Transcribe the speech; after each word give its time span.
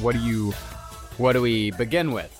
What 0.00 0.14
do 0.14 0.20
you? 0.20 0.52
What 1.16 1.32
do 1.32 1.42
we 1.42 1.70
begin 1.72 2.12
with? 2.12 2.34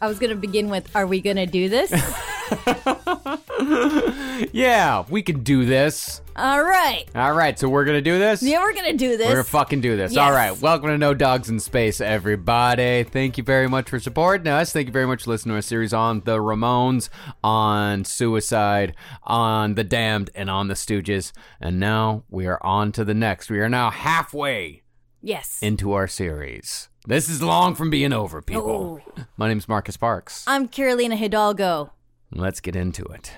I 0.00 0.08
was 0.08 0.18
gonna 0.18 0.34
begin 0.34 0.68
with, 0.68 0.94
"Are 0.94 1.06
we 1.06 1.20
gonna 1.20 1.46
do 1.46 1.68
this?" 1.68 1.92
Yeah, 4.52 5.04
we 5.08 5.22
can 5.22 5.42
do 5.42 5.64
this. 5.64 6.20
All 6.36 6.62
right. 6.62 7.04
All 7.14 7.32
right, 7.32 7.58
so 7.58 7.68
we're 7.68 7.84
gonna 7.84 8.00
do 8.00 8.18
this. 8.18 8.42
Yeah, 8.42 8.60
we're 8.60 8.74
gonna 8.74 8.92
do 8.92 9.16
this. 9.16 9.26
We're 9.26 9.34
gonna 9.34 9.44
fucking 9.44 9.80
do 9.80 9.96
this. 9.96 10.12
Yes. 10.12 10.20
All 10.20 10.32
right. 10.32 10.58
Welcome 10.60 10.90
to 10.90 10.98
No 10.98 11.14
Dogs 11.14 11.48
in 11.48 11.58
Space, 11.60 12.00
everybody. 12.00 13.04
Thank 13.04 13.36
you 13.36 13.44
very 13.44 13.68
much 13.68 13.90
for 13.90 13.98
supporting 13.98 14.46
us. 14.46 14.72
Thank 14.72 14.86
you 14.86 14.92
very 14.92 15.06
much 15.06 15.24
for 15.24 15.30
listening 15.30 15.54
to 15.54 15.56
our 15.56 15.62
series 15.62 15.92
on 15.92 16.20
the 16.20 16.38
Ramones, 16.38 17.08
on 17.42 18.04
suicide, 18.04 18.94
on 19.24 19.74
the 19.74 19.84
Damned, 19.84 20.30
and 20.34 20.48
on 20.48 20.68
the 20.68 20.74
Stooges. 20.74 21.32
And 21.60 21.80
now 21.80 22.24
we 22.28 22.46
are 22.46 22.62
on 22.62 22.92
to 22.92 23.04
the 23.04 23.14
next. 23.14 23.50
We 23.50 23.60
are 23.60 23.68
now 23.68 23.90
halfway 23.90 24.83
yes. 25.24 25.58
into 25.62 25.92
our 25.92 26.06
series. 26.06 26.88
This 27.06 27.28
is 27.28 27.42
long 27.42 27.74
from 27.74 27.90
being 27.90 28.12
over, 28.12 28.40
people. 28.40 29.02
Oh. 29.16 29.24
My 29.36 29.48
name's 29.48 29.68
Marcus 29.68 29.96
Parks. 29.96 30.44
I'm 30.46 30.68
Carolina 30.68 31.16
Hidalgo. 31.16 31.92
Let's 32.30 32.60
get 32.60 32.76
into 32.76 33.04
it. 33.04 33.32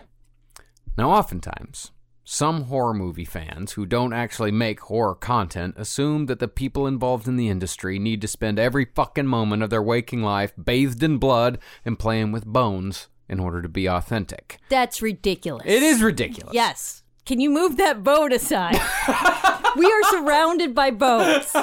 Now, 0.96 1.10
oftentimes, 1.10 1.92
some 2.24 2.64
horror 2.64 2.94
movie 2.94 3.24
fans 3.24 3.72
who 3.72 3.86
don't 3.86 4.12
actually 4.12 4.50
make 4.50 4.80
horror 4.80 5.14
content 5.14 5.74
assume 5.76 6.26
that 6.26 6.38
the 6.38 6.48
people 6.48 6.86
involved 6.86 7.28
in 7.28 7.36
the 7.36 7.48
industry 7.48 7.98
need 7.98 8.20
to 8.20 8.28
spend 8.28 8.58
every 8.58 8.86
fucking 8.94 9.26
moment 9.26 9.62
of 9.62 9.70
their 9.70 9.82
waking 9.82 10.22
life 10.22 10.52
bathed 10.62 11.02
in 11.02 11.18
blood 11.18 11.58
and 11.84 11.98
playing 11.98 12.32
with 12.32 12.44
bones 12.44 13.08
in 13.28 13.40
order 13.40 13.62
to 13.62 13.68
be 13.68 13.86
authentic. 13.86 14.58
That's 14.68 15.02
ridiculous. 15.02 15.64
It 15.66 15.82
is 15.82 16.02
ridiculous. 16.02 16.54
Yes. 16.54 17.02
Can 17.26 17.40
you 17.40 17.50
move 17.50 17.76
that 17.76 18.02
boat 18.02 18.32
aside? 18.32 18.80
we 19.76 19.84
are 19.84 20.02
surrounded 20.10 20.74
by 20.74 20.90
boats 20.90 21.54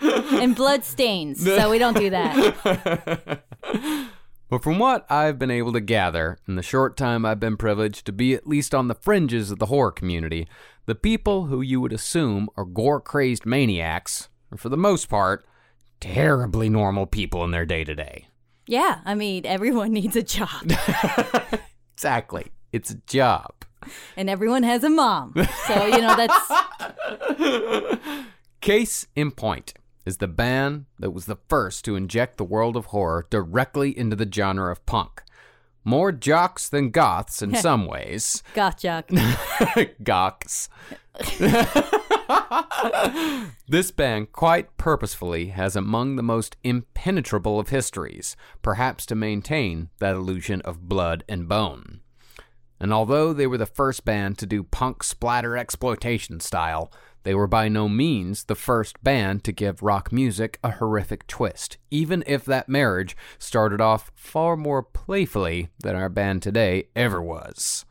and 0.00 0.54
blood 0.54 0.84
stains, 0.84 1.42
so 1.42 1.70
we 1.70 1.78
don't 1.78 1.96
do 1.96 2.10
that. 2.10 3.42
But 4.50 4.62
from 4.62 4.78
what 4.78 5.04
I've 5.10 5.38
been 5.38 5.50
able 5.50 5.74
to 5.74 5.80
gather 5.80 6.38
in 6.48 6.56
the 6.56 6.62
short 6.62 6.96
time 6.96 7.26
I've 7.26 7.38
been 7.38 7.58
privileged 7.58 8.06
to 8.06 8.12
be 8.12 8.32
at 8.32 8.46
least 8.46 8.74
on 8.74 8.88
the 8.88 8.94
fringes 8.94 9.50
of 9.50 9.58
the 9.58 9.66
horror 9.66 9.92
community, 9.92 10.48
the 10.86 10.94
people 10.94 11.46
who 11.46 11.60
you 11.60 11.82
would 11.82 11.92
assume 11.92 12.48
are 12.56 12.64
gore 12.64 13.00
crazed 13.00 13.44
maniacs 13.44 14.30
are, 14.50 14.56
for 14.56 14.70
the 14.70 14.76
most 14.78 15.10
part, 15.10 15.44
terribly 16.00 16.70
normal 16.70 17.04
people 17.04 17.44
in 17.44 17.50
their 17.50 17.66
day 17.66 17.84
to 17.84 17.94
day. 17.94 18.28
Yeah, 18.66 19.00
I 19.04 19.14
mean, 19.14 19.44
everyone 19.44 19.92
needs 19.92 20.16
a 20.16 20.22
job, 20.22 20.72
Exactly. 21.94 22.46
It's 22.72 22.90
a 22.90 22.96
job. 23.06 23.52
And 24.16 24.28
everyone 24.30 24.62
has 24.62 24.84
a 24.84 24.90
mom. 24.90 25.34
So, 25.66 25.86
you 25.86 26.00
know, 26.00 26.16
that's 26.16 26.52
Case 28.60 29.06
in 29.14 29.30
point 29.30 29.74
is 30.04 30.16
the 30.18 30.28
band 30.28 30.86
that 30.98 31.10
was 31.10 31.26
the 31.26 31.38
first 31.48 31.84
to 31.84 31.94
inject 31.96 32.38
the 32.38 32.44
world 32.44 32.76
of 32.76 32.86
horror 32.86 33.26
directly 33.30 33.96
into 33.96 34.16
the 34.16 34.30
genre 34.30 34.72
of 34.72 34.84
punk. 34.86 35.22
More 35.84 36.12
jocks 36.12 36.68
than 36.68 36.90
goths 36.90 37.40
in 37.40 37.54
some 37.66 37.86
ways. 37.86 38.42
gotcha. 38.54 39.04
Gawks. 40.02 40.68
this 43.68 43.90
band 43.90 44.32
quite 44.32 44.76
purposefully 44.76 45.46
has 45.48 45.76
among 45.76 46.16
the 46.16 46.22
most 46.22 46.56
impenetrable 46.64 47.58
of 47.60 47.68
histories, 47.70 48.36
perhaps 48.62 49.06
to 49.06 49.14
maintain 49.14 49.88
that 49.98 50.14
illusion 50.14 50.60
of 50.62 50.88
blood 50.88 51.24
and 51.28 51.48
bone. 51.48 52.00
And 52.80 52.92
although 52.92 53.32
they 53.32 53.46
were 53.46 53.58
the 53.58 53.66
first 53.66 54.04
band 54.04 54.38
to 54.38 54.46
do 54.46 54.62
punk 54.62 55.02
splatter 55.02 55.56
exploitation 55.56 56.40
style, 56.40 56.92
they 57.24 57.34
were 57.34 57.46
by 57.46 57.68
no 57.68 57.88
means 57.88 58.44
the 58.44 58.54
first 58.54 59.02
band 59.02 59.44
to 59.44 59.52
give 59.52 59.82
rock 59.82 60.12
music 60.12 60.58
a 60.62 60.70
horrific 60.72 61.26
twist, 61.26 61.76
even 61.90 62.22
if 62.26 62.44
that 62.44 62.68
marriage 62.68 63.16
started 63.38 63.80
off 63.80 64.12
far 64.14 64.56
more 64.56 64.82
playfully 64.82 65.68
than 65.80 65.96
our 65.96 66.08
band 66.08 66.42
today 66.42 66.88
ever 66.94 67.20
was. 67.20 67.84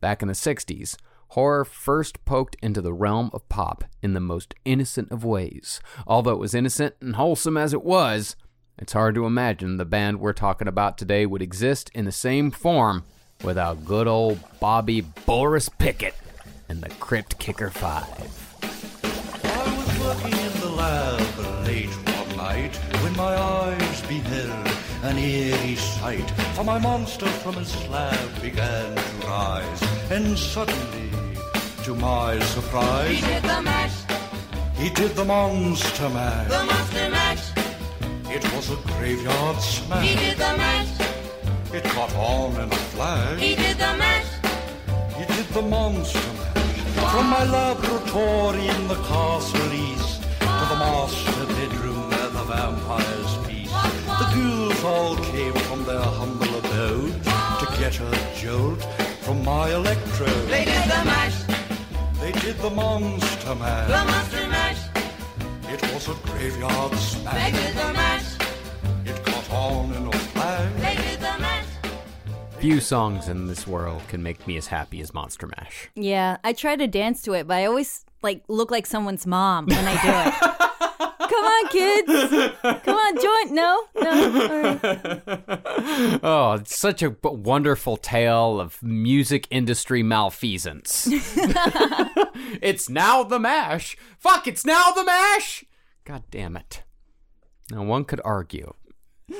Back 0.00 0.22
in 0.22 0.28
the 0.28 0.34
60s, 0.34 0.96
horror 1.28 1.64
first 1.64 2.24
poked 2.24 2.56
into 2.62 2.80
the 2.80 2.94
realm 2.94 3.30
of 3.32 3.48
pop 3.48 3.84
in 4.02 4.14
the 4.14 4.20
most 4.20 4.54
innocent 4.64 5.12
of 5.12 5.24
ways. 5.24 5.80
Although 6.06 6.32
it 6.32 6.38
was 6.38 6.54
innocent 6.54 6.94
and 7.00 7.16
wholesome 7.16 7.56
as 7.56 7.72
it 7.72 7.84
was, 7.84 8.36
it's 8.78 8.94
hard 8.94 9.14
to 9.14 9.26
imagine 9.26 9.76
the 9.76 9.84
band 9.84 10.20
we're 10.20 10.32
talking 10.32 10.68
about 10.68 10.98
today 10.98 11.26
would 11.26 11.42
exist 11.42 11.90
in 11.94 12.04
the 12.04 12.12
same 12.12 12.50
form 12.50 13.04
without 13.42 13.84
good 13.84 14.06
old 14.08 14.38
Bobby 14.60 15.00
Boris 15.00 15.68
Pickett 15.68 16.14
and 16.68 16.80
the 16.82 16.88
Crypt 16.90 17.38
Kicker 17.38 17.70
5. 17.70 18.04
I 19.44 19.76
was 19.76 20.00
working 20.00 20.38
in 20.38 20.60
the 20.60 20.68
lab 20.70 21.66
late 21.66 21.88
one 21.88 22.36
night 22.36 22.76
when 23.02 23.16
my 23.16 23.36
eyes 23.36 24.02
beheld 24.02 24.68
an 25.04 25.18
eerie 25.18 25.76
sight. 25.76 26.28
For 26.54 26.64
my 26.64 26.78
monster 26.78 27.26
from 27.26 27.54
his 27.54 27.68
slab 27.68 28.42
began 28.42 28.94
to 28.96 29.26
rise, 29.26 29.82
and 30.10 30.36
suddenly, 30.38 31.10
to 31.84 31.94
my 31.94 32.38
surprise, 32.40 33.10
He 33.16 33.20
did 33.20 33.42
the 33.42 33.62
mash, 33.62 33.92
he 34.76 34.90
did 34.90 35.12
the 35.12 35.24
monster 35.24 36.08
mash. 36.10 36.48
the 36.50 36.64
monster 36.64 37.10
mash. 37.10 37.50
It 38.28 38.42
was 38.54 38.70
a 38.70 38.76
graveyard 38.76 39.56
He 40.02 40.16
did 40.16 40.36
the 40.36 40.56
mash, 40.56 40.88
It 41.76 41.84
caught 41.84 42.14
on 42.16 42.54
in 42.62 42.72
a 42.72 42.76
flash. 42.94 43.38
he 43.38 43.54
did 43.54 43.76
the 43.76 43.92
mash. 44.02 44.30
He 45.18 45.24
did 45.34 45.46
the 45.48 45.62
monster 45.62 46.18
mash. 46.38 47.12
From 47.12 47.26
my 47.36 47.44
laboratory 47.44 48.66
in 48.76 48.88
the 48.88 48.94
castle 49.10 49.72
east 49.74 50.22
to 50.22 50.64
the 50.72 50.78
master 50.86 51.44
bedroom 51.56 52.08
where 52.10 52.30
the 52.38 52.44
vampires 52.52 53.32
feast. 53.46 53.74
The 54.20 54.26
ghouls 54.34 54.84
all 54.84 55.16
came 55.32 55.52
from 55.68 55.84
their 55.84 56.00
humble 56.20 56.52
abode 56.60 57.22
to 57.60 57.66
get 57.78 58.00
a 58.00 58.10
jolt 58.40 58.82
from 59.20 59.44
my 59.44 59.68
electrode. 59.74 60.48
They 60.48 60.64
did 60.64 60.84
the 60.84 61.02
mash, 61.12 61.38
They 62.20 62.32
did 62.32 62.56
the 62.58 62.70
monster 62.70 63.54
mash. 63.54 63.88
the 63.88 64.02
monster 64.12 64.46
mash. 64.48 64.82
It 65.74 65.82
was 65.92 66.08
a 66.08 66.14
graveyard 66.26 66.94
smash. 66.96 67.34
They 67.52 67.58
did 67.60 67.74
the 67.76 67.92
mash, 67.92 68.28
It 69.04 69.16
caught 69.26 69.50
on 69.52 69.92
in 69.92 70.06
a 70.06 70.15
Few 72.66 72.80
songs 72.80 73.28
in 73.28 73.46
this 73.46 73.64
world 73.64 74.02
can 74.08 74.24
make 74.24 74.44
me 74.44 74.56
as 74.56 74.66
happy 74.66 75.00
as 75.00 75.14
Monster 75.14 75.46
Mash. 75.46 75.88
Yeah, 75.94 76.38
I 76.42 76.52
try 76.52 76.74
to 76.74 76.88
dance 76.88 77.22
to 77.22 77.34
it, 77.34 77.46
but 77.46 77.58
I 77.58 77.66
always 77.66 78.04
like 78.22 78.42
look 78.48 78.72
like 78.72 78.86
someone's 78.86 79.24
mom 79.24 79.66
when 79.66 79.84
I 79.86 79.92
do 80.02 80.08
it. 80.26 80.34
Come 81.30 81.44
on, 81.44 81.68
kids. 81.68 82.82
Come 82.82 82.96
on, 82.96 83.22
join. 83.22 83.54
No, 83.54 83.84
no. 83.94 84.80
Right. 84.82 86.20
Oh, 86.24 86.54
it's 86.54 86.76
such 86.76 87.04
a 87.04 87.14
wonderful 87.22 87.96
tale 87.96 88.60
of 88.60 88.82
music 88.82 89.46
industry 89.48 90.02
malfeasance. 90.02 91.06
it's 92.60 92.90
now 92.90 93.22
the 93.22 93.38
mash. 93.38 93.96
Fuck, 94.18 94.48
it's 94.48 94.64
now 94.64 94.90
the 94.90 95.04
mash. 95.04 95.64
God 96.04 96.24
damn 96.32 96.56
it. 96.56 96.82
Now, 97.70 97.84
one 97.84 98.04
could 98.04 98.20
argue. 98.24 98.72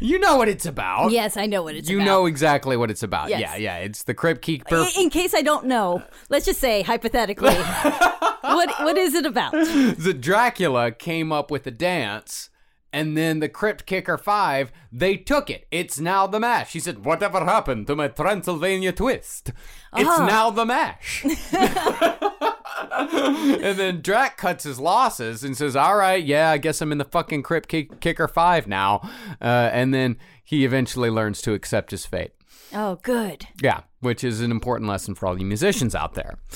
you 0.00 0.18
know 0.18 0.36
what 0.36 0.48
it's 0.48 0.66
about. 0.66 1.10
Yes, 1.10 1.36
I 1.36 1.46
know 1.46 1.62
what 1.62 1.74
it's 1.74 1.88
You 1.88 1.96
about. 1.96 2.04
You 2.04 2.10
know 2.10 2.26
exactly 2.26 2.76
what 2.76 2.90
it's 2.90 3.02
about. 3.02 3.28
Yes. 3.30 3.40
Yeah, 3.40 3.56
yeah. 3.56 3.76
It's 3.78 4.02
the 4.04 4.14
Crypt 4.14 4.42
Keeper. 4.42 4.76
I- 4.76 4.92
In 4.98 5.10
case 5.10 5.34
I 5.34 5.42
don't 5.42 5.66
know, 5.66 6.02
let's 6.28 6.44
just 6.46 6.60
say 6.60 6.82
hypothetically, 6.82 7.54
what 8.40 8.70
what 8.80 8.96
is 8.98 9.14
it 9.14 9.26
about? 9.26 9.52
the 9.52 10.14
Dracula 10.18 10.90
came 10.92 11.32
up 11.32 11.50
with 11.50 11.66
a 11.66 11.70
dance, 11.70 12.50
and 12.92 13.16
then 13.16 13.40
the 13.40 13.48
Crypt 13.48 13.86
Kicker 13.86 14.18
Five, 14.18 14.70
they 14.92 15.16
took 15.16 15.48
it. 15.50 15.66
It's 15.70 15.98
now 15.98 16.26
the 16.26 16.40
mash. 16.40 16.72
He 16.72 16.80
said, 16.80 17.04
Whatever 17.04 17.44
happened 17.44 17.86
to 17.88 17.96
my 17.96 18.08
Transylvania 18.08 18.92
twist? 18.92 19.52
It's 19.96 20.10
Ah. 20.10 20.26
now 20.26 20.50
the 20.50 20.66
mash. 20.66 21.24
and 22.92 23.78
then 23.78 24.00
Drac 24.00 24.36
cuts 24.36 24.64
his 24.64 24.78
losses 24.78 25.44
and 25.44 25.56
says, 25.56 25.76
All 25.76 25.96
right, 25.96 26.22
yeah, 26.24 26.50
I 26.50 26.58
guess 26.58 26.80
I'm 26.80 26.92
in 26.92 26.98
the 26.98 27.04
fucking 27.04 27.42
Crypt 27.42 27.68
Kick- 27.68 28.00
Kicker 28.00 28.28
Five 28.28 28.66
now. 28.66 29.00
Uh, 29.40 29.70
and 29.72 29.92
then 29.94 30.16
he 30.44 30.64
eventually 30.64 31.10
learns 31.10 31.42
to 31.42 31.52
accept 31.54 31.90
his 31.90 32.06
fate. 32.06 32.32
Oh, 32.72 32.96
good. 33.02 33.46
Yeah, 33.62 33.80
which 34.00 34.24
is 34.24 34.40
an 34.40 34.50
important 34.50 34.88
lesson 34.88 35.14
for 35.14 35.26
all 35.26 35.38
you 35.38 35.46
musicians 35.46 35.94
out 35.94 36.14
there. 36.14 36.38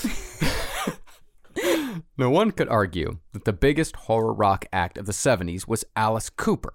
no 2.17 2.31
one 2.31 2.51
could 2.51 2.69
argue 2.69 3.19
that 3.33 3.45
the 3.45 3.53
biggest 3.53 3.97
horror 3.97 4.33
rock 4.33 4.65
act 4.73 4.99
of 4.99 5.07
the 5.07 5.13
70s 5.13 5.67
was 5.69 5.85
Alice 5.97 6.31
Cooper. 6.31 6.73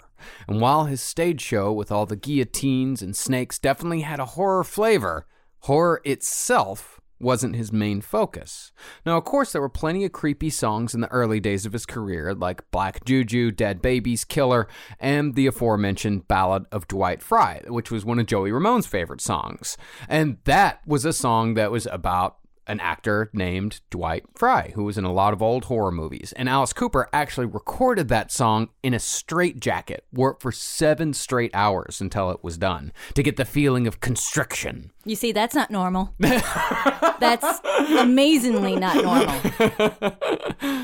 And 0.48 0.62
while 0.62 0.86
his 0.86 1.02
stage 1.02 1.42
show 1.42 1.72
with 1.72 1.92
all 1.92 2.06
the 2.06 2.16
guillotines 2.16 3.02
and 3.02 3.16
snakes 3.16 3.60
definitely 3.60 4.02
had 4.02 4.20
a 4.20 4.26
horror 4.26 4.64
flavor, 4.64 5.28
horror 5.66 6.00
itself 6.04 7.02
wasn't 7.20 7.56
his 7.56 7.72
main 7.72 8.00
focus. 8.00 8.72
Now, 9.04 9.18
of 9.18 9.24
course, 9.24 9.52
there 9.52 9.62
were 9.62 9.70
plenty 9.70 10.06
of 10.06 10.12
creepy 10.12 10.52
songs 10.52 10.94
in 10.94 11.02
the 11.02 11.12
early 11.12 11.40
days 11.40 11.66
of 11.66 11.74
his 11.74 11.88
career, 11.88 12.36
like 12.36 12.70
Black 12.70 13.04
Juju, 13.04 13.50
Dead 13.50 13.82
Babies, 13.82 14.26
Killer, 14.26 14.68
and 15.00 15.34
the 15.34 15.48
aforementioned 15.48 16.28
Ballad 16.28 16.66
of 16.72 16.88
Dwight 16.88 17.24
Fry, 17.24 17.62
which 17.68 17.90
was 17.90 18.06
one 18.06 18.20
of 18.20 18.28
Joey 18.28 18.52
Ramone's 18.52 18.86
favorite 18.86 19.22
songs. 19.22 19.76
And 20.08 20.38
that 20.44 20.82
was 20.86 21.04
a 21.04 21.14
song 21.14 21.56
that 21.56 21.72
was 21.72 21.88
about 21.88 22.38
an 22.68 22.80
actor 22.80 23.30
named 23.34 23.82
Dwight 23.90 24.26
Fry, 24.36 24.72
who 24.76 24.84
was 24.84 24.98
in 24.98 25.04
a 25.06 25.14
lot 25.14 25.34
of 25.34 25.42
old 25.42 25.66
horror 25.66 25.92
movies. 25.92 26.34
And 26.36 26.50
Alice 26.50 26.74
Cooper 26.74 27.10
actually 27.14 27.48
recorded 27.48 28.08
that 28.10 28.32
song 28.32 28.70
in 28.84 28.94
a 28.94 29.00
straitjacket, 29.00 30.06
worked 30.12 30.42
for 30.42 30.52
seven 30.52 31.14
straight 31.14 31.52
hours 31.54 32.02
until 32.02 32.32
it 32.32 32.44
was 32.44 32.58
done 32.58 32.92
to 33.14 33.24
get 33.24 33.38
the 33.38 33.46
feeling 33.46 33.88
of 33.88 34.00
constriction. 34.00 34.92
You 35.06 35.16
see, 35.16 35.32
that's 35.32 35.56
not 35.56 35.72
normal. 35.72 36.14
that's 36.20 37.60
amazingly 37.98 38.76
not 38.76 38.96
normal. 39.04 40.16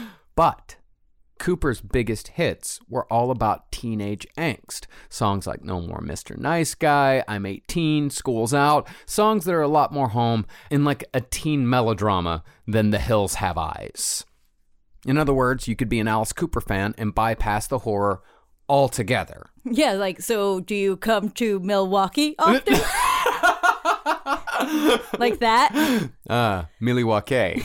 But 0.36 0.78
Cooper's 1.42 1.82
biggest 1.82 2.28
hits 2.28 2.80
were 2.88 3.12
all 3.12 3.32
about 3.32 3.72
teenage 3.72 4.28
angst. 4.38 4.86
Songs 5.10 5.48
like 5.48 5.64
No 5.64 5.82
More 5.82 6.00
Mr. 6.00 6.38
Nice 6.38 6.76
Guy, 6.76 7.24
I'm 7.28 7.48
18, 7.48 8.12
School's 8.12 8.54
Out, 8.54 8.88
songs 9.08 9.46
that 9.46 9.56
are 9.56 9.62
a 9.64 9.68
lot 9.68 9.92
more 9.92 10.10
home 10.10 10.46
in 10.70 10.86
like 10.86 11.04
a 11.16 11.22
teen 11.22 11.68
melodrama 11.68 12.44
than 12.68 12.92
The 12.92 13.00
Hills 13.00 13.36
Have 13.36 13.58
Eyes. 13.58 14.24
In 15.04 15.18
other 15.18 15.34
words, 15.34 15.68
you 15.68 15.76
could 15.76 15.90
be 15.90 16.00
an 16.00 16.08
Alice 16.08 16.32
Cooper 16.32 16.62
fan 16.62 16.94
and 16.96 17.16
bypass 17.16 17.66
the 17.66 17.80
horror 17.80 18.22
altogether. 18.70 19.48
Yeah, 19.64 19.94
like, 19.94 20.22
so 20.22 20.60
do 20.60 20.74
you 20.74 20.98
come 20.98 21.30
to 21.32 21.60
Milwaukee 21.60 22.34
often? 22.40 22.80
like 25.18 25.40
that? 25.40 26.10
Ah, 26.30 26.70
Milwaukee, 26.80 27.64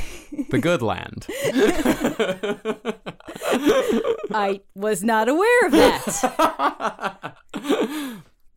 the 0.50 0.58
good 0.58 0.82
land. 0.82 1.26
I 4.32 4.60
was 4.75 5.04
not 5.04 5.28
aware 5.28 5.66
of 5.66 5.72
that. 5.72 7.37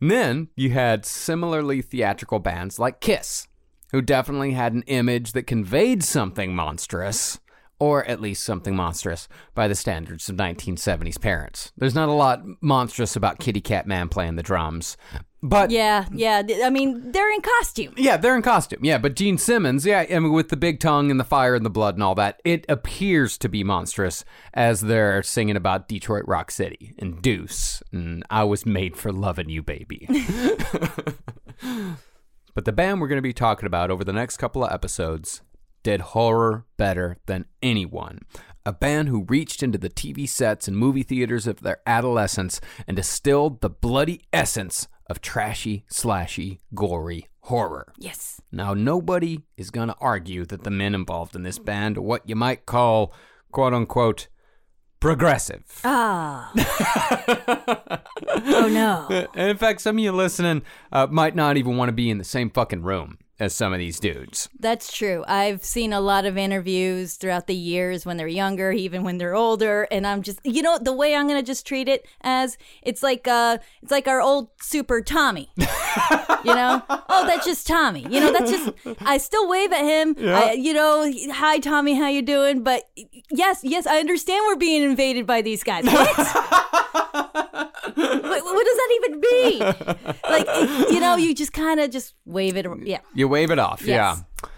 then 0.10 0.48
you 0.56 0.70
had 0.70 1.06
similarly 1.06 1.80
theatrical 1.82 2.40
bands 2.40 2.78
like 2.80 3.00
Kiss, 3.00 3.46
who 3.92 4.02
definitely 4.02 4.52
had 4.52 4.72
an 4.72 4.82
image 4.82 5.32
that 5.32 5.46
conveyed 5.46 6.02
something 6.02 6.54
monstrous, 6.56 7.38
or 7.78 8.04
at 8.04 8.20
least 8.20 8.42
something 8.42 8.74
monstrous 8.74 9.28
by 9.54 9.68
the 9.68 9.74
standards 9.74 10.28
of 10.28 10.36
1970s 10.36 11.20
parents. 11.20 11.72
There's 11.76 11.94
not 11.94 12.08
a 12.08 12.12
lot 12.12 12.42
monstrous 12.60 13.16
about 13.16 13.38
Kitty 13.38 13.60
Cat 13.60 13.86
Man 13.86 14.08
playing 14.08 14.36
the 14.36 14.42
drums, 14.42 14.96
but 15.42 15.70
Yeah, 15.70 16.06
yeah. 16.12 16.42
I 16.64 16.70
mean, 16.70 17.12
they're 17.12 17.32
in 17.32 17.40
costume. 17.40 17.94
yeah, 17.96 18.16
they're 18.16 18.36
in 18.36 18.42
costume. 18.42 18.80
Yeah, 18.84 18.98
but 18.98 19.16
Gene 19.16 19.38
Simmons, 19.38 19.86
yeah, 19.86 20.04
I 20.10 20.18
mean, 20.18 20.32
with 20.32 20.48
the 20.48 20.56
big 20.56 20.80
tongue 20.80 21.10
and 21.10 21.18
the 21.18 21.24
fire 21.24 21.54
and 21.54 21.64
the 21.64 21.70
blood 21.70 21.94
and 21.94 22.02
all 22.02 22.14
that, 22.16 22.40
it 22.44 22.66
appears 22.68 23.38
to 23.38 23.48
be 23.48 23.64
monstrous 23.64 24.24
as 24.52 24.82
they're 24.82 25.22
singing 25.22 25.56
about 25.56 25.88
Detroit 25.88 26.24
Rock 26.26 26.50
City 26.50 26.94
and 26.98 27.22
Deuce 27.22 27.82
and 27.92 28.24
I 28.30 28.44
was 28.44 28.66
made 28.66 28.96
for 28.96 29.12
loving 29.12 29.48
you, 29.48 29.62
baby. 29.62 30.06
but 32.54 32.64
the 32.64 32.72
band 32.72 33.00
we're 33.00 33.08
going 33.08 33.16
to 33.18 33.22
be 33.22 33.32
talking 33.32 33.66
about 33.66 33.90
over 33.90 34.04
the 34.04 34.12
next 34.12 34.36
couple 34.36 34.64
of 34.64 34.72
episodes 34.72 35.42
did 35.82 36.00
horror 36.00 36.66
better 36.76 37.16
than 37.26 37.46
anyone. 37.62 38.20
A 38.66 38.72
band 38.72 39.08
who 39.08 39.24
reached 39.24 39.62
into 39.62 39.78
the 39.78 39.88
TV 39.88 40.28
sets 40.28 40.68
and 40.68 40.76
movie 40.76 41.02
theaters 41.02 41.46
of 41.46 41.60
their 41.60 41.80
adolescence 41.86 42.60
and 42.86 42.96
distilled 42.96 43.62
the 43.62 43.70
bloody 43.70 44.20
essence 44.32 44.86
of 45.10 45.20
trashy, 45.20 45.84
slashy, 45.92 46.60
gory 46.74 47.28
horror. 47.40 47.92
Yes. 47.98 48.40
Now, 48.52 48.74
nobody 48.74 49.42
is 49.56 49.70
going 49.70 49.88
to 49.88 49.96
argue 50.00 50.46
that 50.46 50.62
the 50.62 50.70
men 50.70 50.94
involved 50.94 51.34
in 51.34 51.42
this 51.42 51.58
band 51.58 51.98
are 51.98 52.02
what 52.02 52.28
you 52.28 52.36
might 52.36 52.64
call, 52.64 53.12
quote 53.50 53.74
unquote, 53.74 54.28
progressive. 55.00 55.80
Ah. 55.84 56.52
oh, 58.28 58.68
no. 58.70 59.26
And 59.34 59.50
in 59.50 59.56
fact, 59.56 59.80
some 59.80 59.96
of 59.96 60.04
you 60.04 60.12
listening 60.12 60.62
uh, 60.92 61.08
might 61.10 61.34
not 61.34 61.56
even 61.56 61.76
want 61.76 61.88
to 61.88 61.92
be 61.92 62.08
in 62.08 62.18
the 62.18 62.24
same 62.24 62.48
fucking 62.48 62.82
room 62.82 63.18
as 63.40 63.54
some 63.54 63.72
of 63.72 63.78
these 63.78 63.98
dudes. 63.98 64.48
That's 64.58 64.92
true. 64.92 65.24
I've 65.26 65.64
seen 65.64 65.92
a 65.92 66.00
lot 66.00 66.26
of 66.26 66.36
interviews 66.36 67.14
throughout 67.14 67.46
the 67.46 67.54
years 67.54 68.04
when 68.04 68.18
they're 68.18 68.28
younger, 68.28 68.70
even 68.70 69.02
when 69.02 69.18
they're 69.18 69.34
older, 69.34 69.88
and 69.90 70.06
I'm 70.06 70.22
just, 70.22 70.40
you 70.44 70.62
know, 70.62 70.78
the 70.78 70.92
way 70.92 71.14
I'm 71.14 71.26
gonna 71.26 71.42
just 71.42 71.66
treat 71.66 71.88
it 71.88 72.06
as 72.20 72.58
it's 72.82 73.02
like, 73.02 73.26
uh, 73.26 73.58
it's 73.82 73.90
like 73.90 74.06
our 74.06 74.20
old 74.20 74.50
super 74.60 75.00
Tommy. 75.00 75.50
you 75.56 76.54
know, 76.54 76.82
oh, 76.88 77.26
that's 77.26 77.46
just 77.46 77.66
Tommy. 77.66 78.06
You 78.08 78.20
know, 78.20 78.32
that's 78.32 78.50
just. 78.50 78.72
I 79.00 79.18
still 79.18 79.48
wave 79.48 79.72
at 79.72 79.84
him. 79.84 80.16
I, 80.18 80.52
you 80.52 80.72
know, 80.72 81.10
hi 81.30 81.58
Tommy, 81.58 81.94
how 81.94 82.08
you 82.08 82.22
doing? 82.22 82.62
But 82.62 82.88
yes, 83.30 83.60
yes, 83.62 83.86
I 83.86 83.98
understand 83.98 84.44
we're 84.46 84.56
being 84.56 84.82
invaded 84.82 85.26
by 85.26 85.42
these 85.42 85.64
guys. 85.64 85.84
What? 85.84 87.09
what, 88.10 88.44
what 88.44 88.66
does 88.66 88.76
that 88.76 88.90
even 88.96 89.20
mean? 89.20 89.58
Like, 90.28 90.46
it- 90.48 90.90
you 90.92 91.00
know, 91.00 91.16
you 91.16 91.34
just 91.34 91.52
kind 91.52 91.80
of 91.80 91.90
just 91.90 92.14
wave 92.24 92.56
it. 92.56 92.66
Yeah. 92.82 93.00
You 93.14 93.28
wave 93.28 93.50
it 93.50 93.58
off, 93.58 93.82
Yes. 93.82 94.22
yeah. 94.42 94.48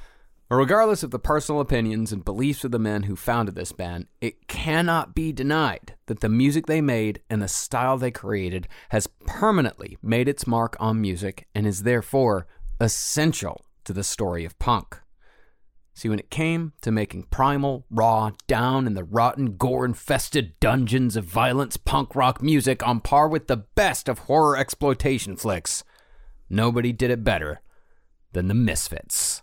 Regardless 0.51 1.03
of 1.03 1.11
the 1.11 1.19
personal 1.19 1.63
opinions 1.63 2.13
and 2.13 2.23
beliefs 2.27 2.63
of 2.63 2.73
the 2.73 2.79
men 2.79 3.05
who 3.05 3.17
founded 3.17 3.55
this 3.55 3.73
band, 3.73 4.07
it 4.21 4.49
cannot 4.49 5.15
be 5.15 5.33
denied 5.33 5.95
that 6.09 6.21
the 6.21 6.29
music 6.29 6.67
they 6.67 6.83
made 6.83 7.23
and 7.31 7.41
the 7.41 7.49
style 7.49 7.97
they 7.97 8.11
created 8.11 8.69
has 8.91 9.07
permanently 9.27 9.97
made 10.03 10.29
its 10.29 10.47
mark 10.47 10.77
on 10.79 11.01
music 11.01 11.49
and 11.55 11.67
is 11.67 11.85
therefore 11.85 12.47
essential 12.81 13.65
to 13.85 13.95
the 13.95 14.05
story 14.05 14.45
of 14.45 14.59
punk. 14.59 15.01
See, 15.95 16.09
when 16.09 16.19
it 16.19 16.31
came 16.31 16.73
to 16.81 16.91
making 16.91 17.25
primal, 17.25 17.85
raw, 17.91 18.31
down 18.47 18.87
in 18.87 18.95
the 18.95 19.05
rotten, 19.05 19.57
gore 19.57 19.85
infested 19.85 20.59
dungeons 20.59 21.17
of 21.17 21.25
violence 21.25 21.77
punk 21.77 22.17
rock 22.17 22.43
music 22.43 22.87
on 22.87 23.01
par 23.01 23.29
with 23.29 23.47
the 23.47 23.59
best 23.59 24.09
of 24.09 24.21
horror 24.21 24.57
exploitation 24.57 25.37
flicks, 25.37 25.85
nobody 26.49 26.93
did 26.93 27.11
it 27.11 27.25
better 27.25 27.61
than 28.33 28.49
the 28.49 28.55
Misfits. 28.55 29.43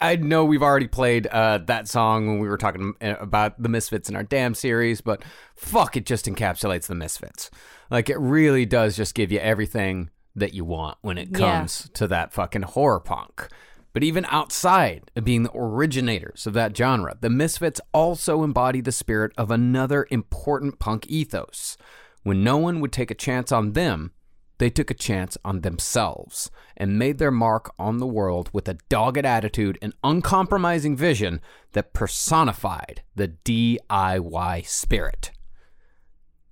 I 0.00 0.16
mean, 0.16 0.22
I, 0.22 0.24
I 0.24 0.28
know 0.28 0.44
we've 0.44 0.62
already 0.62 0.88
played 0.88 1.26
uh, 1.26 1.58
that 1.66 1.88
song 1.88 2.26
when 2.26 2.38
we 2.38 2.48
were 2.48 2.56
talking 2.56 2.94
uh, 3.00 3.14
about 3.20 3.62
the 3.62 3.68
Misfits 3.68 4.08
in 4.08 4.16
our 4.16 4.22
Damned 4.22 4.56
series, 4.56 5.00
but 5.00 5.22
fuck, 5.56 5.96
it 5.96 6.06
just 6.06 6.26
encapsulates 6.26 6.86
the 6.86 6.94
Misfits. 6.94 7.50
Like, 7.90 8.08
it 8.08 8.18
really 8.18 8.66
does 8.66 8.96
just 8.96 9.14
give 9.14 9.32
you 9.32 9.38
everything 9.40 10.10
that 10.36 10.54
you 10.54 10.64
want 10.64 10.98
when 11.02 11.18
it 11.18 11.30
Yeah. 11.32 11.38
comes 11.38 11.90
to 11.94 12.06
that 12.08 12.32
fucking 12.32 12.62
horror 12.62 13.00
punk. 13.00 13.48
But 13.92 14.04
even 14.04 14.24
outside 14.26 15.10
of 15.16 15.24
being 15.24 15.42
the 15.42 15.50
originators 15.52 16.46
of 16.46 16.52
that 16.54 16.76
genre, 16.76 17.16
the 17.20 17.28
Misfits 17.28 17.80
also 17.92 18.44
embody 18.44 18.80
the 18.80 18.92
spirit 18.92 19.32
of 19.36 19.50
another 19.50 20.06
important 20.12 20.78
punk 20.78 21.06
ethos. 21.08 21.76
When 22.22 22.44
no 22.44 22.56
one 22.56 22.80
would 22.80 22.92
take 22.92 23.10
a 23.10 23.14
chance 23.16 23.50
on 23.50 23.72
them, 23.72 24.12
they 24.60 24.70
took 24.70 24.90
a 24.90 24.94
chance 24.94 25.38
on 25.42 25.62
themselves 25.62 26.50
and 26.76 26.98
made 26.98 27.16
their 27.16 27.30
mark 27.30 27.72
on 27.78 27.96
the 27.96 28.06
world 28.06 28.50
with 28.52 28.68
a 28.68 28.76
dogged 28.90 29.24
attitude 29.24 29.78
and 29.80 29.94
uncompromising 30.04 30.94
vision 30.94 31.40
that 31.72 31.94
personified 31.94 33.02
the 33.16 33.28
DIY 33.44 34.66
spirit. 34.66 35.30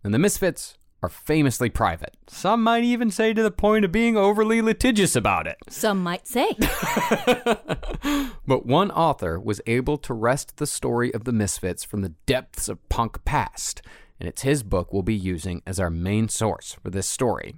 And 0.02 0.14
the 0.14 0.18
Misfits 0.18 0.78
are 1.02 1.10
famously 1.10 1.68
private. 1.68 2.16
Some 2.28 2.62
might 2.62 2.82
even 2.82 3.10
say 3.10 3.34
to 3.34 3.42
the 3.42 3.50
point 3.50 3.84
of 3.84 3.92
being 3.92 4.16
overly 4.16 4.62
litigious 4.62 5.14
about 5.14 5.46
it. 5.46 5.58
Some 5.68 6.02
might 6.02 6.26
say. 6.26 6.56
But 8.48 8.64
one 8.64 8.90
author 8.92 9.38
was 9.38 9.60
able 9.66 9.98
to 9.98 10.14
wrest 10.14 10.56
the 10.56 10.66
story 10.66 11.12
of 11.12 11.24
the 11.24 11.32
Misfits 11.32 11.84
from 11.84 12.00
the 12.00 12.14
depths 12.24 12.70
of 12.70 12.88
punk 12.88 13.22
past, 13.26 13.82
and 14.18 14.26
it's 14.26 14.40
his 14.40 14.62
book 14.62 14.90
we'll 14.90 15.02
be 15.02 15.14
using 15.14 15.60
as 15.66 15.78
our 15.78 15.90
main 15.90 16.30
source 16.30 16.72
for 16.82 16.88
this 16.88 17.06
story. 17.06 17.56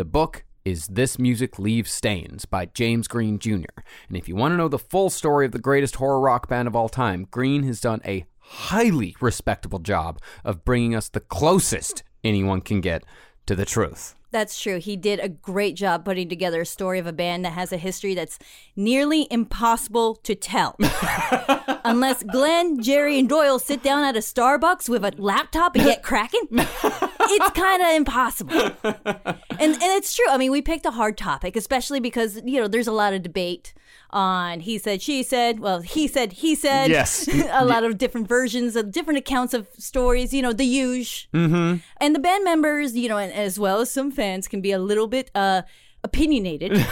The 0.00 0.06
book 0.06 0.44
is 0.64 0.86
This 0.86 1.18
Music 1.18 1.58
Leaves 1.58 1.90
Stains 1.90 2.46
by 2.46 2.64
James 2.64 3.06
Greene 3.06 3.38
Jr. 3.38 3.82
And 4.08 4.16
if 4.16 4.30
you 4.30 4.34
want 4.34 4.52
to 4.52 4.56
know 4.56 4.66
the 4.66 4.78
full 4.78 5.10
story 5.10 5.44
of 5.44 5.52
the 5.52 5.58
greatest 5.58 5.96
horror 5.96 6.20
rock 6.20 6.48
band 6.48 6.66
of 6.66 6.74
all 6.74 6.88
time, 6.88 7.26
Greene 7.30 7.64
has 7.64 7.82
done 7.82 8.00
a 8.06 8.24
highly 8.38 9.14
respectable 9.20 9.78
job 9.78 10.18
of 10.42 10.64
bringing 10.64 10.94
us 10.94 11.10
the 11.10 11.20
closest 11.20 12.02
anyone 12.24 12.62
can 12.62 12.80
get 12.80 13.04
to 13.44 13.54
the 13.54 13.66
truth. 13.66 14.14
That's 14.32 14.60
true. 14.60 14.78
He 14.78 14.96
did 14.96 15.18
a 15.18 15.28
great 15.28 15.74
job 15.74 16.04
putting 16.04 16.28
together 16.28 16.60
a 16.60 16.66
story 16.66 16.98
of 16.98 17.06
a 17.06 17.12
band 17.12 17.44
that 17.44 17.52
has 17.52 17.72
a 17.72 17.76
history 17.76 18.14
that's 18.14 18.38
nearly 18.76 19.26
impossible 19.30 20.14
to 20.16 20.34
tell. 20.34 20.76
Unless 21.84 22.22
Glenn, 22.24 22.80
Jerry, 22.80 23.18
and 23.18 23.28
Doyle 23.28 23.58
sit 23.58 23.82
down 23.82 24.04
at 24.04 24.16
a 24.16 24.20
Starbucks 24.20 24.88
with 24.88 25.04
a 25.04 25.12
laptop 25.18 25.74
and 25.74 25.84
get 25.84 26.02
cracking, 26.04 26.46
it's 26.50 27.50
kind 27.50 27.82
of 27.82 27.88
impossible. 27.94 28.70
And 29.60 29.74
and 29.74 29.82
it's 29.82 30.16
true. 30.16 30.24
I 30.30 30.38
mean, 30.38 30.52
we 30.52 30.62
picked 30.62 30.86
a 30.86 30.90
hard 30.90 31.18
topic, 31.18 31.54
especially 31.54 32.00
because 32.00 32.40
you 32.46 32.58
know 32.58 32.66
there's 32.66 32.86
a 32.86 32.92
lot 32.92 33.12
of 33.12 33.22
debate 33.22 33.74
on 34.12 34.60
he 34.60 34.78
said, 34.78 35.02
she 35.02 35.22
said. 35.22 35.60
Well, 35.60 35.80
he 35.80 36.06
said, 36.08 36.32
he 36.34 36.54
said. 36.54 36.90
Yes. 36.90 37.28
a 37.50 37.64
lot 37.64 37.84
of 37.84 37.98
different 37.98 38.28
versions 38.28 38.76
of 38.76 38.90
different 38.90 39.18
accounts 39.18 39.54
of 39.54 39.68
stories. 39.78 40.32
You 40.32 40.42
know, 40.42 40.52
the 40.52 40.64
huge. 40.64 41.28
Mm-hmm. 41.32 41.76
And 42.00 42.14
the 42.14 42.18
band 42.18 42.44
members, 42.44 42.96
you 42.96 43.08
know, 43.08 43.18
and 43.18 43.32
as 43.32 43.58
well 43.58 43.80
as 43.80 43.90
some 43.90 44.10
fans, 44.10 44.48
can 44.48 44.60
be 44.60 44.72
a 44.72 44.78
little 44.78 45.06
bit 45.06 45.30
uh 45.34 45.62
opinionated. 46.02 46.84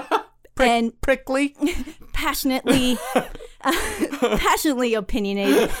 and 0.60 1.00
Prickly. 1.00 1.54
passionately 2.12 2.98
passionately 4.38 4.94
opinionated 4.94 5.70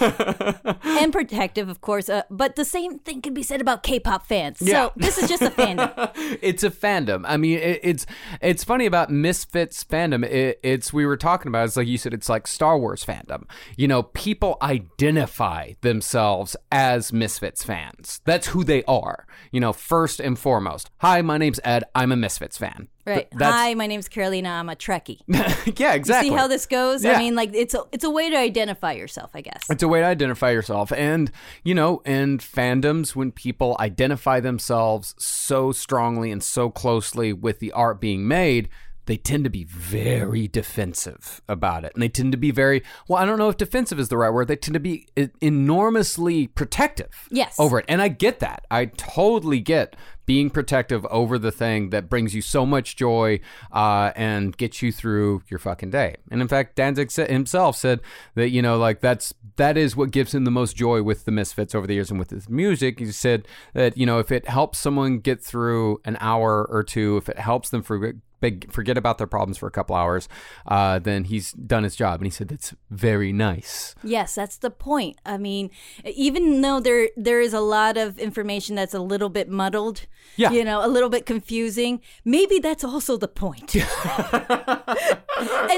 and 0.82 1.12
protective 1.12 1.68
of 1.68 1.80
course 1.80 2.08
uh, 2.08 2.22
but 2.30 2.56
the 2.56 2.64
same 2.64 2.98
thing 3.00 3.20
can 3.22 3.34
be 3.34 3.42
said 3.42 3.60
about 3.60 3.82
k-pop 3.82 4.26
fans 4.26 4.58
Yeah. 4.60 4.86
so 4.86 4.92
this 4.96 5.18
is 5.18 5.28
just 5.28 5.42
a 5.42 5.50
fandom 5.50 6.10
it's 6.42 6.62
a 6.62 6.70
fandom. 6.70 7.24
I 7.26 7.36
mean, 7.36 7.58
it, 7.58 7.80
it's 7.82 8.06
it's 8.40 8.64
funny 8.64 8.86
about 8.86 9.10
Misfits 9.10 9.84
fandom. 9.84 10.24
It, 10.24 10.58
it's 10.62 10.92
we 10.92 11.06
were 11.06 11.16
talking 11.16 11.48
about. 11.48 11.66
It's 11.66 11.76
like 11.76 11.86
you 11.86 11.98
said. 11.98 12.14
It's 12.14 12.28
like 12.28 12.46
Star 12.46 12.78
Wars 12.78 13.04
fandom. 13.04 13.44
You 13.76 13.88
know, 13.88 14.02
people 14.02 14.56
identify 14.62 15.72
themselves 15.80 16.56
as 16.72 17.12
Misfits 17.12 17.64
fans. 17.64 18.20
That's 18.24 18.48
who 18.48 18.64
they 18.64 18.82
are. 18.84 19.26
You 19.52 19.60
know, 19.60 19.72
first 19.72 20.20
and 20.20 20.38
foremost. 20.38 20.90
Hi, 20.98 21.22
my 21.22 21.38
name's 21.38 21.60
Ed. 21.64 21.84
I'm 21.94 22.12
a 22.12 22.16
Misfits 22.16 22.58
fan. 22.58 22.88
Right 23.08 23.30
Th- 23.30 23.42
hi 23.50 23.74
my 23.74 23.86
name's 23.86 24.08
carolina 24.08 24.48
i'm 24.50 24.68
a 24.68 24.76
trekkie 24.76 25.20
yeah, 25.78 25.94
exactly. 25.94 26.30
see 26.30 26.34
how 26.36 26.46
this 26.46 26.66
goes 26.66 27.04
Yeah. 27.04 27.12
i 27.14 27.18
mean 27.18 27.34
like 27.34 27.50
it's 27.54 27.74
a, 27.74 27.82
it's 27.92 28.04
a 28.04 28.10
way 28.10 28.30
to 28.30 28.36
identify 28.36 28.92
yourself 28.92 29.30
i 29.34 29.40
guess 29.40 29.62
It's 29.70 29.82
a 29.82 29.88
way 29.88 30.00
to 30.00 30.06
identify 30.06 30.50
yourself. 30.50 30.92
And, 30.92 31.30
you 31.64 31.74
know, 31.74 32.00
in 32.04 32.38
fandoms, 32.38 33.14
when 33.16 33.32
people 33.32 33.76
identify 33.80 34.40
themselves 34.40 35.14
so 35.18 35.72
strongly 35.72 36.30
and 36.30 36.42
so 36.42 36.70
closely 36.70 37.32
with 37.32 37.58
the 37.60 37.72
art 37.72 38.00
being 38.00 38.26
made, 38.28 38.68
they 39.06 39.16
tend 39.16 39.44
to 39.44 39.50
be 39.50 39.64
very 39.64 40.48
defensive 40.48 41.40
about 41.48 41.84
it. 41.84 41.92
And 41.94 42.02
they 42.02 42.08
tend 42.08 42.32
to 42.32 42.38
be 42.38 42.50
very, 42.50 42.82
well, 43.08 43.18
I 43.22 43.24
don't 43.26 43.38
know 43.38 43.48
if 43.48 43.56
defensive 43.56 43.98
is 43.98 44.08
the 44.08 44.16
right 44.18 44.30
word. 44.30 44.48
They 44.48 44.56
tend 44.56 44.74
to 44.74 44.80
be 44.80 45.06
enormously 45.40 46.46
protective 46.46 47.28
Yes. 47.30 47.56
over 47.58 47.78
it. 47.80 47.84
And 47.88 48.00
I 48.02 48.08
get 48.08 48.40
that. 48.40 48.66
I 48.70 48.86
totally 48.86 49.60
get 49.60 49.96
being 50.28 50.50
protective 50.50 51.06
over 51.06 51.38
the 51.38 51.50
thing 51.50 51.88
that 51.88 52.10
brings 52.10 52.34
you 52.34 52.42
so 52.42 52.66
much 52.66 52.96
joy 52.96 53.40
uh, 53.72 54.12
and 54.14 54.54
gets 54.58 54.82
you 54.82 54.92
through 54.92 55.42
your 55.48 55.58
fucking 55.58 55.88
day. 55.88 56.14
And 56.30 56.42
in 56.42 56.48
fact, 56.48 56.76
Danzig 56.76 57.10
himself 57.10 57.76
said 57.76 58.00
that 58.34 58.50
you 58.50 58.60
know, 58.60 58.76
like 58.76 59.00
that's 59.00 59.32
that 59.56 59.78
is 59.78 59.96
what 59.96 60.10
gives 60.10 60.34
him 60.34 60.44
the 60.44 60.50
most 60.50 60.76
joy 60.76 61.02
with 61.02 61.24
the 61.24 61.32
Misfits 61.32 61.74
over 61.74 61.86
the 61.86 61.94
years 61.94 62.10
and 62.10 62.18
with 62.18 62.28
his 62.28 62.46
music. 62.46 62.98
He 62.98 63.10
said 63.10 63.48
that 63.72 63.96
you 63.96 64.04
know, 64.04 64.18
if 64.18 64.30
it 64.30 64.46
helps 64.46 64.78
someone 64.78 65.20
get 65.20 65.42
through 65.42 66.02
an 66.04 66.18
hour 66.20 66.62
or 66.68 66.84
two, 66.84 67.16
if 67.16 67.30
it 67.30 67.38
helps 67.38 67.70
them 67.70 67.82
forget 67.82 68.16
big 68.40 68.70
forget 68.72 68.96
about 68.96 69.18
their 69.18 69.26
problems 69.26 69.58
for 69.58 69.66
a 69.66 69.70
couple 69.70 69.96
hours, 69.96 70.28
uh, 70.66 70.98
then 70.98 71.24
he's 71.24 71.52
done 71.52 71.84
his 71.84 71.96
job. 71.96 72.20
And 72.20 72.26
he 72.26 72.30
said 72.30 72.48
that's 72.48 72.74
very 72.90 73.32
nice. 73.32 73.94
Yes, 74.02 74.34
that's 74.34 74.56
the 74.56 74.70
point. 74.70 75.18
I 75.24 75.38
mean, 75.38 75.70
even 76.04 76.60
though 76.60 76.80
there 76.80 77.08
there 77.16 77.40
is 77.40 77.52
a 77.52 77.60
lot 77.60 77.96
of 77.96 78.18
information 78.18 78.74
that's 78.74 78.94
a 78.94 79.00
little 79.00 79.28
bit 79.28 79.48
muddled, 79.48 80.06
Yeah. 80.36 80.52
you 80.52 80.64
know, 80.64 80.84
a 80.84 80.86
little 80.86 81.08
bit 81.08 81.26
confusing, 81.26 82.00
maybe 82.24 82.60
that's 82.60 82.84
also 82.84 83.16
the 83.16 83.26
point. 83.26 83.74
and 83.74 83.84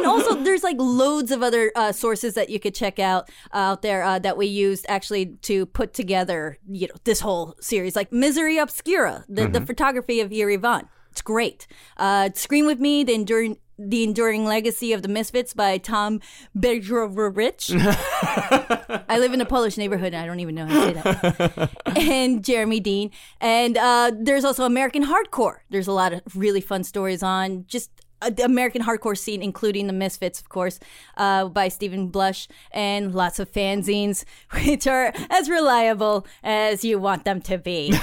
also, 0.06 0.34
there's 0.42 0.62
like 0.62 0.76
loads 0.78 1.30
of 1.30 1.42
other 1.42 1.72
uh, 1.74 1.92
sources 1.92 2.34
that 2.34 2.50
you 2.50 2.60
could 2.60 2.74
check 2.74 2.98
out 2.98 3.30
out 3.54 3.80
there 3.80 4.02
uh, 4.02 4.18
that 4.18 4.36
we 4.36 4.44
used 4.46 4.84
actually 4.88 5.36
to 5.42 5.64
put 5.66 5.94
together, 5.94 6.58
you 6.68 6.88
know, 6.88 6.94
this 7.04 7.20
whole 7.20 7.54
series, 7.60 7.96
like 7.96 8.12
Misery 8.12 8.58
Obscura, 8.58 9.24
the, 9.28 9.48
the 9.48 9.64
photography 9.64 10.20
of 10.20 10.30
Eerie 10.30 10.56
Von. 10.56 10.86
It's 11.10 11.22
great. 11.22 11.66
Uh, 11.96 12.28
Scream 12.34 12.66
with 12.66 12.80
Me, 12.80 13.02
the 13.04 13.14
enduring. 13.14 13.56
The 13.82 14.04
Enduring 14.04 14.44
Legacy 14.44 14.92
of 14.92 15.02
the 15.02 15.08
Misfits 15.08 15.54
by 15.54 15.78
Tom 15.78 16.20
Bejgrowicz. 16.56 17.70
I 19.08 19.18
live 19.18 19.32
in 19.32 19.40
a 19.40 19.46
Polish 19.46 19.76
neighborhood 19.76 20.12
and 20.12 20.22
I 20.22 20.26
don't 20.26 20.40
even 20.40 20.54
know 20.54 20.66
how 20.66 20.90
to 20.90 21.02
say 21.02 21.02
that. 21.02 21.70
and 21.96 22.44
Jeremy 22.44 22.80
Dean. 22.80 23.10
And 23.40 23.78
uh, 23.78 24.12
there's 24.14 24.44
also 24.44 24.64
American 24.64 25.04
Hardcore. 25.04 25.58
There's 25.70 25.86
a 25.86 25.92
lot 25.92 26.12
of 26.12 26.22
really 26.36 26.60
fun 26.60 26.84
stories 26.84 27.22
on 27.22 27.64
just 27.66 27.90
the 28.28 28.44
American 28.44 28.82
hardcore 28.82 29.16
scene, 29.16 29.42
including 29.42 29.86
the 29.86 29.92
Misfits, 29.92 30.40
of 30.40 30.48
course, 30.48 30.78
uh, 31.16 31.48
by 31.48 31.68
Steven 31.68 32.08
Blush, 32.08 32.48
and 32.72 33.14
lots 33.14 33.38
of 33.38 33.50
fanzines, 33.50 34.24
which 34.66 34.86
are 34.86 35.12
as 35.30 35.48
reliable 35.48 36.26
as 36.42 36.84
you 36.84 36.98
want 36.98 37.24
them 37.24 37.40
to 37.42 37.58
be. 37.58 37.86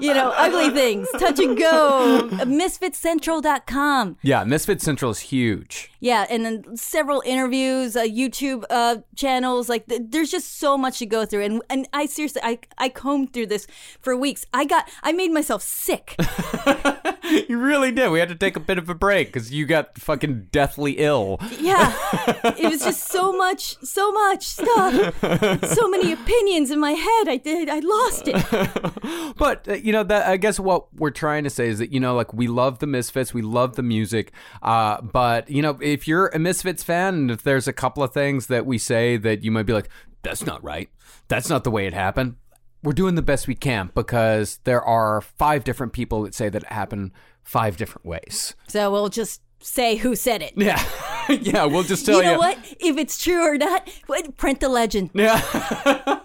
you 0.00 0.12
know, 0.12 0.32
ugly 0.36 0.70
things, 0.70 1.08
touch 1.18 1.38
and 1.38 1.56
go, 1.56 2.28
misfitscentral.com. 2.32 4.16
Yeah, 4.22 4.44
Misfit 4.44 4.80
Central 4.80 5.10
is 5.10 5.20
huge. 5.20 5.90
Yeah, 6.00 6.26
and 6.28 6.44
then 6.44 6.76
several 6.76 7.22
interviews, 7.24 7.96
uh, 7.96 8.02
YouTube 8.02 8.64
uh, 8.70 8.98
channels. 9.14 9.68
Like, 9.68 9.86
th- 9.86 10.02
there's 10.04 10.30
just 10.30 10.58
so 10.58 10.76
much 10.76 10.98
to 10.98 11.06
go 11.06 11.24
through, 11.24 11.42
and 11.44 11.62
and 11.70 11.88
I 11.92 12.06
seriously, 12.06 12.42
I 12.44 12.58
I 12.78 12.88
combed 12.88 13.32
through 13.32 13.46
this 13.46 13.66
for 14.00 14.16
weeks. 14.16 14.44
I 14.52 14.64
got, 14.64 14.88
I 15.02 15.12
made 15.12 15.32
myself 15.32 15.62
sick. 15.62 16.16
You 17.48 17.58
really 17.58 17.90
did. 17.90 18.10
We 18.10 18.20
had 18.20 18.28
to 18.28 18.36
take 18.36 18.56
a 18.56 18.60
bit 18.66 18.78
of 18.78 18.88
a 18.88 18.94
break 18.94 19.28
because 19.28 19.52
you 19.52 19.66
got 19.66 19.98
fucking 19.98 20.48
deathly 20.50 20.92
ill. 20.92 21.38
Yeah, 21.58 21.94
it 22.58 22.70
was 22.70 22.82
just 22.82 23.08
so 23.08 23.32
much, 23.32 23.76
so 23.82 24.12
much 24.12 24.46
stuff, 24.46 25.20
so 25.64 25.88
many 25.88 26.12
opinions 26.12 26.70
in 26.70 26.80
my 26.80 26.92
head. 26.92 27.28
I 27.28 27.40
did, 27.42 27.68
I 27.68 27.80
lost 27.80 28.28
it. 28.28 28.36
But 29.36 29.68
uh, 29.68 29.74
you 29.74 29.92
know 29.92 30.02
that 30.02 30.26
I 30.26 30.36
guess 30.36 30.58
what 30.58 30.92
we're 30.94 31.10
trying 31.10 31.44
to 31.44 31.50
say 31.50 31.68
is 31.68 31.78
that 31.78 31.92
you 31.92 32.00
know 32.00 32.14
like 32.14 32.32
we 32.32 32.48
love 32.48 32.78
the 32.78 32.86
Misfits, 32.86 33.34
we 33.34 33.42
love 33.42 33.76
the 33.76 33.82
music, 33.82 34.32
uh, 34.62 35.00
but 35.02 35.50
you 35.50 35.62
know 35.62 35.78
if 35.80 36.08
you're 36.08 36.28
a 36.28 36.38
Misfits 36.38 36.82
fan 36.82 37.14
and 37.14 37.30
if 37.30 37.42
there's 37.42 37.68
a 37.68 37.72
couple 37.72 38.02
of 38.02 38.12
things 38.12 38.46
that 38.46 38.66
we 38.66 38.78
say 38.78 39.16
that 39.18 39.44
you 39.44 39.50
might 39.50 39.64
be 39.64 39.72
like 39.72 39.88
that's 40.22 40.44
not 40.44 40.62
right, 40.64 40.88
that's 41.28 41.48
not 41.48 41.64
the 41.64 41.70
way 41.70 41.86
it 41.86 41.92
happened. 41.92 42.36
We're 42.86 42.92
doing 42.92 43.16
the 43.16 43.22
best 43.22 43.48
we 43.48 43.56
can 43.56 43.90
because 43.96 44.60
there 44.62 44.80
are 44.80 45.20
five 45.20 45.64
different 45.64 45.92
people 45.92 46.22
that 46.22 46.36
say 46.36 46.48
that 46.48 46.62
it 46.62 46.72
happened 46.72 47.10
five 47.42 47.76
different 47.76 48.06
ways. 48.06 48.54
So 48.68 48.92
we'll 48.92 49.08
just 49.08 49.42
say 49.58 49.96
who 49.96 50.14
said 50.14 50.40
it. 50.40 50.52
Yeah, 50.54 50.80
yeah. 51.28 51.64
We'll 51.64 51.82
just 51.82 52.06
tell 52.06 52.22
you 52.22 52.28
you. 52.28 52.32
know 52.34 52.38
what? 52.38 52.58
If 52.78 52.96
it's 52.96 53.20
true 53.20 53.42
or 53.42 53.58
not, 53.58 53.90
print 54.36 54.60
the 54.60 54.68
legend. 54.68 55.10
Yeah. 55.14 55.40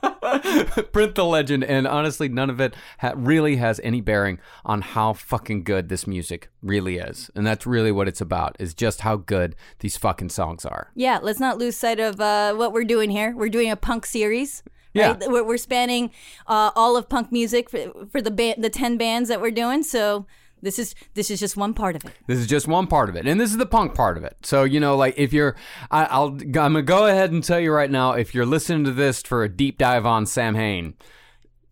Print 0.93 1.15
the 1.15 1.25
legend, 1.25 1.63
and 1.63 1.87
honestly, 1.87 2.29
none 2.29 2.49
of 2.51 2.61
it 2.61 2.75
ha- 2.99 3.13
really 3.15 3.55
has 3.55 3.81
any 3.83 3.99
bearing 3.99 4.39
on 4.63 4.81
how 4.81 5.13
fucking 5.13 5.63
good 5.63 5.89
this 5.89 6.05
music 6.05 6.49
really 6.61 6.97
is, 6.97 7.31
and 7.35 7.45
that's 7.45 7.65
really 7.65 7.91
what 7.91 8.07
it's 8.07 8.21
about: 8.21 8.55
is 8.59 8.75
just 8.75 9.01
how 9.01 9.17
good 9.17 9.55
these 9.79 9.97
fucking 9.97 10.29
songs 10.29 10.63
are. 10.63 10.91
Yeah, 10.95 11.19
let's 11.21 11.39
not 11.39 11.57
lose 11.57 11.75
sight 11.75 11.99
of 11.99 12.21
uh, 12.21 12.53
what 12.53 12.71
we're 12.71 12.85
doing 12.85 13.09
here. 13.09 13.35
We're 13.35 13.49
doing 13.49 13.71
a 13.71 13.75
punk 13.75 14.05
series. 14.05 14.63
Yeah. 14.93 15.11
right? 15.11 15.29
We're, 15.29 15.43
we're 15.43 15.57
spanning 15.57 16.11
uh, 16.47 16.71
all 16.75 16.97
of 16.97 17.07
punk 17.09 17.31
music 17.31 17.69
for, 17.69 17.91
for 18.11 18.21
the 18.21 18.31
ba- 18.31 18.55
the 18.57 18.69
ten 18.69 18.97
bands 18.97 19.29
that 19.29 19.39
we're 19.41 19.51
doing. 19.51 19.83
So 19.83 20.25
this 20.61 20.77
is 20.77 20.93
this 21.15 21.31
is 21.31 21.39
just 21.39 21.57
one 21.57 21.73
part 21.73 21.95
of 21.95 22.05
it. 22.05 22.11
This 22.27 22.37
is 22.39 22.45
just 22.47 22.67
one 22.67 22.87
part 22.87 23.09
of 23.09 23.15
it, 23.15 23.25
and 23.27 23.39
this 23.39 23.51
is 23.51 23.57
the 23.57 23.65
punk 23.65 23.95
part 23.95 24.17
of 24.17 24.23
it. 24.23 24.37
So 24.43 24.63
you 24.63 24.79
know, 24.79 24.95
like 24.95 25.15
if 25.17 25.33
you're, 25.33 25.55
I, 25.89 26.05
I'll, 26.05 26.27
I'm 26.27 26.51
gonna 26.51 26.81
go 26.81 27.07
ahead 27.07 27.31
and 27.31 27.43
tell 27.43 27.59
you 27.59 27.71
right 27.71 27.89
now, 27.89 28.11
if 28.13 28.35
you're 28.35 28.45
listening 28.45 28.83
to 28.85 28.91
this 28.91 29.21
for 29.21 29.43
a 29.43 29.49
deep 29.49 29.77
dive 29.77 30.05
on 30.05 30.25
Samhain, 30.27 30.93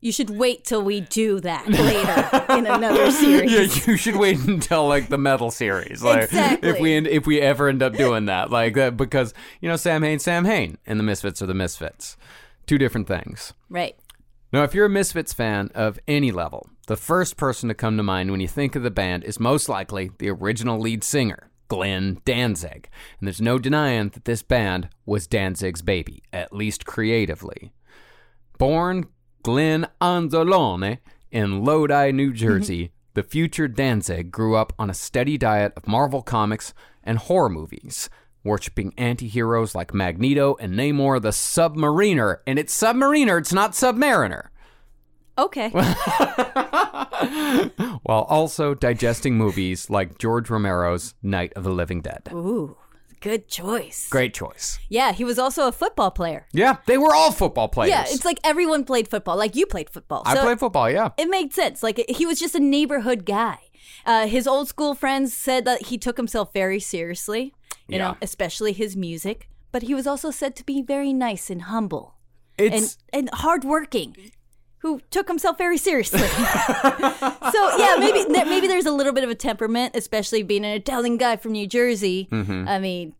You 0.02 0.12
should 0.14 0.30
wait 0.32 0.64
till 0.64 0.82
we 0.82 1.02
do 1.02 1.40
that 1.42 1.68
later 1.68 2.46
in 2.58 2.66
another 2.66 3.12
series. 3.12 3.52
yeah, 3.52 3.92
you 3.92 3.98
should 3.98 4.16
wait 4.16 4.40
until 4.48 4.88
like 4.88 5.10
the 5.10 5.18
metal 5.18 5.52
series, 5.52 6.02
like 6.02 6.24
Exactly. 6.24 6.70
if 6.70 6.80
we 6.80 6.94
end, 6.96 7.06
if 7.08 7.28
we 7.28 7.42
ever 7.42 7.68
end 7.68 7.84
up 7.84 7.94
doing 7.94 8.26
that, 8.26 8.50
like 8.50 8.74
that, 8.76 8.96
because 8.98 9.34
you 9.62 9.68
know 9.70 9.76
Samhain, 9.76 10.18
Sam 10.20 10.46
Hain, 10.46 10.78
and 10.88 10.98
the 11.00 11.04
Misfits 11.04 11.42
are 11.44 11.48
the 11.48 11.54
Misfits, 11.54 12.16
two 12.70 12.78
different 12.78 13.08
things. 13.08 13.54
Right. 13.68 13.96
Now, 14.54 14.62
if 14.62 14.76
you're 14.76 14.86
a 14.86 14.90
Misfits 14.90 15.34
fan 15.34 15.72
of 15.74 16.00
any 16.08 16.32
level, 16.32 16.70
the 16.86 16.96
first 16.96 17.36
person 17.36 17.68
to 17.68 17.74
come 17.74 17.98
to 17.98 18.04
mind 18.04 18.30
when 18.30 18.42
you 18.42 18.48
think 18.48 18.76
of 18.76 18.84
the 18.84 18.92
band 18.92 19.24
is 19.24 19.40
most 19.40 19.68
likely 19.68 20.12
the 20.20 20.30
original 20.30 20.80
lead 20.80 21.04
singer, 21.04 21.50
Glenn 21.68 22.22
Danzig. 22.26 22.88
And 23.20 23.28
there's 23.28 23.42
no 23.42 23.58
denying 23.58 24.10
that 24.10 24.26
this 24.26 24.44
band 24.44 24.90
was 25.04 25.26
Danzig's 25.26 25.82
baby, 25.82 26.22
at 26.32 26.54
least 26.54 26.86
creatively. 26.86 27.74
Born 28.60 29.08
Glenn 29.42 29.88
Anzalone 30.00 31.00
in 31.32 31.64
Lodi, 31.64 32.12
New 32.12 32.28
mm-hmm. 32.28 32.36
Jersey, 32.36 32.92
the 33.16 33.24
future 33.24 33.68
Danzig 33.68 34.32
grew 34.32 34.56
up 34.56 34.74
on 34.78 34.92
a 34.92 34.94
steady 34.94 35.40
diet 35.40 35.74
of 35.76 35.88
Marvel 35.88 36.22
comics 36.22 36.76
and 37.04 37.18
horror 37.18 37.50
movies, 37.50 38.12
worshipping 38.44 38.94
anti-heroes 38.98 39.76
like 39.76 39.94
Magneto 39.94 40.56
and 40.60 40.74
Namor 40.74 41.22
the 41.22 41.30
Submariner. 41.30 42.38
And 42.48 42.58
it's 42.60 42.76
Submariner, 42.78 43.40
it's 43.40 43.54
not 43.54 43.72
Submariner. 43.74 44.48
Okay. 45.38 45.70
While 48.04 48.24
also 48.24 48.74
digesting 48.74 49.38
movies 49.38 49.90
like 49.90 50.18
George 50.18 50.50
Romero's 50.50 51.14
Night 51.24 51.54
of 51.56 51.64
the 51.64 51.72
Living 51.72 52.02
Dead. 52.02 52.28
Ooh, 52.34 52.76
good 53.22 53.48
choice. 53.48 54.10
Great 54.10 54.34
choice. 54.34 54.80
Yeah, 54.90 55.14
he 55.14 55.24
was 55.24 55.40
also 55.40 55.66
a 55.68 55.72
football 55.72 56.12
player. 56.12 56.48
Yeah, 56.52 56.78
they 56.88 56.98
were 56.98 57.14
all 57.16 57.32
football 57.32 57.70
players. 57.70 57.92
Yeah, 57.92 58.04
it's 58.08 58.26
like 58.26 58.40
everyone 58.44 58.84
played 58.84 59.08
football. 59.08 59.38
Like 59.38 59.56
you 59.56 59.66
played 59.66 59.90
football. 59.90 60.24
I 60.26 60.36
So 60.36 60.42
played 60.44 60.60
football, 60.60 60.90
yeah. 60.90 61.10
It 61.18 61.30
made 61.30 61.54
sense. 61.54 61.82
Like 61.84 62.04
he 62.10 62.26
was 62.26 62.38
just 62.40 62.54
a 62.56 62.60
neighborhood 62.60 63.26
guy. 63.26 63.60
Uh, 64.06 64.28
his 64.28 64.46
old 64.48 64.68
school 64.68 64.94
friends 64.94 65.34
said 65.34 65.64
that 65.66 65.86
he 65.88 65.98
took 65.98 66.18
himself 66.18 66.52
very 66.54 66.80
seriously. 66.82 67.54
You 67.90 67.98
Yeah. 67.98 68.08
know, 68.12 68.18
especially 68.22 68.74
his 68.74 68.96
music. 68.96 69.50
But 69.72 69.84
he 69.84 69.94
was 69.94 70.08
also 70.08 70.32
said 70.32 70.56
to 70.58 70.64
be 70.66 70.82
very 70.82 71.14
nice 71.14 71.50
and 71.50 71.64
humble 71.64 72.16
It's 72.58 72.98
and 73.14 73.28
and 73.28 73.30
hardworking. 73.34 74.16
Who 74.80 75.02
took 75.12 75.28
himself 75.28 75.58
very 75.58 75.78
seriously. 75.78 76.20
so 77.54 77.78
yeah, 77.78 77.96
maybe 78.00 78.26
maybe 78.30 78.68
there's 78.68 78.86
a 78.86 78.92
little 78.92 79.12
bit 79.14 79.24
of 79.26 79.30
a 79.30 79.36
temperament, 79.36 79.96
especially 79.96 80.42
being 80.44 80.64
an 80.66 80.72
Italian 80.72 81.18
guy 81.18 81.36
from 81.36 81.52
New 81.52 81.68
Jersey. 81.68 82.28
Mm-hmm. 82.32 82.68
I 82.68 82.80
mean, 82.80 83.14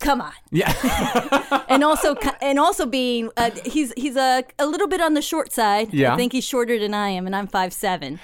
come 0.00 0.20
on. 0.20 0.32
yeah. 0.50 1.64
and 1.68 1.84
also 1.84 2.16
and 2.42 2.58
also 2.58 2.86
being 2.86 3.30
uh, 3.36 3.50
he's 3.64 3.92
he's 3.96 4.16
a 4.16 4.44
a 4.58 4.66
little 4.66 4.88
bit 4.88 5.00
on 5.00 5.14
the 5.14 5.22
short 5.22 5.52
side. 5.52 5.92
Yeah. 5.94 6.14
I 6.14 6.16
think 6.16 6.32
he's 6.32 6.44
shorter 6.44 6.78
than 6.78 6.94
I 6.94 7.10
am, 7.10 7.26
and 7.26 7.36
I'm 7.36 7.46
five 7.46 7.72
seven. 7.72 8.18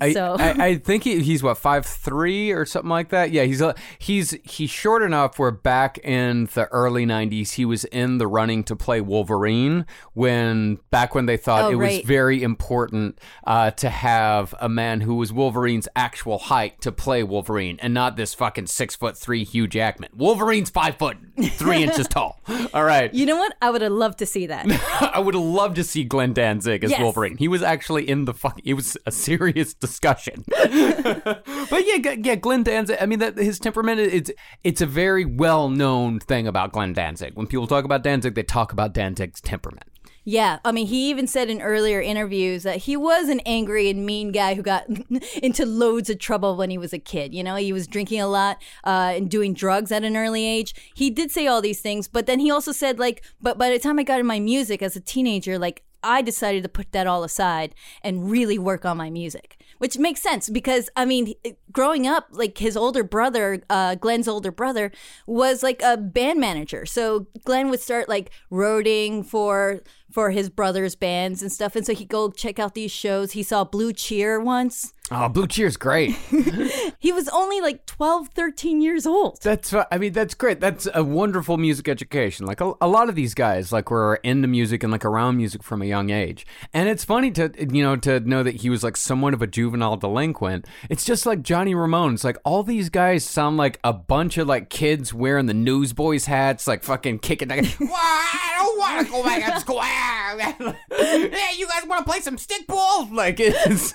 I, 0.00 0.12
so 0.12 0.36
I, 0.38 0.50
I 0.66 0.74
think 0.76 1.04
he, 1.04 1.20
he's 1.22 1.42
what 1.42 1.58
five 1.58 1.86
three 1.86 2.50
or 2.50 2.64
something 2.64 2.90
like 2.90 3.10
that. 3.10 3.30
Yeah, 3.30 3.44
he's 3.44 3.60
a, 3.60 3.74
he's 3.98 4.36
he's 4.44 4.70
short 4.70 5.02
enough 5.02 5.38
where 5.38 5.50
back 5.50 5.98
in 5.98 6.48
the 6.54 6.66
early 6.66 7.06
'90s 7.06 7.52
he 7.52 7.64
was 7.64 7.84
in 7.86 8.18
the 8.18 8.26
running 8.26 8.64
to 8.64 8.76
play 8.76 9.00
Wolverine 9.00 9.86
when 10.14 10.78
back 10.90 11.14
when 11.14 11.26
they 11.26 11.36
thought 11.36 11.64
Oh, 11.64 11.70
it 11.70 11.74
was 11.76 11.98
very 12.00 12.42
important 12.42 13.18
uh, 13.46 13.70
to 13.72 13.90
have 13.90 14.54
a 14.60 14.68
man 14.68 15.00
who 15.02 15.14
was 15.16 15.32
Wolverine's 15.32 15.88
actual 15.96 16.38
height 16.38 16.80
to 16.80 16.92
play 16.92 17.22
Wolverine 17.22 17.78
and 17.80 17.92
not 17.92 18.16
this 18.16 18.34
fucking 18.34 18.66
six 18.66 18.96
foot 18.96 19.16
three 19.16 19.44
Hugh 19.44 19.66
Jackman. 19.66 20.10
Wolverine's 20.16 20.70
five 20.70 20.96
foot 20.96 21.17
three 21.52 21.82
inches 21.84 22.08
tall. 22.08 22.40
All 22.74 22.84
right. 22.84 23.12
you 23.14 23.26
know 23.26 23.36
what? 23.36 23.54
I 23.62 23.70
would 23.70 23.82
have 23.82 23.92
loved 23.92 24.18
to 24.18 24.26
see 24.26 24.46
that. 24.46 24.66
I 25.14 25.18
would 25.20 25.34
have 25.34 25.42
loved 25.42 25.76
to 25.76 25.84
see 25.84 26.04
Glenn 26.04 26.32
Danzig 26.32 26.84
as 26.84 26.90
Yes. 26.90 27.00
Wolverine. 27.00 27.36
He 27.36 27.48
was 27.48 27.62
actually 27.62 28.08
in 28.08 28.24
the 28.24 28.34
fuck. 28.34 28.60
It 28.64 28.74
was 28.74 28.96
a 29.06 29.12
serious 29.12 29.74
discussion. 29.74 30.44
but 30.48 31.84
yeah, 31.86 31.98
G- 31.98 32.20
yeah, 32.24 32.34
Glenn 32.36 32.62
Danzig. 32.62 32.98
I 33.00 33.06
mean, 33.06 33.18
that 33.20 33.36
his 33.36 33.58
temperament. 33.58 34.00
It's 34.00 34.30
it's 34.64 34.80
a 34.80 34.86
very 34.86 35.24
well 35.24 35.68
known 35.68 36.20
thing 36.20 36.46
about 36.46 36.72
Glenn 36.72 36.92
Danzig. 36.92 37.32
When 37.34 37.46
people 37.46 37.66
talk 37.66 37.84
about 37.84 38.02
Danzig, 38.02 38.34
they 38.34 38.42
talk 38.42 38.72
about 38.72 38.92
Danzig's 38.94 39.40
temperament. 39.40 39.84
Yeah, 40.30 40.58
I 40.62 40.72
mean, 40.72 40.88
he 40.88 41.08
even 41.08 41.26
said 41.26 41.48
in 41.48 41.62
earlier 41.62 42.02
interviews 42.02 42.62
that 42.64 42.80
he 42.80 42.98
was 42.98 43.30
an 43.30 43.40
angry 43.46 43.88
and 43.88 44.04
mean 44.04 44.30
guy 44.30 44.54
who 44.54 44.60
got 44.60 44.86
into 45.42 45.64
loads 45.64 46.10
of 46.10 46.18
trouble 46.18 46.54
when 46.54 46.68
he 46.68 46.76
was 46.76 46.92
a 46.92 46.98
kid. 46.98 47.32
You 47.32 47.42
know, 47.42 47.56
he 47.56 47.72
was 47.72 47.86
drinking 47.86 48.20
a 48.20 48.28
lot 48.28 48.60
uh, 48.84 49.14
and 49.16 49.30
doing 49.30 49.54
drugs 49.54 49.90
at 49.90 50.04
an 50.04 50.18
early 50.18 50.44
age. 50.44 50.74
He 50.94 51.08
did 51.08 51.30
say 51.30 51.46
all 51.46 51.62
these 51.62 51.80
things, 51.80 52.08
but 52.08 52.26
then 52.26 52.40
he 52.40 52.50
also 52.50 52.72
said, 52.72 52.98
like, 52.98 53.24
but 53.40 53.56
by 53.56 53.70
the 53.70 53.78
time 53.78 53.98
I 53.98 54.02
got 54.02 54.20
in 54.20 54.26
my 54.26 54.38
music 54.38 54.82
as 54.82 54.96
a 54.96 55.00
teenager, 55.00 55.58
like, 55.58 55.82
I 56.02 56.20
decided 56.20 56.62
to 56.62 56.68
put 56.68 56.92
that 56.92 57.06
all 57.06 57.24
aside 57.24 57.74
and 58.02 58.30
really 58.30 58.58
work 58.58 58.84
on 58.84 58.98
my 58.98 59.08
music. 59.08 59.56
Which 59.78 59.98
makes 59.98 60.20
sense 60.20 60.50
because 60.50 60.90
I 60.96 61.04
mean, 61.04 61.34
growing 61.72 62.06
up, 62.06 62.28
like 62.32 62.58
his 62.58 62.76
older 62.76 63.04
brother, 63.04 63.62
uh, 63.70 63.94
Glenn's 63.94 64.28
older 64.28 64.50
brother, 64.50 64.90
was 65.26 65.62
like 65.62 65.82
a 65.82 65.96
band 65.96 66.40
manager. 66.40 66.84
So 66.84 67.26
Glenn 67.44 67.70
would 67.70 67.80
start 67.80 68.08
like 68.08 68.30
roading 68.50 69.24
for 69.24 69.80
for 70.10 70.30
his 70.30 70.50
brother's 70.50 70.94
bands 70.94 71.42
and 71.42 71.52
stuff, 71.52 71.76
and 71.76 71.86
so 71.86 71.94
he'd 71.94 72.08
go 72.08 72.30
check 72.30 72.58
out 72.58 72.74
these 72.74 72.90
shows. 72.90 73.32
He 73.32 73.42
saw 73.42 73.64
Blue 73.64 73.92
Cheer 73.92 74.40
once. 74.40 74.94
Oh, 75.10 75.28
Blue 75.28 75.46
Cheer's 75.46 75.76
great. 75.76 76.16
He 77.00 77.12
was 77.12 77.28
only 77.28 77.60
like 77.60 77.86
12, 77.86 78.30
13 78.30 78.80
years 78.80 79.06
old. 79.06 79.40
That's 79.40 79.72
I 79.72 79.98
mean 79.98 80.12
that's 80.12 80.34
great. 80.34 80.58
That's 80.58 80.88
a 80.92 81.04
wonderful 81.04 81.56
music 81.56 81.88
education. 81.88 82.44
Like 82.44 82.60
a, 82.60 82.72
a 82.80 82.88
lot 82.88 83.08
of 83.08 83.14
these 83.14 83.34
guys 83.34 83.72
like 83.72 83.90
were 83.90 84.16
into 84.24 84.48
music 84.48 84.82
and 84.82 84.90
like 84.90 85.04
around 85.04 85.36
music 85.36 85.62
from 85.62 85.80
a 85.80 85.84
young 85.84 86.10
age. 86.10 86.44
And 86.74 86.88
it's 86.88 87.04
funny 87.04 87.30
to 87.32 87.52
you 87.56 87.84
know 87.84 87.94
to 87.96 88.18
know 88.20 88.42
that 88.42 88.56
he 88.56 88.68
was 88.70 88.82
like 88.82 88.96
somewhat 88.96 89.32
of 89.32 89.42
a 89.42 89.46
juvenile 89.46 89.96
delinquent. 89.96 90.66
It's 90.90 91.04
just 91.04 91.24
like 91.24 91.42
Johnny 91.42 91.72
Ramone. 91.72 92.14
It's 92.14 92.24
like 92.24 92.38
all 92.44 92.64
these 92.64 92.90
guys 92.90 93.24
sound 93.24 93.56
like 93.58 93.78
a 93.84 93.92
bunch 93.92 94.36
of 94.36 94.48
like 94.48 94.68
kids 94.68 95.14
wearing 95.14 95.46
the 95.46 95.54
newsboys 95.54 96.26
hats, 96.26 96.66
like 96.66 96.82
fucking 96.82 97.20
kicking. 97.20 97.48
Like, 97.48 97.64
"Well, 97.80 97.90
I 97.92 98.54
don't 98.58 98.78
want 98.78 99.06
to 99.06 99.12
go 99.12 99.22
back 99.22 99.54
to 99.54 99.60
school. 99.60 99.76
yeah, 100.90 101.52
you 101.56 101.68
guys 101.68 101.86
want 101.86 102.04
to 102.04 102.10
play 102.10 102.20
some 102.20 102.36
stickball? 102.36 103.12
Like 103.12 103.36
it's. 103.38 103.94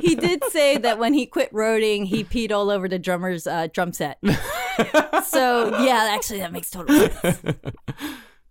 He 0.00 0.16
did 0.16 0.41
say 0.50 0.78
that 0.78 0.98
when 0.98 1.14
he 1.14 1.26
quit 1.26 1.52
roading, 1.52 2.06
he 2.06 2.24
peed 2.24 2.52
all 2.52 2.70
over 2.70 2.88
the 2.88 2.98
drummer's 2.98 3.46
uh, 3.46 3.68
drum 3.72 3.92
set. 3.92 4.18
so 5.24 5.78
yeah, 5.82 6.08
actually, 6.10 6.40
that 6.40 6.52
makes 6.52 6.70
total 6.70 7.08
sense. 7.08 7.40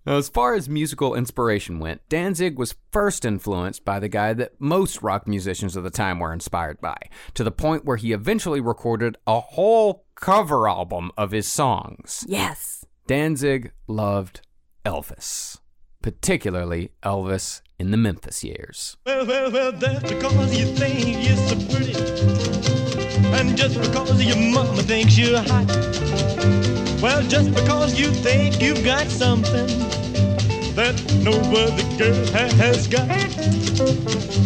Now, 0.06 0.18
as 0.18 0.30
far 0.30 0.56
as 0.56 0.68
musical 0.68 1.14
inspiration 1.14 1.78
went, 1.80 2.02
Danzig 2.10 2.58
was 2.58 2.76
first 2.92 3.24
influenced 3.24 3.86
by 3.86 4.00
the 4.00 4.10
guy 4.10 4.34
that 4.34 4.60
most 4.60 5.04
rock 5.04 5.28
musicians 5.28 5.76
of 5.76 5.84
the 5.84 5.92
time 5.92 6.20
were 6.20 6.34
inspired 6.34 6.82
by, 6.82 6.98
to 7.36 7.44
the 7.44 7.52
point 7.52 7.86
where 7.86 7.98
he 7.98 8.12
eventually 8.12 8.62
recorded 8.62 9.18
a 9.28 9.40
whole 9.40 10.06
cover 10.16 10.68
album 10.68 11.12
of 11.18 11.32
his 11.32 11.48
songs. 11.48 12.26
Yes. 12.28 12.84
Danzig 13.06 13.74
loved 13.88 14.42
Elvis, 14.86 15.60
particularly 16.02 16.92
Elvis 17.04 17.62
in 17.82 17.90
the 17.90 17.98
Memphis 17.98 18.44
years. 18.44 18.96
Well, 19.08 19.26
well, 19.26 19.52
well, 19.52 19.72
that's 19.72 20.04
because 20.08 20.56
you 20.56 20.68
think 20.68 21.26
you're 21.26 21.36
so 21.36 21.56
pretty. 21.74 21.98
And 23.36 23.58
just 23.58 23.82
because 23.82 24.24
your 24.24 24.38
mama 24.38 24.84
thinks 24.84 25.18
you're 25.18 25.42
hot. 25.42 25.66
Well, 27.02 27.24
just 27.24 27.56
because 27.56 28.00
you 28.00 28.12
think 28.12 28.62
you've 28.62 28.86
got 28.86 29.08
something 29.08 29.66
that 30.76 30.96
no 31.24 31.34
other 31.64 31.88
girl 31.98 32.24
has 32.62 32.88
got. 32.88 33.10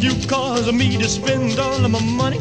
You 0.01 0.13
cause 0.27 0.71
me 0.71 0.97
to 0.97 1.09
spend 1.09 1.59
all 1.59 1.83
of 1.83 1.91
my 1.91 2.01
money. 2.23 2.39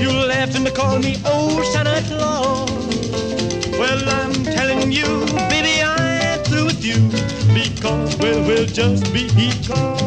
You 0.00 0.10
laughed 0.10 0.56
and 0.56 0.66
call 0.74 0.98
me 1.00 1.16
old 1.26 1.66
Santa 1.66 2.02
Claus. 2.08 2.70
Well, 3.78 4.08
I'm 4.08 4.32
telling 4.42 4.90
you, 4.90 5.26
baby, 5.50 5.79
with 6.80 6.86
you 6.86 7.54
because 7.54 8.16
we'll 8.16 8.66
just 8.66 9.12
be 9.12 9.28
because. 9.34 10.00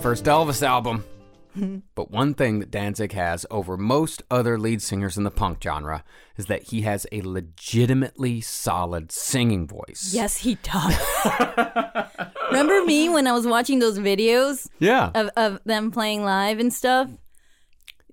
first 0.00 0.24
Elvis 0.24 0.62
album 0.62 1.04
one 2.18 2.34
thing 2.34 2.58
that 2.58 2.70
Danzig 2.70 3.12
has 3.12 3.46
over 3.50 3.76
most 3.76 4.22
other 4.30 4.58
lead 4.58 4.82
singers 4.82 5.16
in 5.16 5.22
the 5.24 5.30
punk 5.30 5.62
genre 5.62 6.02
is 6.36 6.46
that 6.46 6.64
he 6.64 6.82
has 6.82 7.06
a 7.12 7.22
legitimately 7.22 8.40
solid 8.40 9.12
singing 9.12 9.66
voice. 9.68 10.10
Yes, 10.12 10.38
he 10.38 10.56
does. 10.62 10.96
Remember 12.50 12.84
me 12.84 13.08
when 13.08 13.26
I 13.26 13.32
was 13.32 13.46
watching 13.46 13.78
those 13.78 13.98
videos 13.98 14.68
Yeah. 14.80 15.10
of, 15.14 15.30
of 15.36 15.60
them 15.64 15.90
playing 15.90 16.24
live 16.24 16.58
and 16.58 16.72
stuff? 16.72 17.08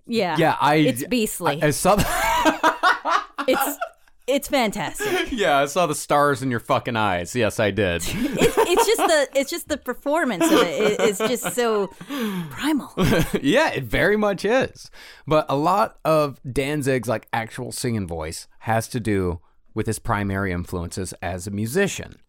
Yeah. 0.06 0.36
yeah, 0.38 0.56
I 0.62 0.76
It's 0.76 1.06
beastly. 1.08 1.60
I, 1.64 1.68
I 1.68 1.72
saw 1.72 1.96
it's 3.48 3.78
it's 4.28 4.48
fantastic. 4.48 5.32
Yeah, 5.36 5.58
I 5.58 5.66
saw 5.66 5.86
the 5.86 5.96
stars 5.96 6.42
in 6.42 6.50
your 6.50 6.60
fucking 6.60 6.96
eyes. 6.96 7.36
Yes, 7.36 7.60
I 7.60 7.72
did. 7.72 8.04
It's, 8.38 8.58
it's 8.58 8.86
just 8.86 8.98
the 8.98 9.28
it's 9.40 9.50
just 9.50 9.68
the 9.68 9.78
performance 9.78 10.46
of 10.46 10.60
it. 10.60 10.82
it 10.82 11.00
it's 11.00 11.20
just 11.20 11.54
so 11.54 11.88
primal. 12.50 12.92
yeah, 13.42 13.72
it 13.72 13.84
very 13.84 14.18
much 14.18 14.46
is. 14.46 14.90
But 15.28 15.46
a 15.50 15.56
lot 15.56 16.00
of 16.06 16.40
Danzig's 16.52 17.08
like 17.08 17.28
actual 17.34 17.72
singing 17.72 18.08
voice 18.08 18.48
has 18.60 18.88
to 18.90 19.00
do 19.00 19.40
with 19.74 19.88
his 19.88 20.00
primary 20.00 20.52
influences 20.52 21.14
as 21.22 21.48
a 21.48 21.52
musician. 21.52 22.20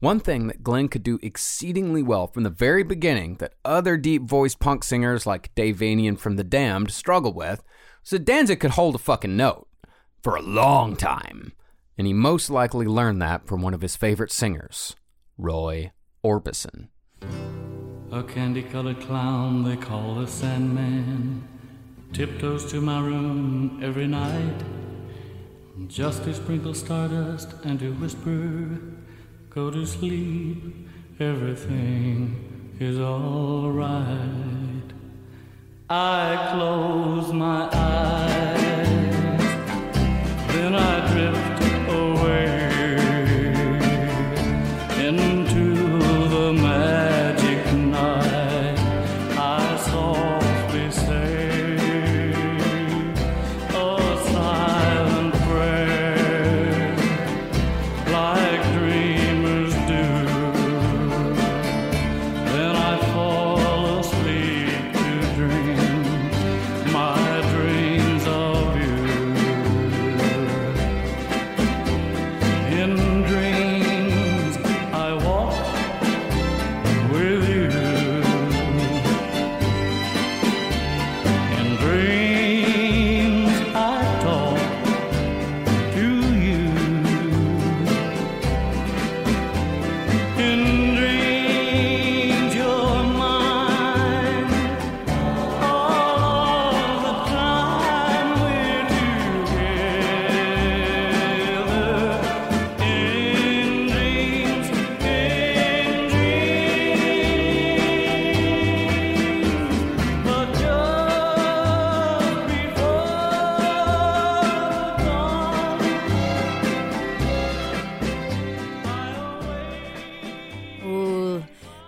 One 0.00 0.20
thing 0.20 0.46
that 0.48 0.62
Glenn 0.62 0.88
could 0.88 1.02
do 1.02 1.18
exceedingly 1.22 2.02
well 2.02 2.26
from 2.26 2.42
the 2.42 2.50
very 2.50 2.82
beginning 2.82 3.36
that 3.36 3.54
other 3.64 3.96
deep 3.96 4.22
voiced 4.22 4.58
punk 4.58 4.84
singers 4.84 5.26
like 5.26 5.54
Dave 5.54 5.78
Vanian 5.78 6.18
from 6.18 6.36
The 6.36 6.44
Damned 6.44 6.90
struggled 6.90 7.36
with 7.36 7.62
that 8.10 8.24
Danzig 8.24 8.60
could 8.60 8.72
hold 8.72 8.94
a 8.94 8.98
fucking 8.98 9.36
note 9.36 9.68
for 10.22 10.36
a 10.36 10.42
long 10.42 10.96
time. 10.96 11.52
And 11.98 12.06
he 12.06 12.12
most 12.12 12.50
likely 12.50 12.86
learned 12.86 13.20
that 13.22 13.46
from 13.46 13.62
one 13.62 13.74
of 13.74 13.82
his 13.82 13.96
favorite 13.96 14.32
singers, 14.32 14.96
Roy 15.36 15.92
Orbison. 16.24 16.88
A 18.10 18.22
candy 18.22 18.62
colored 18.62 19.00
clown 19.00 19.64
they 19.64 19.76
call 19.76 20.16
the 20.16 20.26
Sandman 20.26 21.48
tiptoes 22.12 22.70
to 22.70 22.80
my 22.80 23.00
room 23.00 23.80
every 23.82 24.06
night 24.06 24.62
just 25.86 26.24
to 26.24 26.34
sprinkle 26.34 26.74
stardust 26.74 27.54
and 27.64 27.78
to 27.80 27.92
whisper, 27.94 28.78
Go 29.48 29.70
to 29.70 29.86
sleep, 29.86 30.88
everything 31.18 32.74
is 32.78 32.98
alright. 32.98 34.06
I 35.88 36.50
close 36.52 37.32
my 37.32 37.68
eyes, 37.72 39.11
then 40.62 40.76
I 40.76 41.12
drift 41.12 41.51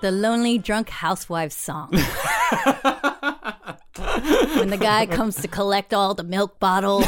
the 0.04 0.12
lonely 0.12 0.58
drunk 0.58 0.90
housewife 0.90 1.50
song. 1.50 1.88
when 4.58 4.68
the 4.68 4.76
guy 4.78 5.06
comes 5.06 5.36
to 5.36 5.48
collect 5.48 5.94
all 5.94 6.12
the 6.12 6.22
milk 6.22 6.60
bottles, 6.60 7.06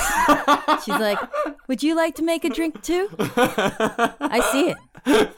she's 0.83 0.99
like, 0.99 1.19
"Would 1.69 1.83
you 1.83 1.95
like 1.95 2.15
to 2.15 2.23
make 2.23 2.47
a 2.47 2.49
drink 2.49 2.81
too?" 2.81 3.11
I 3.19 4.41
see 4.51 4.71
it. 4.71 4.79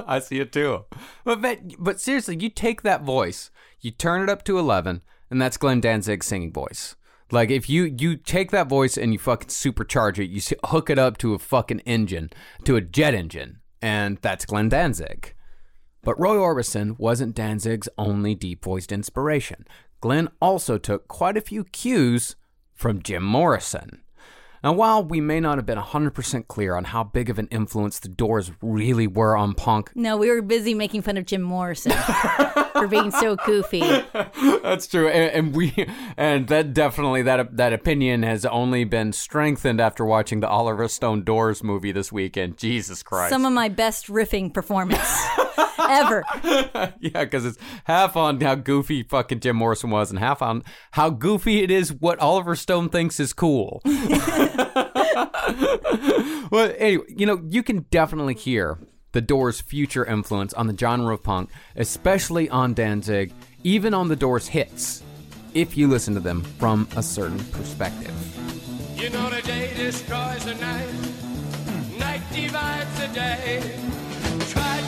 I 0.07 0.21
see 0.21 0.39
it 0.39 0.53
too. 0.53 0.85
But, 1.25 1.43
but 1.43 1.59
but 1.81 2.01
seriously, 2.01 2.37
you 2.39 2.49
take 2.49 2.83
that 2.83 3.03
voice, 3.03 3.51
you 3.81 3.91
turn 3.91 4.23
it 4.23 4.29
up 4.29 4.45
to 4.45 4.57
eleven, 4.57 5.03
and 5.29 5.43
that's 5.43 5.57
Glenn 5.57 5.81
Danzig's 5.81 6.27
singing 6.27 6.53
voice. 6.53 6.95
Like 7.33 7.51
if 7.51 7.69
you 7.69 7.93
you 7.99 8.15
take 8.15 8.53
that 8.53 8.69
voice 8.69 8.97
and 8.97 9.13
you 9.13 9.19
fucking 9.19 9.49
supercharge 9.49 10.21
it, 10.21 10.31
you 10.31 10.41
hook 10.67 10.91
it 10.91 10.99
up 11.01 11.19
to 11.19 11.35
a 11.35 11.41
fucking 11.41 11.81
engine, 11.81 12.31
to 12.67 12.77
a 12.77 12.81
jet 12.81 13.15
engine, 13.15 13.59
and 13.83 14.19
that's 14.23 14.47
Glenn 14.47 14.69
Danzig. 14.69 15.35
But 16.09 16.19
Roy 16.19 16.37
Orbison 16.37 16.99
wasn't 16.99 17.35
Danzig's 17.35 17.87
only 17.99 18.35
deep 18.35 18.65
voiced 18.65 18.93
inspiration. 18.93 19.67
Glenn 20.01 20.31
also 20.41 20.79
took 20.79 21.07
quite 21.07 21.37
a 21.37 21.43
few 21.43 21.65
cues 21.65 22.35
from 22.75 23.03
Jim 23.03 23.23
Morrison. 23.23 24.01
Now, 24.65 24.73
while 24.73 25.05
we 25.05 25.21
may 25.21 25.39
not 25.39 25.59
have 25.59 25.67
been 25.67 25.77
100% 25.77 26.49
clear 26.49 26.77
on 26.77 26.85
how 26.85 27.05
big 27.05 27.29
of 27.29 27.39
an 27.39 27.47
influence 27.49 27.99
the 27.99 28.09
Doors 28.09 28.53
really 28.63 29.07
were 29.07 29.37
on 29.37 29.53
punk, 29.53 29.93
No, 29.95 30.17
we 30.17 30.31
were 30.31 30.41
busy 30.41 30.73
making 30.73 31.03
fun 31.03 31.19
of 31.19 31.27
Jim 31.27 31.43
Morrison 31.43 31.93
for 32.73 32.89
being 32.89 33.11
so 33.11 33.37
goofy. 33.45 33.81
That's 34.63 34.87
true, 34.87 35.09
and, 35.09 35.31
and 35.31 35.55
we 35.55 35.75
and 36.17 36.49
that 36.49 36.73
definitely 36.73 37.21
that 37.21 37.55
that 37.59 37.75
opinion 37.75 38.23
has 38.23 38.47
only 38.47 38.85
been 38.85 39.13
strengthened 39.13 39.79
after 39.79 40.07
watching 40.07 40.41
the 40.41 40.49
Oliver 40.49 40.89
Stone 40.89 41.25
Doors 41.25 41.63
movie 41.63 41.93
this 41.93 42.11
weekend. 42.11 42.57
Jesus 42.57 43.03
Christ! 43.03 43.31
Some 43.31 43.45
of 43.45 43.53
my 43.53 43.69
best 43.69 44.07
riffing 44.07 44.55
performance 44.55 45.07
ever. 45.89 46.25
yeah, 47.01 47.25
because 47.25 47.45
it's 47.45 47.59
half 47.85 48.17
on 48.17 48.41
how 48.41 48.55
goofy 48.55 49.03
fucking 49.03 49.41
Jim 49.41 49.57
Morrison 49.57 49.91
was, 49.91 50.11
and 50.11 50.19
half 50.19 50.43
on 50.43 50.63
how 50.93 51.11
goofy 51.11 51.63
it 51.63 51.71
is 51.71 51.93
what 51.93 52.19
Oliver 52.19 52.57
Stone 52.57 52.91
thinks 52.91 53.19
is 53.19 53.33
cool. 53.33 53.83
well, 56.51 56.73
anyway, 56.79 57.05
you 57.09 57.27
know, 57.27 57.43
you 57.49 57.63
can 57.63 57.87
definitely 57.91 58.35
hear 58.35 58.79
the 59.13 59.21
Doors' 59.21 59.61
future 59.61 60.05
influence 60.05 60.53
on 60.55 60.67
the 60.67 60.77
genre 60.77 61.15
of 61.15 61.23
punk, 61.23 61.51
especially 61.77 62.49
on 62.51 62.75
Danzig, 62.75 63.33
even 63.65 63.95
on 63.95 64.09
the 64.09 64.17
Doors' 64.17 64.49
hits, 64.49 65.03
if 65.55 65.77
you 65.77 65.89
listen 65.89 66.15
to 66.15 66.21
them 66.21 66.43
from 66.43 66.89
a 66.97 67.03
certain 67.03 67.43
perspective. 67.47 68.15
You 68.97 69.11
know 69.11 69.31
the 69.31 69.43
day 69.43 69.73
destroys 69.75 70.45
the 70.45 70.55
night, 70.55 70.89
night 71.99 72.23
divides 72.33 73.01
the 73.01 73.09
day. 73.09 73.75
Try 74.51 74.88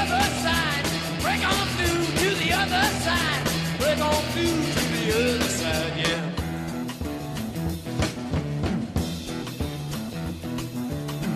other 0.00 0.24
side, 0.44 0.84
break 1.20 1.42
on 1.44 1.66
through 1.76 2.04
to 2.20 2.28
the 2.42 2.50
other 2.52 2.86
side, 3.06 3.42
break 3.78 3.98
on 4.00 4.22
through 4.32 4.60
to 4.74 4.82
the 4.94 5.04
other 5.18 5.48
side, 5.60 5.94
yeah. 6.02 6.22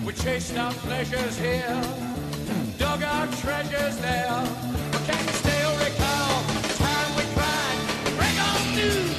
We 0.05 0.12
chased 0.12 0.57
our 0.57 0.73
pleasures 0.73 1.38
here, 1.38 1.81
dug 2.79 3.03
our 3.03 3.27
treasures 3.42 3.97
there. 3.99 4.42
But 4.92 5.03
can 5.09 5.25
you 5.27 5.33
still 5.33 5.73
recall 5.87 6.42
the 6.62 6.75
time 6.85 7.11
we 7.16 7.25
cried? 7.35 7.79
Break 8.19 8.38
on 8.49 8.61
through 8.75 9.16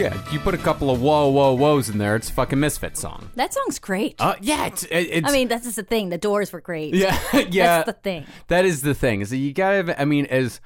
Yeah, 0.00 0.18
you 0.32 0.38
put 0.40 0.54
a 0.54 0.58
couple 0.58 0.90
of 0.90 1.02
whoa, 1.02 1.28
whoa, 1.28 1.56
whoas 1.56 1.90
in 1.92 1.98
there, 1.98 2.16
it's 2.16 2.30
a 2.30 2.32
fucking 2.32 2.58
Misfit 2.58 2.96
song. 2.96 3.30
That 3.34 3.52
song's 3.52 3.78
great. 3.78 4.14
Uh, 4.18 4.34
yeah, 4.40 4.66
it's, 4.66 4.84
it- 4.84 4.90
it's 5.10 5.28
I 5.28 5.32
mean, 5.32 5.48
that's 5.48 5.64
just 5.64 5.76
the 5.76 5.82
thing. 5.82 6.08
The 6.08 6.18
doors 6.18 6.52
were 6.52 6.60
great. 6.60 6.94
Yeah, 6.94 7.18
yeah. 7.50 7.82
That's 7.82 7.86
the 7.86 7.92
thing. 8.02 8.26
That 8.48 8.64
is 8.64 8.82
the 8.82 8.94
thing. 8.94 9.20
Is 9.20 9.30
that 9.30 9.36
you 9.36 9.52
gotta. 9.52 10.00
I 10.00 10.04
mean, 10.06 10.26
as 10.26 10.60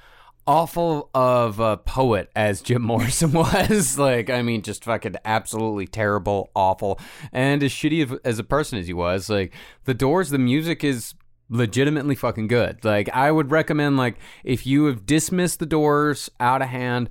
awful 0.47 1.09
of 1.13 1.59
a 1.59 1.75
poet 1.75 2.29
as 2.35 2.61
Jim 2.61 2.81
Morrison 2.83 3.31
was. 3.33 3.97
like, 3.99 4.29
I 4.29 4.41
mean, 4.41 4.61
just 4.61 4.83
fucking 4.85 5.15
absolutely 5.25 5.87
terrible, 5.87 6.49
awful, 6.55 6.99
and 7.33 7.61
as 7.63 7.71
shitty 7.71 8.03
of, 8.03 8.19
as 8.23 8.39
a 8.39 8.43
person 8.43 8.77
as 8.79 8.87
he 8.87 8.93
was. 8.93 9.29
Like, 9.29 9.53
the 9.85 9.93
Doors, 9.93 10.29
the 10.29 10.37
music 10.37 10.83
is 10.83 11.13
legitimately 11.49 12.15
fucking 12.15 12.47
good. 12.47 12.83
Like, 12.85 13.09
I 13.09 13.31
would 13.31 13.51
recommend, 13.51 13.97
like, 13.97 14.17
if 14.43 14.65
you 14.65 14.85
have 14.85 15.05
dismissed 15.05 15.59
the 15.59 15.65
Doors 15.65 16.29
out 16.39 16.61
of 16.61 16.69
hand. 16.69 17.09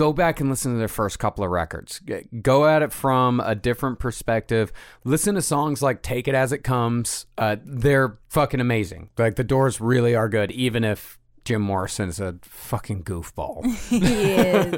Go 0.00 0.14
back 0.14 0.40
and 0.40 0.48
listen 0.48 0.72
to 0.72 0.78
their 0.78 0.88
first 0.88 1.18
couple 1.18 1.44
of 1.44 1.50
records. 1.50 2.00
Go 2.40 2.66
at 2.66 2.80
it 2.80 2.90
from 2.90 3.38
a 3.38 3.54
different 3.54 3.98
perspective. 3.98 4.72
Listen 5.04 5.34
to 5.34 5.42
songs 5.42 5.82
like 5.82 6.00
"Take 6.00 6.26
It 6.26 6.34
As 6.34 6.52
It 6.52 6.64
Comes." 6.64 7.26
Uh, 7.36 7.56
they're 7.62 8.16
fucking 8.30 8.60
amazing. 8.60 9.10
Like 9.18 9.36
the 9.36 9.44
Doors 9.44 9.78
really 9.78 10.14
are 10.14 10.30
good, 10.30 10.52
even 10.52 10.84
if 10.84 11.18
Jim 11.44 11.60
Morrison's 11.60 12.18
a 12.18 12.36
fucking 12.40 13.04
goofball. 13.04 13.62
he 13.90 14.32
is, 14.32 14.72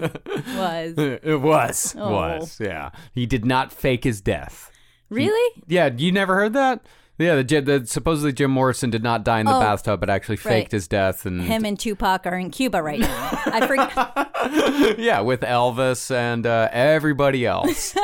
was. 0.56 0.94
it 1.22 1.40
was. 1.40 1.94
Oh. 1.96 2.10
Was. 2.10 2.58
Yeah. 2.58 2.90
He 3.14 3.24
did 3.24 3.44
not 3.44 3.72
fake 3.72 4.02
his 4.02 4.20
death. 4.20 4.72
Really? 5.08 5.62
Yeah. 5.68 5.88
You 5.96 6.10
never 6.10 6.34
heard 6.34 6.54
that? 6.54 6.84
Yeah. 7.18 7.42
The, 7.42 7.60
the 7.60 7.86
supposedly 7.86 8.32
Jim 8.32 8.50
Morrison 8.50 8.90
did 8.90 9.02
not 9.02 9.24
die 9.24 9.40
in 9.40 9.46
the 9.46 9.56
Oh, 9.56 9.60
bathtub, 9.60 10.00
but 10.00 10.10
actually 10.10 10.36
faked 10.36 10.46
right. 10.46 10.72
his 10.72 10.88
death. 10.88 11.26
And 11.26 11.42
Him 11.42 11.64
and 11.64 11.78
Tupac 11.78 12.26
are 12.26 12.38
in 12.38 12.50
Cuba 12.50 12.82
right 12.82 13.00
now. 13.00 13.28
I 13.46 13.66
forget. 13.66 14.98
yeah, 14.98 15.20
with 15.20 15.40
Elvis 15.42 16.10
and 16.14 16.46
uh, 16.46 16.68
everybody 16.72 17.46
else. 17.46 17.94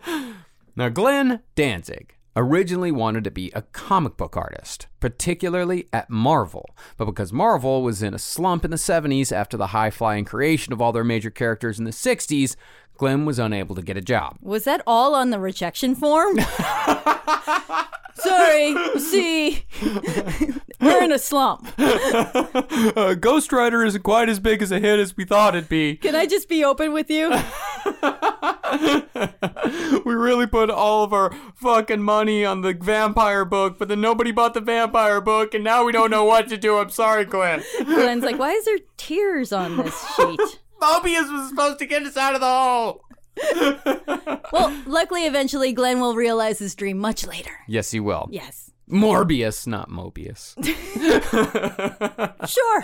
now, 0.76 0.88
Glenn 0.88 1.40
Danzig 1.54 2.14
originally 2.36 2.92
wanted 2.92 3.24
to 3.24 3.30
be 3.32 3.50
a 3.52 3.62
comic 3.62 4.16
book 4.16 4.36
artist, 4.36 4.86
particularly 5.00 5.88
at 5.92 6.08
Marvel. 6.08 6.70
But 6.96 7.06
because 7.06 7.32
Marvel 7.32 7.82
was 7.82 8.00
in 8.02 8.14
a 8.14 8.18
slump 8.18 8.64
in 8.64 8.70
the 8.70 8.76
70s 8.76 9.32
after 9.32 9.56
the 9.56 9.68
high 9.68 9.90
flying 9.90 10.24
creation 10.24 10.72
of 10.72 10.80
all 10.80 10.92
their 10.92 11.02
major 11.04 11.30
characters 11.30 11.78
in 11.80 11.84
the 11.84 11.90
60s, 11.90 12.54
Glenn 12.98 13.24
was 13.24 13.38
unable 13.38 13.76
to 13.76 13.82
get 13.82 13.96
a 13.96 14.00
job. 14.00 14.36
Was 14.42 14.64
that 14.64 14.82
all 14.84 15.14
on 15.14 15.30
the 15.30 15.38
rejection 15.38 15.94
form? 15.94 16.36
Sorry, 18.16 18.74
see, 18.98 19.64
we're 20.80 21.04
in 21.04 21.12
a 21.12 21.18
slump. 21.18 21.68
Uh, 22.78 23.14
Ghost 23.14 23.52
Rider 23.52 23.84
isn't 23.84 24.02
quite 24.02 24.28
as 24.28 24.38
big 24.38 24.62
as 24.62 24.70
a 24.70 24.78
hit 24.78 25.00
as 25.00 25.16
we 25.16 25.24
thought 25.24 25.56
it'd 25.56 25.68
be. 25.68 25.96
Can 25.96 26.14
I 26.14 26.26
just 26.26 26.48
be 26.48 26.64
open 26.64 26.92
with 26.92 27.10
you? 27.10 27.28
we 30.04 30.14
really 30.14 30.46
put 30.46 30.70
all 30.70 31.02
of 31.02 31.12
our 31.12 31.32
fucking 31.56 32.02
money 32.02 32.44
on 32.44 32.62
the 32.62 32.74
vampire 32.74 33.44
book, 33.44 33.78
but 33.78 33.88
then 33.88 34.00
nobody 34.00 34.30
bought 34.30 34.54
the 34.54 34.60
vampire 34.60 35.20
book, 35.20 35.54
and 35.54 35.64
now 35.64 35.84
we 35.84 35.92
don't 35.92 36.10
know 36.10 36.24
what 36.24 36.48
to 36.48 36.56
do. 36.56 36.78
I'm 36.78 36.90
sorry, 36.90 37.24
Glenn. 37.24 37.62
Glenn's 37.84 38.24
like, 38.24 38.38
why 38.38 38.52
is 38.52 38.64
there 38.64 38.78
tears 38.96 39.52
on 39.52 39.76
this 39.76 40.14
sheet? 40.14 40.60
Mobius 40.80 41.32
was 41.32 41.48
supposed 41.48 41.78
to 41.80 41.86
get 41.86 42.02
us 42.04 42.16
out 42.16 42.34
of 42.34 42.40
the 42.40 42.46
hole. 42.46 43.04
Well, 44.50 44.74
luckily, 44.86 45.26
eventually, 45.26 45.72
Glenn 45.72 46.00
will 46.00 46.14
realize 46.16 46.58
his 46.58 46.74
dream 46.74 46.98
much 46.98 47.26
later. 47.26 47.50
Yes, 47.68 47.90
he 47.90 48.00
will. 48.00 48.28
Yes. 48.30 48.70
Morbius, 48.90 49.66
not 49.66 49.90
Mobius. 49.90 50.54
Sure. 52.48 52.82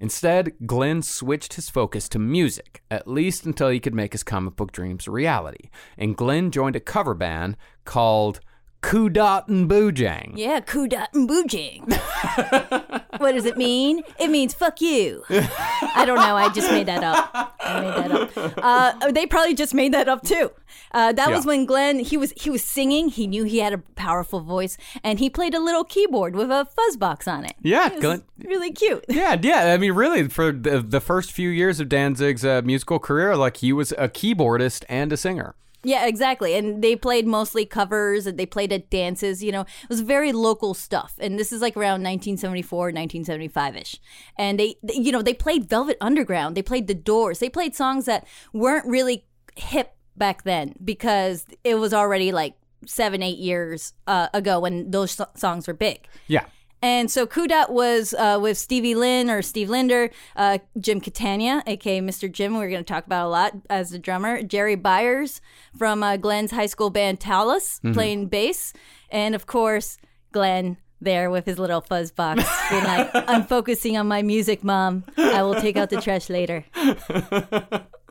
Instead, 0.00 0.52
Glenn 0.66 1.02
switched 1.02 1.54
his 1.54 1.68
focus 1.68 2.08
to 2.10 2.18
music, 2.18 2.82
at 2.90 3.08
least 3.08 3.44
until 3.46 3.70
he 3.70 3.80
could 3.80 3.94
make 3.94 4.12
his 4.12 4.22
comic 4.22 4.54
book 4.54 4.70
dreams 4.70 5.06
a 5.06 5.10
reality. 5.10 5.70
And 5.96 6.16
Glenn 6.16 6.50
joined 6.50 6.76
a 6.76 6.80
cover 6.80 7.14
band 7.14 7.56
called 7.84 8.40
Kudot 8.84 9.48
and 9.48 9.68
Boojang. 9.68 10.32
Yeah, 10.36 10.60
Kudat 10.60 11.06
and 11.14 11.26
Boojing. 11.28 11.88
what 13.18 13.32
does 13.32 13.46
it 13.46 13.56
mean? 13.56 14.02
It 14.18 14.28
means 14.28 14.52
fuck 14.52 14.80
you. 14.80 15.24
I 15.30 16.04
don't 16.06 16.18
know. 16.18 16.36
I 16.36 16.52
just 16.52 16.70
made 16.70 16.86
that 16.86 17.02
up. 17.02 17.54
I 17.60 17.80
made 17.80 17.94
that 18.10 18.12
up. 18.36 18.54
Uh, 18.58 19.10
they 19.12 19.26
probably 19.26 19.54
just 19.54 19.72
made 19.72 19.94
that 19.94 20.06
up 20.08 20.22
too. 20.22 20.50
Uh, 20.92 21.12
that 21.12 21.30
was 21.30 21.46
when 21.46 21.64
Glenn 21.64 21.98
he 22.00 22.16
was 22.16 22.32
he 22.36 22.50
was 22.50 22.62
singing. 22.62 23.08
He 23.08 23.26
knew 23.26 23.44
he 23.44 23.58
had 23.58 23.72
a 23.72 23.78
powerful 23.78 24.40
voice, 24.40 24.76
and 25.02 25.18
he 25.18 25.30
played 25.30 25.54
a 25.54 25.60
little 25.60 25.84
keyboard 25.84 26.36
with 26.36 26.50
a 26.50 26.66
fuzz 26.66 26.96
box 26.98 27.26
on 27.26 27.44
it. 27.46 27.54
Yeah, 27.62 27.90
It 27.92 28.00
Glenn- 28.00 28.24
really 28.44 28.70
cute. 28.72 29.04
Yeah, 29.14 29.36
yeah. 29.40 29.72
I 29.72 29.76
mean, 29.78 29.92
really, 29.92 30.28
for 30.28 30.52
the, 30.52 30.80
the 30.82 31.00
first 31.00 31.32
few 31.32 31.48
years 31.48 31.80
of 31.80 31.88
Danzig's 31.88 32.44
uh, 32.44 32.60
musical 32.64 32.98
career, 32.98 33.36
like 33.36 33.58
he 33.58 33.72
was 33.72 33.92
a 33.92 34.08
keyboardist 34.08 34.84
and 34.88 35.12
a 35.12 35.16
singer. 35.16 35.54
Yeah, 35.84 36.06
exactly. 36.06 36.54
And 36.54 36.82
they 36.82 36.96
played 36.96 37.26
mostly 37.26 37.66
covers 37.66 38.26
and 38.26 38.38
they 38.38 38.46
played 38.46 38.72
at 38.72 38.90
dances. 38.90 39.42
You 39.42 39.52
know, 39.52 39.60
it 39.62 39.88
was 39.88 40.00
very 40.00 40.32
local 40.32 40.74
stuff. 40.74 41.14
And 41.20 41.38
this 41.38 41.52
is 41.52 41.60
like 41.60 41.76
around 41.76 42.02
1974, 42.02 42.86
1975 42.86 43.76
ish. 43.76 44.00
And 44.36 44.58
they, 44.58 44.76
they- 44.82 44.94
you 44.94 45.12
know, 45.12 45.22
they 45.22 45.34
played 45.34 45.68
Velvet 45.68 45.96
Underground. 46.00 46.56
They 46.56 46.62
played 46.62 46.86
The 46.86 46.94
Doors. 46.94 47.38
They 47.38 47.48
played 47.50 47.74
songs 47.74 48.06
that 48.06 48.26
weren't 48.52 48.86
really 48.86 49.26
hip 49.56 49.94
back 50.16 50.42
then 50.44 50.74
because 50.84 51.44
it 51.64 51.74
was 51.76 51.92
already 51.94 52.32
like 52.32 52.54
seven, 52.86 53.22
eight 53.22 53.38
years 53.38 53.92
uh, 54.06 54.28
ago 54.34 54.60
when 54.60 54.90
those 54.90 55.12
so- 55.12 55.28
songs 55.36 55.66
were 55.66 55.74
big. 55.74 56.06
Yeah. 56.26 56.44
And 56.84 57.10
so 57.10 57.26
Kudat 57.26 57.70
was 57.70 58.12
uh, 58.12 58.38
with 58.38 58.58
Stevie 58.58 58.94
Lynn 58.94 59.30
or 59.30 59.40
Steve 59.40 59.70
Linder, 59.70 60.10
uh, 60.36 60.58
Jim 60.78 61.00
Catania, 61.00 61.62
aka 61.66 62.02
Mr. 62.02 62.30
Jim, 62.30 62.58
we're 62.58 62.68
going 62.68 62.84
to 62.84 62.92
talk 62.92 63.06
about 63.06 63.26
a 63.26 63.30
lot 63.30 63.54
as 63.70 63.88
the 63.88 63.98
drummer, 63.98 64.42
Jerry 64.42 64.74
Byers 64.74 65.40
from 65.78 66.02
uh, 66.02 66.18
Glenn's 66.18 66.50
high 66.50 66.66
school 66.66 66.90
band 66.90 67.20
Talus 67.20 67.80
playing 67.94 68.26
bass, 68.26 68.74
and 69.08 69.34
of 69.34 69.46
course, 69.46 69.96
Glenn 70.30 70.76
there 71.04 71.30
with 71.30 71.44
his 71.46 71.58
little 71.58 71.80
fuzz 71.80 72.10
box, 72.10 72.42
being 72.70 72.84
like, 72.84 73.10
I'm 73.14 73.44
focusing 73.44 73.96
on 73.96 74.08
my 74.08 74.22
music, 74.22 74.64
mom. 74.64 75.04
I 75.16 75.42
will 75.42 75.54
take 75.60 75.76
out 75.76 75.90
the 75.90 76.00
trash 76.00 76.28
later. 76.28 76.64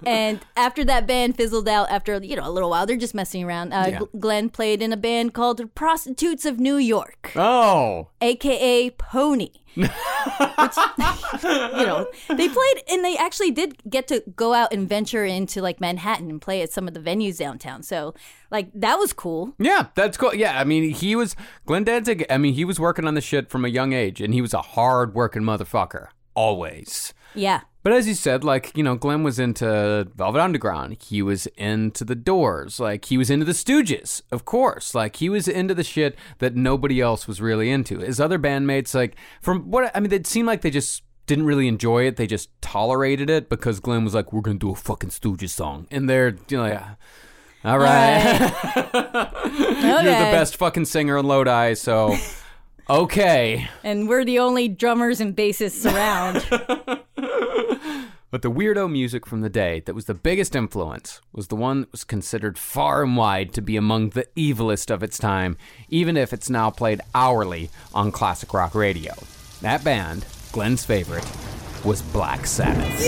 And 0.06 0.42
after 0.58 0.84
that 0.84 1.08
band 1.08 1.38
fizzled 1.38 1.70
out, 1.70 1.90
after 1.90 2.22
you 2.22 2.36
know 2.36 2.46
a 2.46 2.52
little 2.52 2.70
while, 2.70 2.86
they're 2.86 2.98
just 2.98 3.16
messing 3.16 3.42
around. 3.46 3.72
Uh, 3.72 3.86
Yeah. 3.90 4.00
Glenn 4.20 4.50
played 4.50 4.82
in 4.82 4.92
a 4.92 4.98
band 4.98 5.34
called 5.34 5.74
Prostitutes 5.76 6.44
of 6.46 6.60
New 6.60 6.76
York 6.76 7.32
Oh. 7.38 8.10
aka 8.20 8.90
Pony. 8.90 9.50
Which, 9.76 9.90
you 11.44 11.86
know, 11.86 12.08
they 12.30 12.50
played 12.50 12.84
and 12.90 13.04
they 13.04 13.18
actually 13.18 13.52
did 13.52 13.78
get 13.90 14.08
to 14.08 14.24
go 14.36 14.54
out 14.54 14.74
and 14.74 14.88
venture 14.88 15.26
into 15.26 15.62
like 15.62 15.80
Manhattan 15.80 16.30
and 16.30 16.42
play 16.42 16.62
at 16.62 16.72
some 16.72 16.88
of 16.88 16.94
the 16.94 17.00
venues 17.00 17.38
downtown. 17.38 17.84
So, 17.84 18.14
like, 18.52 18.70
that 18.74 18.98
was 19.00 19.14
cool. 19.14 19.54
Yeah, 19.58 19.88
that's 19.96 20.18
cool. 20.18 20.34
Yeah, 20.34 20.60
I 20.60 20.64
mean, 20.64 20.92
he 20.92 21.16
was 21.16 21.36
Glenn 21.66 21.84
Danzig. 21.84 22.26
I 22.30 22.38
mean, 22.38 22.54
he 22.54 22.66
was 22.66 22.80
working 22.80 23.08
on 23.08 23.16
the 23.16 23.22
shit 23.22 23.50
from 23.50 23.66
a 23.66 23.70
young 23.70 23.94
age, 23.94 24.22
and 24.22 24.34
he 24.34 24.42
was 24.42 24.54
a 24.54 24.62
hard 24.62 25.14
working 25.14 25.42
motherfucker 25.44 26.08
always. 26.36 27.14
Yeah. 27.36 27.62
But 27.84 27.92
as 27.92 28.08
you 28.08 28.14
said, 28.14 28.46
like 28.46 28.76
you 28.78 28.84
know, 28.84 28.96
Glenn 28.96 29.24
was 29.24 29.40
into 29.40 30.08
Velvet 30.16 30.40
Underground. 30.40 30.98
He 31.02 31.22
was 31.22 31.48
into 31.58 32.06
the 32.06 32.16
Doors. 32.16 32.80
Like 32.80 33.06
he 33.06 33.18
was 33.18 33.30
into 33.30 33.46
the 33.46 33.52
Stooges, 33.52 34.22
of 34.32 34.46
course. 34.46 34.96
Like 34.96 35.18
he 35.18 35.28
was 35.28 35.48
into 35.48 35.74
the 35.74 35.84
shit 35.84 36.18
that 36.40 36.56
nobody 36.56 37.02
else 37.02 37.28
was 37.28 37.42
really 37.42 37.70
into. 37.70 38.00
His 38.00 38.22
other 38.22 38.40
bandmates, 38.40 38.96
like 38.96 39.18
from 39.42 39.70
what 39.70 39.92
I 39.94 40.00
mean, 40.00 40.14
it 40.14 40.26
seemed 40.26 40.48
like 40.48 40.62
they 40.62 40.72
just 40.72 41.04
didn't 41.26 41.46
really 41.46 41.68
enjoy 41.68 42.06
it. 42.06 42.16
They 42.16 42.28
just 42.28 42.50
tolerated 42.62 43.30
it 43.30 43.50
because 43.50 43.82
Glenn 43.82 44.06
was 44.06 44.14
like, 44.14 44.32
"We're 44.32 44.42
gonna 44.42 44.60
do 44.60 44.72
a 44.72 44.76
fucking 44.76 45.10
Stooges 45.10 45.50
song," 45.50 45.88
and 45.92 46.10
they're 46.10 46.38
you 46.48 46.58
know, 46.58 46.66
yeah. 46.66 46.96
All 47.66 47.80
right. 47.80 48.24
You're 48.94 50.04
the 50.04 50.32
best 50.32 50.58
fucking 50.58 50.86
singer 50.86 51.18
in 51.18 51.26
Lodi, 51.26 51.76
so 51.76 52.16
okay. 52.90 53.70
And 53.84 54.10
we're 54.10 54.26
the 54.26 54.40
only 54.40 54.68
drummers 54.68 55.22
and 55.22 55.36
bassists 55.36 55.86
around. 55.86 57.00
But 58.34 58.42
the 58.42 58.50
weirdo 58.50 58.92
music 58.92 59.28
from 59.28 59.42
the 59.42 59.50
day 59.50 59.82
that 59.82 59.94
was 59.94 60.06
the 60.06 60.16
biggest 60.16 60.56
influence 60.56 61.22
was 61.34 61.50
the 61.50 61.56
one 61.56 61.82
that 61.82 61.92
was 61.92 62.04
considered 62.04 62.58
far 62.58 63.04
and 63.04 63.16
wide 63.16 63.54
to 63.54 63.62
be 63.62 63.78
among 63.78 64.10
the 64.10 64.26
evilest 64.36 64.90
of 64.90 65.04
its 65.04 65.20
time, 65.20 65.56
even 65.88 66.18
if 66.18 66.34
it's 66.34 66.50
now 66.50 66.72
played 66.72 67.00
hourly 67.14 67.70
on 67.94 68.12
classic 68.12 68.52
rock 68.52 68.74
radio. 68.74 69.14
That 69.62 69.84
band, 69.84 70.26
Glenn's 70.52 70.84
favorite, 70.84 71.32
was 71.86 72.02
Black 72.02 72.48
Sabbath. 72.48 73.00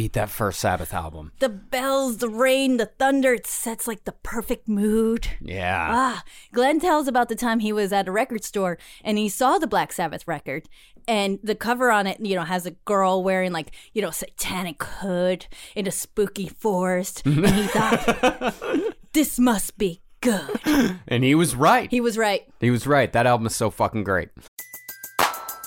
beat 0.01 0.13
that 0.13 0.31
first 0.31 0.59
Sabbath 0.59 0.95
album. 0.95 1.31
The 1.37 1.47
bells, 1.47 2.17
the 2.17 2.27
rain, 2.27 2.77
the 2.77 2.87
thunder, 2.87 3.35
it 3.35 3.45
sets 3.45 3.87
like 3.87 4.05
the 4.05 4.13
perfect 4.23 4.67
mood. 4.67 5.27
Yeah. 5.39 5.89
Ah, 5.91 6.23
Glenn 6.51 6.79
tells 6.79 7.07
about 7.07 7.29
the 7.29 7.35
time 7.35 7.59
he 7.59 7.71
was 7.71 7.93
at 7.93 8.07
a 8.07 8.11
record 8.11 8.43
store 8.43 8.79
and 9.03 9.19
he 9.19 9.29
saw 9.29 9.59
the 9.59 9.67
Black 9.67 9.91
Sabbath 9.93 10.27
record. 10.27 10.67
And 11.07 11.37
the 11.43 11.53
cover 11.53 11.91
on 11.91 12.07
it, 12.07 12.19
you 12.19 12.35
know, 12.35 12.45
has 12.45 12.65
a 12.65 12.71
girl 12.71 13.23
wearing 13.23 13.51
like, 13.51 13.75
you 13.93 14.01
know, 14.01 14.09
satanic 14.09 14.81
hood 14.83 15.45
in 15.75 15.85
a 15.85 15.91
spooky 15.91 16.47
forest. 16.47 17.21
and 17.23 17.45
he 17.47 17.67
thought, 17.67 18.55
this 19.13 19.37
must 19.37 19.77
be 19.77 20.01
good. 20.21 20.97
And 21.07 21.23
he 21.23 21.35
was 21.35 21.53
right. 21.55 21.91
He 21.91 22.01
was 22.01 22.17
right. 22.17 22.41
He 22.59 22.71
was 22.71 22.87
right. 22.87 23.13
That 23.13 23.27
album 23.27 23.45
is 23.45 23.55
so 23.55 23.69
fucking 23.69 24.03
great. 24.03 24.29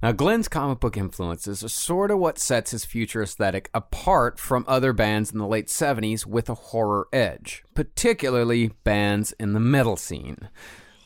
Now, 0.00 0.12
Glenn's 0.12 0.46
comic 0.46 0.78
book 0.78 0.96
influences 0.96 1.64
are 1.64 1.68
sort 1.68 2.12
of 2.12 2.20
what 2.20 2.38
sets 2.38 2.70
his 2.70 2.84
future 2.84 3.22
aesthetic 3.22 3.68
apart 3.74 4.38
from 4.38 4.64
other 4.68 4.92
bands 4.92 5.32
in 5.32 5.38
the 5.38 5.46
late 5.46 5.66
70s 5.66 6.24
with 6.24 6.48
a 6.48 6.54
horror 6.54 7.08
edge, 7.12 7.64
particularly 7.74 8.68
bands 8.84 9.32
in 9.40 9.54
the 9.54 9.60
metal 9.60 9.96
scene. 9.96 10.50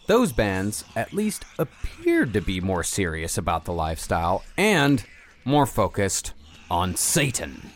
Those 0.09 0.33
bands 0.33 0.85
at 0.95 1.15
least 1.15 1.47
appeared 1.59 2.35
to 2.35 2.43
be 2.43 2.61
more 2.61 2.83
serious 2.83 3.39
about 3.39 3.65
the 3.65 3.73
lifestyle 3.73 4.45
and 4.59 5.03
more 5.47 5.65
focused 5.65 6.35
on 6.71 6.95
Satan. 6.95 7.71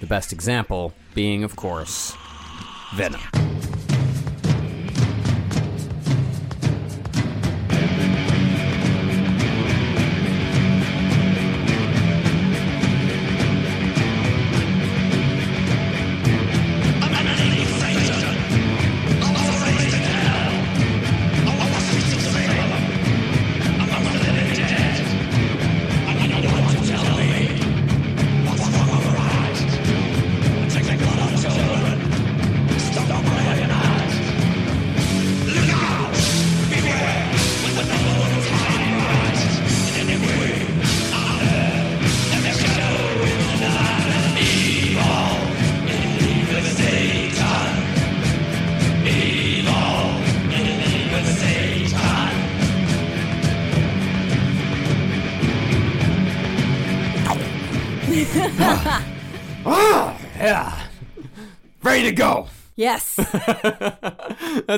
The 0.00 0.06
best 0.06 0.34
example 0.34 0.92
being, 1.14 1.44
of 1.44 1.56
course, 1.56 2.14
Venom. 2.94 3.41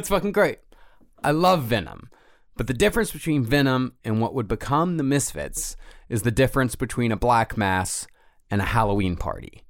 That's 0.05 0.11
fucking 0.11 0.33
great. 0.33 0.59
I 1.23 1.31
love 1.31 1.63
Venom. 1.63 2.11
But 2.59 2.67
the 2.67 2.75
difference 2.75 3.11
between 3.11 3.43
Venom 3.43 3.95
and 4.05 4.21
what 4.21 4.35
would 4.35 4.47
become 4.47 4.99
the 4.99 5.03
Misfits 5.03 5.79
is 6.11 6.21
the 6.21 6.31
difference 6.31 6.75
between 6.75 7.11
a 7.11 7.17
black 7.17 7.57
mass 7.57 8.07
and 8.51 8.61
a 8.61 8.67
Halloween 8.67 9.17
party. 9.17 9.65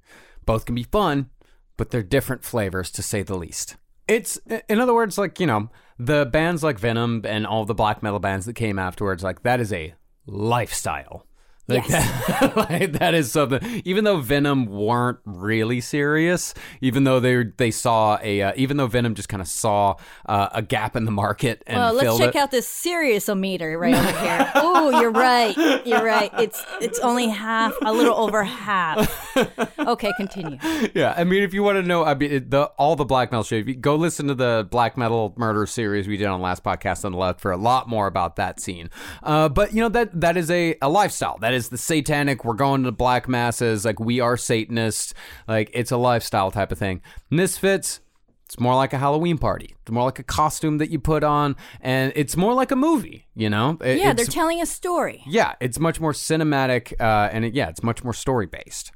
Both 0.44 0.64
can 0.64 0.74
be 0.74 0.82
fun, 0.82 1.30
but 1.76 1.92
they're 1.92 2.02
different 2.02 2.42
flavors 2.42 2.90
to 2.90 3.00
say 3.00 3.22
the 3.22 3.36
least. 3.36 3.76
It's, 4.08 4.36
in 4.68 4.80
other 4.80 4.92
words, 4.92 5.18
like, 5.18 5.38
you 5.38 5.46
know, 5.46 5.70
the 6.00 6.26
bands 6.26 6.64
like 6.64 6.80
Venom 6.80 7.22
and 7.24 7.46
all 7.46 7.64
the 7.64 7.72
black 7.72 8.02
metal 8.02 8.18
bands 8.18 8.44
that 8.46 8.54
came 8.54 8.76
afterwards, 8.76 9.22
like, 9.22 9.44
that 9.44 9.60
is 9.60 9.72
a 9.72 9.94
lifestyle. 10.26 11.28
Like 11.66 11.86
that, 11.88 12.56
like 12.70 12.92
that 12.92 13.14
is 13.14 13.32
something. 13.32 13.82
Even 13.84 14.04
though 14.04 14.18
Venom 14.18 14.66
weren't 14.66 15.18
really 15.24 15.80
serious, 15.80 16.52
even 16.82 17.04
though 17.04 17.20
they 17.20 17.44
they 17.56 17.70
saw 17.70 18.18
a, 18.22 18.42
uh, 18.42 18.52
even 18.56 18.76
though 18.76 18.86
Venom 18.86 19.14
just 19.14 19.28
kind 19.30 19.40
of 19.40 19.48
saw 19.48 19.96
uh, 20.26 20.48
a 20.52 20.60
gap 20.60 20.94
in 20.94 21.06
the 21.06 21.10
market 21.10 21.62
and 21.66 21.78
well, 21.78 21.94
let's 21.94 22.18
check 22.18 22.34
it. 22.34 22.38
out 22.38 22.50
this 22.50 22.68
seriosometer 22.68 23.78
right 23.78 23.94
over 23.94 24.18
here. 24.20 24.52
oh, 24.56 25.00
you're 25.00 25.10
right. 25.10 25.56
You're 25.86 26.04
right. 26.04 26.30
It's 26.38 26.62
it's 26.82 26.98
only 27.00 27.28
half, 27.28 27.74
a 27.82 27.92
little 27.92 28.14
over 28.14 28.44
half. 28.44 29.36
Okay, 29.78 30.12
continue. 30.16 30.58
yeah, 30.94 31.14
I 31.16 31.24
mean, 31.24 31.42
if 31.42 31.54
you 31.54 31.62
want 31.62 31.76
to 31.76 31.82
know, 31.82 32.04
I 32.04 32.14
mean, 32.14 32.30
it, 32.30 32.50
the 32.50 32.64
all 32.78 32.96
the 32.96 33.04
black 33.04 33.32
metal 33.32 33.44
shit. 33.44 33.80
Go 33.80 33.96
listen 33.96 34.28
to 34.28 34.34
the 34.34 34.66
black 34.70 34.96
metal 34.96 35.34
murder 35.36 35.66
series 35.66 36.08
we 36.08 36.16
did 36.16 36.26
on 36.26 36.40
last 36.40 36.62
podcast 36.62 37.04
on 37.04 37.12
the 37.12 37.18
left 37.18 37.40
for 37.40 37.52
a 37.52 37.56
lot 37.56 37.88
more 37.88 38.06
about 38.06 38.36
that 38.36 38.60
scene. 38.60 38.90
Uh, 39.22 39.48
but 39.48 39.72
you 39.72 39.80
know 39.80 39.88
that 39.88 40.20
that 40.20 40.36
is 40.36 40.50
a, 40.50 40.76
a 40.80 40.88
lifestyle. 40.88 41.38
That 41.38 41.53
is 41.54 41.70
the 41.70 41.78
satanic. 41.78 42.44
We're 42.44 42.54
going 42.54 42.82
to 42.82 42.88
the 42.90 42.92
black 42.96 43.28
masses. 43.28 43.84
Like 43.84 43.98
we 44.00 44.20
are 44.20 44.36
Satanists. 44.36 45.14
Like 45.48 45.70
it's 45.72 45.90
a 45.92 45.96
lifestyle 45.96 46.50
type 46.50 46.70
of 46.72 46.78
thing. 46.78 47.00
Misfits. 47.30 48.00
It's 48.46 48.60
more 48.60 48.74
like 48.74 48.92
a 48.92 48.98
Halloween 48.98 49.38
party. 49.38 49.74
It's 49.80 49.90
more 49.90 50.04
like 50.04 50.18
a 50.18 50.22
costume 50.22 50.76
that 50.78 50.90
you 50.90 50.98
put 50.98 51.24
on, 51.24 51.56
and 51.80 52.12
it's 52.14 52.36
more 52.36 52.52
like 52.52 52.70
a 52.70 52.76
movie. 52.76 53.26
You 53.34 53.48
know? 53.48 53.78
It- 53.80 53.98
Yeah, 53.98 54.12
they're 54.12 54.26
telling 54.26 54.60
a 54.60 54.66
story. 54.66 55.22
yeah, 55.26 55.54
it's 55.60 55.78
much 55.80 55.98
more 55.98 56.12
cinematic, 56.12 56.92
uh, 57.00 57.30
and 57.32 57.46
it, 57.46 57.54
yeah, 57.54 57.68
it's 57.70 57.82
much 57.82 58.04
more 58.04 58.12
story 58.12 58.44
based. 58.46 58.92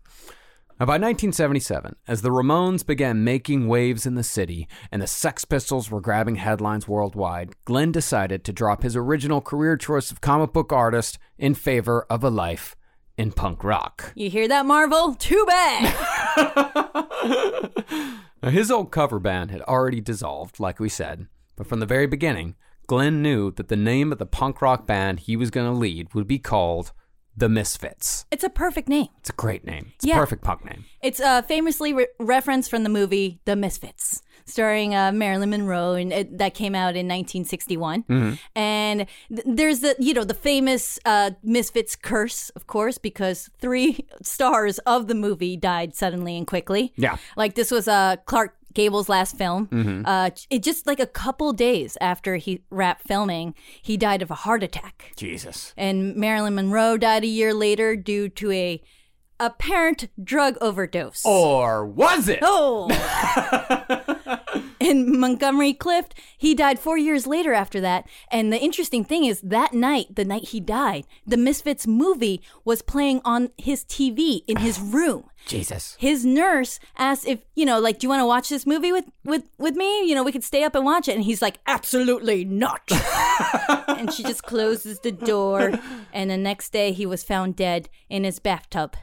Now, 0.81 0.87
by 0.87 0.93
1977, 0.93 1.97
as 2.07 2.23
the 2.23 2.31
Ramones 2.31 2.87
began 2.87 3.25
making 3.25 3.67
waves 3.67 4.07
in 4.07 4.15
the 4.15 4.23
city 4.23 4.69
and 4.93 5.03
the 5.03 5.09
Sex 5.09 5.45
Pistols 5.45 5.91
were 5.91 6.01
grabbing 6.01 6.37
headlines 6.37 6.87
worldwide, 6.87 7.57
Glenn 7.65 7.91
decided 7.91 8.45
to 8.45 8.53
drop 8.53 8.85
his 8.85 8.95
original 8.95 9.41
career 9.41 9.77
choice 9.77 10.13
of 10.13 10.21
comic 10.21 10.53
book 10.53 10.73
artist 10.73 11.19
in 11.37 11.55
favor 11.55 12.07
of 12.09 12.23
a 12.23 12.31
life 12.31 12.77
in 13.17 13.33
punk 13.33 13.65
rock. 13.65 14.13
You 14.15 14.31
hear 14.31 14.47
that, 14.47 14.67
Marvel? 14.67 15.17
Too 15.17 15.45
bad. 15.49 15.95
Now, 18.43 18.51
his 18.51 18.71
old 18.71 18.93
cover 18.93 19.19
band 19.19 19.51
had 19.51 19.63
already 19.63 20.01
dissolved, 20.01 20.61
like 20.61 20.79
we 20.79 20.89
said, 20.89 21.27
but 21.57 21.67
from 21.67 21.81
the 21.81 21.87
very 21.87 22.07
beginning, 22.07 22.55
Glenn 22.87 23.21
knew 23.21 23.51
that 23.51 23.67
the 23.67 23.77
name 23.77 24.13
of 24.13 24.19
the 24.19 24.27
punk 24.27 24.63
rock 24.63 24.87
band 24.87 25.21
he 25.21 25.37
was 25.37 25.51
going 25.51 25.67
to 25.67 25.77
lead 25.77 26.15
would 26.15 26.29
be 26.29 26.39
called 26.39 26.93
The 27.39 27.49
Misfits. 27.49 28.27
It's 28.31 28.43
a 28.45 28.51
perfect 28.51 28.89
name. 28.89 29.09
It's 29.21 29.31
a 29.31 29.35
great 29.35 29.65
name. 29.65 29.93
It's 29.97 30.05
Yeah. 30.05 30.17
a 30.17 30.21
perfect 30.21 30.43
punk 30.43 30.65
name. 30.65 30.85
It's 31.03 31.21
uh, 31.21 31.43
famously 31.43 31.93
re- 31.93 32.09
referenced 32.19 32.69
from 32.71 32.83
the 32.83 32.89
movie 32.89 33.39
The 33.45 33.55
Misfits, 33.55 34.23
starring 34.45 34.95
uh, 34.95 35.13
Marilyn 35.13 35.51
Monroe, 35.51 35.93
and 35.95 36.13
it, 36.13 36.39
that 36.39 36.55
came 36.55 36.75
out 36.75 36.97
in 36.97 37.07
1961. 37.07 38.03
Mm-hmm. 38.05 38.35
And 38.59 39.07
th- 39.29 39.43
there's 39.47 39.81
the 39.81 39.95
you 40.01 40.15
know 40.15 40.25
the 40.25 40.35
famous 40.35 40.99
uh, 41.05 41.31
Misfits 41.45 41.95
curse, 41.95 42.51
of 42.51 42.67
course, 42.67 42.99
because 42.99 43.51
three 43.61 44.05
stars 44.23 44.79
of 44.81 45.07
the 45.07 45.15
movie 45.15 45.57
died 45.57 45.95
suddenly 45.95 46.37
and 46.37 46.47
quickly. 46.47 46.93
Yeah. 46.97 47.17
like 47.37 47.55
this 47.55 47.71
was 47.71 47.87
uh, 47.87 48.17
Clark 48.27 48.57
Gable's 48.79 49.09
last 49.09 49.37
film. 49.37 49.67
Mm-hmm. 49.67 50.03
Uh, 50.07 50.31
it 50.51 50.63
just 50.63 50.87
like 50.87 51.01
a 51.01 51.07
couple 51.07 51.53
days 51.53 51.99
after 52.01 52.37
he 52.37 52.63
wrapped 52.71 53.09
filming, 53.09 53.57
he 53.83 53.97
died 53.97 54.23
of 54.23 54.31
a 54.31 54.37
heart 54.37 54.63
attack. 54.63 55.13
Jesus. 55.17 55.75
And 55.77 56.15
Marilyn 56.15 56.55
Monroe 56.55 56.97
died 56.97 57.25
a 57.25 57.27
year 57.27 57.53
later 57.53 57.97
due 57.97 58.29
to 58.29 58.53
a 58.53 58.81
apparent 59.41 60.09
drug 60.23 60.57
overdose. 60.61 61.25
Or 61.25 61.85
was 61.85 62.29
it? 62.29 62.39
Oh. 62.41 62.87
Montgomery 64.95 65.73
Clift, 65.73 66.15
he 66.37 66.55
died 66.55 66.79
four 66.79 66.99
years 66.99 67.27
later 67.27 67.53
after 67.53 67.81
that. 67.81 68.07
And 68.31 68.53
the 68.53 68.59
interesting 68.59 69.05
thing 69.05 69.25
is, 69.25 69.41
that 69.41 69.73
night, 69.73 70.15
the 70.15 70.25
night 70.25 70.49
he 70.49 70.61
died, 70.61 71.07
the 71.27 71.37
Misfits 71.37 71.87
movie 71.87 72.41
was 72.65 72.83
playing 72.83 73.21
on 73.25 73.51
his 73.57 73.85
TV 73.85 74.43
in 74.47 74.59
his 74.59 74.81
room. 74.81 75.25
Jesus. 75.47 75.97
His 75.99 76.25
nurse 76.25 76.81
asked 76.97 77.27
if, 77.27 77.41
you 77.55 77.65
know, 77.65 77.79
like, 77.79 77.99
do 77.99 78.07
you 78.07 78.09
want 78.09 78.21
to 78.21 78.27
watch 78.27 78.49
this 78.49 78.67
movie 78.67 78.93
with, 78.93 79.05
with, 79.25 79.45
with 79.57 79.77
me? 79.77 80.09
You 80.09 80.15
know, 80.15 80.25
we 80.25 80.33
could 80.33 80.45
stay 80.45 80.65
up 80.65 80.75
and 80.75 80.85
watch 80.85 81.09
it. 81.09 81.15
And 81.15 81.25
he's 81.25 81.41
like, 81.41 81.59
absolutely 81.67 82.45
not. 82.45 82.83
and 83.89 84.13
she 84.13 84.23
just 84.23 84.43
closes 84.43 84.99
the 85.01 85.13
door. 85.13 85.73
And 86.13 86.31
the 86.31 86.37
next 86.37 86.71
day, 86.71 86.93
he 86.93 87.07
was 87.07 87.23
found 87.23 87.57
dead 87.57 87.89
in 88.09 88.25
his 88.25 88.39
bathtub. 88.39 88.97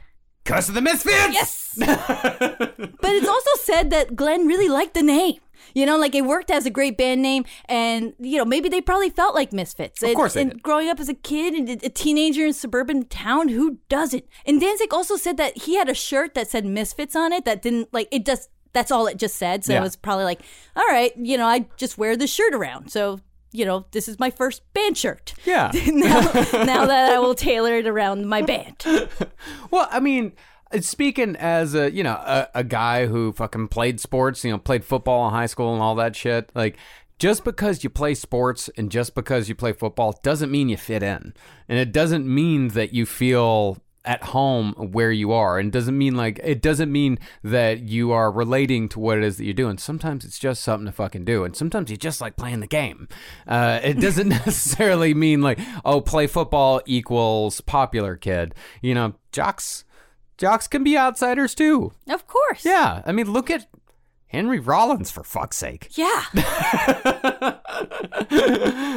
Curse 0.46 0.68
of 0.68 0.76
the 0.76 0.80
Misfits! 0.80 1.32
Yes! 1.32 1.74
but 1.76 3.10
it's 3.10 3.28
also 3.28 3.50
said 3.62 3.90
that 3.90 4.14
Glenn 4.14 4.46
really 4.46 4.68
liked 4.68 4.94
the 4.94 5.02
name. 5.02 5.40
You 5.74 5.86
know, 5.86 5.96
like 5.98 6.14
it 6.14 6.24
worked 6.24 6.50
as 6.50 6.66
a 6.66 6.70
great 6.70 6.96
band 6.96 7.22
name, 7.22 7.44
and 7.66 8.14
you 8.18 8.38
know 8.38 8.44
maybe 8.44 8.68
they 8.68 8.80
probably 8.80 9.10
felt 9.10 9.34
like 9.34 9.52
misfits. 9.52 10.02
Of 10.02 10.08
And- 10.10 10.16
course 10.16 10.34
they 10.34 10.42
and 10.42 10.62
growing 10.62 10.88
up 10.88 11.00
as 11.00 11.08
a 11.08 11.14
kid 11.14 11.54
and 11.54 11.68
a 11.82 11.88
teenager 11.88 12.46
in 12.46 12.52
suburban 12.52 13.04
town, 13.06 13.48
who 13.48 13.78
doesn't? 13.88 14.24
And 14.44 14.60
Danzig 14.60 14.92
also 14.94 15.16
said 15.16 15.36
that 15.36 15.58
he 15.58 15.76
had 15.76 15.88
a 15.88 15.94
shirt 15.94 16.34
that 16.34 16.48
said 16.48 16.64
misfits 16.64 17.14
on 17.16 17.32
it 17.32 17.44
that 17.44 17.62
didn't 17.62 17.92
like 17.92 18.08
it. 18.10 18.24
Just 18.26 18.50
that's 18.72 18.90
all 18.90 19.06
it 19.06 19.16
just 19.18 19.36
said. 19.36 19.64
So 19.64 19.72
Yeah. 19.72 19.78
it 19.78 19.82
was 19.82 19.96
probably 19.96 20.24
like, 20.24 20.42
all 20.76 20.84
right, 20.86 21.12
you 21.16 21.38
know, 21.38 21.46
I 21.46 21.66
just 21.76 21.96
wear 21.96 22.16
this 22.16 22.32
shirt 22.32 22.54
around. 22.54 22.90
So 22.90 23.20
you 23.52 23.64
know, 23.64 23.86
this 23.92 24.06
is 24.06 24.18
my 24.18 24.28
first 24.28 24.60
band 24.74 24.98
shirt. 24.98 25.32
Yeah. 25.46 25.70
now, 25.86 26.20
now 26.52 26.84
that 26.92 27.12
I 27.12 27.18
will 27.18 27.34
tailor 27.34 27.78
it 27.78 27.86
around 27.86 28.26
my 28.26 28.42
band. 28.42 28.84
Well, 29.70 29.88
I 29.90 29.98
mean, 30.00 30.32
speaking 30.80 31.36
as 31.36 31.74
a 31.74 31.90
you 31.90 32.02
know 32.02 32.14
a, 32.14 32.48
a 32.54 32.64
guy 32.64 33.06
who 33.06 33.32
fucking 33.32 33.68
played 33.68 34.00
sports, 34.00 34.44
you 34.44 34.50
know, 34.50 34.58
played 34.58 34.84
football 34.84 35.26
in 35.28 35.34
high 35.34 35.46
school 35.46 35.72
and 35.72 35.82
all 35.82 35.94
that 35.96 36.16
shit, 36.16 36.50
like. 36.54 36.76
Just 37.18 37.44
because 37.44 37.82
you 37.82 37.88
play 37.88 38.12
sports 38.12 38.68
and 38.76 38.90
just 38.90 39.14
because 39.14 39.48
you 39.48 39.54
play 39.54 39.72
football 39.72 40.20
doesn't 40.22 40.50
mean 40.50 40.68
you 40.68 40.76
fit 40.76 41.02
in. 41.02 41.32
And 41.66 41.78
it 41.78 41.90
doesn't 41.90 42.26
mean 42.26 42.68
that 42.68 42.92
you 42.92 43.06
feel 43.06 43.78
at 44.06 44.22
home 44.22 44.72
where 44.72 45.10
you 45.10 45.32
are. 45.32 45.58
And 45.58 45.72
doesn't 45.72 45.98
mean 45.98 46.14
like 46.14 46.40
it 46.42 46.62
doesn't 46.62 46.90
mean 46.90 47.18
that 47.42 47.80
you 47.80 48.12
are 48.12 48.30
relating 48.30 48.88
to 48.90 49.00
what 49.00 49.18
it 49.18 49.24
is 49.24 49.36
that 49.36 49.44
you're 49.44 49.52
doing. 49.52 49.76
Sometimes 49.76 50.24
it's 50.24 50.38
just 50.38 50.62
something 50.62 50.86
to 50.86 50.92
fucking 50.92 51.24
do. 51.24 51.44
And 51.44 51.56
sometimes 51.56 51.90
you 51.90 51.96
just 51.96 52.20
like 52.20 52.36
playing 52.36 52.60
the 52.60 52.66
game. 52.66 53.08
Uh, 53.46 53.80
it 53.82 54.00
doesn't 54.00 54.28
necessarily 54.46 55.12
mean 55.12 55.42
like, 55.42 55.58
oh, 55.84 56.00
play 56.00 56.26
football 56.26 56.80
equals 56.86 57.60
popular 57.60 58.16
kid. 58.16 58.54
You 58.80 58.94
know, 58.94 59.14
jocks 59.32 59.84
jocks 60.38 60.68
can 60.68 60.84
be 60.84 60.96
outsiders 60.96 61.54
too. 61.54 61.92
Of 62.08 62.26
course. 62.26 62.64
Yeah. 62.64 63.02
I 63.06 63.12
mean, 63.12 63.32
look 63.32 63.50
at 63.50 63.66
Henry 64.28 64.58
Rollins 64.58 65.10
for 65.10 65.22
fuck's 65.22 65.56
sake. 65.56 65.88
Yeah. 65.96 66.24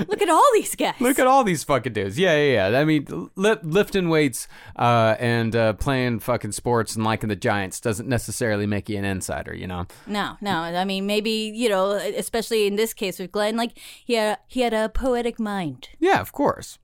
Look 0.08 0.22
at 0.22 0.30
all 0.30 0.50
these 0.54 0.76
guys. 0.76 0.96
Look 1.00 1.20
at 1.20 1.28
all 1.28 1.44
these 1.44 1.64
fucking 1.64 1.94
dudes. 1.94 2.18
Yeah, 2.18 2.36
yeah, 2.36 2.70
yeah. 2.72 2.80
I 2.80 2.84
mean, 2.86 3.30
li- 3.36 3.58
lifting 3.62 4.10
weights 4.10 4.48
uh, 4.76 5.16
and 5.20 5.56
uh, 5.56 5.74
playing 5.74 6.20
fucking 6.20 6.54
sports 6.54 6.96
and 6.96 7.06
liking 7.06 7.30
the 7.30 7.36
Giants 7.36 7.80
doesn't 7.80 8.10
necessarily 8.10 8.66
make 8.66 8.90
you 8.90 8.98
an 8.98 9.06
insider, 9.06 9.54
you 9.54 9.68
know? 9.68 9.86
No, 10.08 10.38
no. 10.42 10.62
I 10.62 10.84
mean, 10.86 11.06
maybe 11.06 11.52
you 11.54 11.70
know, 11.70 11.92
especially 11.92 12.66
in 12.66 12.76
this 12.76 12.94
case 12.94 13.20
with 13.20 13.32
Glenn, 13.32 13.56
like 13.56 13.78
he 14.04 14.14
had, 14.16 14.40
he 14.48 14.62
had 14.62 14.74
a 14.74 14.90
poetic 14.90 15.40
mind. 15.40 15.90
Yeah, 16.00 16.20
of 16.22 16.32
course. 16.32 16.80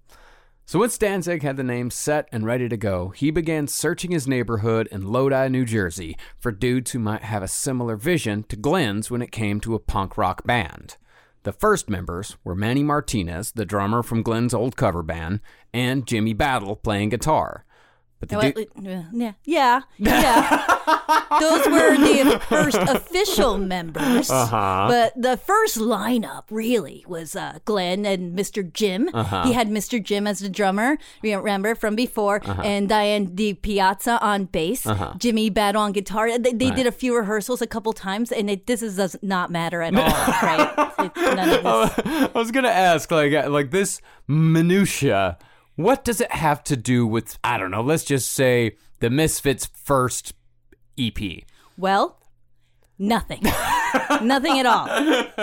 So 0.67 0.79
once 0.79 0.97
Danzig 0.97 1.43
had 1.43 1.57
the 1.57 1.63
name 1.63 1.91
set 1.91 2.27
and 2.31 2.43
ready 2.43 2.67
to 2.67 2.75
go, 2.75 3.09
he 3.09 3.29
began 3.29 3.67
searching 3.67 4.09
his 4.09 4.27
neighborhood 4.27 4.87
in 4.91 5.05
Lodi, 5.05 5.47
New 5.47 5.63
Jersey 5.63 6.17
for 6.39 6.51
dudes 6.51 6.89
who 6.89 6.97
might 6.97 7.21
have 7.21 7.43
a 7.43 7.47
similar 7.47 7.95
vision 7.95 8.41
to 8.49 8.55
Glenn's 8.55 9.11
when 9.11 9.21
it 9.21 9.31
came 9.31 9.59
to 9.59 9.75
a 9.75 9.79
punk 9.79 10.17
rock 10.17 10.43
band. 10.43 10.97
The 11.43 11.51
first 11.51 11.87
members 11.87 12.37
were 12.43 12.55
Manny 12.55 12.81
Martinez, 12.81 13.51
the 13.51 13.63
drummer 13.63 14.01
from 14.01 14.23
Glenn's 14.23 14.55
old 14.55 14.75
cover 14.75 15.03
band, 15.03 15.39
and 15.71 16.07
Jimmy 16.07 16.33
Battle 16.33 16.75
playing 16.75 17.09
guitar. 17.09 17.63
But 18.19 18.29
the 18.29 18.37
Well, 18.37 18.51
dude, 18.51 18.87
uh, 18.87 19.03
yeah, 19.11 19.33
yeah, 19.43 19.81
yeah. 19.97 20.65
Those 21.41 21.65
were 21.67 21.97
the 21.97 22.39
first 22.47 22.77
official 22.77 23.57
members. 23.57 24.29
Uh-huh. 24.29 24.87
But 24.89 25.21
the 25.21 25.35
first 25.37 25.77
lineup 25.77 26.43
really 26.49 27.03
was 27.07 27.35
uh, 27.35 27.59
Glenn 27.65 28.05
and 28.05 28.37
Mr. 28.37 28.63
Jim. 28.71 29.09
Uh-huh. 29.13 29.43
He 29.43 29.51
had 29.53 29.69
Mr. 29.69 30.01
Jim 30.01 30.27
as 30.27 30.39
the 30.39 30.47
drummer, 30.49 30.97
remember 31.21 31.75
from 31.75 31.95
before, 31.95 32.41
Uh-huh. 32.45 32.61
and 32.63 32.87
Diane 32.87 33.35
Di 33.35 33.53
Piazza 33.53 34.17
on 34.21 34.45
bass, 34.45 34.87
Jimmy 35.17 35.49
Bad 35.49 35.75
on 35.75 35.91
guitar. 35.91 36.39
They, 36.39 36.53
they 36.53 36.71
did 36.71 36.87
a 36.87 36.91
few 36.93 37.15
rehearsals 37.17 37.61
a 37.61 37.67
couple 37.67 37.91
times, 37.93 38.31
and 38.31 38.49
it, 38.49 38.65
this 38.65 38.81
is, 38.81 38.95
does 38.95 39.17
not 39.21 39.51
matter 39.51 39.81
at 39.81 39.93
all, 39.93 40.01
right? 40.41 40.91
It- 40.99 41.35
none 41.35 41.49
of 41.49 41.95
this. 41.95 42.05
I 42.33 42.39
was 42.39 42.51
gonna 42.51 42.69
ask, 42.69 43.11
like, 43.11 43.33
uh, 43.33 43.49
like 43.49 43.71
this 43.71 44.01
minutia. 44.27 45.37
What 45.75 46.05
does 46.05 46.21
it 46.21 46.31
have 46.31 46.63
to 46.65 46.77
do 46.77 47.05
with? 47.05 47.37
I 47.43 47.57
don't 47.57 47.71
know. 47.71 47.81
Let's 47.81 48.05
just 48.05 48.31
say 48.31 48.77
the 48.99 49.09
Misfits' 49.09 49.65
first 49.65 50.33
EP. 50.97 51.17
Well, 51.77 52.17
nothing. 52.97 53.41
nothing 54.21 54.59
at 54.59 54.65
all. 54.65 54.87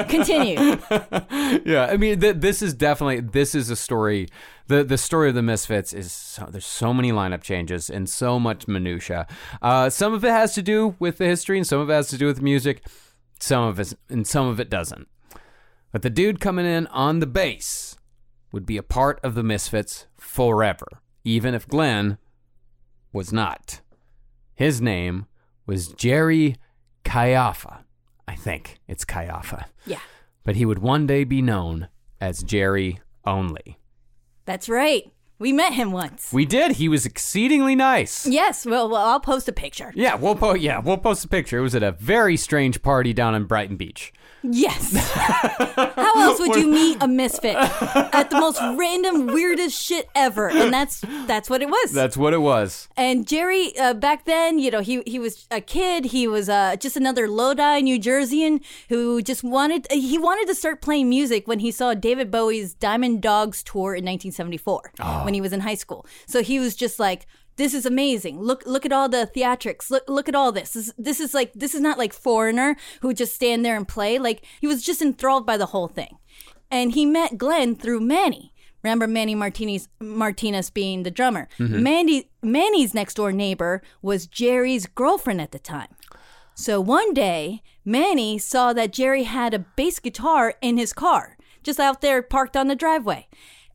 Continue. 0.04 0.78
yeah, 1.70 1.88
I 1.90 1.96
mean, 1.98 2.20
th- 2.20 2.36
this 2.36 2.62
is 2.62 2.72
definitely 2.72 3.20
this 3.20 3.54
is 3.54 3.68
a 3.68 3.76
story. 3.76 4.28
the 4.68 4.82
The 4.84 4.96
story 4.96 5.28
of 5.28 5.34
the 5.34 5.42
Misfits 5.42 5.92
is 5.92 6.12
so, 6.12 6.48
there's 6.50 6.66
so 6.66 6.94
many 6.94 7.12
lineup 7.12 7.42
changes 7.42 7.90
and 7.90 8.08
so 8.08 8.40
much 8.40 8.66
minutia. 8.66 9.26
Uh, 9.60 9.90
some 9.90 10.14
of 10.14 10.24
it 10.24 10.30
has 10.30 10.54
to 10.54 10.62
do 10.62 10.96
with 10.98 11.18
the 11.18 11.26
history, 11.26 11.58
and 11.58 11.66
some 11.66 11.80
of 11.80 11.90
it 11.90 11.94
has 11.94 12.08
to 12.08 12.18
do 12.18 12.26
with 12.26 12.40
music. 12.40 12.86
Some 13.38 13.64
of 13.64 13.78
it, 13.78 13.92
and 14.08 14.26
some 14.26 14.46
of 14.46 14.60
it 14.60 14.70
doesn't. 14.70 15.08
But 15.90 16.00
the 16.00 16.10
dude 16.10 16.40
coming 16.40 16.64
in 16.64 16.86
on 16.86 17.20
the 17.20 17.26
bass 17.26 17.91
would 18.52 18.66
be 18.66 18.76
a 18.76 18.82
part 18.82 19.18
of 19.24 19.34
the 19.34 19.42
Misfits 19.42 20.06
forever, 20.16 20.86
even 21.24 21.54
if 21.54 21.66
Glenn 21.66 22.18
was 23.12 23.32
not. 23.32 23.80
His 24.54 24.80
name 24.80 25.26
was 25.66 25.88
Jerry 25.88 26.56
Caiafa. 27.04 27.84
I 28.28 28.36
think 28.36 28.78
it's 28.86 29.04
Caiafa 29.04 29.66
Yeah, 29.86 29.98
but 30.44 30.56
he 30.56 30.64
would 30.64 30.78
one 30.78 31.06
day 31.06 31.24
be 31.24 31.42
known 31.42 31.88
as 32.20 32.42
Jerry 32.42 33.00
only. 33.24 33.78
that's 34.44 34.68
right. 34.68 35.10
We 35.42 35.52
met 35.52 35.72
him 35.72 35.90
once. 35.90 36.32
We 36.32 36.44
did. 36.44 36.76
He 36.76 36.88
was 36.88 37.04
exceedingly 37.04 37.74
nice. 37.74 38.24
Yes, 38.28 38.64
well, 38.64 38.88
well, 38.88 39.04
I'll 39.04 39.18
post 39.18 39.48
a 39.48 39.52
picture. 39.52 39.92
Yeah, 39.96 40.14
we'll 40.14 40.36
po- 40.36 40.54
yeah, 40.54 40.78
we'll 40.78 40.98
post 40.98 41.24
a 41.24 41.28
picture. 41.28 41.58
It 41.58 41.62
was 41.62 41.74
at 41.74 41.82
a 41.82 41.90
very 41.90 42.36
strange 42.36 42.80
party 42.80 43.12
down 43.12 43.34
in 43.34 43.46
Brighton 43.46 43.76
Beach. 43.76 44.12
Yes. 44.44 44.92
How 45.14 46.20
else 46.20 46.40
would 46.40 46.56
you 46.56 46.66
meet 46.68 46.98
a 47.00 47.06
misfit 47.06 47.54
at 47.56 48.28
the 48.30 48.40
most 48.40 48.60
random, 48.76 49.26
weirdest 49.26 49.80
shit 49.80 50.08
ever? 50.16 50.48
And 50.50 50.72
that's 50.72 51.00
that's 51.26 51.48
what 51.48 51.62
it 51.62 51.68
was. 51.68 51.92
That's 51.92 52.16
what 52.16 52.32
it 52.32 52.38
was. 52.38 52.88
and 52.96 53.26
Jerry, 53.26 53.76
uh, 53.78 53.94
back 53.94 54.24
then, 54.24 54.58
you 54.58 54.70
know, 54.70 54.80
he 54.80 55.02
he 55.06 55.18
was 55.20 55.46
a 55.50 55.60
kid. 55.60 56.06
He 56.06 56.26
was 56.26 56.48
uh, 56.48 56.74
just 56.76 56.96
another 56.96 57.28
Lodi, 57.28 57.82
New 57.82 58.00
Jerseyan 58.00 58.60
who 58.88 59.22
just 59.22 59.44
wanted 59.44 59.86
he 59.92 60.18
wanted 60.18 60.46
to 60.48 60.54
start 60.56 60.80
playing 60.82 61.08
music 61.08 61.46
when 61.46 61.60
he 61.60 61.70
saw 61.70 61.94
David 61.94 62.30
Bowie's 62.30 62.74
Diamond 62.74 63.22
Dogs 63.22 63.62
tour 63.62 63.94
in 63.94 64.04
1974 64.04 64.92
when 65.24 65.31
he 65.34 65.40
was 65.40 65.52
in 65.52 65.60
high 65.60 65.74
school. 65.74 66.06
So 66.26 66.42
he 66.42 66.58
was 66.58 66.74
just 66.74 66.98
like. 66.98 67.26
This 67.56 67.74
is 67.74 67.84
amazing. 67.84 68.40
Look 68.40 68.64
look 68.64 68.86
at 68.86 68.92
all 68.92 69.10
the 69.10 69.30
theatrics. 69.36 69.90
Look 69.90 70.04
look 70.08 70.26
at 70.26 70.34
all 70.34 70.52
this. 70.52 70.72
This, 70.72 70.90
this 70.96 71.20
is 71.20 71.34
like 71.34 71.52
this 71.52 71.74
is 71.74 71.82
not 71.82 71.98
like 71.98 72.14
foreigner 72.14 72.76
who 73.02 73.12
just 73.12 73.34
stand 73.34 73.62
there 73.62 73.76
and 73.76 73.86
play. 73.86 74.18
Like 74.18 74.42
he 74.62 74.66
was 74.66 74.82
just 74.82 75.02
enthralled 75.02 75.44
by 75.44 75.58
the 75.58 75.66
whole 75.66 75.86
thing. 75.86 76.16
And 76.70 76.92
he 76.92 77.04
met 77.04 77.36
Glenn 77.36 77.76
through 77.76 78.00
Manny. 78.00 78.54
Remember 78.82 79.06
Manny 79.06 79.34
Martinez 79.34 79.88
Martinez 80.00 80.70
being 80.70 81.02
the 81.02 81.10
drummer. 81.10 81.46
Mm-hmm. 81.58 81.82
Mandy 81.82 82.30
Manny's 82.42 82.94
next 82.94 83.14
door 83.14 83.32
neighbor 83.32 83.82
was 84.00 84.26
Jerry's 84.26 84.86
girlfriend 84.86 85.42
at 85.42 85.52
the 85.52 85.58
time. 85.58 85.88
So 86.54 86.80
one 86.80 87.14
day, 87.14 87.62
Manny 87.84 88.38
saw 88.38 88.72
that 88.72 88.92
Jerry 88.92 89.24
had 89.24 89.54
a 89.54 89.60
bass 89.76 89.98
guitar 89.98 90.54
in 90.60 90.76
his 90.76 90.92
car, 90.92 91.36
just 91.62 91.80
out 91.80 92.00
there 92.00 92.22
parked 92.22 92.56
on 92.56 92.68
the 92.68 92.76
driveway. 92.76 93.28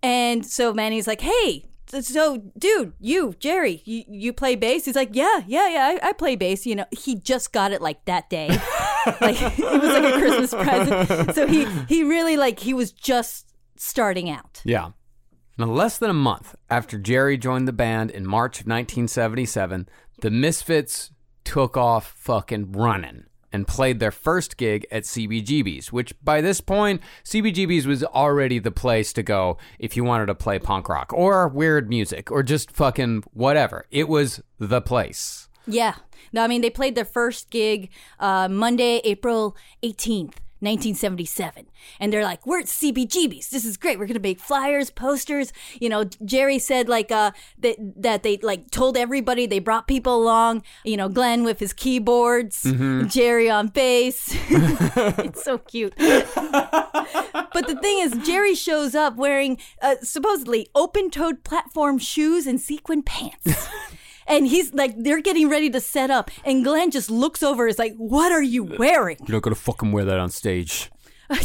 And 0.08 0.46
so 0.46 0.74
Manny's 0.74 1.06
like, 1.06 1.20
hey, 1.20 1.66
so 1.90 2.38
dude, 2.58 2.94
you, 2.98 3.36
Jerry, 3.40 3.82
you, 3.84 4.06
you 4.08 4.32
play 4.32 4.56
bass? 4.56 4.86
He's 4.86 4.96
like, 4.96 5.10
yeah, 5.12 5.42
yeah, 5.46 5.68
yeah, 5.68 5.98
I, 6.02 6.10
I 6.10 6.14
play 6.14 6.38
bass. 6.38 6.66
You 6.66 6.76
know, 6.76 6.86
he 6.92 7.16
just 7.16 7.52
got 7.52 7.74
it 7.74 7.82
like 7.82 8.06
that 8.06 8.30
day. 8.30 8.48
like 9.20 9.36
it 9.60 9.82
was 9.82 9.92
like 9.92 10.14
a 10.14 10.18
Christmas 10.18 10.54
present. 10.54 11.36
So 11.36 11.46
he, 11.46 11.66
he 11.90 12.06
really 12.06 12.38
like, 12.38 12.60
he 12.60 12.74
was 12.74 12.94
just 12.94 13.54
starting 13.76 14.30
out. 14.30 14.62
Yeah. 14.64 14.92
Now, 15.58 15.66
less 15.66 15.98
than 15.98 16.10
a 16.10 16.14
month 16.14 16.56
after 16.70 16.98
Jerry 16.98 17.38
joined 17.38 17.68
the 17.68 17.74
band 17.74 18.10
in 18.10 18.26
March 18.26 18.62
of 18.62 18.68
1977, 18.68 19.90
the 20.22 20.32
Misfits 20.32 21.12
took 21.44 21.76
off 21.76 22.14
fucking 22.16 22.72
running. 22.72 23.26
And 23.52 23.68
played 23.68 24.00
their 24.00 24.12
first 24.12 24.58
gig 24.58 24.86
at 24.92 25.04
CBGB's, 25.04 25.92
which 25.92 26.14
by 26.24 26.42
this 26.42 26.62
point, 26.62 27.02
CBGB's 27.24 27.88
was 27.88 28.04
already 28.04 28.60
the 28.60 28.72
place 28.72 29.14
to 29.14 29.24
go 29.24 29.58
if 29.80 29.96
you 29.96 30.04
wanted 30.04 30.28
to 30.28 30.36
play 30.36 30.60
punk 30.60 30.90
rock 30.90 31.12
or 31.14 31.48
weird 31.48 31.90
music 31.90 32.32
or 32.32 32.44
just 32.44 32.72
fucking 32.72 33.24
whatever. 33.34 33.86
It 33.92 34.10
was 34.10 34.42
the 34.60 34.82
place. 34.82 35.50
Yeah. 35.66 35.96
No, 36.34 36.44
I 36.44 36.48
mean, 36.48 36.62
they 36.62 36.70
played 36.70 36.96
their 36.96 37.06
first 37.06 37.50
gig 37.50 37.90
uh, 38.20 38.48
Monday, 38.50 39.02
April 39.04 39.56
18th. 39.84 40.36
1977 40.60 41.68
and 42.00 42.12
they're 42.12 42.24
like 42.24 42.46
we're 42.46 42.60
at 42.60 42.66
cbgb's 42.66 43.50
this 43.50 43.66
is 43.66 43.78
great. 43.78 44.00
We're 44.00 44.08
gonna 44.08 44.20
make 44.20 44.40
flyers 44.40 44.90
posters. 44.90 45.54
You 45.80 45.90
know 45.90 46.06
jerry 46.26 46.60
said 46.60 46.90
like 46.90 47.12
uh 47.12 47.32
that 47.60 47.78
that 47.98 48.24
they 48.24 48.38
like 48.38 48.72
told 48.72 48.98
everybody 48.98 49.46
they 49.46 49.60
brought 49.60 49.88
people 49.88 50.16
along. 50.16 50.64
You 50.84 50.98
know 50.98 51.10
glenn 51.10 51.44
with 51.44 51.60
his 51.60 51.74
keyboards 51.74 52.64
jerry 53.08 53.50
on 53.50 53.68
bass. 53.68 54.36
It's 55.28 55.44
so 55.44 55.58
cute. 55.58 55.94
But 55.98 57.68
the 57.68 57.78
thing 57.82 58.00
is, 58.00 58.14
Jerry 58.28 58.56
shows 58.56 58.96
up 58.96 59.16
wearing 59.16 59.58
uh, 59.82 59.96
supposedly 60.02 60.68
open-toed 60.76 61.44
platform 61.44 61.98
shoes 61.98 62.46
and 62.48 62.60
sequin 62.62 63.04
pants. 63.04 63.68
And 64.28 64.46
he's 64.48 64.74
like, 64.74 64.94
they're 64.98 65.22
getting 65.22 65.50
ready 65.50 65.70
to 65.70 65.80
set 65.80 66.10
up, 66.12 66.30
and 66.44 66.64
Glenn 66.64 66.92
just 66.92 67.10
looks 67.10 67.42
over. 67.42 67.68
Is 67.68 67.80
like, 67.80 67.96
"What 67.96 68.32
are 68.32 68.42
you 68.42 68.64
wearing?" 68.64 69.18
You're 69.26 69.38
not 69.38 69.44
gonna 69.44 69.56
fucking 69.56 69.92
wear 69.92 70.06
that 70.06 70.20
on 70.20 70.30
stage. 70.30 70.92
well, 71.30 71.44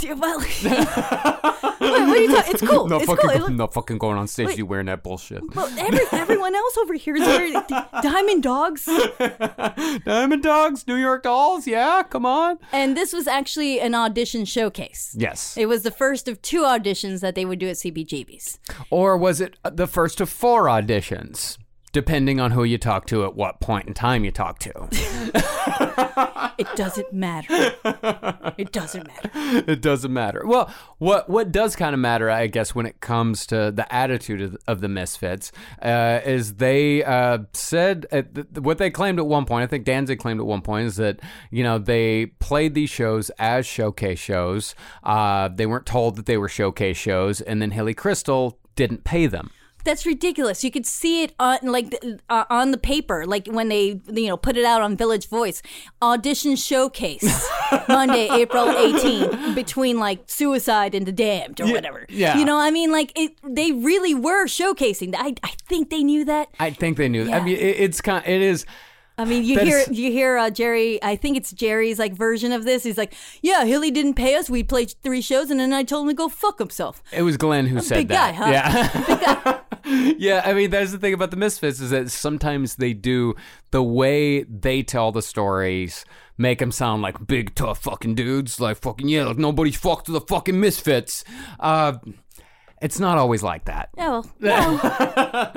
what 1.80 2.16
are 2.16 2.16
you 2.16 2.28
talking? 2.32 2.52
It's 2.52 2.62
cool. 2.62 2.88
Not 2.88 3.02
it's 3.02 3.10
fucking, 3.10 3.28
cool. 3.28 3.30
It 3.36 3.40
look- 3.40 3.52
not 3.52 3.74
fucking 3.74 3.98
going 3.98 4.16
on 4.16 4.28
stage. 4.28 4.46
Wait. 4.46 4.58
You 4.58 4.66
wearing 4.66 4.86
that 4.86 5.02
bullshit. 5.02 5.42
well, 5.56 5.68
every, 5.76 6.00
everyone 6.12 6.54
else 6.54 6.76
over 6.78 6.94
here 6.94 7.16
is 7.16 7.22
wearing 7.22 7.54
Diamond 8.02 8.42
Dogs, 8.44 8.84
Diamond 10.04 10.42
Dogs, 10.42 10.86
New 10.86 10.94
York 10.94 11.24
Dolls. 11.24 11.66
Yeah, 11.66 12.04
come 12.08 12.24
on. 12.26 12.58
and 12.72 12.96
this 12.96 13.12
was 13.12 13.26
actually 13.26 13.80
an 13.80 13.94
audition 13.94 14.44
showcase. 14.44 15.16
Yes. 15.18 15.56
It 15.56 15.66
was 15.66 15.82
the 15.82 15.90
first 15.90 16.28
of 16.28 16.40
two 16.42 16.62
auditions 16.62 17.20
that 17.20 17.34
they 17.34 17.44
would 17.44 17.58
do 17.58 17.68
at 17.68 17.76
CBGB's. 17.76 18.58
Or 18.90 19.16
was 19.16 19.40
it 19.40 19.56
the 19.64 19.86
first 19.88 20.20
of 20.20 20.28
four 20.30 20.66
auditions? 20.66 21.58
Depending 21.92 22.40
on 22.40 22.52
who 22.52 22.64
you 22.64 22.78
talk 22.78 23.06
to 23.06 23.24
at 23.24 23.34
what 23.34 23.60
point 23.60 23.86
in 23.86 23.94
time 23.94 24.24
you 24.24 24.30
talk 24.30 24.58
to. 24.60 24.88
It 26.58 26.68
doesn't 26.76 27.12
matter. 27.12 27.74
It 28.56 28.72
doesn't 28.72 29.06
matter. 29.06 29.30
it 29.70 29.80
doesn't 29.80 30.12
matter. 30.12 30.42
Well, 30.44 30.72
what 30.98 31.28
what 31.28 31.50
does 31.50 31.74
kind 31.76 31.94
of 31.94 32.00
matter, 32.00 32.30
I 32.30 32.46
guess, 32.46 32.74
when 32.74 32.86
it 32.86 33.00
comes 33.00 33.46
to 33.46 33.72
the 33.72 33.92
attitude 33.92 34.42
of, 34.42 34.56
of 34.68 34.80
the 34.80 34.88
Misfits, 34.88 35.50
uh, 35.80 36.20
is 36.24 36.54
they 36.54 37.02
uh, 37.02 37.38
said 37.52 38.06
uh, 38.12 38.22
th- 38.22 38.46
what 38.58 38.78
they 38.78 38.90
claimed 38.90 39.18
at 39.18 39.26
one 39.26 39.44
point. 39.44 39.64
I 39.64 39.66
think 39.66 39.84
Danzig 39.84 40.18
claimed 40.18 40.40
at 40.40 40.46
one 40.46 40.62
point 40.62 40.86
is 40.86 40.96
that 40.96 41.20
you 41.50 41.64
know 41.64 41.78
they 41.78 42.26
played 42.26 42.74
these 42.74 42.90
shows 42.90 43.30
as 43.38 43.66
showcase 43.66 44.18
shows. 44.18 44.74
Uh, 45.02 45.48
they 45.48 45.66
weren't 45.66 45.86
told 45.86 46.16
that 46.16 46.26
they 46.26 46.36
were 46.36 46.48
showcase 46.48 46.96
shows, 46.96 47.40
and 47.40 47.60
then 47.60 47.72
Hilly 47.72 47.94
Kristal 47.94 48.56
didn't 48.76 49.04
pay 49.04 49.26
them. 49.26 49.50
That's 49.84 50.06
ridiculous. 50.06 50.62
You 50.64 50.70
could 50.70 50.86
see 50.86 51.22
it 51.22 51.34
on 51.38 51.58
like 51.62 51.94
uh, 52.28 52.44
on 52.50 52.70
the 52.70 52.78
paper, 52.78 53.26
like 53.26 53.46
when 53.46 53.68
they 53.68 54.00
you 54.12 54.28
know 54.28 54.36
put 54.36 54.56
it 54.56 54.64
out 54.64 54.82
on 54.82 54.96
Village 54.96 55.28
Voice. 55.28 55.62
Audition 56.00 56.56
showcase 56.56 57.48
Monday, 57.88 58.28
April 58.30 58.66
18th, 58.66 59.54
between 59.54 59.98
like 59.98 60.20
Suicide 60.26 60.94
and 60.94 61.06
The 61.06 61.12
Damned 61.12 61.60
or 61.60 61.66
whatever. 61.72 62.06
yeah. 62.08 62.38
You 62.38 62.44
know, 62.44 62.58
I 62.58 62.70
mean, 62.70 62.90
like 62.92 63.12
it. 63.18 63.32
They 63.44 63.72
really 63.72 64.14
were 64.14 64.46
showcasing. 64.46 65.14
I 65.16 65.34
I 65.42 65.52
think 65.68 65.90
they 65.90 66.02
knew 66.02 66.24
that. 66.24 66.48
I 66.60 66.70
think 66.70 66.96
they 66.96 67.08
knew. 67.08 67.24
that. 67.24 67.42
I 67.42 67.44
mean, 67.44 67.56
it, 67.56 67.76
it's 67.80 68.00
kind. 68.00 68.24
It 68.26 68.42
is. 68.42 68.66
I 69.18 69.24
mean, 69.26 69.44
you 69.44 69.56
That 69.56 69.66
hear 69.66 69.78
is- 69.78 69.88
you 69.90 70.10
hear 70.10 70.38
uh, 70.38 70.50
Jerry. 70.50 71.02
I 71.02 71.16
think 71.16 71.36
it's 71.36 71.52
Jerry's 71.52 71.98
like 71.98 72.14
version 72.14 72.50
of 72.52 72.64
this. 72.64 72.82
He's 72.82 72.96
like, 72.98 73.14
"Yeah, 73.42 73.64
Hilly 73.64 73.90
didn't 73.90 74.14
pay 74.14 74.36
us. 74.36 74.48
We 74.48 74.62
played 74.62 74.94
three 75.02 75.20
shows, 75.20 75.50
and 75.50 75.60
then 75.60 75.72
I 75.72 75.82
told 75.84 76.04
him 76.04 76.08
to 76.10 76.14
go 76.14 76.28
fuck 76.28 76.58
himself." 76.58 77.02
It 77.12 77.22
was 77.22 77.36
Glenn 77.36 77.66
who 77.66 77.80
said 77.80 77.96
big 77.96 78.08
guy, 78.08 78.32
that. 78.32 78.34
huh? 78.34 79.60
Yeah. 79.84 80.12
yeah, 80.18 80.42
I 80.44 80.52
mean 80.54 80.70
that's 80.70 80.92
the 80.92 80.98
thing 80.98 81.12
about 81.12 81.30
the 81.30 81.36
Misfits 81.36 81.80
is 81.80 81.90
that 81.90 82.10
sometimes 82.10 82.76
they 82.76 82.92
do 82.94 83.34
the 83.70 83.82
way 83.82 84.44
they 84.44 84.82
tell 84.82 85.12
the 85.12 85.22
stories 85.22 86.04
make 86.38 86.58
them 86.60 86.72
sound 86.72 87.02
like 87.02 87.26
big 87.26 87.54
tough 87.54 87.78
fucking 87.82 88.14
dudes, 88.14 88.60
like 88.60 88.76
fucking 88.78 89.08
yeah, 89.08 89.24
like 89.24 89.38
nobody's 89.38 89.76
fucked 89.76 90.08
with 90.08 90.20
the 90.20 90.26
fucking 90.26 90.58
Misfits. 90.58 91.24
Uh 91.60 91.94
it's 92.82 92.98
not 92.98 93.16
always 93.16 93.42
like 93.42 93.66
that. 93.66 93.90
No. 93.96 94.24
well, 94.40 94.80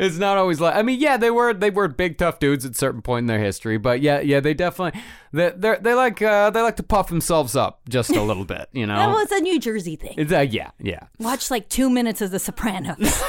It's 0.00 0.16
not 0.16 0.38
always 0.38 0.60
like 0.60 0.74
I 0.74 0.82
mean, 0.82 0.98
yeah, 0.98 1.16
they 1.16 1.30
were 1.30 1.52
they 1.52 1.70
were 1.70 1.86
big 1.86 2.18
tough 2.18 2.38
dudes 2.38 2.64
at 2.64 2.72
a 2.72 2.74
certain 2.74 3.02
point 3.02 3.24
in 3.24 3.26
their 3.26 3.38
history, 3.38 3.76
but 3.76 4.00
yeah, 4.00 4.20
yeah, 4.20 4.40
they 4.40 4.54
definitely 4.54 5.00
they 5.32 5.50
they 5.50 5.76
they 5.80 5.94
like 5.94 6.20
uh, 6.22 6.50
they 6.50 6.62
like 6.62 6.76
to 6.76 6.82
puff 6.82 7.08
themselves 7.08 7.54
up 7.54 7.82
just 7.88 8.10
a 8.10 8.22
little 8.22 8.44
bit, 8.44 8.68
you 8.72 8.86
know. 8.86 8.96
well, 9.10 9.18
it's 9.18 9.32
a 9.32 9.40
New 9.40 9.60
Jersey 9.60 9.96
thing. 9.96 10.14
It's, 10.16 10.32
uh, 10.32 10.40
yeah, 10.40 10.70
yeah. 10.80 11.04
Watch 11.18 11.50
like 11.50 11.68
two 11.68 11.90
minutes 11.90 12.20
of 12.20 12.30
The 12.30 12.38
Sopranos. 12.38 12.98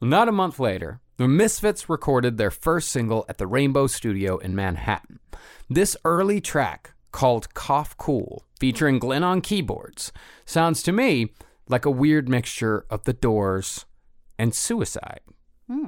Not 0.00 0.28
a 0.28 0.32
month 0.32 0.58
later, 0.58 1.00
the 1.18 1.28
Misfits 1.28 1.88
recorded 1.88 2.38
their 2.38 2.50
first 2.50 2.88
single 2.88 3.24
at 3.28 3.38
the 3.38 3.46
Rainbow 3.46 3.86
Studio 3.86 4.38
in 4.38 4.56
Manhattan. 4.56 5.20
This 5.68 5.96
early 6.04 6.40
track, 6.40 6.94
called 7.12 7.54
Cough 7.54 7.96
Cool, 7.98 8.44
featuring 8.62 9.00
Glenn 9.00 9.24
on 9.24 9.40
keyboards, 9.40 10.12
sounds 10.44 10.84
to 10.84 10.92
me 10.92 11.32
like 11.66 11.84
a 11.84 11.90
weird 11.90 12.28
mixture 12.28 12.86
of 12.88 13.02
The 13.02 13.12
Doors 13.12 13.86
and 14.38 14.54
Suicide. 14.54 15.18
The 15.66 15.82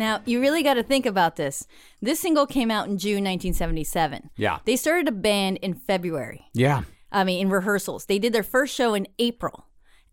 now, 0.00 0.22
you 0.24 0.40
really 0.40 0.62
got 0.64 0.74
to 0.74 0.82
think 0.82 1.06
about 1.06 1.36
this. 1.36 1.66
This 2.02 2.18
single 2.18 2.46
came 2.46 2.70
out 2.70 2.88
in 2.88 2.98
June 2.98 3.22
1977. 3.22 4.30
Yeah. 4.36 4.58
They 4.64 4.76
started 4.76 5.06
a 5.06 5.12
band 5.12 5.58
in 5.58 5.74
February. 5.74 6.46
Yeah. 6.52 6.82
I 7.12 7.22
mean, 7.24 7.40
in 7.40 7.50
rehearsals. 7.50 8.06
They 8.06 8.18
did 8.18 8.32
their 8.32 8.42
first 8.42 8.74
show 8.74 8.94
in 8.94 9.06
April, 9.18 9.66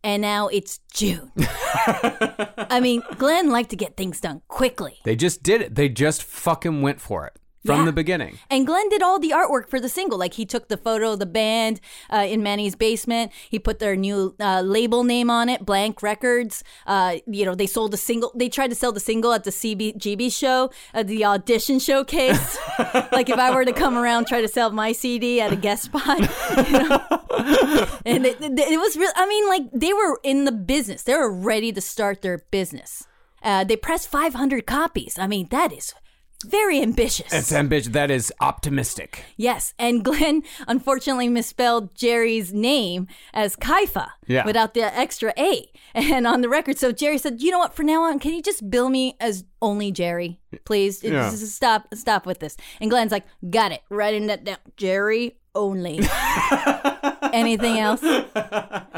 and 0.03 0.21
now 0.21 0.47
it's 0.47 0.79
June. 0.93 1.31
I 1.37 2.79
mean, 2.81 3.01
Glenn 3.17 3.49
liked 3.49 3.69
to 3.71 3.75
get 3.75 3.97
things 3.97 4.19
done 4.19 4.41
quickly. 4.47 4.97
They 5.03 5.15
just 5.15 5.41
did 5.41 5.61
it. 5.61 5.75
They 5.75 5.89
just 5.89 6.21
fucking 6.23 6.81
went 6.81 7.01
for 7.01 7.25
it 7.25 7.37
from 7.67 7.81
Yeah. 7.81 7.85
the 7.85 7.93
beginning. 7.93 8.39
And 8.49 8.65
Glenn 8.65 8.89
did 8.89 9.03
all 9.03 9.19
the 9.19 9.29
artwork 9.29 9.69
for 9.69 9.79
the 9.79 9.89
single. 9.89 10.17
Like 10.17 10.33
he 10.33 10.45
took 10.45 10.67
the 10.69 10.77
photo 10.77 11.13
of 11.13 11.19
the 11.19 11.25
band 11.27 11.79
uh, 12.11 12.25
in 12.27 12.41
Manny's 12.41 12.75
basement. 12.75 13.31
He 13.49 13.59
put 13.59 13.77
their 13.79 13.95
new 13.95 14.35
uh, 14.39 14.61
label 14.61 15.03
name 15.03 15.29
on 15.29 15.49
it, 15.49 15.65
Blank 15.65 16.01
Records. 16.01 16.63
Uh, 16.87 17.17
you 17.27 17.45
know, 17.45 17.53
they 17.53 17.67
sold 17.67 17.91
the 17.91 17.97
single. 17.97 18.31
They 18.33 18.49
tried 18.49 18.69
to 18.69 18.75
sell 18.75 18.91
the 18.91 18.99
single 18.99 19.31
at 19.33 19.43
the 19.43 19.51
CBGB 19.51 20.31
show, 20.35 20.71
uh, 20.95 21.03
the 21.03 21.23
audition 21.25 21.77
showcase. 21.79 22.57
like 23.11 23.29
if 23.29 23.37
I 23.37 23.53
were 23.53 23.65
to 23.65 23.73
come 23.73 23.95
around 23.97 24.25
try 24.27 24.41
to 24.41 24.47
sell 24.47 24.71
my 24.71 24.91
CD 24.93 25.39
at 25.41 25.51
a 25.51 25.55
guest 25.55 25.83
spot, 25.83 26.19
you 26.67 26.79
know? 26.89 27.01
and 28.05 28.25
it, 28.25 28.41
it, 28.41 28.57
it 28.57 28.79
was 28.79 28.95
real. 28.97 29.11
I 29.15 29.27
mean, 29.27 29.47
like 29.47 29.63
they 29.73 29.93
were 29.93 30.19
in 30.23 30.45
the 30.45 30.51
business. 30.51 31.03
They 31.03 31.13
were 31.13 31.31
ready 31.31 31.71
to 31.71 31.81
start 31.81 32.21
their 32.21 32.39
business. 32.51 33.05
Uh, 33.43 33.63
they 33.63 33.75
pressed 33.75 34.09
500 34.09 34.65
copies. 34.65 35.17
I 35.19 35.27
mean, 35.27 35.47
that 35.51 35.71
is 35.71 35.93
Very 36.45 36.81
ambitious. 36.83 37.33
It's 37.33 37.51
ambitious. 37.51 37.93
That 37.93 38.11
is 38.11 38.31
optimistic. 38.39 39.23
Yes, 39.37 39.73
and 39.79 40.05
Glenn 40.05 40.43
unfortunately 40.67 41.29
misspelled 41.29 41.95
Jerry's 41.95 42.53
name 42.53 43.07
as 43.33 43.55
Kaifa 43.55 44.09
Yeah. 44.27 44.45
without 44.45 44.75
the 44.75 44.81
extra 44.95 45.33
A. 45.37 45.65
And 45.95 46.27
on 46.27 46.41
the 46.41 46.49
record, 46.49 46.77
so 46.77 46.91
Jerry 46.91 47.17
said, 47.17 47.41
"You 47.41 47.49
know 47.49 47.57
what? 47.57 47.75
For 47.75 47.81
now 47.81 48.03
on, 48.03 48.19
can 48.19 48.33
you 48.35 48.43
just 48.43 48.69
bill 48.69 48.89
me 48.89 49.15
as 49.19 49.45
only 49.63 49.91
Jerry, 49.91 50.39
please? 50.63 51.03
Yeah. 51.03 51.31
Stop, 51.31 51.87
stop 51.95 52.27
with 52.27 52.37
this." 52.39 52.55
And 52.79 52.91
Glenn's 52.91 53.11
like, 53.11 53.25
"Got 53.49 53.71
it. 53.71 53.81
Writing 53.89 54.27
that 54.27 54.43
down. 54.43 54.57
Jerry 54.77 55.37
only." 55.55 55.99
Anything 57.33 57.79
else? 57.79 58.01
I 58.03 58.93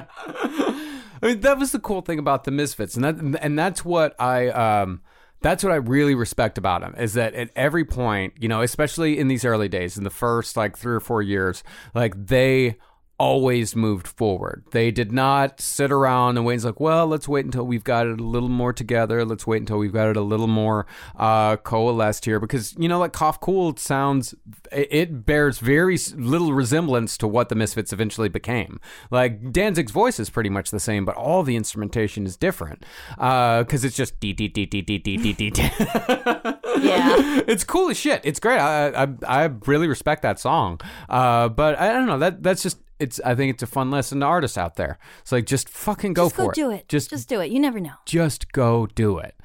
mean, 1.22 1.40
that 1.42 1.58
was 1.58 1.72
the 1.72 1.80
cool 1.80 2.02
thing 2.02 2.20
about 2.20 2.44
the 2.44 2.52
Misfits, 2.52 2.96
and 2.96 3.04
that 3.04 3.16
and 3.42 3.58
that's 3.58 3.84
what 3.86 4.14
I 4.20 4.48
um 4.50 5.02
that's 5.42 5.64
what 5.64 5.72
I 5.72 5.78
really 5.78 6.16
respect 6.16 6.58
about 6.58 6.84
him 6.84 6.96
is 6.98 7.14
that 7.14 7.34
at 7.34 7.50
every 7.56 7.86
point, 7.86 8.34
you 8.40 8.50
know, 8.50 8.62
especially 8.62 9.18
in 9.18 9.28
these 9.28 9.46
early 9.46 9.70
days, 9.70 9.98
in 9.98 10.04
the 10.04 10.10
first 10.10 10.58
like 10.58 10.78
three 10.78 10.94
or 10.94 11.00
four 11.00 11.22
years, 11.22 11.64
like 11.94 12.28
they 12.28 12.78
always 13.20 13.76
moved 13.76 14.08
forward. 14.08 14.64
They 14.72 14.92
did 14.92 15.12
not 15.12 15.60
sit 15.60 15.92
around 15.92 16.38
and 16.38 16.46
wait. 16.46 16.56
It's 16.56 16.64
like, 16.64 16.80
well, 16.80 17.06
let's 17.06 17.28
wait 17.28 17.46
until 17.46 17.66
we've 17.66 17.84
got 17.84 18.08
it 18.08 18.20
a 18.20 18.24
little 18.24 18.50
more 18.50 18.72
together. 18.72 19.26
Let's 19.26 19.46
wait 19.46 19.58
until 19.58 19.78
we've 19.78 19.94
got 19.94 20.08
it 20.08 20.16
a 20.18 20.22
little 20.22 20.48
more 20.48 20.88
uh, 21.18 21.58
coalesced 21.58 22.26
here, 22.26 22.40
because 22.40 22.76
you 22.78 22.88
know, 22.88 22.98
like 22.98 23.14
Cough 23.14 23.40
Cool 23.42 23.76
sounds, 23.76 24.34
it, 24.72 25.26
bears 25.26 25.60
very 25.60 25.98
little 26.16 26.54
resemblance 26.54 27.18
to 27.18 27.28
what 27.28 27.50
the 27.50 27.56
Misfits 27.56 27.92
eventually 27.92 28.30
became. 28.30 28.80
Like 29.12 29.52
Danzig's 29.52 29.92
voice 29.92 30.20
is 30.20 30.30
pretty 30.30 30.50
much 30.50 30.72
the 30.72 30.80
same, 30.80 31.04
but 31.04 31.16
all 31.16 31.44
the 31.44 31.58
instrumentation 31.58 32.26
is 32.26 32.38
different 32.38 32.86
because 33.18 33.84
it's 33.84 33.98
just 33.98 34.20
dee 34.20 34.34
dee 34.34 34.48
dee 34.48 34.66
dee 34.66 34.82
dee 34.82 34.98
dee 34.98 35.18
dee 35.18 35.34
dee. 35.34 35.50
dee. 35.50 35.70
Yeah. 36.80 37.42
it's 37.46 37.66
cool 37.66 37.90
as 37.90 37.98
shit. 37.98 38.22
It's 38.24 38.40
great. 38.40 38.58
I 38.58 39.04
I, 39.04 39.08
I 39.28 39.50
really 39.66 39.88
respect 39.88 40.22
that 40.22 40.40
song. 40.40 40.80
Uh, 41.10 41.50
but 41.50 41.78
I 41.78 41.92
don't 41.92 42.06
know. 42.06 42.20
That 42.20 42.42
that's 42.42 42.64
just 42.64 42.78
it's. 43.00 43.20
I 43.26 43.36
think 43.36 43.54
it's 43.54 43.64
a 43.64 43.68
fun 43.68 43.92
lesson 43.92 44.20
to 44.20 44.26
artists 44.26 44.58
out 44.58 44.76
there. 44.76 44.98
It's 45.22 45.32
like 45.32 45.46
just 45.46 45.70
fucking 45.70 46.14
go 46.14 46.30
for 46.30 46.30
it. 46.30 46.30
just 46.30 46.36
for 46.36 46.44
go 46.46 46.50
it. 46.52 46.56
do 46.56 46.72
it. 46.72 46.90
Just 46.90 47.10
just 47.10 47.30
do 47.30 47.40
it. 47.40 47.52
You 47.52 47.60
never 47.60 47.80
know. 47.80 47.96
just 48.06 48.52
go 48.52 48.88
do 48.88 49.18
it. 49.18 49.36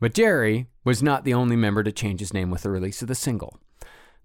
But 0.00 0.14
Jerry 0.14 0.66
was 0.84 1.02
not 1.02 1.24
the 1.24 1.34
only 1.34 1.56
member 1.56 1.82
to 1.82 1.92
change 1.92 2.20
his 2.20 2.34
name 2.34 2.50
with 2.50 2.62
the 2.62 2.70
release 2.70 3.00
of 3.00 3.08
the 3.08 3.14
single. 3.14 3.58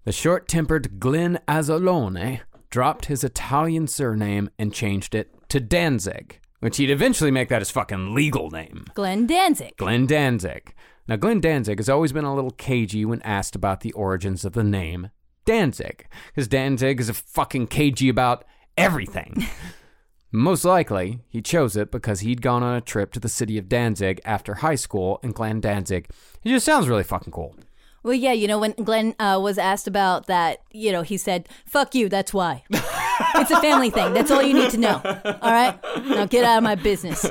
The 0.04 0.12
short 0.12 0.48
tempered 0.48 1.00
Glenn 1.00 1.40
Anzalone 1.46 2.40
dropped 2.70 3.06
his 3.06 3.24
Italian 3.24 3.86
surname 3.86 4.50
and 4.58 4.72
changed 4.72 5.14
it 5.14 5.34
to 5.48 5.60
Danzig, 5.60 6.40
which 6.60 6.76
he'd 6.76 6.90
eventually 6.90 7.30
make 7.30 7.48
that 7.48 7.60
his 7.60 7.70
fucking 7.70 8.14
legal 8.14 8.50
name. 8.50 8.86
Glenn 8.94 9.26
Danzig. 9.26 9.76
Glenn 9.76 10.06
Danzig. 10.06 10.74
Now, 11.08 11.16
Glenn 11.16 11.40
Danzig 11.40 11.78
has 11.78 11.88
always 11.88 12.12
been 12.12 12.24
a 12.24 12.34
little 12.34 12.52
cagey 12.52 13.04
when 13.04 13.20
asked 13.22 13.56
about 13.56 13.80
the 13.80 13.92
origins 13.92 14.44
of 14.44 14.52
the 14.52 14.62
name 14.62 15.10
Danzig, 15.50 16.06
because 16.28 16.46
Danzig 16.46 17.00
is 17.00 17.08
a 17.08 17.12
fucking 17.12 17.66
cagey 17.66 18.08
about 18.08 18.44
everything. 18.78 19.48
Most 20.30 20.64
likely, 20.64 21.18
he 21.28 21.42
chose 21.42 21.76
it 21.76 21.90
because 21.90 22.20
he'd 22.20 22.40
gone 22.40 22.62
on 22.62 22.76
a 22.76 22.80
trip 22.80 23.12
to 23.14 23.18
the 23.18 23.28
city 23.28 23.58
of 23.58 23.68
Danzig 23.68 24.20
after 24.24 24.54
high 24.54 24.76
school, 24.76 25.18
and 25.24 25.34
Glenn 25.34 25.60
Danzig. 25.60 26.08
It 26.44 26.50
just 26.50 26.64
sounds 26.64 26.88
really 26.88 27.02
fucking 27.02 27.32
cool. 27.32 27.56
Well, 28.02 28.14
yeah, 28.14 28.32
you 28.32 28.48
know, 28.48 28.58
when 28.58 28.72
Glenn 28.72 29.14
uh, 29.18 29.38
was 29.42 29.58
asked 29.58 29.86
about 29.86 30.26
that, 30.26 30.62
you 30.72 30.90
know, 30.90 31.02
he 31.02 31.16
said, 31.18 31.48
fuck 31.66 31.94
you, 31.94 32.08
that's 32.08 32.32
why. 32.32 32.64
it's 32.70 33.50
a 33.50 33.60
family 33.60 33.90
thing. 33.90 34.14
That's 34.14 34.30
all 34.30 34.42
you 34.42 34.54
need 34.54 34.70
to 34.70 34.78
know. 34.78 35.00
All 35.04 35.52
right? 35.52 35.78
Now 36.06 36.24
get 36.24 36.44
out 36.44 36.58
of 36.58 36.64
my 36.64 36.74
business. 36.76 37.22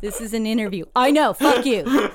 This 0.00 0.20
is 0.20 0.32
an 0.32 0.46
interview. 0.46 0.84
I 0.96 1.10
know, 1.10 1.32
fuck 1.32 1.64
you. 1.66 1.84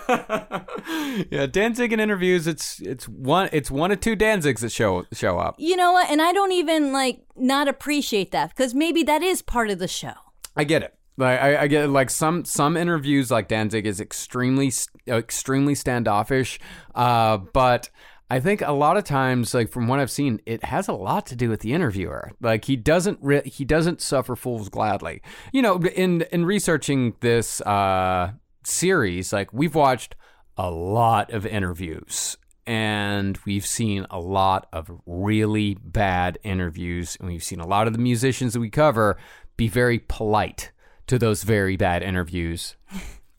Yeah, 1.32 1.46
Danzig 1.46 1.92
in 1.92 2.00
interviews, 2.00 2.48
it's 2.48 2.80
it's 2.80 3.08
one 3.08 3.50
it's 3.52 3.70
one 3.70 3.92
of 3.92 4.00
two 4.00 4.16
Danzigs 4.16 4.60
that 4.62 4.72
show 4.72 5.06
show 5.12 5.38
up. 5.38 5.56
You 5.58 5.76
know 5.76 5.92
what? 5.92 6.10
And 6.10 6.22
I 6.22 6.32
don't 6.32 6.52
even, 6.52 6.94
like, 6.94 7.22
not 7.36 7.68
appreciate 7.68 8.32
that 8.32 8.50
because 8.50 8.74
maybe 8.74 9.04
that 9.04 9.22
is 9.22 9.42
part 9.42 9.70
of 9.70 9.80
the 9.80 9.88
show. 9.88 10.14
I 10.56 10.64
get 10.64 10.84
it. 10.84 10.96
Like 11.20 11.42
I, 11.42 11.64
I 11.64 11.68
get 11.68 11.90
like 11.90 12.10
some 12.10 12.46
some 12.46 12.78
interviews 12.78 13.30
like 13.30 13.50
Danzig 13.50 13.86
is 13.86 14.00
extremely 14.00 14.72
extremely 15.06 15.76
standoffish, 15.76 16.60
uh, 16.96 17.38
but 17.38 17.90
I 18.30 18.40
think 18.40 18.62
a 18.62 18.72
lot 18.72 18.96
of 18.96 19.04
times 19.04 19.54
like 19.54 19.70
from 19.70 19.90
what 19.90 20.00
I've 20.00 20.12
seen, 20.12 20.40
it 20.46 20.64
has 20.64 20.88
a 20.88 20.94
lot 20.94 21.26
to 21.28 21.36
do 21.36 21.50
with 21.50 21.60
the 21.60 21.74
interviewer. 21.74 22.32
Like 22.40 22.66
he 22.66 22.78
doesn't 22.78 23.20
re- 23.22 23.48
he 23.48 23.66
doesn't 23.66 24.02
suffer 24.02 24.38
fools 24.38 24.70
gladly. 24.70 25.22
You 25.52 25.62
know, 25.62 25.78
in 25.78 26.22
in 26.32 26.46
researching 26.46 27.16
this 27.20 27.60
uh, 27.62 28.32
series, 28.64 29.34
like 29.34 29.52
we've 29.52 29.76
watched 29.76 30.16
a 30.58 30.72
lot 30.72 31.32
of 31.32 31.46
interviews. 31.46 32.38
And 32.68 33.40
we've 33.48 33.66
seen 33.66 34.06
a 34.12 34.20
lot 34.20 34.68
of 34.72 34.92
really 35.08 35.74
bad 35.84 36.38
interviews, 36.44 37.18
and 37.20 37.28
we've 37.28 37.44
seen 37.44 37.60
a 37.60 37.66
lot 37.66 37.88
of 37.88 37.94
the 37.94 38.00
musicians 38.00 38.54
that 38.54 38.60
we 38.60 38.70
cover 38.70 39.18
be 39.58 39.68
very 39.68 39.98
polite 39.98 40.70
to 41.10 41.20
those 41.20 41.44
very 41.44 41.76
bad 41.76 42.04
interviews. 42.04 42.76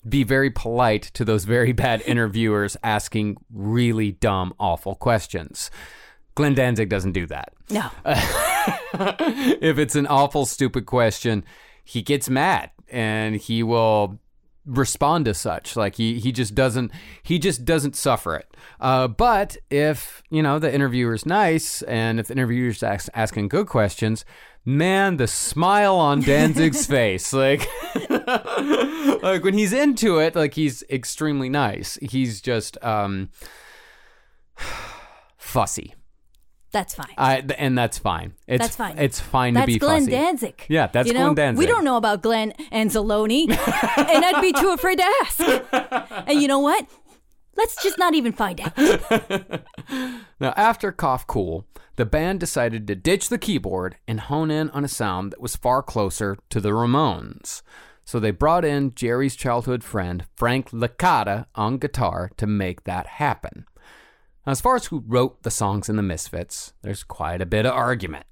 Be 0.09 0.25
very 0.25 0.51
polite 0.51 1.03
to 1.15 1.25
those 1.25 1.45
very 1.45 1.73
bad 1.73 2.03
interviewers 2.07 2.77
asking 2.83 3.39
really 3.53 4.13
dumb, 4.13 4.53
awful 4.59 4.95
questions. 4.95 5.71
Glenn 6.35 6.55
Danzig 6.55 6.89
doesn't 6.89 7.13
do 7.13 7.27
that. 7.27 7.53
No. 7.71 7.91
if 8.05 9.79
it's 9.79 9.95
an 9.95 10.07
awful, 10.07 10.47
stupid 10.47 10.87
question, 10.87 11.45
he 11.85 12.03
gets 12.03 12.29
mad 12.29 12.71
and 12.89 13.37
he 13.37 13.63
will 13.63 14.19
respond 14.67 15.25
to 15.25 15.35
such. 15.35 15.77
Like 15.77 15.97
he 15.97 16.19
he 16.19 16.33
just 16.33 16.55
doesn't 16.55 16.93
he 17.23 17.39
just 17.39 17.65
doesn't 17.65 17.97
suffer 17.97 18.37
it. 18.37 18.57
Uh 18.81 19.09
but 19.09 19.57
if 19.71 20.23
you 20.31 20.43
know 20.43 20.59
the 20.59 20.73
interviewer's 20.73 21.27
nice 21.27 21.83
and 21.83 22.21
if 22.21 22.29
the 22.29 22.35
interviewer's 22.35 22.83
ask, 22.83 23.09
asking 23.15 23.49
good 23.49 23.67
questions 23.67 24.25
man 24.65 25.17
the 25.17 25.27
smile 25.27 25.97
on 25.97 26.21
danzig's 26.21 26.87
face 26.87 27.33
like 27.33 27.67
like 29.23 29.43
when 29.43 29.55
he's 29.55 29.73
into 29.73 30.19
it 30.19 30.37
like 30.37 30.55
he's 30.55 30.83
extremely 30.91 31.49
nice. 31.49 31.99
He's 32.03 32.41
just 32.41 32.83
um 32.85 33.31
fussy 35.39 35.95
That's 36.73 36.95
fine. 36.95 37.15
I, 37.19 37.39
and 37.59 37.77
that's 37.77 37.99
fine. 37.99 38.35
It's, 38.47 38.63
That's 38.63 38.77
fine. 38.77 38.99
It's 38.99 39.19
fine 39.19 39.55
That's 39.55 39.67
to 39.67 39.73
be 39.73 39.79
Glenn 39.79 40.03
fussy. 40.03 40.11
Danzig. 40.13 40.67
Yeah, 40.69 40.87
that's 40.87 41.09
you 41.09 41.15
know? 41.15 41.35
Glenn 41.35 41.35
Danzig. 41.35 41.59
We 41.59 41.67
don't 41.67 41.85
know 41.85 41.97
about 41.97 42.23
Glenn 42.23 42.53
Anzalone, 42.71 43.51
and 43.51 44.25
I'd 44.25 44.41
be 44.41 44.53
too 44.53 44.71
afraid 44.71 44.99
to 44.99 45.05
ask. 45.23 46.25
And 46.29 46.41
you 46.41 46.47
know 46.47 46.61
what? 46.61 46.87
Let's 47.57 47.83
just 47.83 47.99
not 47.99 48.15
even 48.15 48.33
find 48.33 48.61
out. 48.61 49.63
Now, 50.41 50.55
after 50.57 50.91
Cough 50.93 51.27
Cool, 51.27 51.67
the 51.97 52.07
band 52.07 52.41
decided 52.41 52.87
to 52.87 52.95
ditch 52.95 53.29
the 53.29 53.37
keyboard 53.37 53.97
and 54.09 54.21
hone 54.21 54.51
in 54.51 54.71
on 54.71 54.85
a 54.85 54.89
sound 54.89 55.33
that 55.33 55.41
was 55.41 55.55
far 55.57 55.83
closer 55.83 56.39
to 56.49 56.61
the 56.61 56.71
Ramones. 56.71 57.61
So 58.05 58.19
they 58.19 58.31
brought 58.31 58.65
in 58.65 58.95
Jerry's 58.95 59.37
childhood 59.37 59.85
friend, 59.85 60.25
Frank 60.35 60.71
Licata, 60.71 61.45
on 61.55 61.77
guitar 61.77 62.31
to 62.39 62.47
make 62.47 62.85
that 62.85 63.07
happen. 63.07 63.67
As 64.47 64.61
far 64.61 64.77
as 64.77 64.87
who 64.87 65.05
wrote 65.07 65.43
the 65.43 65.51
songs 65.51 65.89
in 65.89 65.97
the 65.97 66.03
Misfits, 66.03 66.73
there's 66.83 67.03
quite 67.05 67.43
a 67.43 67.47
bit 67.47 67.67
of 67.67 67.73
argument, 67.73 68.25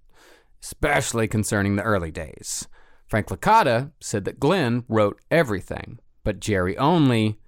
especially 0.62 1.28
concerning 1.28 1.76
the 1.76 1.82
early 1.82 2.10
days. 2.10 2.66
Frank 3.06 3.28
Licata 3.28 3.92
said 4.00 4.24
that 4.24 4.40
Glenn 4.40 4.84
wrote 4.88 5.20
everything, 5.30 5.98
but 6.24 6.40
Jerry 6.40 6.76
only 6.78 7.38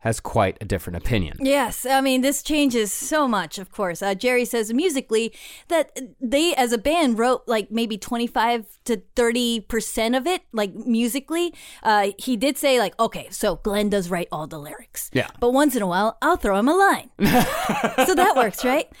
has 0.00 0.18
quite 0.20 0.56
a 0.60 0.64
different 0.64 0.96
opinion. 0.96 1.36
Yes, 1.40 1.86
I 1.86 2.00
mean 2.00 2.20
this 2.22 2.42
changes 2.42 2.92
so 2.92 3.28
much. 3.28 3.58
Of 3.58 3.70
course, 3.72 4.02
uh, 4.02 4.14
Jerry 4.14 4.44
says 4.44 4.72
musically 4.72 5.32
that 5.68 5.98
they, 6.20 6.54
as 6.54 6.72
a 6.72 6.78
band, 6.78 7.18
wrote 7.18 7.42
like 7.46 7.70
maybe 7.70 7.96
twenty-five 7.98 8.66
to 8.84 9.02
thirty 9.14 9.60
percent 9.60 10.14
of 10.14 10.26
it, 10.26 10.42
like 10.52 10.74
musically. 10.74 11.54
Uh, 11.82 12.12
he 12.18 12.36
did 12.36 12.56
say 12.58 12.78
like, 12.78 12.98
okay, 12.98 13.28
so 13.30 13.56
Glenn 13.56 13.88
does 13.90 14.10
write 14.10 14.28
all 14.32 14.46
the 14.46 14.58
lyrics. 14.58 15.10
Yeah. 15.12 15.28
but 15.38 15.52
once 15.52 15.76
in 15.76 15.82
a 15.82 15.86
while, 15.86 16.16
I'll 16.22 16.36
throw 16.36 16.58
him 16.58 16.68
a 16.68 16.74
line. 16.74 17.10
so 18.06 18.14
that 18.14 18.34
works, 18.36 18.64
right? 18.64 18.88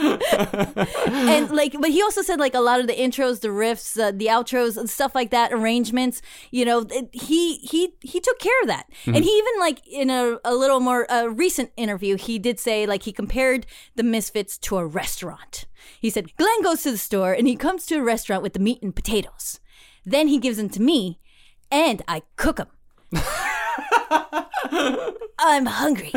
and 0.00 1.50
like, 1.50 1.74
but 1.80 1.90
he 1.90 2.02
also 2.02 2.22
said 2.22 2.38
like 2.40 2.54
a 2.54 2.60
lot 2.60 2.80
of 2.80 2.86
the 2.86 2.94
intros, 2.94 3.40
the 3.40 3.48
riffs, 3.48 3.98
uh, 4.00 4.10
the 4.10 4.26
outros, 4.26 4.76
and 4.76 4.88
stuff 4.90 5.14
like 5.14 5.30
that, 5.30 5.52
arrangements. 5.52 6.20
You 6.50 6.64
know, 6.64 6.86
he 7.12 7.56
he 7.58 7.94
he 8.00 8.20
took 8.20 8.38
care 8.38 8.60
of 8.62 8.68
that, 8.68 8.86
and 9.06 9.16
he 9.24 9.30
even 9.30 9.60
like 9.60 9.80
in 10.00 10.08
a, 10.08 10.38
a 10.46 10.54
little 10.54 10.80
more 10.80 11.10
uh, 11.12 11.26
recent 11.26 11.72
interview, 11.76 12.16
he 12.16 12.38
did 12.38 12.58
say 12.58 12.86
like 12.86 13.02
he 13.02 13.12
compared 13.12 13.66
the 13.96 14.02
Misfits 14.02 14.56
to 14.58 14.78
a 14.78 14.86
restaurant. 14.86 15.66
He 16.00 16.08
said 16.08 16.34
Glenn 16.38 16.62
goes 16.62 16.82
to 16.84 16.90
the 16.90 16.96
store 16.96 17.34
and 17.34 17.46
he 17.46 17.54
comes 17.54 17.84
to 17.86 17.96
a 17.96 18.02
restaurant 18.02 18.42
with 18.42 18.54
the 18.54 18.60
meat 18.60 18.82
and 18.82 18.96
potatoes, 18.96 19.60
then 20.06 20.28
he 20.28 20.38
gives 20.38 20.56
them 20.56 20.70
to 20.70 20.80
me, 20.80 21.20
and 21.70 22.00
I 22.08 22.22
cook 22.36 22.56
them. 22.56 22.68
I'm 25.38 25.66
hungry. 25.66 26.12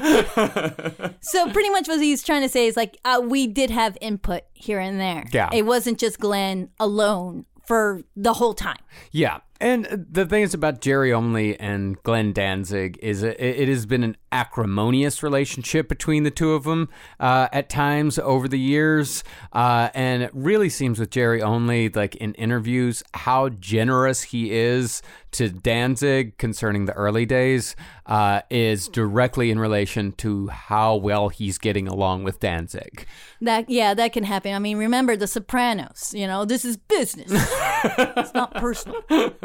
so 1.22 1.52
pretty 1.52 1.70
much 1.70 1.90
what 1.90 2.00
he's 2.00 2.24
trying 2.24 2.44
to 2.44 2.50
say 2.50 2.68
is 2.68 2.78
like 2.78 2.98
uh, 3.04 3.22
we 3.22 3.48
did 3.48 3.70
have 3.70 3.98
input 4.00 4.44
here 4.54 4.80
and 4.80 4.98
there. 4.98 5.26
Yeah. 5.34 5.50
It 5.52 5.66
wasn't 5.66 6.00
just 6.00 6.20
Glenn 6.20 6.70
alone 6.80 7.46
for 7.66 8.04
the 8.16 8.34
whole 8.34 8.54
time. 8.54 8.80
Yeah, 9.12 9.40
And 9.64 10.07
the 10.11 10.26
thing 10.26 10.43
is 10.43 10.53
about 10.53 10.82
Jerry 10.82 11.14
Only 11.14 11.57
and 11.57 11.95
Glenn 12.03 12.34
Danzig 12.34 12.99
is 13.01 13.24
it, 13.24 13.39
it 13.39 13.70
has 13.70 13.86
been 13.86 14.03
an 14.03 14.18
acrimonious 14.30 15.24
relationship 15.24 15.88
between 15.88 16.24
the 16.24 16.32
two 16.32 16.51
of 16.51 16.66
them 16.66 16.89
uh, 17.18 17.47
at 17.53 17.70
times 17.70 18.20
over 18.20 18.49
the 18.49 18.59
years, 18.59 19.24
uh, 19.53 19.88
and 19.93 20.22
it 20.22 20.32
really 20.34 20.68
seems 20.68 20.99
with 20.99 21.11
Jerry 21.11 21.41
Only, 21.41 21.88
like 21.88 22.18
in 22.18 22.34
interviews, 22.34 23.03
how 23.14 23.47
generous 23.47 24.24
he 24.24 24.51
is 24.51 25.01
to 25.34 25.49
Danzig 25.49 26.38
concerning 26.38 26.86
the 26.86 26.93
early 26.93 27.26
days 27.26 27.76
uh, 28.05 28.41
is 28.49 28.88
directly 28.88 29.49
in 29.49 29.59
relation 29.59 30.11
to 30.14 30.47
how 30.47 30.95
well 30.95 31.30
he's 31.30 31.57
getting 31.57 31.88
along 31.88 32.24
with 32.24 32.39
Danzig. 32.39 33.05
That 33.41 33.70
yeah, 33.70 33.93
that 33.93 34.14
can 34.14 34.24
happen. 34.24 34.53
I 34.53 34.59
mean, 34.59 34.78
remember 34.78 35.16
The 35.16 35.28
Sopranos. 35.28 36.14
You 36.16 36.28
know, 36.28 36.45
this 36.45 36.66
is 36.66 36.78
business. 36.78 37.32
it's 37.32 38.34
not 38.34 38.53
personal, 38.55 39.01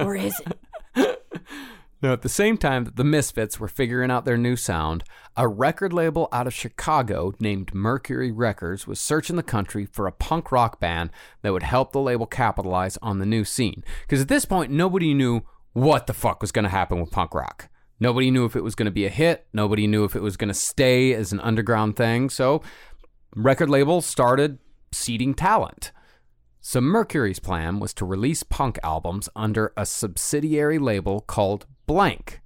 or 0.09 0.17
is 0.17 0.41
it? 0.95 1.25
Now, 2.01 2.13
at 2.13 2.23
the 2.23 2.29
same 2.29 2.57
time 2.57 2.85
that 2.85 2.95
the 2.95 3.03
Misfits 3.03 3.59
were 3.59 3.67
figuring 3.67 4.11
out 4.11 4.25
their 4.25 4.37
new 4.37 4.55
sound, 4.55 5.03
a 5.37 5.49
record 5.49 5.93
label 5.93 6.29
out 6.31 6.47
of 6.47 6.55
Chicago 6.55 7.33
named 7.41 7.75
Mercury 7.75 8.31
Records 8.31 8.87
was 8.87 9.01
searching 9.01 9.35
the 9.35 9.43
country 9.43 9.85
for 9.85 10.07
a 10.07 10.13
punk 10.13 10.53
rock 10.53 10.79
band 10.79 11.11
that 11.43 11.53
would 11.53 11.65
help 11.65 11.91
the 11.91 12.01
label 12.01 12.27
capitalize 12.27 12.99
on 13.03 13.19
the 13.19 13.27
new 13.27 13.45
scene. 13.45 13.83
Because 14.03 14.21
at 14.21 14.29
this 14.29 14.45
point, 14.45 14.71
nobody 14.71 15.13
knew 15.13 15.41
what 15.73 16.07
the 16.07 16.15
fuck 16.15 16.41
was 16.41 16.53
going 16.53 16.63
to 16.65 16.69
happen 16.69 17.01
with 17.01 17.11
punk 17.11 17.35
rock. 17.35 17.69
Nobody 17.99 18.31
knew 18.31 18.45
if 18.45 18.55
it 18.55 18.63
was 18.63 18.77
going 18.77 18.87
to 18.87 18.93
be 18.93 19.05
a 19.05 19.11
hit. 19.11 19.49
Nobody 19.53 19.89
knew 19.89 20.05
if 20.05 20.15
it 20.15 20.23
was 20.23 20.37
going 20.37 20.49
to 20.49 20.55
stay 20.55 21.13
as 21.15 21.33
an 21.33 21.41
underground 21.41 21.97
thing. 21.97 22.31
So, 22.31 22.63
record 23.35 23.71
labels 23.71 24.07
started 24.07 24.59
seeding 24.93 25.35
talent. 25.35 25.91
So 26.61 26.81
Mercury's 26.81 27.39
plan 27.39 27.79
was 27.79 27.95
to 27.95 28.05
release 28.05 28.43
punk 28.43 28.79
albums 28.83 29.29
under 29.37 29.73
a 29.77 29.87
subsidiary 29.87 30.79
label 30.79 31.21
called 31.21 31.67
Blank. 31.87 32.41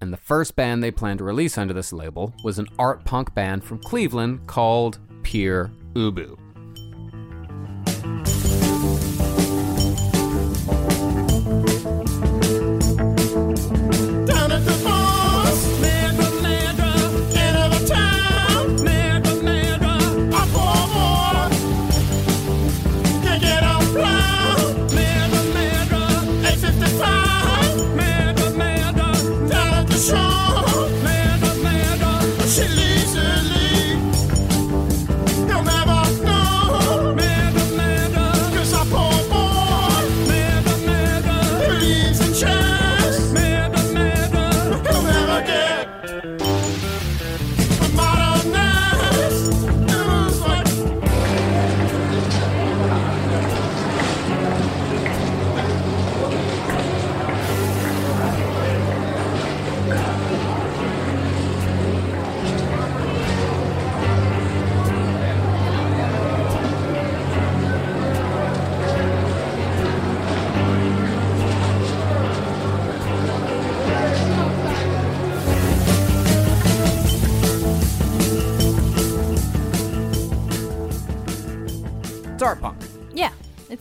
And 0.00 0.12
the 0.12 0.16
first 0.16 0.54
band 0.54 0.82
they 0.82 0.92
planned 0.92 1.18
to 1.18 1.24
release 1.24 1.58
under 1.58 1.74
this 1.74 1.92
label 1.92 2.32
was 2.44 2.58
an 2.58 2.68
art 2.78 3.04
punk 3.04 3.34
band 3.34 3.64
from 3.64 3.78
Cleveland 3.78 4.46
called 4.46 5.00
Pere 5.22 5.72
Ubu. 5.94 6.47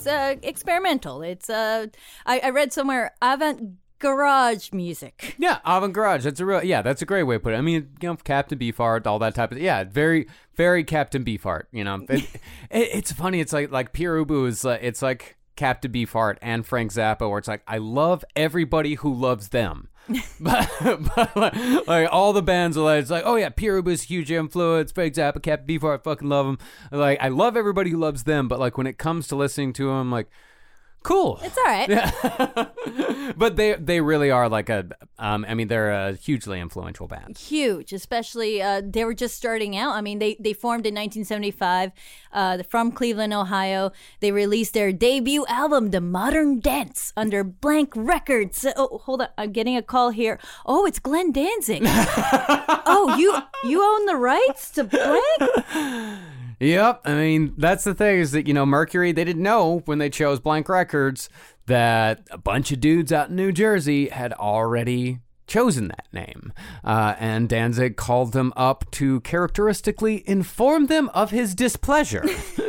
Uh, 0.08 0.36
experimental. 0.41 1.22
It's 1.22 1.49
uh, 1.49 1.88
I, 2.26 2.39
I 2.39 2.49
read 2.49 2.74
somewhere 2.74 3.14
avant 3.22 3.78
garage 3.99 4.72
music. 4.72 5.36
Yeah, 5.38 5.60
avant 5.66 5.93
garage. 5.93 6.24
That's 6.24 6.39
a 6.39 6.45
real. 6.45 6.64
Yeah, 6.64 6.82
that's 6.82 7.01
a 7.01 7.05
great 7.05 7.24
way 7.24 7.36
to 7.36 7.39
put 7.39 7.53
it. 7.53 7.58
I 7.58 7.62
mean, 7.62 7.89
you 8.01 8.10
know, 8.10 8.16
Captain 8.16 8.58
Beefheart, 8.58 9.05
all 9.05 9.20
that 9.20 9.36
type 9.36 9.51
of. 9.51 9.60
Yeah, 9.60 9.84
very, 9.84 10.28
very 10.55 10.84
Captain 10.84 11.24
Beefheart. 11.24 11.64
You 11.72 11.84
know, 11.84 12.05
it, 12.10 12.24
it, 12.72 12.89
it's 12.93 13.12
funny. 13.12 13.39
It's 13.39 13.53
like 13.53 13.72
like 13.72 13.93
Pierre 13.93 14.24
Ubu 14.24 14.47
is. 14.47 14.66
Uh, 14.66 14.78
it's 14.82 15.01
like 15.01 15.38
Captain 15.55 15.91
Beefheart 15.91 16.38
and 16.41 16.66
Frank 16.66 16.91
Zappa, 16.91 17.30
where 17.30 17.39
it's 17.39 17.47
like 17.47 17.64
I 17.68 17.78
love 17.78 18.24
everybody 18.36 18.95
who 18.95 19.14
loves 19.14 19.49
them. 19.49 19.89
but, 20.39 20.70
but 20.82 21.36
like, 21.36 21.88
like, 21.88 22.10
all 22.12 22.34
the 22.34 22.41
bands 22.41 22.78
are 22.78 22.82
like, 22.82 23.01
it's 23.01 23.12
like, 23.12 23.24
oh 23.26 23.36
yeah, 23.36 23.49
a 23.49 24.03
huge 24.03 24.32
influence. 24.32 24.91
Frank 24.91 25.16
Zappa, 25.16 25.41
Captain 25.41 25.68
Beefheart, 25.68 26.03
fucking 26.03 26.30
love 26.30 26.45
them. 26.45 26.58
Like 26.91 27.20
I 27.22 27.28
love 27.30 27.58
everybody 27.58 27.89
who 27.89 27.97
loves 27.97 28.24
them, 28.24 28.47
but 28.47 28.60
like 28.60 28.78
when 28.78 28.88
it 28.88 28.97
comes 28.97 29.28
to 29.28 29.36
listening 29.36 29.74
to 29.74 29.88
them, 29.88 30.12
like 30.12 30.30
cool. 31.08 31.39
It's 31.41 31.58
all 31.58 31.64
right. 31.64 31.89
Yeah. 31.89 33.34
but 33.38 33.55
they 33.55 33.76
they 33.76 34.01
really 34.01 34.30
are 34.30 34.49
like 34.49 34.70
a 34.70 34.89
um 35.18 35.45
I 35.47 35.53
mean 35.53 35.70
they're 35.70 35.91
a 35.91 36.14
hugely 36.14 36.60
influential 36.60 37.08
band. 37.08 37.38
Huge, 37.38 37.93
especially 37.93 38.62
uh, 38.62 38.82
they 38.84 39.05
were 39.05 39.14
just 39.14 39.36
starting 39.36 39.78
out. 39.78 39.95
I 39.95 40.01
mean, 40.01 40.20
they 40.20 40.36
they 40.39 40.53
formed 40.53 40.86
in 40.86 40.93
1975 40.93 41.91
uh, 42.34 42.64
from 42.64 42.91
Cleveland, 42.91 43.34
Ohio. 43.34 43.91
They 44.20 44.32
released 44.32 44.74
their 44.74 44.91
debut 44.91 45.45
album, 45.47 45.91
The 45.91 46.01
Modern 46.01 46.60
Dance, 46.60 47.14
under 47.16 47.43
Blank 47.43 47.93
Records. 47.95 48.66
Oh, 48.76 48.99
hold 49.05 49.22
on, 49.22 49.30
I'm 49.38 49.51
getting 49.51 49.78
a 49.78 49.82
call 49.82 50.10
here. 50.10 50.39
Oh, 50.66 50.86
it's 50.86 50.99
Glenn 50.99 51.32
Danzig. 51.32 51.84
oh, 51.86 53.16
you 53.18 53.30
you 53.70 53.82
own 53.82 54.05
the 54.05 54.18
rights 54.18 54.72
to 54.72 54.84
Blank? 54.84 56.24
Yep, 56.60 57.01
I 57.05 57.14
mean 57.14 57.53
that's 57.58 57.84
the 57.84 57.93
thing 57.93 58.20
is 58.20 58.32
that 58.32 58.47
you 58.47 58.53
know 58.53 58.66
Mercury 58.66 59.12
they 59.12 59.24
didn't 59.24 59.43
know 59.43 59.84
when 59.86 59.99
they 59.99 60.10
chose 60.10 60.39
Blank 60.39 60.70
Records 60.70 61.30
that 61.68 62.28
a 62.32 62.38
bunch 62.38 62.72
of 62.72 62.80
dudes 62.80 63.12
out 63.12 63.30
in 63.30 63.36
New 63.36 63.51
Jersey 63.51 64.10
had 64.10 64.34
already 64.34 65.20
chosen 65.45 65.88
that 65.88 66.08
name, 66.12 66.51
uh, 66.84 67.16
and 67.20 67.47
Danzig 67.47 67.95
called 67.95 68.34
them 68.34 68.51
up 68.58 68.89
to 68.91 69.22
characteristically 69.22 70.28
inform 70.28 70.88
them 70.88 71.10
of 71.14 71.32
his 71.32 71.55
displeasure. 71.55 72.26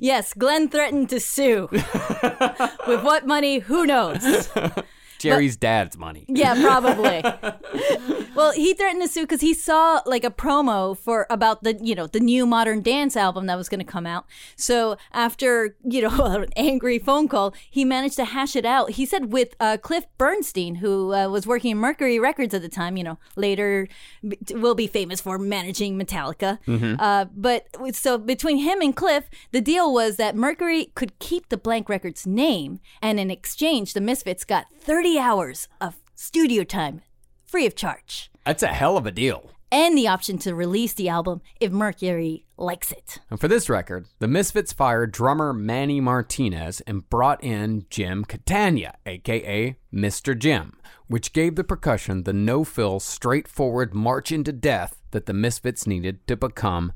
Yes, 0.00 0.32
Glenn 0.32 0.68
threatened 0.68 1.10
to 1.10 1.20
sue. 1.20 1.68
With 1.72 3.02
what 3.02 3.26
money? 3.26 3.58
Who 3.58 3.84
knows? 3.86 4.48
Jerry's 5.18 5.56
dad's 5.56 5.96
money. 5.96 6.24
Yeah, 6.28 6.54
probably. 6.60 7.22
well, 8.34 8.52
he 8.52 8.74
threatened 8.74 9.02
to 9.02 9.08
sue 9.08 9.22
because 9.22 9.40
he 9.40 9.54
saw 9.54 10.00
like 10.06 10.24
a 10.24 10.30
promo 10.30 10.96
for 10.96 11.26
about 11.30 11.62
the 11.62 11.78
you 11.82 11.94
know 11.94 12.06
the 12.06 12.20
new 12.20 12.46
modern 12.46 12.82
dance 12.82 13.16
album 13.16 13.46
that 13.46 13.56
was 13.56 13.68
going 13.68 13.80
to 13.80 13.90
come 13.90 14.06
out. 14.06 14.26
So 14.56 14.96
after 15.12 15.76
you 15.84 16.02
know 16.02 16.24
an 16.24 16.46
angry 16.56 16.98
phone 16.98 17.28
call, 17.28 17.54
he 17.70 17.84
managed 17.84 18.16
to 18.16 18.24
hash 18.24 18.56
it 18.56 18.64
out. 18.64 18.90
He 18.92 19.06
said 19.06 19.32
with 19.32 19.54
uh, 19.60 19.76
Cliff 19.80 20.06
Bernstein, 20.16 20.76
who 20.76 21.14
uh, 21.14 21.28
was 21.28 21.46
working 21.46 21.72
in 21.72 21.78
Mercury 21.78 22.18
Records 22.18 22.54
at 22.54 22.62
the 22.62 22.68
time. 22.68 22.96
You 22.96 23.04
know, 23.04 23.18
later 23.36 23.88
b- 24.26 24.38
will 24.50 24.74
be 24.74 24.86
famous 24.86 25.20
for 25.20 25.38
managing 25.38 25.98
Metallica. 25.98 26.58
Uh, 26.98 27.26
but 27.34 27.66
so 27.92 28.18
between 28.18 28.58
him 28.58 28.80
and 28.80 28.94
Cliff, 28.94 29.28
the 29.52 29.60
deal 29.60 29.92
was 29.92 30.16
that 30.16 30.36
Mercury 30.36 30.92
could 30.94 31.18
keep 31.18 31.48
the 31.48 31.56
Blank 31.56 31.88
Records 31.88 32.26
name, 32.26 32.80
and 33.02 33.18
in 33.18 33.30
exchange, 33.30 33.94
the 33.94 34.00
Misfits 34.00 34.44
got 34.44 34.66
30 35.08 35.18
hours 35.18 35.68
of 35.80 35.96
studio 36.14 36.62
time 36.64 37.00
free 37.46 37.64
of 37.64 37.74
charge 37.74 38.30
That's 38.44 38.62
a 38.62 38.66
hell 38.68 38.98
of 38.98 39.06
a 39.06 39.10
deal. 39.10 39.52
and 39.72 39.96
the 39.96 40.06
option 40.06 40.36
to 40.38 40.54
release 40.54 40.92
the 40.92 41.08
album 41.08 41.40
if 41.60 41.72
Mercury 41.72 42.44
likes 42.58 42.92
it. 42.92 43.18
And 43.30 43.40
for 43.40 43.48
this 43.48 43.70
record, 43.70 44.06
the 44.18 44.28
Misfits 44.28 44.74
fired 44.74 45.12
drummer 45.12 45.54
Manny 45.54 45.98
Martinez 46.00 46.82
and 46.82 47.08
brought 47.08 47.42
in 47.42 47.86
Jim 47.88 48.22
Catania, 48.26 48.96
aka 49.06 49.76
Mr. 49.94 50.38
Jim, 50.38 50.76
which 51.06 51.32
gave 51.32 51.54
the 51.54 51.64
percussion 51.64 52.24
the 52.24 52.34
no 52.34 52.62
fill, 52.64 53.00
straightforward 53.00 53.94
march 53.94 54.30
into 54.30 54.52
death 54.52 55.00
that 55.12 55.24
the 55.24 55.32
Misfits 55.32 55.86
needed 55.86 56.26
to 56.26 56.36
become 56.36 56.92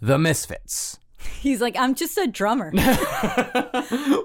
the 0.00 0.16
Misfits. 0.18 0.98
He's 1.40 1.60
like, 1.60 1.76
I'm 1.76 1.94
just 1.94 2.16
a 2.18 2.26
drummer. 2.26 2.72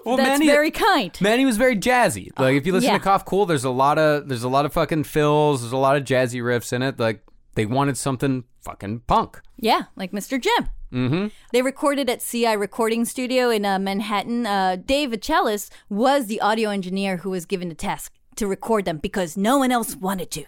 Well, 0.05 0.17
That's 0.17 0.39
Manny, 0.39 0.47
very 0.47 0.69
kind. 0.69 1.17
Manny 1.21 1.45
was 1.45 1.55
very 1.55 1.77
jazzy. 1.77 2.37
Like 2.37 2.57
if 2.57 2.65
you 2.65 2.73
listen 2.73 2.89
yeah. 2.89 2.97
to 2.97 3.03
Cough 3.03 3.23
Cool, 3.23 3.45
there's 3.45 3.63
a 3.63 3.69
lot 3.69 3.97
of 3.97 4.27
there's 4.27 4.43
a 4.43 4.49
lot 4.49 4.65
of 4.65 4.73
fucking 4.73 5.05
fills, 5.05 5.61
there's 5.61 5.71
a 5.71 5.77
lot 5.77 5.95
of 5.95 6.03
jazzy 6.03 6.41
riffs 6.41 6.73
in 6.73 6.81
it. 6.81 6.99
Like 6.99 7.23
they 7.55 7.65
wanted 7.65 7.97
something 7.97 8.43
fucking 8.61 9.01
punk. 9.07 9.41
Yeah, 9.57 9.83
like 9.95 10.11
Mr. 10.11 10.41
Jim. 10.41 10.69
Mm-hmm. 10.91 11.27
They 11.53 11.61
recorded 11.61 12.09
at 12.09 12.19
CI 12.19 12.57
Recording 12.57 13.05
Studio 13.05 13.49
in 13.49 13.65
uh, 13.65 13.79
Manhattan. 13.79 14.45
Uh, 14.45 14.75
Dave 14.75 15.11
Achelis 15.11 15.69
was 15.89 16.27
the 16.27 16.41
audio 16.41 16.69
engineer 16.69 17.17
who 17.17 17.29
was 17.29 17.45
given 17.45 17.69
the 17.69 17.75
task 17.75 18.11
to 18.35 18.45
record 18.45 18.85
them 18.85 18.97
because 18.97 19.37
no 19.37 19.57
one 19.57 19.71
else 19.71 19.95
wanted 19.95 20.29
to. 20.31 20.45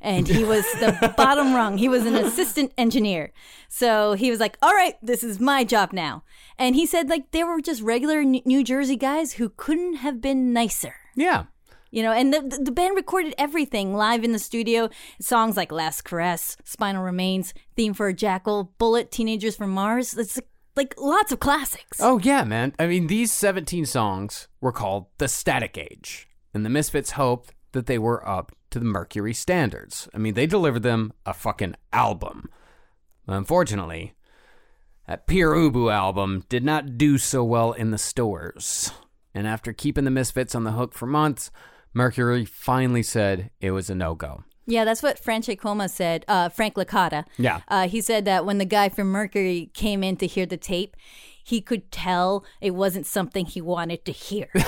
And 0.00 0.26
he 0.26 0.44
was 0.44 0.64
the 0.74 1.12
bottom 1.16 1.54
rung. 1.54 1.78
He 1.78 1.88
was 1.88 2.06
an 2.06 2.14
assistant 2.16 2.72
engineer. 2.78 3.32
So 3.68 4.14
he 4.14 4.30
was 4.30 4.40
like, 4.40 4.56
all 4.62 4.72
right, 4.72 4.94
this 5.02 5.22
is 5.22 5.38
my 5.38 5.62
job 5.64 5.92
now. 5.92 6.24
And 6.58 6.74
he 6.74 6.86
said, 6.86 7.08
like, 7.08 7.30
they 7.32 7.44
were 7.44 7.60
just 7.60 7.82
regular 7.82 8.24
New 8.24 8.64
Jersey 8.64 8.96
guys 8.96 9.34
who 9.34 9.50
couldn't 9.50 9.96
have 9.96 10.20
been 10.20 10.52
nicer. 10.52 10.94
Yeah. 11.16 11.44
You 11.90 12.02
know, 12.04 12.12
and 12.12 12.32
the, 12.32 12.60
the 12.62 12.70
band 12.70 12.96
recorded 12.96 13.34
everything 13.36 13.94
live 13.94 14.22
in 14.22 14.32
the 14.32 14.38
studio. 14.38 14.90
Songs 15.20 15.56
like 15.56 15.72
Last 15.72 16.02
Caress, 16.02 16.56
Spinal 16.64 17.02
Remains, 17.02 17.52
Theme 17.74 17.94
for 17.94 18.06
a 18.06 18.14
Jackal, 18.14 18.72
Bullet, 18.78 19.10
Teenagers 19.10 19.56
from 19.56 19.70
Mars. 19.70 20.16
It's 20.16 20.36
like, 20.36 20.48
like 20.76 20.94
lots 20.98 21.32
of 21.32 21.40
classics. 21.40 21.98
Oh, 22.00 22.18
yeah, 22.20 22.44
man. 22.44 22.74
I 22.78 22.86
mean, 22.86 23.08
these 23.08 23.32
17 23.32 23.86
songs 23.86 24.46
were 24.60 24.72
called 24.72 25.06
the 25.18 25.26
Static 25.26 25.76
Age, 25.76 26.28
and 26.54 26.64
the 26.64 26.70
Misfits 26.70 27.12
hoped 27.12 27.52
that 27.72 27.86
they 27.86 27.98
were 27.98 28.26
up 28.26 28.52
to 28.70 28.78
the 28.78 28.84
Mercury 28.84 29.34
standards. 29.34 30.08
I 30.14 30.18
mean, 30.18 30.34
they 30.34 30.46
delivered 30.46 30.82
them 30.82 31.12
a 31.26 31.34
fucking 31.34 31.76
album. 31.92 32.48
Unfortunately, 33.26 34.14
that 35.06 35.26
Pere 35.26 35.54
Ubu 35.54 35.92
album 35.92 36.44
did 36.48 36.64
not 36.64 36.96
do 36.96 37.18
so 37.18 37.42
well 37.44 37.72
in 37.72 37.90
the 37.90 37.98
stores. 37.98 38.92
And 39.34 39.46
after 39.46 39.72
keeping 39.72 40.04
the 40.04 40.10
Misfits 40.10 40.54
on 40.54 40.64
the 40.64 40.72
hook 40.72 40.94
for 40.94 41.06
months, 41.06 41.50
Mercury 41.92 42.44
finally 42.44 43.02
said 43.02 43.50
it 43.60 43.72
was 43.72 43.90
a 43.90 43.94
no 43.94 44.14
go. 44.14 44.44
Yeah, 44.66 44.84
that's 44.84 45.02
what 45.02 45.18
Franche 45.18 45.58
Coma 45.58 45.88
said. 45.88 46.24
Uh, 46.28 46.48
Frank 46.48 46.74
Licata. 46.74 47.24
Yeah. 47.38 47.60
Uh, 47.66 47.88
he 47.88 48.00
said 48.00 48.24
that 48.26 48.46
when 48.46 48.58
the 48.58 48.64
guy 48.64 48.88
from 48.88 49.08
Mercury 49.08 49.70
came 49.74 50.04
in 50.04 50.16
to 50.18 50.26
hear 50.26 50.46
the 50.46 50.56
tape, 50.56 50.96
he 51.44 51.60
could 51.60 51.90
tell 51.90 52.44
it 52.60 52.72
wasn't 52.72 53.06
something 53.06 53.46
he 53.46 53.60
wanted 53.60 54.04
to 54.04 54.12
hear. 54.12 54.48
and 54.54 54.64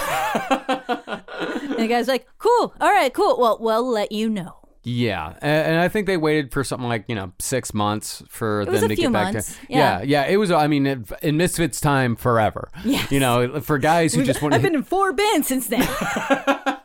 the 1.78 1.86
guy's 1.88 2.08
like, 2.08 2.26
"Cool, 2.38 2.74
all 2.80 2.92
right, 2.92 3.12
cool. 3.12 3.38
Well, 3.38 3.58
we'll 3.60 3.88
let 3.88 4.12
you 4.12 4.28
know." 4.28 4.58
Yeah, 4.84 5.34
and 5.40 5.78
I 5.78 5.86
think 5.86 6.08
they 6.08 6.16
waited 6.16 6.52
for 6.52 6.64
something 6.64 6.88
like 6.88 7.04
you 7.06 7.14
know 7.14 7.32
six 7.38 7.72
months 7.72 8.20
for 8.28 8.64
them 8.64 8.88
to 8.88 8.96
get 8.96 9.12
back 9.12 9.32
months, 9.32 9.56
to. 9.56 9.66
yeah. 9.68 10.02
yeah, 10.02 10.26
It 10.26 10.38
was. 10.38 10.50
I 10.50 10.66
mean, 10.66 10.86
in 10.86 11.06
in 11.22 11.36
Misfits 11.36 11.80
time, 11.80 12.16
forever. 12.16 12.68
Yes. 12.84 13.12
You 13.12 13.20
know, 13.20 13.60
for 13.60 13.78
guys 13.78 14.12
who 14.12 14.24
just 14.24 14.42
want 14.42 14.54
I've 14.54 14.62
been 14.62 14.74
in 14.74 14.82
four 14.82 15.12
bands 15.12 15.46
since 15.46 15.68
then. 15.68 15.82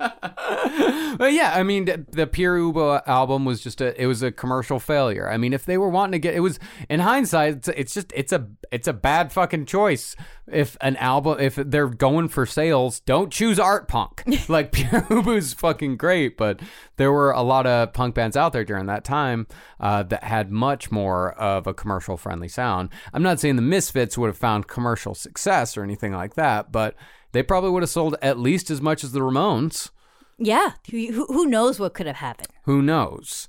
But 1.18 1.34
yeah, 1.34 1.54
I 1.54 1.64
mean, 1.64 1.86
the, 1.86 2.28
Pere 2.28 2.58
Ubu 2.58 3.02
album 3.08 3.46
was 3.46 3.62
just 3.62 3.82
a. 3.82 4.00
It 4.00 4.06
was 4.06 4.22
a 4.22 4.32
commercial 4.32 4.80
failure. 4.80 5.30
I 5.30 5.38
mean, 5.38 5.54
if 5.54 5.66
they 5.66 5.78
were 5.78 5.90
wanting 5.90 6.14
to 6.14 6.20
get, 6.20 6.36
it 6.36 6.42
was 6.42 6.60
in 6.90 7.00
hindsight, 7.00 7.56
it's, 7.56 7.68
it's 7.70 7.94
just 7.94 8.14
it's 8.16 8.32
a 8.32 8.48
it's 8.72 8.88
a 8.88 8.94
bad 8.94 9.32
fucking 9.32 9.66
choice. 9.66 10.16
If 10.52 10.78
an 10.82 10.96
album, 10.98 11.40
if 11.40 11.56
they're 11.56 11.90
going 11.90 12.30
for 12.30 12.46
sales, 12.46 13.00
don't 13.02 13.32
choose 13.32 13.60
art 13.60 13.88
punk. 13.88 14.24
like 14.50 14.72
Pere 14.72 15.02
Ubu's 15.10 15.54
fucking 15.54 15.98
great, 15.98 16.38
but 16.38 16.62
there 16.98 17.12
were 17.12 17.32
a 17.32 17.42
lot 17.42 17.66
of 17.66 17.94
punk 17.94 18.16
bands 18.16 18.38
out 18.38 18.54
there 18.54 18.64
during 18.64 18.86
that 18.86 19.04
time 19.04 19.48
uh, 19.80 20.04
that 20.04 20.24
had 20.24 20.52
much 20.52 20.92
more 20.92 21.34
of 21.34 21.68
a 21.68 21.74
commercial 21.74 22.18
friendly 22.18 22.48
sound. 22.48 22.90
I'm 23.14 23.24
not 23.24 23.40
saying 23.40 23.56
the 23.56 23.62
Misfits 23.62 24.18
would 24.18 24.28
have 24.28 24.38
found 24.38 24.68
commercial 24.68 25.16
success 25.16 25.78
or 25.78 25.84
anything 25.84 26.14
like 26.14 26.36
that, 26.36 26.72
but 26.72 26.96
they 27.32 27.44
probably 27.44 27.70
would 27.72 27.84
have 27.84 27.90
sold 27.90 28.16
at 28.22 28.40
least 28.40 28.70
as 28.70 28.82
much 28.82 29.04
as 29.04 29.12
the 29.12 29.20
Ramones. 29.20 29.90
Yeah, 30.38 30.74
who, 30.92 31.26
who- 31.26 31.46
knows 31.48 31.80
what 31.80 31.94
could 31.94 32.08
have 32.08 32.18
happened? 32.18 32.50
Who 32.64 32.82
knows? 32.82 33.48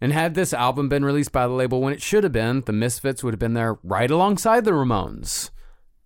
And 0.00 0.12
had 0.12 0.34
this 0.34 0.52
album 0.52 0.88
been 0.88 1.04
released 1.04 1.32
by 1.32 1.46
the 1.46 1.52
label 1.52 1.80
when 1.80 1.92
it 1.92 2.02
should 2.02 2.24
have 2.24 2.32
been, 2.32 2.62
the 2.62 2.72
Misfits 2.72 3.22
would 3.22 3.34
have 3.34 3.38
been 3.38 3.54
there 3.54 3.78
right 3.84 4.10
alongside 4.10 4.64
the 4.64 4.72
Ramones 4.72 5.50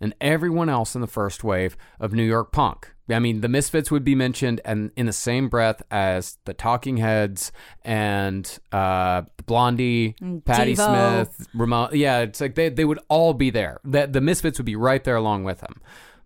and 0.01 0.15
everyone 0.21 0.69
else 0.69 0.95
in 0.95 1.01
the 1.01 1.07
first 1.07 1.43
wave 1.43 1.77
of 1.99 2.13
New 2.13 2.23
York 2.25 2.53
punk. 2.53 2.93
I 3.09 3.21
mean, 3.21 3.41
the 3.41 3.49
Misfits 3.49 3.91
would 3.91 4.05
be 4.05 4.15
mentioned 4.15 4.61
and 4.65 4.91
in 4.97 5.07
the 5.07 5.13
same 5.13 5.49
breath 5.49 5.81
as 5.91 6.39
the 6.45 6.53
Talking 6.53 6.97
Heads 6.97 7.53
and 7.85 8.59
uh, 8.73 9.23
Blondie, 9.47 10.17
Patti 10.45 10.75
Devo. 10.75 11.27
Smith, 11.27 11.49
Ramon. 11.55 11.91
Yeah, 11.93 12.19
it's 12.19 12.41
like 12.41 12.57
they, 12.57 12.69
they 12.69 12.85
would 12.85 12.99
all 13.09 13.33
be 13.33 13.49
there. 13.51 13.81
The, 13.85 14.07
the 14.09 14.21
Misfits 14.21 14.59
would 14.59 14.67
be 14.67 14.77
right 14.77 15.03
there 15.05 15.17
along 15.17 15.45
with 15.45 15.61
them. 15.61 15.81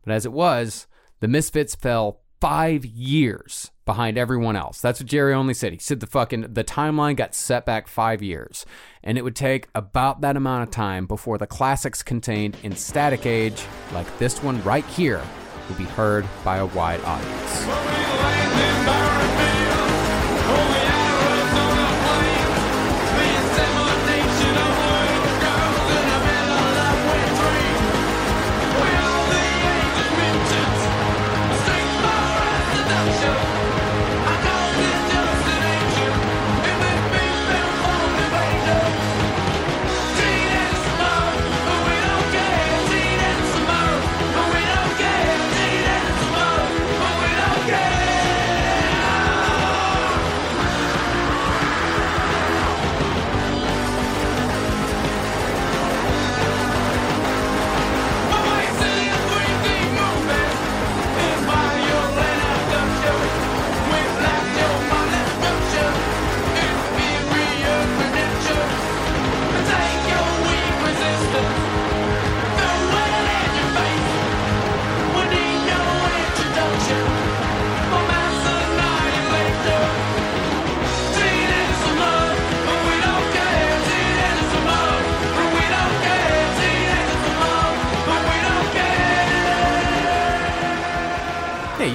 But 0.04 0.14
as 0.14 0.24
it 0.24 0.32
was, 0.32 0.86
the 1.20 1.28
Misfits 1.28 1.74
fell 1.74 2.20
five 2.40 2.84
years 2.84 3.70
behind 3.84 4.16
everyone 4.16 4.56
else. 4.56 4.80
That's 4.80 5.00
what 5.00 5.08
Jerry 5.08 5.34
only 5.34 5.54
said. 5.54 5.72
He 5.72 5.78
said 5.78 6.00
the 6.00 6.06
fucking 6.06 6.54
the 6.54 6.64
timeline 6.64 7.16
got 7.16 7.34
set 7.34 7.66
back 7.66 7.88
five 7.88 8.22
years, 8.22 8.64
and 9.02 9.18
it 9.18 9.22
would 9.22 9.36
take 9.36 9.68
about 9.74 10.20
that 10.22 10.36
amount 10.36 10.62
of 10.62 10.70
time 10.70 11.06
before 11.06 11.38
the 11.38 11.46
classics 11.46 12.02
contained 12.02 12.56
in 12.62 12.74
Static 12.76 13.26
Age, 13.26 13.64
like 13.92 14.18
this 14.18 14.42
one 14.42 14.62
right 14.62 14.86
here, 14.86 15.22
would 15.68 15.78
be 15.78 15.84
heard 15.84 16.26
by 16.44 16.58
a 16.58 16.66
wide 16.66 17.00
audience. 17.04 19.09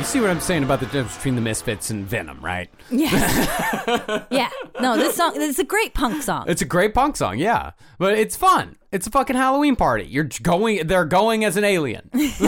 See 0.06 0.22
what 0.22 0.30
I'm 0.30 0.40
saying 0.40 0.64
about 0.64 0.80
the 0.80 0.86
difference 0.86 1.16
between 1.16 1.36
the 1.36 1.42
Misfits 1.42 1.90
and 1.90 2.06
Venom, 2.06 2.40
right? 2.40 2.70
Yes. 2.92 4.28
yeah. 4.30 4.50
No, 4.80 4.96
this 4.96 5.16
song, 5.16 5.34
it's 5.36 5.58
a 5.58 5.64
great 5.64 5.94
punk 5.94 6.22
song. 6.22 6.46
It's 6.48 6.62
a 6.62 6.66
great 6.66 6.94
punk 6.94 7.18
song, 7.18 7.40
yeah, 7.40 7.72
but 7.98 8.18
it's 8.18 8.36
fun. 8.36 8.78
It's 8.92 9.08
a 9.08 9.10
fucking 9.10 9.36
Halloween 9.36 9.76
party. 9.76 10.04
You're 10.06 10.30
going, 10.44 10.86
they're 10.86 11.06
going 11.06 11.44
as 11.44 11.58
an 11.58 11.64
alien. 11.64 12.10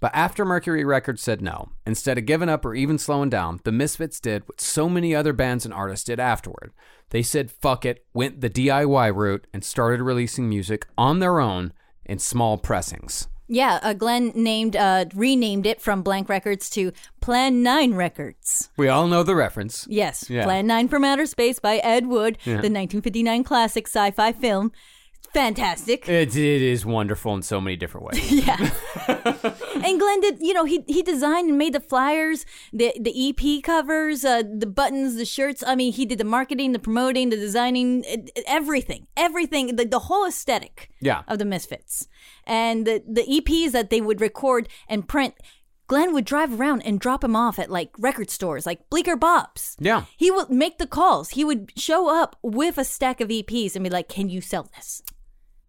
but 0.00 0.10
after 0.14 0.44
Mercury 0.44 0.84
Records 0.84 1.22
said 1.22 1.40
no, 1.40 1.70
instead 1.86 2.18
of 2.18 2.26
giving 2.26 2.50
up 2.50 2.64
or 2.66 2.74
even 2.74 2.98
slowing 2.98 3.30
down, 3.30 3.60
the 3.64 3.72
Misfits 3.72 4.20
did 4.20 4.46
what 4.46 4.60
so 4.60 4.90
many 4.90 5.14
other 5.14 5.32
bands 5.32 5.64
and 5.64 5.72
artists 5.72 6.04
did 6.04 6.20
afterward. 6.20 6.72
They 7.10 7.22
said 7.22 7.50
fuck 7.50 7.86
it, 7.86 8.04
went 8.12 8.42
the 8.42 8.50
DIY 8.50 9.14
route, 9.16 9.46
and 9.54 9.64
started 9.64 10.02
releasing 10.02 10.48
music 10.48 10.86
on 10.98 11.20
their 11.20 11.40
own 11.40 11.72
in 12.04 12.18
small 12.18 12.58
pressings. 12.58 13.28
Yeah, 13.52 13.80
uh, 13.82 13.92
Glenn 13.92 14.32
named, 14.34 14.76
uh, 14.76 15.04
renamed 15.14 15.66
it 15.66 15.78
from 15.82 16.00
Blank 16.02 16.30
Records 16.30 16.70
to 16.70 16.90
Plan 17.20 17.62
9 17.62 17.92
Records. 17.92 18.70
We 18.78 18.88
all 18.88 19.06
know 19.08 19.22
the 19.22 19.36
reference. 19.36 19.86
Yes, 19.90 20.30
Yeah. 20.30 20.44
Plan 20.44 20.66
9 20.66 20.88
from 20.88 21.04
Outer 21.04 21.26
Space 21.26 21.58
by 21.58 21.76
Ed 21.76 22.06
Wood, 22.06 22.38
the 22.44 22.70
1959 22.70 23.44
classic 23.44 23.86
sci 23.88 24.10
fi 24.12 24.32
film. 24.32 24.72
Fantastic. 25.34 26.08
It, 26.08 26.36
it 26.36 26.62
is 26.62 26.84
wonderful 26.84 27.34
in 27.34 27.42
so 27.42 27.60
many 27.60 27.76
different 27.76 28.06
ways. 28.06 28.32
Yeah. 28.32 28.70
and 29.84 29.98
Glenn 30.00 30.20
did, 30.20 30.38
you 30.40 30.52
know, 30.52 30.64
he 30.64 30.84
he 30.86 31.02
designed 31.02 31.48
and 31.48 31.58
made 31.58 31.72
the 31.72 31.80
flyers, 31.80 32.44
the 32.72 32.92
the 33.00 33.12
EP 33.28 33.62
covers, 33.62 34.24
uh, 34.24 34.42
the 34.42 34.66
buttons, 34.66 35.16
the 35.16 35.24
shirts. 35.24 35.62
I 35.66 35.74
mean, 35.74 35.92
he 35.92 36.04
did 36.04 36.18
the 36.18 36.24
marketing, 36.24 36.72
the 36.72 36.78
promoting, 36.78 37.30
the 37.30 37.36
designing, 37.36 38.04
everything, 38.46 39.06
everything, 39.16 39.76
the, 39.76 39.84
the 39.86 39.98
whole 40.00 40.26
aesthetic 40.26 40.90
Yeah. 41.00 41.22
of 41.28 41.38
the 41.38 41.44
Misfits. 41.44 42.08
And 42.46 42.86
the, 42.86 43.02
the 43.08 43.22
EPs 43.22 43.72
that 43.72 43.90
they 43.90 44.00
would 44.00 44.20
record 44.20 44.68
and 44.88 45.06
print, 45.08 45.34
Glenn 45.86 46.12
would 46.14 46.24
drive 46.24 46.58
around 46.60 46.82
and 46.82 46.98
drop 47.00 47.20
them 47.22 47.36
off 47.36 47.58
at 47.58 47.70
like 47.70 47.90
record 47.98 48.30
stores, 48.30 48.66
like 48.66 48.88
Bleecker 48.90 49.16
Bob's. 49.16 49.76
Yeah. 49.80 50.04
He 50.16 50.30
would 50.30 50.50
make 50.50 50.78
the 50.78 50.86
calls. 50.86 51.30
He 51.30 51.44
would 51.44 51.72
show 51.76 52.08
up 52.08 52.36
with 52.42 52.76
a 52.78 52.84
stack 52.84 53.20
of 53.20 53.28
EPs 53.28 53.74
and 53.74 53.84
be 53.84 53.90
like, 53.90 54.08
"Can 54.08 54.28
you 54.28 54.40
sell 54.40 54.68
this?" 54.76 55.02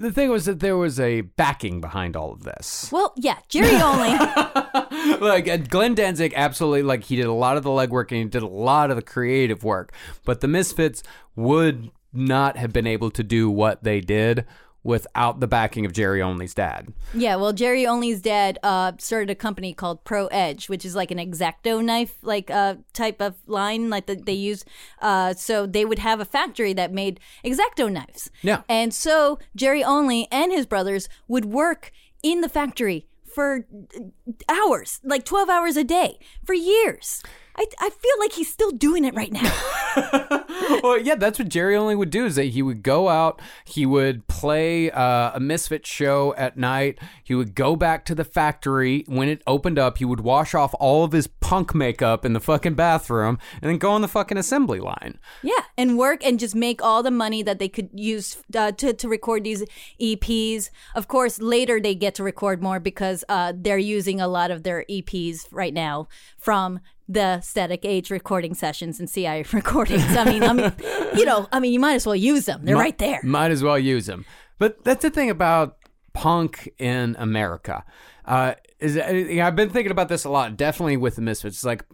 The 0.04 0.12
thing 0.12 0.30
was 0.30 0.46
that 0.46 0.60
there 0.60 0.76
was 0.76 1.00
a 1.00 1.22
backing 1.22 1.80
behind 1.80 2.18
all 2.18 2.34
of 2.34 2.44
this. 2.44 2.90
Well, 2.92 3.14
yeah, 3.16 3.40
Jerry 3.48 3.76
only. 3.82 4.10
like 5.20 5.70
Glenn 5.70 5.96
Danzig 5.96 6.34
absolutely 6.36 6.84
like 6.84 7.06
he 7.06 7.16
did 7.16 7.26
a 7.26 7.34
lot 7.34 7.56
of 7.56 7.64
the 7.64 7.70
legwork 7.70 8.12
and 8.12 8.20
he 8.20 8.26
did 8.26 8.44
a 8.44 8.48
lot 8.48 8.90
of 8.90 8.98
the 8.98 9.02
creative 9.02 9.64
work. 9.64 9.94
But 10.26 10.42
the 10.42 10.50
Misfits 10.50 11.04
would 11.38 11.90
not 12.12 12.58
have 12.58 12.74
been 12.74 12.86
able 12.86 13.12
to 13.12 13.24
do 13.24 13.50
what 13.50 13.84
they 13.84 14.02
did 14.02 14.46
without 14.84 15.40
the 15.40 15.48
backing 15.48 15.86
of 15.86 15.94
Jerry 15.94 16.22
Only's 16.22 16.54
dad. 16.54 16.92
Yeah, 17.14 17.38
well, 17.38 17.54
Jerry 17.54 17.86
Only's 17.86 18.22
dad 18.22 18.60
uh, 18.64 18.94
started 18.98 19.30
a 19.30 19.36
company 19.36 19.74
called 19.74 20.04
Pro 20.04 20.28
Edge, 20.28 20.68
which 20.68 20.84
is 20.84 20.96
like 20.96 21.10
an 21.10 21.18
exacto 21.18 21.84
knife, 21.84 22.16
like 22.22 22.52
uh, 22.52 22.76
type 22.92 23.22
of 23.22 23.36
line, 23.48 23.90
like 23.90 24.08
that 24.08 24.26
they 24.26 24.34
use. 24.34 24.66
Uh, 25.02 25.34
so 25.34 25.66
they 25.66 25.86
would 25.86 26.00
have 26.00 26.20
a 26.20 26.26
factory 26.26 26.74
that 26.74 26.92
made 26.92 27.20
exacto 27.46 27.92
knives. 27.92 28.30
Yeah. 28.42 28.64
and 28.68 28.94
so 28.94 29.40
Jerry 29.56 29.84
Only 29.84 30.28
and 30.32 30.52
his 30.52 30.66
brothers 30.66 31.08
would 31.28 31.46
work 31.46 31.92
in 32.22 32.42
the 32.42 32.50
factory 32.50 33.08
for 33.26 33.66
uh, 33.98 34.32
hours, 34.50 35.00
like 35.04 35.24
twelve 35.26 35.50
hours 35.50 35.78
a 35.78 35.84
day, 35.84 36.20
for 36.44 36.54
years. 36.54 37.24
I, 37.56 37.66
I 37.80 37.90
feel 37.90 38.12
like 38.20 38.34
he's 38.34 38.52
still 38.52 38.72
doing 38.72 39.06
it 39.06 39.14
right 39.14 39.32
now. 39.32 39.52
well, 40.84 41.00
yeah, 41.00 41.16
that's 41.16 41.38
what 41.38 41.50
Jerry 41.50 41.76
only 41.76 41.96
would 41.96 42.10
do 42.10 42.26
is 42.26 42.36
that 42.36 42.46
he 42.46 42.62
would 42.62 42.82
go 42.82 43.10
out, 43.10 43.42
he 43.66 43.86
would 43.86 44.28
play 44.28 44.90
uh, 44.90 45.32
a 45.36 45.40
Misfit 45.40 45.86
show 45.86 46.34
at 46.36 46.58
night, 46.58 46.98
he 47.24 47.36
would 47.36 47.54
go 47.54 47.76
back 47.76 48.06
to 48.06 48.16
the 48.16 48.24
factory 48.24 49.04
when 49.08 49.30
it 49.30 49.44
opened 49.46 49.78
up, 49.78 50.00
he 50.00 50.06
would 50.06 50.22
wash 50.22 50.56
off 50.56 50.74
all 50.80 51.04
of 51.04 51.12
his 51.12 51.28
punk 51.28 51.76
makeup 51.76 52.26
in 52.26 52.34
the 52.34 52.40
fucking 52.40 52.74
bathroom, 52.74 53.38
and 53.62 53.70
then 53.70 53.78
go 53.78 53.92
on 53.92 54.02
the 54.02 54.08
fucking 54.08 54.38
assembly 54.38 54.80
line. 54.80 55.20
Yeah, 55.44 55.64
and 55.78 55.98
work 55.98 56.26
and 56.26 56.40
just 56.40 56.56
make 56.56 56.82
all 56.82 57.04
the 57.04 57.12
money 57.12 57.44
that 57.44 57.60
they 57.60 57.70
could 57.70 57.90
use 57.94 58.38
uh, 58.56 58.72
to 58.72 58.94
to 58.94 59.08
record 59.08 59.44
these 59.44 59.64
EPs. 60.02 60.70
Of 60.96 61.08
course, 61.08 61.40
later 61.40 61.80
they 61.80 61.94
get 61.94 62.16
to 62.16 62.24
record 62.24 62.64
more 62.64 62.80
because 62.80 63.24
uh, 63.30 63.54
they're 63.56 63.78
using 63.78 64.20
a 64.20 64.28
lot 64.28 64.50
of 64.50 64.64
their 64.64 64.86
EPs 64.90 65.48
right 65.52 65.74
now 65.74 66.08
from 66.38 66.80
the 67.08 67.42
Static 67.42 67.86
Age 67.86 68.10
recording 68.10 68.54
sessions 68.54 69.00
and 69.00 69.12
CI 69.12 69.44
recordings. 69.54 70.16
I 70.16 70.26
mean, 70.26 70.44
I 70.44 70.54
mean, 70.54 70.74
you 71.16 71.26
know, 71.26 71.48
I 71.52 71.60
mean, 71.60 71.74
you 71.74 71.80
might 71.80 71.96
as 71.96 72.06
well 72.06 72.16
use 72.16 72.46
them. 72.46 72.62
They're 72.64 72.76
right 72.76 72.98
there. 72.98 73.22
Might 73.24 73.52
as 73.52 73.64
well 73.64 73.80
use 73.80 74.06
them. 74.06 74.26
But 74.60 74.84
that's 74.84 75.02
the 75.02 75.10
thing 75.10 75.30
about 75.30 75.78
punk 76.14 76.70
in 76.78 77.16
America. 77.20 77.84
Uh, 78.26 78.54
is 78.80 78.98
I've 78.98 79.56
been 79.56 79.70
thinking 79.70 79.92
about 79.92 80.10
this 80.10 80.24
a 80.24 80.30
lot. 80.30 80.56
Definitely 80.58 80.98
with 80.98 81.16
the 81.16 81.22
Misfits. 81.22 81.58
It's 81.58 81.66
like 81.66 81.86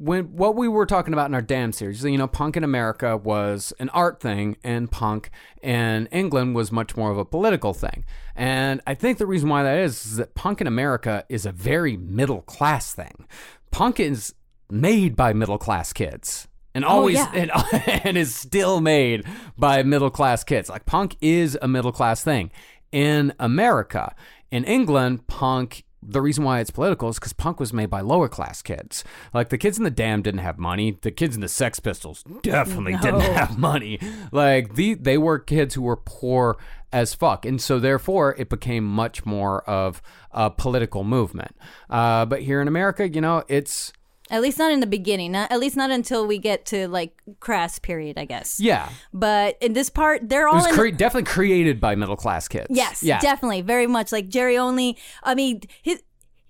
when 0.00 0.24
what 0.36 0.56
we 0.56 0.66
were 0.66 0.86
talking 0.86 1.12
about 1.12 1.28
in 1.28 1.34
our 1.34 1.42
Damned 1.42 1.74
series. 1.74 2.02
You 2.02 2.16
know, 2.16 2.26
punk 2.26 2.56
in 2.56 2.64
America 2.64 3.16
was 3.16 3.72
an 3.78 3.90
art 3.90 4.20
thing, 4.20 4.56
and 4.64 4.90
punk 4.90 5.30
in 5.62 6.06
England 6.06 6.54
was 6.54 6.72
much 6.72 6.96
more 6.96 7.10
of 7.10 7.18
a 7.18 7.24
political 7.24 7.74
thing. 7.74 8.04
And 8.34 8.80
I 8.86 8.94
think 8.94 9.18
the 9.18 9.26
reason 9.26 9.48
why 9.50 9.62
that 9.62 9.78
is 9.78 10.06
is 10.06 10.16
that 10.16 10.34
punk 10.34 10.60
in 10.60 10.66
America 10.66 11.24
is 11.28 11.44
a 11.44 11.52
very 11.52 11.96
middle 11.96 12.40
class 12.42 12.94
thing. 12.94 13.26
Punk 13.70 14.00
is 14.00 14.34
made 14.70 15.16
by 15.16 15.32
middle 15.32 15.58
class 15.58 15.92
kids 15.92 16.48
and 16.74 16.84
oh, 16.84 16.88
always 16.88 17.16
yeah. 17.16 17.30
and, 17.34 17.50
and 18.04 18.16
is 18.16 18.34
still 18.34 18.80
made 18.80 19.24
by 19.56 19.82
middle 19.82 20.10
class 20.10 20.44
kids. 20.44 20.68
Like 20.68 20.86
punk 20.86 21.16
is 21.20 21.58
a 21.60 21.68
middle 21.68 21.92
class 21.92 22.22
thing 22.22 22.50
in 22.92 23.32
America. 23.38 24.14
In 24.50 24.64
England, 24.64 25.26
punk. 25.26 25.84
The 26.02 26.22
reason 26.22 26.44
why 26.44 26.60
it's 26.60 26.70
political 26.70 27.08
is 27.08 27.16
because 27.16 27.32
punk 27.32 27.60
was 27.60 27.72
made 27.72 27.90
by 27.90 28.00
lower 28.00 28.28
class 28.28 28.62
kids. 28.62 29.04
Like 29.34 29.50
the 29.50 29.58
kids 29.58 29.76
in 29.76 29.84
the 29.84 29.90
Damned 29.90 30.24
didn't 30.24 30.40
have 30.40 30.58
money. 30.58 30.98
The 31.00 31.10
kids 31.10 31.34
in 31.34 31.40
the 31.40 31.48
Sex 31.48 31.78
Pistols 31.78 32.24
definitely 32.42 32.96
didn't 32.96 33.20
have 33.20 33.58
money. 33.58 33.98
Like 34.32 34.74
the 34.74 34.94
they 34.94 35.18
were 35.18 35.38
kids 35.38 35.74
who 35.74 35.82
were 35.82 35.96
poor 35.96 36.56
as 36.92 37.14
fuck, 37.14 37.44
and 37.44 37.60
so 37.60 37.78
therefore 37.78 38.34
it 38.38 38.48
became 38.48 38.84
much 38.84 39.24
more 39.26 39.62
of 39.68 40.00
a 40.32 40.50
political 40.50 41.04
movement. 41.04 41.54
Uh, 41.88 42.24
but 42.24 42.42
here 42.42 42.60
in 42.60 42.68
America, 42.68 43.08
you 43.08 43.20
know, 43.20 43.44
it's 43.48 43.92
At 44.30 44.40
least 44.42 44.58
not 44.58 44.70
in 44.70 44.78
the 44.80 44.86
beginning. 44.86 45.32
Not, 45.32 45.50
at 45.50 45.58
least 45.58 45.76
not 45.76 45.90
until 45.90 46.24
we 46.26 46.38
get 46.38 46.64
to 46.66 46.86
like 46.86 47.20
crass 47.40 47.78
period, 47.80 48.16
I 48.16 48.24
guess. 48.26 48.60
yeah, 48.60 48.88
But 49.12 49.58
in 49.60 49.72
this 49.72 49.90
part, 49.90 50.28
they're 50.28 50.46
all 50.46 50.64
in. 50.64 50.72
cre- 50.74 50.88
definitely 50.90 51.30
created 51.30 51.80
by 51.80 51.96
middle 51.96 52.16
class 52.16 52.46
kids. 52.46 52.68
Yes, 52.70 53.02
Yeah. 53.02 53.18
definitely, 53.18 53.62
very 53.62 53.88
much 53.88 54.12
like 54.12 54.28
Jerry 54.28 54.56
only. 54.56 54.96
I 55.24 55.34
mean, 55.34 55.62
his 55.82 56.00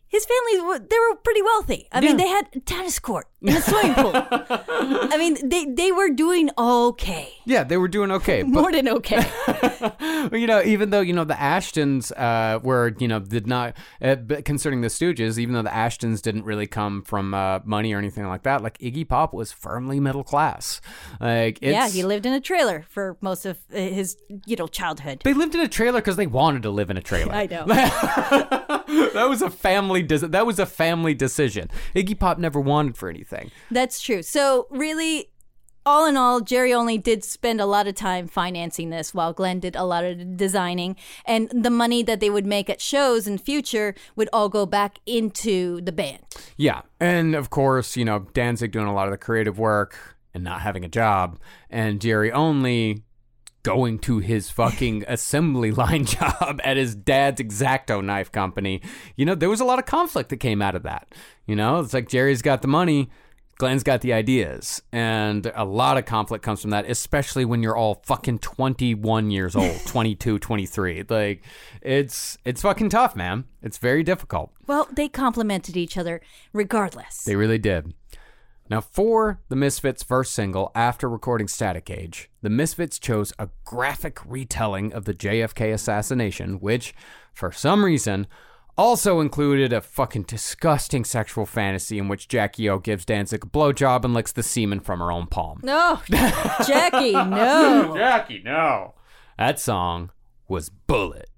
his 0.09 0.27
family 0.27 0.79
they 0.91 0.99
were 0.99 1.17
pretty 1.25 1.41
wealthy. 1.41 1.89
I 1.93 2.01
mean, 2.03 2.17
they 2.19 2.27
had 2.29 2.67
tennis 2.67 2.99
court 2.99 3.29
and 3.43 3.57
a 3.57 3.63
swimming 3.63 3.95
pool. 3.95 4.13
I 4.15 5.17
mean, 5.19 5.37
they 5.49 5.65
they 5.65 5.93
were 5.93 6.11
doing 6.11 6.51
okay, 6.59 7.33
Yeah, 7.45 7.65
they 7.65 7.77
were 7.77 7.89
doing 7.89 8.11
okay. 8.13 8.43
But, 8.43 8.51
more 8.51 8.73
than 8.73 8.89
okay. 8.89 9.27
you 10.33 10.47
know, 10.47 10.63
even 10.63 10.91
though, 10.91 11.01
you 11.01 11.13
know, 11.13 11.25
the 11.25 11.35
Ashetons 11.35 12.13
uh, 12.17 12.59
were, 12.61 12.95
you 12.99 13.09
know, 13.09 13.21
did 13.21 13.47
not, 13.47 13.77
uh, 14.03 14.17
but 14.17 14.45
concerning 14.45 14.81
the 14.81 14.89
Stooges, 14.89 15.39
even 15.39 15.55
though 15.55 15.63
the 15.63 15.71
Ashetons 15.71 16.23
didn't 16.23 16.45
really 16.45 16.67
come 16.67 17.03
from 17.03 17.35
uh, 17.35 17.61
money 17.65 17.93
or 17.93 17.99
anything 17.99 18.27
like 18.27 18.43
that, 18.43 18.63
like 18.63 18.79
Iggy 18.79 19.09
Pop 19.09 19.33
was 19.33 19.53
firmly 19.53 20.01
middle 20.01 20.25
class. 20.25 20.81
Like, 21.21 21.59
it's, 21.63 21.73
yeah, 21.73 21.89
he 21.89 22.03
lived 22.03 22.27
in 22.27 22.33
a 22.33 22.41
trailer 22.41 22.85
for 22.89 23.17
most 23.21 23.47
of 23.47 23.59
uh, 23.73 23.77
his 23.77 24.17
you 24.47 24.57
know 24.57 24.67
childhood. 24.67 25.23
They 25.25 25.35
lived 25.35 25.55
in 25.55 25.61
a 25.61 25.69
trailer 25.69 26.01
because 26.01 26.17
they 26.17 26.27
wanted 26.27 26.63
to 26.63 26.71
live 26.71 26.91
in 26.91 26.97
a 26.97 27.03
trailer. 27.03 27.33
I 27.33 27.47
know. 27.47 27.65
that 29.15 29.27
was 29.29 29.43
a 29.43 29.51
family. 29.51 30.03
De- 30.03 30.19
that 30.19 30.47
was 30.47 30.59
a 30.59 30.67
family 30.67 31.15
decision. 31.15 31.69
Iggy 31.95 32.19
Pop 32.19 32.39
never 32.39 32.61
wanted 32.61 32.97
for 32.97 33.09
anything. 33.09 33.30
That's 33.71 34.01
true. 34.01 34.23
So 34.23 34.67
really. 34.71 35.27
All 35.87 36.05
in 36.05 36.15
all, 36.15 36.43
Jerry 36.43 36.75
only 36.75 36.99
did 36.99 37.25
spend 37.25 37.59
a 37.59 37.65
lot 37.65 37.87
of 37.87 37.95
time 37.95 38.29
financing 38.29 38.91
this 38.91 39.15
while 39.15 39.33
Glenn 39.33 39.61
did 39.61 39.75
a 39.75 39.83
lot 39.83 40.05
of 40.05 40.37
designing. 40.37 40.95
And 41.25 41.49
the 41.51 41.71
money 41.71 42.03
that 42.03 42.21
they 42.21 42.29
would 42.29 42.45
make 42.45 42.69
at 42.69 42.83
shows 42.83 43.27
in 43.27 43.39
future 43.39 43.95
would 44.15 44.29
all 44.31 44.51
go 44.51 44.67
back 44.67 44.99
into 45.07 45.81
the 45.81 45.91
band. 45.91 46.19
Yeah. 46.59 46.83
And 47.01 47.35
of 47.35 47.49
course, 47.49 47.97
you 47.97 48.05
know, 48.05 48.27
Danzig 48.35 48.73
doing 48.73 48.89
a 48.89 48.93
lot 48.93 49.07
of 49.07 49.11
the 49.11 49.17
creative 49.17 49.59
work 49.59 50.19
and 50.35 50.45
not 50.45 50.61
having 50.61 50.85
a 50.85 50.89
job, 50.89 51.39
and 51.69 52.01
Jerry 52.01 52.31
only 52.31 53.03
going 53.63 53.99
to 53.99 54.19
his 54.19 54.49
fucking 54.49 55.05
assembly 55.09 55.71
line 55.71 56.05
job 56.07 56.61
at 56.65 56.77
his 56.77 56.95
dad's 56.95 57.41
exacto 57.41 58.03
knife 58.03 58.33
company. 58.33 58.81
You 59.17 59.27
know, 59.27 59.35
there 59.35 59.51
was 59.51 59.61
a 59.61 59.65
lot 59.65 59.79
of 59.79 59.87
conflict 59.87 60.31
that 60.31 60.39
came 60.39 60.63
out 60.63 60.75
of 60.75 60.83
that. 60.85 61.15
You 61.51 61.57
know, 61.57 61.81
it's 61.81 61.93
like 61.93 62.09
Jerry's 62.09 62.43
got 62.43 62.63
the 62.63 62.69
money. 62.69 63.11
Glenn's 63.59 63.83
got 63.83 64.03
the 64.03 64.13
ideas, 64.13 64.83
and 64.93 65.51
a 65.57 65.65
lot 65.65 65.99
of 65.99 66.05
conflict 66.05 66.45
comes 66.45 66.61
from 66.61 66.71
that, 66.71 66.89
especially 66.89 67.45
when 67.45 67.61
you're 67.61 67.77
all 67.77 68.01
fucking 68.07 68.39
21 68.39 69.33
years 69.33 69.57
old, 69.57 69.81
22, 69.87 70.39
23. 70.39 71.05
Like, 71.09 71.43
it's 71.83 72.39
it's 72.45 72.63
fucking 72.63 72.91
tough, 72.91 73.17
man. 73.17 73.47
It's 73.63 73.79
very 73.79 74.05
difficult. 74.05 74.53
Well, 74.69 74.87
they 74.93 75.09
complemented 75.09 75.77
each 75.77 75.99
other 75.99 76.21
regardless. 76.53 77.25
They 77.25 77.35
really 77.35 77.59
did. 77.59 77.95
Now, 78.71 78.81
for 78.81 79.41
the 79.49 79.57
Misfits' 79.57 80.05
first 80.05 80.33
single 80.33 80.71
after 80.77 81.09
recording 81.09 81.49
Static 81.49 81.91
Age, 81.91 82.31
the 82.43 82.49
Misfits 82.49 82.97
chose 82.97 83.33
a 83.41 83.49
graphic 83.65 84.21
retelling 84.25 84.93
of 84.93 85.05
the 85.05 85.15
JFK 85.15 85.75
assassination, 85.75 86.61
which, 86.61 86.95
for 87.35 87.51
some 87.51 87.85
reason, 87.85 88.29
also 88.81 89.21
included 89.21 89.75
a 89.75 89.83
fucking 89.83 90.23
disgusting 90.23 91.05
sexual 91.05 91.45
fantasy 91.45 91.99
in 91.99 92.09
which 92.09 92.29
Jackie 92.29 92.69
O 92.71 92.79
gives 92.79 93.05
Danzig 93.05 93.45
a 93.45 93.47
blowjob 93.47 94.07
and 94.07 94.15
licks 94.15 94.33
the 94.33 94.43
semen 94.43 94.81
from 94.81 95.01
her 95.01 95.13
own 95.13 95.27
palm. 95.27 95.61
No, 95.63 96.01
Jackie, 96.09 97.13
no. 97.13 97.95
Jackie, 97.95 98.41
no. 98.43 98.95
That 99.37 99.61
song 99.61 100.11
was 100.49 100.71
Bullet. 100.71 101.29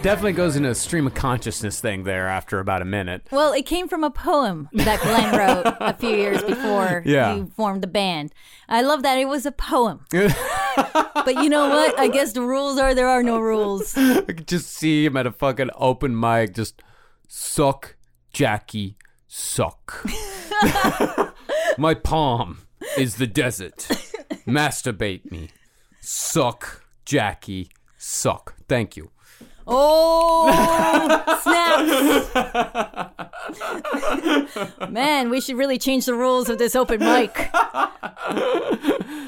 Definitely 0.00 0.32
goes 0.34 0.54
into 0.56 0.70
a 0.70 0.74
stream 0.74 1.06
of 1.08 1.14
consciousness 1.14 1.80
thing 1.80 2.04
there 2.04 2.28
after 2.28 2.60
about 2.60 2.80
a 2.82 2.84
minute. 2.84 3.26
Well, 3.32 3.52
it 3.52 3.66
came 3.66 3.88
from 3.88 4.04
a 4.04 4.10
poem 4.10 4.68
that 4.72 5.00
Glenn 5.00 5.36
wrote 5.36 5.76
a 5.80 5.92
few 5.94 6.10
years 6.10 6.42
before 6.42 7.02
Yeah. 7.04 7.34
he 7.34 7.44
formed 7.50 7.82
the 7.82 7.88
band. 7.88 8.32
I 8.68 8.80
love 8.82 9.02
that 9.02 9.18
it 9.18 9.26
was 9.26 9.44
a 9.44 9.52
poem. 9.52 10.06
but 10.10 11.34
you 11.42 11.48
know 11.50 11.68
what? 11.68 11.98
I 11.98 12.08
guess 12.08 12.32
the 12.32 12.42
rules 12.42 12.78
are 12.78 12.94
there 12.94 13.08
are 13.08 13.22
no 13.24 13.40
rules. 13.40 13.96
I 13.98 14.20
could 14.22 14.46
just 14.48 14.70
see 14.70 15.04
him 15.04 15.16
at 15.16 15.26
a 15.26 15.32
fucking 15.32 15.70
open 15.74 16.18
mic, 16.18 16.54
just 16.54 16.80
suck, 17.26 17.96
Jackie, 18.32 18.96
suck. 19.26 20.06
My 21.78 21.94
palm 21.94 22.60
is 22.96 23.16
the 23.16 23.26
desert. 23.26 23.78
Masturbate 24.46 25.30
me. 25.30 25.50
Suck, 26.00 26.84
Jackie, 27.04 27.68
suck. 27.98 28.54
Thank 28.68 28.96
you. 28.96 29.10
Oh, 29.70 31.38
snaps. 32.88 33.18
Man, 34.90 35.30
we 35.30 35.40
should 35.40 35.56
really 35.56 35.78
change 35.78 36.06
the 36.06 36.14
rules 36.14 36.48
of 36.48 36.58
this 36.58 36.74
open 36.74 37.00
mic. 37.00 37.50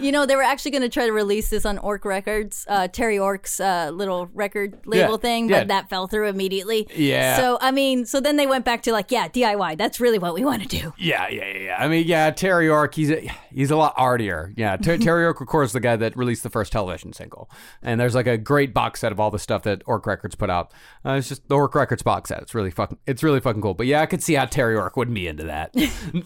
You 0.00 0.12
know, 0.12 0.24
they 0.24 0.34
were 0.34 0.42
actually 0.42 0.70
going 0.70 0.82
to 0.82 0.88
try 0.88 1.04
to 1.06 1.12
release 1.12 1.50
this 1.50 1.66
on 1.66 1.76
Ork 1.78 2.04
Records, 2.06 2.64
uh, 2.68 2.88
Terry 2.88 3.18
Ork's 3.18 3.60
uh, 3.60 3.90
little 3.92 4.26
record 4.32 4.78
label 4.86 5.12
Yeah, 5.12 5.16
thing, 5.18 5.48
but 5.48 5.54
yeah. 5.54 5.64
that 5.64 5.90
fell 5.90 6.06
through 6.06 6.28
immediately. 6.28 6.86
Yeah. 6.94 7.36
So, 7.36 7.58
I 7.60 7.70
mean, 7.70 8.06
so 8.06 8.18
then 8.20 8.36
they 8.36 8.46
went 8.46 8.64
back 8.64 8.82
to 8.84 8.92
like, 8.92 9.10
yeah, 9.10 9.28
DIY. 9.28 9.76
That's 9.76 10.00
really 10.00 10.18
what 10.18 10.32
we 10.32 10.42
want 10.44 10.62
to 10.62 10.68
do. 10.68 10.94
Yeah, 10.96 11.28
yeah, 11.28 11.46
yeah, 11.52 11.58
yeah. 11.64 11.76
I 11.78 11.88
mean, 11.88 12.06
yeah, 12.06 12.30
Terry 12.30 12.66
Ork, 12.68 12.94
he's 12.94 13.10
a, 13.10 13.28
he's 13.52 13.70
a 13.70 13.76
lot 13.76 13.92
artier. 13.98 14.54
Yeah, 14.56 14.76
Ter- 14.78 14.96
Terry 14.98 15.26
Ork, 15.26 15.40
of 15.42 15.48
course, 15.48 15.72
the 15.72 15.80
guy 15.80 15.96
that 15.96 16.16
released 16.16 16.44
the 16.44 16.50
first 16.50 16.72
television 16.72 17.12
single, 17.12 17.50
and 17.82 18.00
there's 18.00 18.14
like 18.14 18.26
a 18.26 18.38
great 18.38 18.72
box 18.72 19.00
set 19.00 19.12
of 19.12 19.20
all 19.20 19.30
the 19.30 19.38
stuff 19.38 19.64
that 19.64 19.82
Orc 19.84 20.06
Records 20.06 20.29
put 20.34 20.50
out. 20.50 20.72
Uh, 21.04 21.12
it's 21.12 21.28
just 21.28 21.48
the 21.48 21.54
Ork 21.54 21.74
Records 21.74 22.02
box 22.02 22.28
set. 22.28 22.42
It's 22.42 22.54
really 22.54 22.70
fucking, 22.70 22.98
it's 23.06 23.22
really 23.22 23.40
fucking 23.40 23.62
cool. 23.62 23.74
But 23.74 23.86
yeah, 23.86 24.02
I 24.02 24.06
could 24.06 24.22
see 24.22 24.34
how 24.34 24.44
Terry 24.44 24.76
Ork 24.76 24.96
wouldn't 24.96 25.14
be 25.14 25.26
into 25.26 25.44
that. 25.44 25.74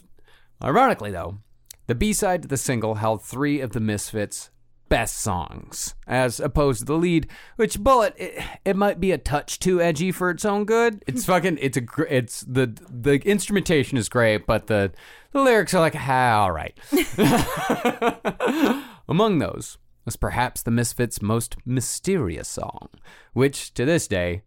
Ironically, 0.62 1.10
though, 1.10 1.38
the 1.86 1.94
B 1.94 2.12
side 2.12 2.42
to 2.42 2.48
the 2.48 2.56
single 2.56 2.96
held 2.96 3.22
three 3.22 3.60
of 3.60 3.72
the 3.72 3.80
Misfits' 3.80 4.50
best 4.88 5.18
songs, 5.18 5.94
as 6.06 6.40
opposed 6.40 6.80
to 6.80 6.84
the 6.86 6.96
lead, 6.96 7.28
which 7.56 7.80
Bullet, 7.80 8.14
it, 8.16 8.42
it 8.64 8.76
might 8.76 9.00
be 9.00 9.12
a 9.12 9.18
touch 9.18 9.58
too 9.58 9.80
edgy 9.80 10.12
for 10.12 10.30
its 10.30 10.44
own 10.44 10.64
good. 10.64 11.02
It's 11.06 11.24
fucking, 11.26 11.58
it's 11.60 11.76
a, 11.76 11.82
it's 12.08 12.40
the 12.42 12.66
the 12.88 13.14
instrumentation 13.28 13.98
is 13.98 14.08
great, 14.08 14.46
but 14.46 14.66
the 14.66 14.92
the 15.32 15.42
lyrics 15.42 15.74
are 15.74 15.80
like, 15.80 15.96
ah, 15.96 16.42
all 16.42 16.52
right. 16.52 16.78
Among 19.08 19.38
those 19.38 19.78
was 20.04 20.16
perhaps 20.16 20.62
the 20.62 20.70
Misfits' 20.70 21.22
most 21.22 21.56
mysterious 21.64 22.48
song, 22.48 22.88
which 23.32 23.72
to 23.74 23.84
this 23.84 24.06
day, 24.06 24.42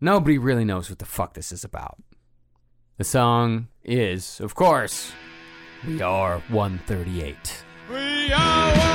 nobody 0.00 0.38
really 0.38 0.64
knows 0.64 0.88
what 0.88 0.98
the 0.98 1.04
fuck 1.04 1.34
this 1.34 1.52
is 1.52 1.64
about. 1.64 1.98
The 2.98 3.04
song 3.04 3.68
is, 3.82 4.40
of 4.40 4.54
course, 4.54 5.12
We 5.86 6.02
Are 6.02 6.40
138. 6.48 7.64
We 7.90 8.32
are 8.32 8.89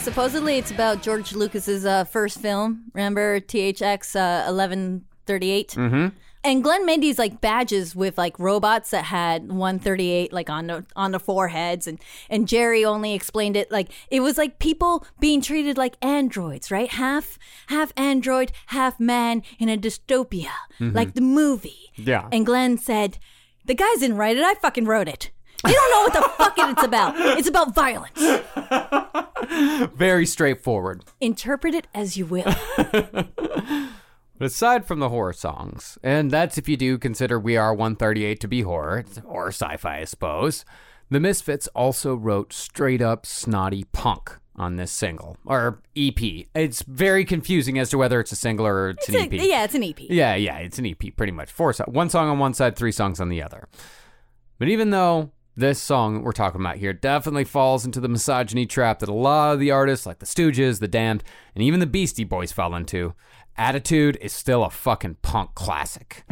supposedly 0.00 0.56
it's 0.56 0.70
about 0.70 1.02
George 1.02 1.32
Lucas's 1.34 1.84
uh, 1.84 2.04
first 2.04 2.40
film. 2.40 2.84
Remember 2.94 3.40
THX 3.40 4.16
uh, 4.16 4.50
1138? 4.50 5.68
Mm-hmm. 5.70 6.16
And 6.42 6.64
Glenn 6.64 6.86
made 6.86 7.02
these 7.02 7.18
like 7.18 7.42
badges 7.42 7.94
with 7.94 8.16
like 8.16 8.38
robots 8.38 8.90
that 8.90 9.04
had 9.04 9.48
138 9.48 10.32
like 10.32 10.48
on 10.48 10.68
the 10.68 10.86
on 10.96 11.12
the 11.12 11.20
foreheads, 11.20 11.86
and 11.86 11.98
and 12.30 12.48
Jerry 12.48 12.82
only 12.82 13.12
explained 13.12 13.58
it 13.58 13.70
like 13.70 13.90
it 14.10 14.20
was 14.20 14.38
like 14.38 14.58
people 14.58 15.04
being 15.20 15.42
treated 15.42 15.76
like 15.76 15.96
androids, 16.00 16.70
right? 16.70 16.88
Half 16.88 17.38
half 17.66 17.92
android, 17.94 18.52
half 18.68 18.98
man 18.98 19.42
in 19.58 19.68
a 19.68 19.76
dystopia, 19.76 20.52
like 20.80 21.12
the 21.12 21.20
movie. 21.20 21.90
Yeah. 21.96 22.26
And 22.32 22.46
Glenn 22.46 22.78
said, 22.78 23.18
"The 23.66 23.74
guys 23.74 23.98
didn't 23.98 24.16
write 24.16 24.38
it. 24.38 24.42
I 24.42 24.54
fucking 24.54 24.86
wrote 24.86 25.08
it. 25.08 25.30
You 25.66 25.72
don't 25.74 25.90
know 25.90 26.02
what 26.02 26.12
the 26.12 26.28
fuck 26.36 26.54
it's 26.58 26.82
about. 26.82 27.14
It's 27.38 27.48
about 27.48 27.74
violence." 27.74 28.20
Very 29.94 30.26
straightforward. 30.26 31.04
Interpret 31.20 31.74
it 31.74 31.86
as 31.94 32.16
you 32.16 32.26
will. 32.26 32.54
But 34.38 34.46
aside 34.46 34.86
from 34.86 35.00
the 35.00 35.10
horror 35.10 35.34
songs, 35.34 35.98
and 36.02 36.30
that's 36.30 36.56
if 36.56 36.66
you 36.66 36.78
do 36.78 36.96
consider 36.96 37.38
We 37.38 37.58
Are 37.58 37.74
138 37.74 38.40
to 38.40 38.48
be 38.48 38.62
horror, 38.62 39.04
or 39.26 39.48
sci 39.48 39.76
fi, 39.76 39.98
I 39.98 40.04
suppose, 40.04 40.64
the 41.10 41.20
Misfits 41.20 41.66
also 41.74 42.14
wrote 42.14 42.54
straight 42.54 43.02
up 43.02 43.26
snotty 43.26 43.84
punk 43.92 44.38
on 44.56 44.76
this 44.76 44.92
single, 44.92 45.36
or 45.44 45.82
EP. 45.94 46.46
It's 46.54 46.80
very 46.84 47.26
confusing 47.26 47.78
as 47.78 47.90
to 47.90 47.98
whether 47.98 48.18
it's 48.18 48.32
a 48.32 48.36
single 48.36 48.66
or 48.66 48.88
it's, 48.88 49.10
It's 49.10 49.14
an 49.14 49.22
a- 49.30 49.36
EP. 49.36 49.46
yeah, 49.46 49.64
it's 49.64 49.74
an 49.74 49.84
EP. 49.84 50.00
Yeah, 50.00 50.34
yeah, 50.36 50.56
it's 50.56 50.78
an 50.78 50.86
EP, 50.86 51.14
pretty 51.14 51.32
much. 51.32 51.52
Four 51.52 51.74
one 51.88 52.08
song 52.08 52.30
on 52.30 52.38
one 52.38 52.54
side, 52.54 52.76
three 52.76 52.92
songs 52.92 53.20
on 53.20 53.28
the 53.28 53.42
other. 53.42 53.68
But 54.58 54.68
even 54.68 54.88
though 54.88 55.32
this 55.56 55.80
song 55.80 56.22
we're 56.22 56.32
talking 56.32 56.60
about 56.60 56.76
here 56.76 56.92
definitely 56.92 57.44
falls 57.44 57.84
into 57.84 58.00
the 58.00 58.08
misogyny 58.08 58.66
trap 58.66 59.00
that 59.00 59.08
a 59.08 59.14
lot 59.14 59.54
of 59.54 59.60
the 59.60 59.70
artists, 59.70 60.06
like 60.06 60.18
the 60.18 60.26
Stooges, 60.26 60.80
the 60.80 60.88
Damned, 60.88 61.24
and 61.54 61.62
even 61.62 61.80
the 61.80 61.86
Beastie 61.86 62.24
Boys 62.24 62.52
fall 62.52 62.74
into, 62.74 63.14
Attitude 63.56 64.16
is 64.20 64.32
still 64.32 64.64
a 64.64 64.70
fucking 64.70 65.16
punk 65.22 65.54
classic. 65.54 66.24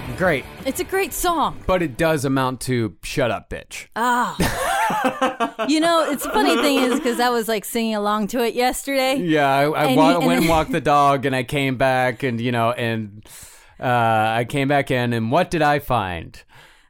Fucking 0.00 0.16
great, 0.16 0.44
It's 0.66 0.78
a 0.80 0.84
great 0.84 1.14
song. 1.14 1.58
but 1.66 1.82
it 1.82 1.96
does 1.96 2.24
amount 2.26 2.60
to 2.62 2.94
shut 3.02 3.30
up, 3.30 3.48
bitch. 3.48 3.86
Ah. 3.96 4.36
you 5.68 5.80
know, 5.80 6.04
it's 6.10 6.26
funny 6.26 6.54
thing 6.56 6.78
is 6.78 6.98
because 6.98 7.18
I 7.18 7.30
was 7.30 7.48
like 7.48 7.64
singing 7.64 7.94
along 7.94 8.26
to 8.28 8.44
it 8.44 8.52
yesterday. 8.54 9.16
Yeah, 9.16 9.48
I, 9.48 9.62
I 9.70 9.84
And 9.86 9.96
wa- 9.96 10.16
and 10.18 10.26
went 10.26 10.40
and 10.40 10.48
walked 10.50 10.70
the 10.72 10.82
dog, 10.82 11.24
and 11.24 11.34
I 11.34 11.44
came 11.44 11.76
back, 11.78 12.22
and 12.22 12.38
you 12.40 12.52
know, 12.52 12.72
and 12.72 13.24
Uh, 13.78 13.84
I 14.40 14.46
came 14.48 14.68
back 14.68 14.90
in, 14.90 15.12
and 15.12 15.30
what 15.30 15.50
did 15.50 15.60
I 15.62 15.78
find 15.80 16.42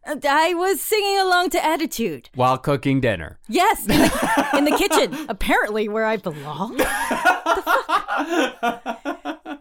I 0.07 0.55
was 0.55 0.81
singing 0.81 1.19
along 1.21 1.51
to 1.51 1.65
Attitude. 1.65 2.31
while 2.35 2.59
cooking 2.59 3.01
dinner? 3.01 3.39
Yes, 3.49 3.83
in 3.87 3.99
the, 3.99 4.49
in 4.59 4.65
the 4.65 4.77
kitchen, 4.77 5.27
apparently 5.29 5.89
where 5.89 6.07
I 6.07 6.17
belong. 6.17 6.79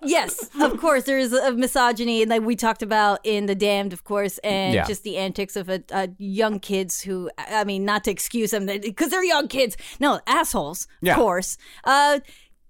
Yes, 0.07 0.49
of 0.61 0.79
course, 0.79 1.03
there's 1.05 1.33
a 1.33 1.51
misogyny 1.53 2.25
that 2.25 2.43
we 2.43 2.55
talked 2.55 2.83
about 2.83 3.19
in 3.23 3.47
The 3.47 3.55
Damned, 3.55 3.91
of 3.91 4.03
course, 4.03 4.37
and 4.39 4.75
Yeah. 4.75 4.85
just 4.85 5.01
the 5.03 5.17
antics 5.17 5.55
of 5.55 5.67
a, 5.67 5.83
a 5.89 6.09
young 6.19 6.59
kids 6.59 7.01
who, 7.01 7.29
I 7.39 7.63
mean, 7.63 7.85
not 7.85 8.03
to 8.03 8.11
excuse 8.11 8.51
them 8.51 8.67
because 8.67 9.09
they're 9.09 9.23
young 9.23 9.47
kids. 9.47 9.77
No, 9.99 10.19
assholes, 10.27 10.87
Yeah. 11.01 11.13
of 11.13 11.17
course. 11.19 11.57
Uh, 11.83 12.19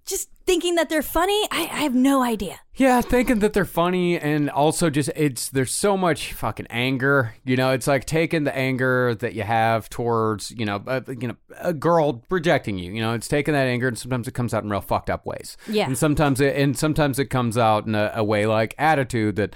just 0.06 0.30
thinking 0.46 0.76
that 0.76 0.90
they're 0.90 1.02
funny, 1.02 1.48
I, 1.52 1.62
I 1.62 1.82
have 1.84 1.96
no 1.96 2.22
idea. 2.22 2.60
Yeah, 2.76 3.02
thinking 3.02 3.40
that 3.40 3.54
they're 3.54 3.66
funny 3.66 4.20
and 4.20 4.50
also 4.50 4.90
just 4.90 5.10
it's 5.16 5.50
there's 5.50 5.72
so 5.72 5.96
much 5.96 6.34
fucking 6.34 6.68
anger. 6.70 7.36
You 7.46 7.56
know, 7.56 7.72
it's 7.72 7.88
like 7.88 8.06
taking 8.06 8.44
the 8.44 8.56
anger 8.56 9.16
that 9.16 9.34
you 9.34 9.44
have 9.44 9.90
towards, 9.90 10.52
you 10.52 10.66
know, 10.66 10.84
uh, 10.86 11.02
you 11.08 11.30
know, 11.30 11.36
a 11.60 11.74
girl 11.74 12.24
rejecting 12.30 12.78
you. 12.78 12.92
You 12.92 13.02
know, 13.02 13.14
it's 13.14 13.28
taking 13.28 13.54
that 13.54 13.68
anger 13.68 13.88
and 13.88 13.98
sometimes 13.98 14.28
it 14.28 14.34
comes 14.34 14.54
out 14.54 14.64
in 14.64 14.70
real 14.70 14.82
fucked 14.82 15.10
up 15.10 15.26
ways. 15.26 15.56
Yeah. 15.70 15.88
And 15.88 15.98
sometimes 15.98 16.42
it 16.42 16.56
and 16.56 16.78
sometimes 16.78 17.18
it 17.18 17.26
comes 17.26 17.58
out 17.58 17.88
in 17.88 17.96
a, 17.96 18.12
a 18.16 18.24
way 18.24 18.46
like 18.46 18.76
attitude 18.78 19.38
that 19.38 19.56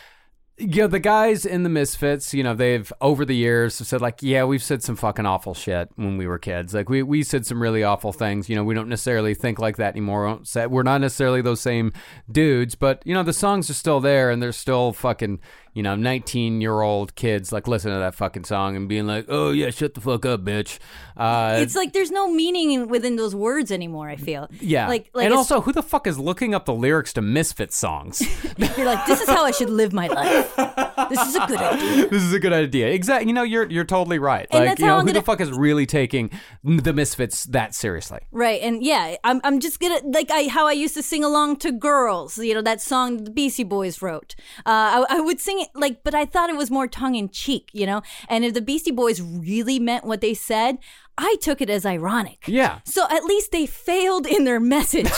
you 0.59 0.81
know, 0.81 0.87
the 0.87 0.99
guys 0.99 1.45
in 1.45 1.63
the 1.63 1.69
Misfits, 1.69 2.33
you 2.33 2.43
know, 2.43 2.53
they've 2.53 2.91
over 2.99 3.23
the 3.23 3.35
years 3.35 3.75
said 3.75 4.01
like, 4.01 4.21
yeah, 4.21 4.43
we've 4.43 4.61
said 4.61 4.83
some 4.83 4.97
fucking 4.97 5.25
awful 5.25 5.53
shit 5.53 5.89
when 5.95 6.17
we 6.17 6.27
were 6.27 6.37
kids. 6.37 6.73
Like 6.73 6.89
we, 6.89 7.01
we 7.01 7.23
said 7.23 7.45
some 7.45 7.61
really 7.61 7.83
awful 7.83 8.11
things. 8.11 8.49
You 8.49 8.55
know, 8.55 8.63
we 8.63 8.75
don't 8.75 8.89
necessarily 8.89 9.33
think 9.33 9.57
like 9.59 9.77
that 9.77 9.93
anymore. 9.93 10.41
We're 10.67 10.83
not 10.83 10.99
necessarily 11.01 11.41
those 11.41 11.61
same 11.61 11.93
dudes, 12.29 12.75
but 12.75 13.01
you 13.05 13.13
know, 13.13 13.23
the 13.23 13.33
songs 13.33 13.69
are 13.69 13.73
still 13.73 14.01
there 14.01 14.29
and 14.29 14.43
they're 14.43 14.51
still 14.51 14.91
fucking, 14.91 15.39
you 15.79 15.83
know, 15.83 15.95
19 15.95 16.59
year 16.59 16.81
old 16.81 17.15
kids 17.15 17.53
like 17.53 17.65
listening 17.65 17.93
to 17.95 17.99
that 17.99 18.13
fucking 18.13 18.43
song 18.43 18.75
and 18.75 18.89
being 18.89 19.07
like, 19.07 19.23
oh 19.29 19.51
yeah, 19.51 19.69
shut 19.69 19.93
the 19.93 20.01
fuck 20.01 20.25
up, 20.25 20.41
bitch. 20.43 20.77
Uh, 21.15 21.55
It's 21.61 21.73
like 21.73 21.93
there's 21.93 22.11
no 22.11 22.29
meaning 22.29 22.89
within 22.89 23.15
those 23.15 23.33
words 23.33 23.71
anymore. 23.71 24.09
I 24.09 24.17
feel. 24.17 24.49
yeah. 24.59 24.89
Like, 24.89 25.09
like 25.13 25.23
and 25.23 25.33
also, 25.33 25.61
who 25.61 25.71
the 25.71 25.81
fuck 25.81 26.05
is 26.05 26.19
looking 26.19 26.53
up 26.53 26.65
the 26.65 26.73
lyrics 26.73 27.13
to 27.13 27.21
Misfits 27.21 27.77
songs? 27.77 28.21
you're 28.57 28.85
like, 28.85 29.05
this 29.05 29.21
is 29.21 29.29
how 29.29 29.45
I 29.45 29.51
should 29.51 29.69
live 29.69 29.93
my 29.93 30.07
life. 30.07 30.53
This 31.09 31.21
is 31.29 31.35
a 31.35 31.47
good 31.47 31.59
idea. 31.61 32.07
this 32.09 32.23
is 32.23 32.33
a 32.33 32.39
good 32.39 32.51
idea. 32.51 32.89
Exactly. 32.89 33.29
You 33.29 33.33
know, 33.33 33.43
you're 33.43 33.69
you're 33.71 33.85
totally 33.85 34.19
right. 34.19 34.47
And 34.51 34.65
like, 34.65 34.79
you 34.79 34.85
know, 34.85 34.99
who 34.99 35.13
the 35.13 35.21
fuck 35.21 35.39
is 35.39 35.49
really 35.49 35.85
taking 35.85 36.29
the 36.61 36.91
Misfits 36.91 37.45
that 37.45 37.73
seriously? 37.73 38.19
Right, 38.33 38.61
and 38.61 38.83
yeah, 38.83 39.15
I'm 39.23 39.39
I'm 39.45 39.61
just 39.61 39.79
gonna 39.79 40.01
like 40.03 40.29
I 40.29 40.49
how 40.49 40.67
I 40.67 40.73
used 40.73 40.95
to 40.95 41.03
sing 41.03 41.23
along 41.23 41.57
to 41.59 41.71
girls, 41.71 42.37
you 42.37 42.53
know 42.53 42.61
that 42.63 42.81
song 42.81 43.23
the 43.23 43.31
Beastie 43.31 43.63
Boys 43.63 44.01
wrote. 44.01 44.35
Uh, 44.65 45.05
I, 45.09 45.17
I 45.17 45.19
would 45.21 45.39
sing 45.39 45.61
it 45.61 45.68
like, 45.75 46.03
but 46.03 46.15
I 46.15 46.25
thought 46.25 46.49
it 46.49 46.55
was 46.57 46.71
more 46.71 46.87
tongue 46.87 47.15
in 47.15 47.29
cheek, 47.29 47.69
you 47.73 47.85
know. 47.85 48.01
And 48.27 48.43
if 48.45 48.53
the 48.53 48.61
Beastie 48.61 48.91
Boys 48.91 49.21
really 49.21 49.79
meant 49.79 50.05
what 50.05 50.21
they 50.21 50.33
said, 50.33 50.77
I 51.17 51.35
took 51.41 51.61
it 51.61 51.69
as 51.69 51.85
ironic. 51.85 52.45
Yeah. 52.47 52.79
So 52.85 53.05
at 53.09 53.23
least 53.25 53.51
they 53.51 53.65
failed 53.65 54.25
in 54.25 54.45
their 54.45 54.59
message. 54.59 55.07
of 55.09 55.13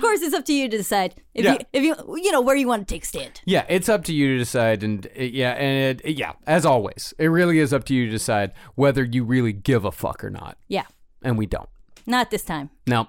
course, 0.00 0.22
it's 0.22 0.34
up 0.34 0.44
to 0.46 0.52
you 0.52 0.68
to 0.68 0.76
decide 0.76 1.14
if 1.34 1.44
Yeah. 1.44 1.52
you 1.52 1.58
if 1.72 1.82
you 1.82 1.94
you 2.16 2.32
know 2.32 2.40
where 2.40 2.56
you 2.56 2.66
want 2.68 2.86
to 2.88 2.94
take 2.94 3.04
stand. 3.04 3.40
Yeah, 3.44 3.64
it's 3.68 3.88
up 3.88 4.04
to 4.04 4.14
you 4.14 4.32
to 4.34 4.38
decide, 4.38 4.82
and 4.82 5.06
uh, 5.06 5.22
yeah, 5.22 5.52
and 5.52 6.00
it, 6.04 6.16
yeah, 6.16 6.32
as 6.46 6.64
always, 6.64 7.12
it 7.18 7.26
really 7.26 7.58
is 7.58 7.72
up 7.72 7.84
to 7.84 7.94
you 7.94 8.06
to 8.06 8.12
decide 8.12 8.52
whether 8.74 9.04
you 9.04 9.24
really 9.24 9.52
give 9.52 9.84
a 9.84 9.92
fuck 9.92 10.24
or 10.24 10.30
not, 10.30 10.56
Yeah, 10.68 10.86
and 11.22 11.36
we 11.38 11.46
don't. 11.46 11.68
not 12.06 12.30
this 12.30 12.44
time. 12.44 12.70
No. 12.86 13.08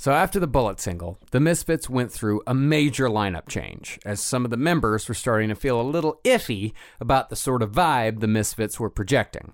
So 0.00 0.12
after 0.12 0.40
the 0.40 0.46
Bullet 0.46 0.80
single, 0.80 1.18
the 1.30 1.40
Misfits 1.40 1.90
went 1.90 2.10
through 2.10 2.40
a 2.46 2.54
major 2.54 3.08
lineup 3.08 3.48
change, 3.50 3.98
as 4.02 4.18
some 4.18 4.46
of 4.46 4.50
the 4.50 4.56
members 4.56 5.06
were 5.06 5.14
starting 5.14 5.50
to 5.50 5.54
feel 5.54 5.78
a 5.78 5.82
little 5.82 6.22
iffy 6.24 6.72
about 7.00 7.28
the 7.28 7.36
sort 7.36 7.62
of 7.62 7.72
vibe 7.72 8.20
the 8.20 8.26
Misfits 8.26 8.80
were 8.80 8.88
projecting. 8.88 9.52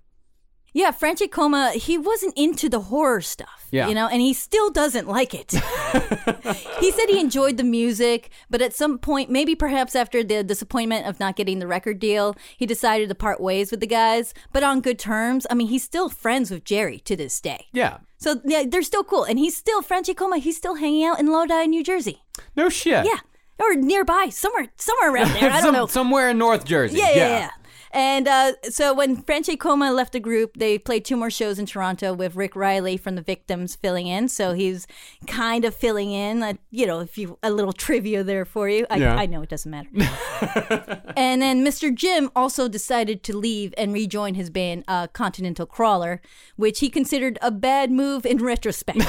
Yeah, 0.72 0.92
Franché 0.92 1.28
Coma, 1.28 1.72
he 1.72 1.98
wasn't 1.98 2.38
into 2.38 2.68
the 2.68 2.78
horror 2.78 3.22
stuff. 3.22 3.66
Yeah. 3.72 3.88
You 3.88 3.96
know, 3.96 4.06
and 4.06 4.20
he 4.20 4.32
still 4.32 4.70
doesn't 4.70 5.08
like 5.08 5.34
it. 5.34 5.50
he 6.80 6.92
said 6.92 7.08
he 7.08 7.18
enjoyed 7.18 7.56
the 7.56 7.64
music, 7.64 8.30
but 8.48 8.62
at 8.62 8.72
some 8.72 8.98
point, 8.98 9.28
maybe 9.28 9.56
perhaps 9.56 9.96
after 9.96 10.22
the 10.22 10.44
disappointment 10.44 11.06
of 11.06 11.18
not 11.18 11.34
getting 11.34 11.58
the 11.58 11.66
record 11.66 11.98
deal, 11.98 12.36
he 12.56 12.66
decided 12.66 13.08
to 13.08 13.16
part 13.16 13.40
ways 13.40 13.72
with 13.72 13.80
the 13.80 13.86
guys, 13.88 14.32
but 14.52 14.62
on 14.62 14.80
good 14.80 15.00
terms. 15.00 15.44
I 15.50 15.54
mean, 15.54 15.66
he's 15.66 15.82
still 15.82 16.08
friends 16.08 16.52
with 16.52 16.62
Jerry 16.62 17.00
to 17.00 17.16
this 17.16 17.40
day. 17.40 17.66
Yeah. 17.72 17.98
So 18.18 18.40
yeah, 18.44 18.64
they're 18.66 18.82
still 18.82 19.04
cool. 19.04 19.24
And 19.24 19.38
he's 19.38 19.56
still, 19.56 19.82
Franché 19.82 20.16
Coma, 20.16 20.38
he's 20.38 20.56
still 20.56 20.76
hanging 20.76 21.04
out 21.04 21.20
in 21.20 21.26
Lodi, 21.26 21.66
New 21.66 21.82
Jersey. 21.84 22.22
No 22.56 22.68
shit. 22.68 23.04
Yeah. 23.04 23.18
Or 23.58 23.74
nearby, 23.74 24.28
somewhere, 24.30 24.68
somewhere 24.76 25.12
around 25.14 25.28
there. 25.40 25.50
I 25.50 25.54
don't 25.54 25.62
Some- 25.62 25.74
know. 25.74 25.86
Somewhere 25.86 26.30
in 26.30 26.38
North 26.38 26.64
Jersey. 26.64 26.98
Yeah, 26.98 27.10
yeah, 27.14 27.28
yeah. 27.28 27.50
And 27.96 28.28
uh, 28.28 28.52
so 28.68 28.92
when 28.92 29.16
Franché 29.22 29.58
Coma 29.58 29.90
left 29.90 30.12
the 30.12 30.20
group, 30.20 30.58
they 30.58 30.76
played 30.76 31.02
two 31.06 31.16
more 31.16 31.30
shows 31.30 31.58
in 31.58 31.64
Toronto 31.64 32.12
with 32.12 32.36
Rick 32.36 32.54
Riley 32.54 32.98
from 32.98 33.14
the 33.14 33.22
Victims 33.22 33.74
filling 33.74 34.06
in. 34.06 34.28
So 34.28 34.52
he's 34.52 34.86
kind 35.26 35.64
of 35.64 35.74
filling 35.74 36.12
in. 36.12 36.42
Uh, 36.42 36.52
you 36.70 36.86
know, 36.86 37.00
if 37.00 37.16
you 37.16 37.38
a 37.42 37.50
little 37.50 37.72
trivia 37.86 38.22
there 38.22 38.44
for 38.44 38.68
you. 38.68 38.84
I, 38.90 38.96
Yeah. 38.98 39.16
I 39.16 39.24
know 39.24 39.40
it 39.40 39.48
doesn't 39.48 39.70
matter. 39.70 39.88
and 41.16 41.40
then 41.40 41.64
Mr. 41.64 41.92
Jim 41.94 42.30
also 42.36 42.68
decided 42.68 43.22
to 43.22 43.36
leave 43.36 43.72
and 43.78 43.94
rejoin 43.94 44.34
his 44.34 44.50
band 44.50 44.84
uh, 44.88 45.06
Continental 45.06 45.64
Crawler, 45.64 46.20
which 46.56 46.80
he 46.80 46.90
considered 46.90 47.38
a 47.40 47.50
bad 47.50 47.90
move 47.90 48.26
in 48.26 48.44
retrospect. 48.44 49.00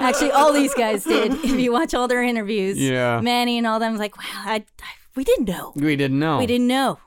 Actually, 0.00 0.30
all 0.30 0.54
these 0.54 0.72
guys 0.72 1.04
did. 1.04 1.32
If 1.44 1.60
you 1.60 1.72
watch 1.72 1.92
all 1.92 2.08
their 2.08 2.22
interviews, 2.22 2.78
Yeah. 2.80 3.20
Manny 3.20 3.58
and 3.58 3.66
all 3.66 3.78
them, 3.78 3.98
like, 3.98 4.16
wow, 4.16 4.24
I, 4.46 4.64
I, 4.80 4.92
we 5.14 5.24
didn't 5.24 5.46
know. 5.46 5.74
We 5.76 5.94
didn't 5.94 6.18
know. 6.18 6.38
We 6.38 6.46
didn't 6.46 6.66
know. 6.66 6.98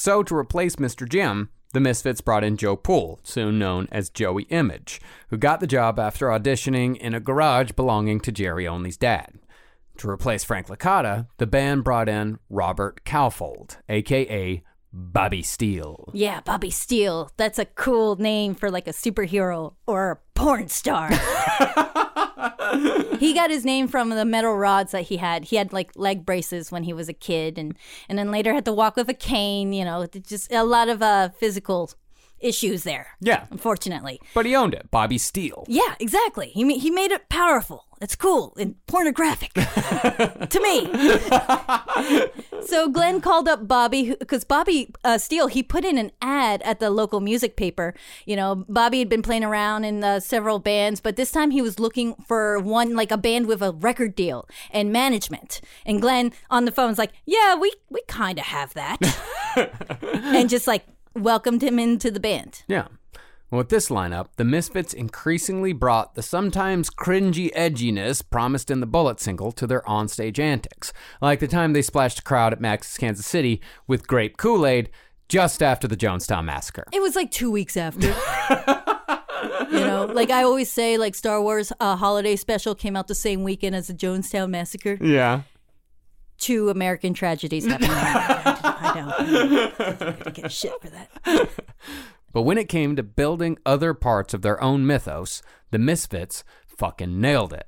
So, 0.00 0.22
to 0.22 0.36
replace 0.36 0.76
Mr. 0.76 1.08
Jim, 1.08 1.48
the 1.72 1.80
Misfits 1.80 2.20
brought 2.20 2.44
in 2.44 2.56
Joe 2.56 2.76
Poole, 2.76 3.18
soon 3.24 3.58
known 3.58 3.88
as 3.90 4.10
Joey 4.10 4.44
Image, 4.44 5.00
who 5.30 5.36
got 5.36 5.58
the 5.58 5.66
job 5.66 5.98
after 5.98 6.28
auditioning 6.28 6.96
in 6.98 7.14
a 7.14 7.20
garage 7.20 7.72
belonging 7.72 8.20
to 8.20 8.30
Jerry 8.30 8.64
Only's 8.64 8.96
dad. 8.96 9.40
To 9.96 10.08
replace 10.08 10.44
Frank 10.44 10.68
Licata, 10.68 11.26
the 11.38 11.48
band 11.48 11.82
brought 11.82 12.08
in 12.08 12.38
Robert 12.48 13.04
Calfold, 13.04 13.78
aka 13.88 14.62
Bobby 14.98 15.42
Steele. 15.42 16.10
Yeah, 16.12 16.40
Bobby 16.40 16.70
Steele. 16.70 17.30
That's 17.36 17.58
a 17.58 17.64
cool 17.64 18.16
name 18.16 18.56
for 18.56 18.70
like 18.70 18.88
a 18.88 18.92
superhero 18.92 19.74
or 19.86 20.10
a 20.10 20.18
porn 20.34 20.68
star. 20.68 21.08
he 23.18 23.32
got 23.32 23.50
his 23.50 23.64
name 23.64 23.86
from 23.86 24.10
the 24.10 24.24
metal 24.24 24.56
rods 24.56 24.90
that 24.90 25.02
he 25.02 25.18
had. 25.18 25.44
He 25.44 25.56
had 25.56 25.72
like 25.72 25.92
leg 25.94 26.26
braces 26.26 26.72
when 26.72 26.82
he 26.82 26.92
was 26.92 27.08
a 27.08 27.12
kid 27.12 27.58
and 27.58 27.76
and 28.08 28.18
then 28.18 28.32
later 28.32 28.52
had 28.52 28.64
to 28.64 28.72
walk 28.72 28.96
with 28.96 29.08
a 29.08 29.14
cane, 29.14 29.72
you 29.72 29.84
know, 29.84 30.04
just 30.06 30.52
a 30.52 30.64
lot 30.64 30.88
of 30.88 31.00
uh 31.00 31.28
physical 31.28 31.92
issues 32.40 32.84
there. 32.84 33.08
Yeah. 33.20 33.46
Unfortunately. 33.50 34.20
But 34.34 34.46
he 34.46 34.54
owned 34.54 34.74
it. 34.74 34.90
Bobby 34.90 35.18
Steele. 35.18 35.64
Yeah, 35.68 35.94
exactly. 36.00 36.48
He 36.48 36.78
he 36.78 36.90
made 36.90 37.10
it 37.10 37.28
powerful. 37.28 37.84
It's 38.00 38.14
cool 38.14 38.54
and 38.56 38.76
pornographic 38.86 39.52
to 39.54 40.60
me. 40.62 40.86
so 42.64 42.88
Glenn 42.88 43.20
called 43.20 43.48
up 43.48 43.66
Bobby 43.66 44.14
because 44.18 44.44
Bobby 44.44 44.92
uh, 45.02 45.18
Steele 45.18 45.48
he 45.48 45.64
put 45.64 45.84
in 45.84 45.98
an 45.98 46.12
ad 46.22 46.62
at 46.62 46.78
the 46.78 46.90
local 46.90 47.20
music 47.20 47.56
paper. 47.56 47.94
You 48.24 48.36
know, 48.36 48.64
Bobby 48.68 49.00
had 49.00 49.08
been 49.08 49.22
playing 49.22 49.42
around 49.42 49.84
in 49.84 50.04
uh, 50.04 50.20
several 50.20 50.60
bands, 50.60 51.00
but 51.00 51.16
this 51.16 51.32
time 51.32 51.50
he 51.50 51.60
was 51.60 51.80
looking 51.80 52.14
for 52.26 52.60
one 52.60 52.94
like 52.94 53.10
a 53.10 53.16
band 53.18 53.46
with 53.46 53.62
a 53.62 53.72
record 53.72 54.14
deal 54.14 54.48
and 54.70 54.92
management. 54.92 55.60
And 55.84 56.00
Glenn 56.00 56.32
on 56.50 56.66
the 56.66 56.72
phone's 56.72 56.98
like, 56.98 57.10
"Yeah, 57.26 57.56
we 57.56 57.72
we 57.90 58.02
kind 58.06 58.38
of 58.38 58.44
have 58.46 58.74
that," 58.74 58.98
and 60.12 60.48
just 60.48 60.68
like 60.68 60.84
welcomed 61.22 61.62
him 61.62 61.78
into 61.78 62.10
the 62.10 62.20
band. 62.20 62.62
Yeah. 62.68 62.88
Well, 63.50 63.60
with 63.60 63.70
this 63.70 63.88
lineup, 63.88 64.26
the 64.36 64.44
Misfits 64.44 64.92
increasingly 64.92 65.72
brought 65.72 66.14
the 66.14 66.22
sometimes 66.22 66.90
cringy 66.90 67.50
edginess 67.54 68.22
promised 68.28 68.70
in 68.70 68.80
the 68.80 68.86
Bullet 68.86 69.20
single 69.20 69.52
to 69.52 69.66
their 69.66 69.80
onstage 69.82 70.38
antics, 70.38 70.92
like 71.22 71.40
the 71.40 71.48
time 71.48 71.72
they 71.72 71.80
splashed 71.80 72.18
a 72.18 72.22
crowd 72.22 72.52
at 72.52 72.60
Max's 72.60 72.98
Kansas 72.98 73.26
City 73.26 73.62
with 73.86 74.06
grape 74.06 74.36
Kool 74.36 74.66
Aid 74.66 74.90
just 75.28 75.62
after 75.62 75.88
the 75.88 75.96
Jonestown 75.96 76.44
Massacre. 76.44 76.84
It 76.92 77.00
was 77.00 77.16
like 77.16 77.30
two 77.30 77.50
weeks 77.50 77.78
after. 77.78 78.08
you 79.70 79.80
know, 79.80 80.10
like 80.12 80.30
I 80.30 80.42
always 80.42 80.70
say, 80.70 80.98
like 80.98 81.14
Star 81.14 81.40
Wars 81.40 81.72
uh, 81.80 81.96
Holiday 81.96 82.36
Special 82.36 82.74
came 82.74 82.96
out 82.96 83.08
the 83.08 83.14
same 83.14 83.44
weekend 83.44 83.74
as 83.74 83.86
the 83.86 83.94
Jonestown 83.94 84.50
Massacre. 84.50 84.98
Yeah. 85.00 85.42
Two 86.38 86.70
American 86.70 87.14
tragedies 87.14 87.66
happened. 87.66 87.90
I 87.92 88.92
know. 88.96 90.14
I'm 90.24 90.32
get 90.32 90.52
shit 90.52 90.72
for 90.80 90.88
that. 90.90 91.48
But 92.30 92.42
when 92.42 92.58
it 92.58 92.68
came 92.68 92.94
to 92.94 93.02
building 93.02 93.58
other 93.64 93.94
parts 93.94 94.34
of 94.34 94.42
their 94.42 94.62
own 94.62 94.86
mythos, 94.86 95.42
the 95.70 95.78
Misfits 95.78 96.44
fucking 96.66 97.20
nailed 97.20 97.54
it. 97.54 97.66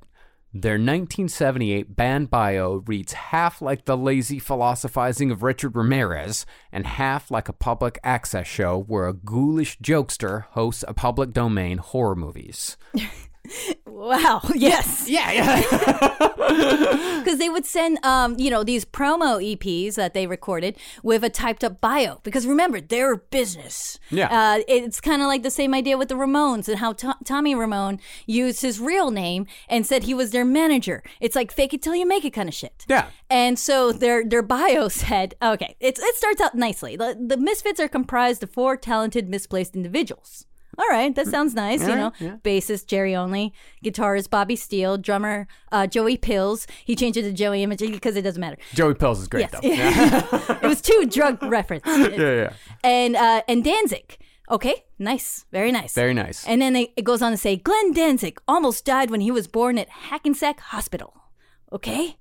Their 0.52 0.72
1978 0.72 1.94
band 1.94 2.28
bio 2.28 2.82
reads 2.86 3.12
half 3.12 3.62
like 3.62 3.84
the 3.84 3.96
lazy 3.96 4.38
philosophizing 4.38 5.30
of 5.30 5.42
Richard 5.44 5.76
Ramirez 5.76 6.44
and 6.72 6.86
half 6.86 7.30
like 7.30 7.48
a 7.48 7.52
public 7.52 7.98
access 8.02 8.48
show 8.48 8.82
where 8.82 9.06
a 9.06 9.14
ghoulish 9.14 9.78
jokester 9.78 10.46
hosts 10.50 10.84
a 10.88 10.94
public 10.94 11.32
domain 11.32 11.78
horror 11.78 12.16
movies. 12.16 12.76
Wow. 13.86 14.40
Yes. 14.54 15.08
Yeah, 15.08 15.30
yeah. 15.32 16.26
Because 17.20 17.38
they 17.38 17.50
would 17.50 17.66
send, 17.66 18.02
um, 18.04 18.36
you 18.38 18.50
know, 18.50 18.64
these 18.64 18.84
promo 18.84 19.38
EPs 19.40 19.94
that 19.94 20.14
they 20.14 20.26
recorded 20.26 20.76
with 21.02 21.22
a 21.22 21.28
typed 21.28 21.62
up 21.62 21.80
bio. 21.80 22.18
Because 22.22 22.46
remember, 22.46 22.80
they're 22.80 23.16
business. 23.16 23.98
Yeah. 24.10 24.28
Uh, 24.28 24.62
it's 24.66 25.00
kind 25.00 25.20
of 25.20 25.28
like 25.28 25.42
the 25.42 25.50
same 25.50 25.74
idea 25.74 25.98
with 25.98 26.08
the 26.08 26.14
Ramones 26.14 26.66
and 26.66 26.78
how 26.78 26.94
To- 26.94 27.16
Tommy 27.24 27.54
Ramone 27.54 28.00
used 28.26 28.62
his 28.62 28.80
real 28.80 29.10
name 29.10 29.46
and 29.68 29.86
said 29.86 30.04
he 30.04 30.14
was 30.14 30.30
their 30.30 30.46
manager. 30.46 31.02
It's 31.20 31.36
like 31.36 31.52
fake 31.52 31.74
it 31.74 31.82
till 31.82 31.94
you 31.94 32.06
make 32.06 32.24
it 32.24 32.30
kind 32.30 32.48
of 32.48 32.54
shit. 32.54 32.86
Yeah. 32.88 33.08
And 33.28 33.58
so 33.58 33.92
their 33.92 34.24
their 34.24 34.42
bio 34.42 34.88
said, 35.04 35.34
okay, 35.42 35.76
it's, 35.78 36.00
it 36.00 36.14
starts 36.16 36.40
out 36.40 36.54
nicely. 36.54 36.96
The, 36.96 37.16
the 37.20 37.36
Misfits 37.36 37.80
are 37.80 37.88
comprised 37.88 38.42
of 38.42 38.50
four 38.50 38.76
talented, 38.76 39.28
misplaced 39.28 39.76
individuals. 39.76 40.46
All 40.78 40.86
right, 40.88 41.14
that 41.14 41.26
sounds 41.26 41.54
nice. 41.54 41.80
you 41.86 41.94
know, 41.94 42.12
bassist 42.42 42.86
Jerry 42.86 43.14
Only, 43.14 43.52
guitarist 43.84 44.30
Bobby 44.30 44.56
Steele, 44.56 44.96
drummer 44.98 45.46
uh, 45.72 45.86
Joey 45.86 46.16
Pills. 46.16 46.66
He 46.84 46.94
changed 46.96 47.16
it 47.18 47.22
to 47.22 47.32
Joey 47.32 47.62
Image 47.62 47.80
because 47.80 48.16
it 48.16 48.22
doesn't 48.22 48.40
matter. 48.40 48.56
Joey 48.74 48.94
Pills 48.94 49.20
is 49.20 49.28
great, 49.28 49.48
Yes. 49.52 50.30
though. 50.30 50.54
it 50.62 50.66
was 50.66 50.80
two 50.80 51.06
drug 51.10 51.42
reference. 51.58 51.82
yeah, 51.86 52.08
yeah. 52.16 52.52
And 52.84 53.16
uh, 53.16 53.42
and 53.48 53.62
Danzig. 53.64 54.16
Okay, 54.50 54.84
nice, 54.98 55.44
very 55.52 55.70
nice, 55.70 55.94
Very 55.94 56.12
nice. 56.12 56.44
And 56.44 56.60
then 56.60 56.74
it 56.74 57.04
goes 57.04 57.22
on 57.22 57.30
to 57.30 57.36
say 57.36 57.54
Glenn 57.54 57.92
Danzig 57.92 58.40
almost 58.48 58.84
died 58.84 59.08
when 59.08 59.20
he 59.20 59.30
was 59.30 59.46
born 59.46 59.78
at 59.78 59.88
Hackensack 59.88 60.58
Hospital. 60.58 61.14
Okay, 61.72 62.16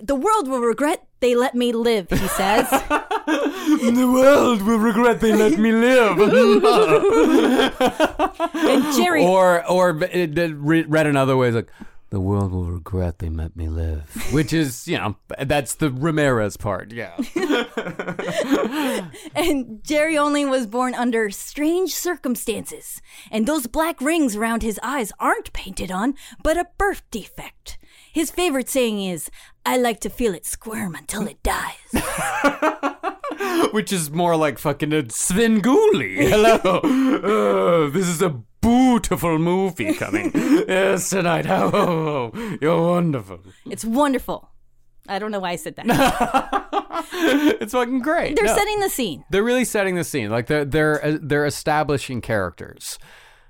the 0.00 0.14
world 0.14 0.46
will 0.46 0.60
regret 0.60 1.04
they 1.22 1.34
let 1.34 1.54
me 1.54 1.72
live. 1.72 2.10
He 2.10 2.28
says. 2.28 2.68
the 3.26 4.10
world 4.12 4.60
will 4.62 4.78
regret 4.78 5.20
they 5.20 5.32
let 5.32 5.58
me 5.58 5.72
live. 5.72 6.18
and 8.54 8.94
Jerry. 8.94 9.24
or 9.24 9.66
or 9.66 9.90
uh, 9.90 10.08
it, 10.12 10.36
it 10.36 10.54
read 10.56 11.06
another 11.06 11.36
way, 11.36 11.48
it's 11.48 11.56
like 11.56 11.70
the 12.10 12.20
world 12.20 12.52
will 12.52 12.66
regret 12.66 13.20
they 13.20 13.30
let 13.30 13.56
me 13.56 13.68
live, 13.68 14.02
which 14.34 14.52
is 14.52 14.86
you 14.86 14.98
know 14.98 15.16
that's 15.40 15.76
the 15.76 15.90
Ramirez 15.90 16.58
part. 16.58 16.92
Yeah. 16.92 17.16
And 19.34 19.82
Jerry 19.82 20.18
Only 20.18 20.44
was 20.44 20.66
born 20.66 20.94
under 20.94 21.30
strange 21.30 21.94
circumstances, 21.94 23.00
and 23.30 23.46
those 23.46 23.66
black 23.66 24.00
rings 24.00 24.36
around 24.36 24.62
his 24.62 24.78
eyes 24.82 25.12
aren't 25.18 25.52
painted 25.52 25.90
on, 25.90 26.14
but 26.42 26.58
a 26.58 26.66
birth 26.76 27.02
defect. 27.10 27.78
His 28.12 28.30
favorite 28.30 28.68
saying 28.68 29.02
is, 29.02 29.30
I 29.64 29.76
like 29.76 30.00
to 30.00 30.10
feel 30.10 30.34
it 30.34 30.44
squirm 30.44 30.94
until 30.94 31.26
it 31.28 31.42
dies. 31.42 31.76
which 33.72 33.92
is 33.92 34.10
more 34.10 34.36
like 34.36 34.58
fucking 34.58 34.92
a 34.92 35.02
Svengoolie. 35.04 36.28
Hello. 36.28 36.56
Uh, 37.86 37.90
this 37.90 38.08
is 38.08 38.20
a 38.22 38.30
beautiful 38.60 39.38
movie 39.38 39.94
coming. 39.94 40.30
yes, 40.34 41.10
tonight. 41.10 41.46
Oh, 41.48 42.32
you're 42.60 42.80
wonderful. 42.80 43.40
It's 43.70 43.84
wonderful. 43.84 44.50
I 45.08 45.18
don't 45.18 45.30
know 45.30 45.40
why 45.40 45.50
I 45.52 45.56
said 45.56 45.76
that. 45.76 45.86
It's 47.60 47.72
fucking 47.72 48.00
great. 48.00 48.36
They're 48.36 48.44
No. 48.46 48.56
setting 48.56 48.80
the 48.80 48.88
scene. 48.88 49.24
They're 49.30 49.42
really 49.42 49.64
setting 49.64 49.94
the 49.96 50.04
scene. 50.04 50.30
Like 50.30 50.46
they're 50.46 50.64
they're 50.64 51.04
uh, 51.04 51.18
they're 51.20 51.46
establishing 51.46 52.20
characters. 52.20 52.98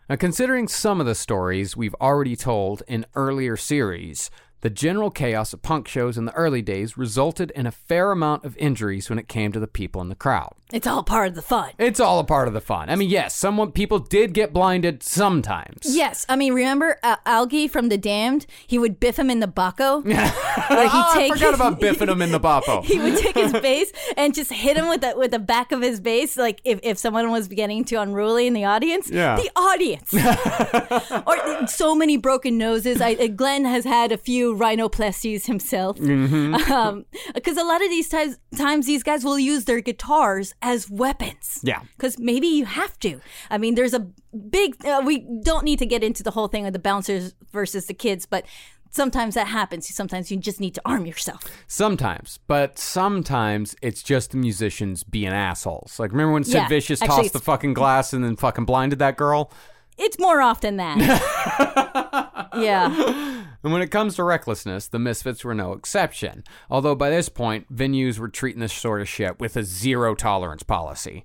Now, 0.09 0.17
considering 0.17 0.67
some 0.69 1.01
of 1.01 1.07
the 1.07 1.15
stories 1.15 1.77
we've 1.77 1.95
already 2.01 2.37
told 2.37 2.83
in 2.89 3.07
earlier 3.15 3.57
series, 3.57 4.31
the 4.63 4.71
general 4.71 5.11
chaos 5.11 5.53
of 5.53 5.63
punk 5.63 5.87
shows 5.87 6.19
in 6.19 6.25
the 6.25 6.33
early 6.33 6.63
days 6.63 6.97
resulted 6.97 7.51
in 7.53 7.67
a 7.67 7.71
fair 7.71 8.11
amount 8.11 8.45
of 8.45 8.57
injuries 8.57 9.09
when 9.09 9.19
it 9.19 9.29
came 9.29 9.53
to 9.53 9.61
the 9.61 9.69
people 9.69 10.01
in 10.01 10.09
the 10.09 10.15
crowd. 10.15 10.55
It's 10.73 10.87
all 10.87 11.03
part 11.03 11.29
of 11.29 11.35
the 11.35 11.43
fun. 11.43 11.71
It's 11.79 12.01
all 12.01 12.19
a 12.19 12.25
part 12.25 12.49
of 12.49 12.55
the 12.55 12.61
fun. 12.61 12.89
I 12.89 12.97
mean, 12.97 13.11
yes, 13.11 13.37
someone 13.37 13.73
people 13.73 13.99
did 13.99 14.33
get 14.33 14.53
blinded 14.53 15.03
sometimes. 15.03 15.81
Yes, 15.85 16.25
I 16.29 16.37
mean, 16.37 16.55
remember 16.55 16.99
uh, 17.03 17.17
Algy 17.27 17.69
from 17.69 17.91
The 17.91 17.99
Damned? 17.99 18.47
He 18.67 18.79
would 18.79 18.99
biff 18.99 19.19
him 19.19 19.31
in 19.31 19.41
the. 19.41 19.53
Where 19.53 20.03
he'd 20.05 20.17
Oh, 20.17 21.13
I 21.15 21.29
forgot 21.29 21.55
about 21.55 21.81
biffing 21.81 22.09
him 22.09 22.23
in 22.23 22.33
the 22.33 22.41
bopo. 22.41 22.85
he 22.85 22.99
would 22.99 23.19
take 23.19 23.35
his 23.35 23.53
bass 23.53 23.93
and 24.17 24.35
just 24.35 24.51
hit 24.53 24.77
him 24.77 24.89
with 24.89 25.03
the 25.03 25.15
with 25.17 25.31
the 25.31 25.39
back 25.39 25.73
of 25.73 25.83
his 25.83 26.01
bass, 26.01 26.37
like 26.37 26.61
if, 26.65 26.81
if 26.83 26.99
someone 26.99 27.31
was 27.31 27.49
getting 27.49 27.85
too 27.85 27.99
unruly 27.99 28.47
in 28.47 28.55
the 28.55 28.65
audience. 28.65 29.11
Yeah. 29.11 29.37
the 29.37 29.51
audience. 29.55 30.13
or 31.27 31.67
so 31.67 31.95
many 31.95 32.17
broken 32.17 32.57
noses. 32.57 33.01
I, 33.01 33.15
uh, 33.15 33.27
Glenn 33.29 33.65
has 33.65 33.85
had 33.85 34.13
a 34.13 34.17
few 34.17 34.52
rhinoplasties 34.57 35.47
himself, 35.47 35.97
because 35.97 36.09
Mm-hmm. 36.11 37.59
a 37.59 37.65
lot 37.65 37.83
of 37.83 37.91
these 37.91 38.09
times 38.09 38.39
times 38.57 38.87
these 38.87 39.03
guys 39.03 39.25
will 39.25 39.39
use 39.39 39.65
their 39.65 39.81
guitars 39.81 40.55
as 40.63 40.89
weapons. 40.91 41.61
Yeah. 41.63 41.81
because 41.97 42.19
maybe 42.19 42.47
you 42.47 42.65
have 42.65 42.99
to. 43.01 43.21
I 43.51 43.59
mean, 43.59 43.75
there's 43.75 43.95
a 43.95 44.07
big. 44.51 44.85
Uh, 44.85 45.03
we 45.05 45.19
don't 45.43 45.65
need 45.65 45.79
to 45.81 45.87
get 45.87 46.03
into 46.05 46.23
the 46.23 46.31
whole 46.33 46.49
thing 46.49 46.67
of 46.67 46.73
the 46.73 46.79
bouncers 46.79 47.35
versus 47.53 47.87
the 47.87 47.95
kids, 47.95 48.27
but. 48.27 48.45
Sometimes 48.95 49.37
that 49.37 49.47
happens. 49.47 49.89
Sometimes 49.89 50.31
you 50.31 50.37
just 50.37 50.61
need 50.61 50.75
to 50.75 50.83
arm 50.85 51.07
yourself. 51.07 51.41
Sometimes, 51.67 52.39
but 52.47 52.79
sometimes 52.79 53.75
it's 53.81 54.03
just 54.03 54.33
the 54.33 54.37
musicians 54.37 55.03
being 55.03 55.29
assholes. 55.33 55.99
Like, 55.99 56.11
remember 56.13 56.35
when 56.35 56.45
Sid 56.45 56.55
Yeah, 56.57 56.69
Vicious 56.69 57.01
tossed 57.01 57.19
it's- 57.21 57.31
the 57.33 57.39
fucking 57.39 57.73
glass 57.73 58.13
and 58.13 58.23
then 58.23 58.37
fucking 58.37 58.67
blinded 58.67 58.99
that 58.99 59.17
girl? 59.17 59.51
It's 59.97 60.19
more 60.19 60.43
often 60.43 60.77
that. 60.77 60.99
yeah. 62.59 63.45
And 63.63 63.73
when 63.73 63.83
it 63.83 63.91
comes 63.91 64.17
to 64.17 64.25
recklessness, 64.25 64.89
the 64.89 64.99
Misfits 64.99 65.45
were 65.45 65.55
no 65.55 65.73
exception. 65.73 66.43
Although 66.71 66.95
by 66.95 67.11
this 67.11 67.29
point, 67.29 67.73
venues 67.73 68.19
were 68.19 68.29
treating 68.29 68.61
this 68.61 68.73
sort 68.73 69.01
of 69.01 69.09
shit 69.09 69.39
with 69.39 69.57
a 69.57 69.63
zero 69.63 70.15
tolerance 70.15 70.63
policy. 70.63 71.25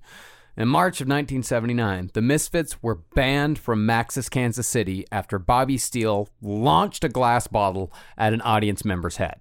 In 0.56 0.68
March 0.68 1.02
of 1.02 1.08
1979, 1.08 2.12
the 2.14 2.22
Misfits 2.22 2.82
were 2.82 2.96
banned 3.14 3.60
from 3.60 3.86
Max's 3.86 4.28
Kansas 4.28 4.68
City 4.68 5.06
after 5.12 5.38
Bobby 5.38 5.78
Steele 5.78 6.30
launched 6.42 7.04
a 7.04 7.10
glass 7.10 7.48
bottle 7.48 7.92
at 8.18 8.34
an 8.34 8.42
audience 8.42 8.84
member's 8.84 9.18
head. 9.18 9.36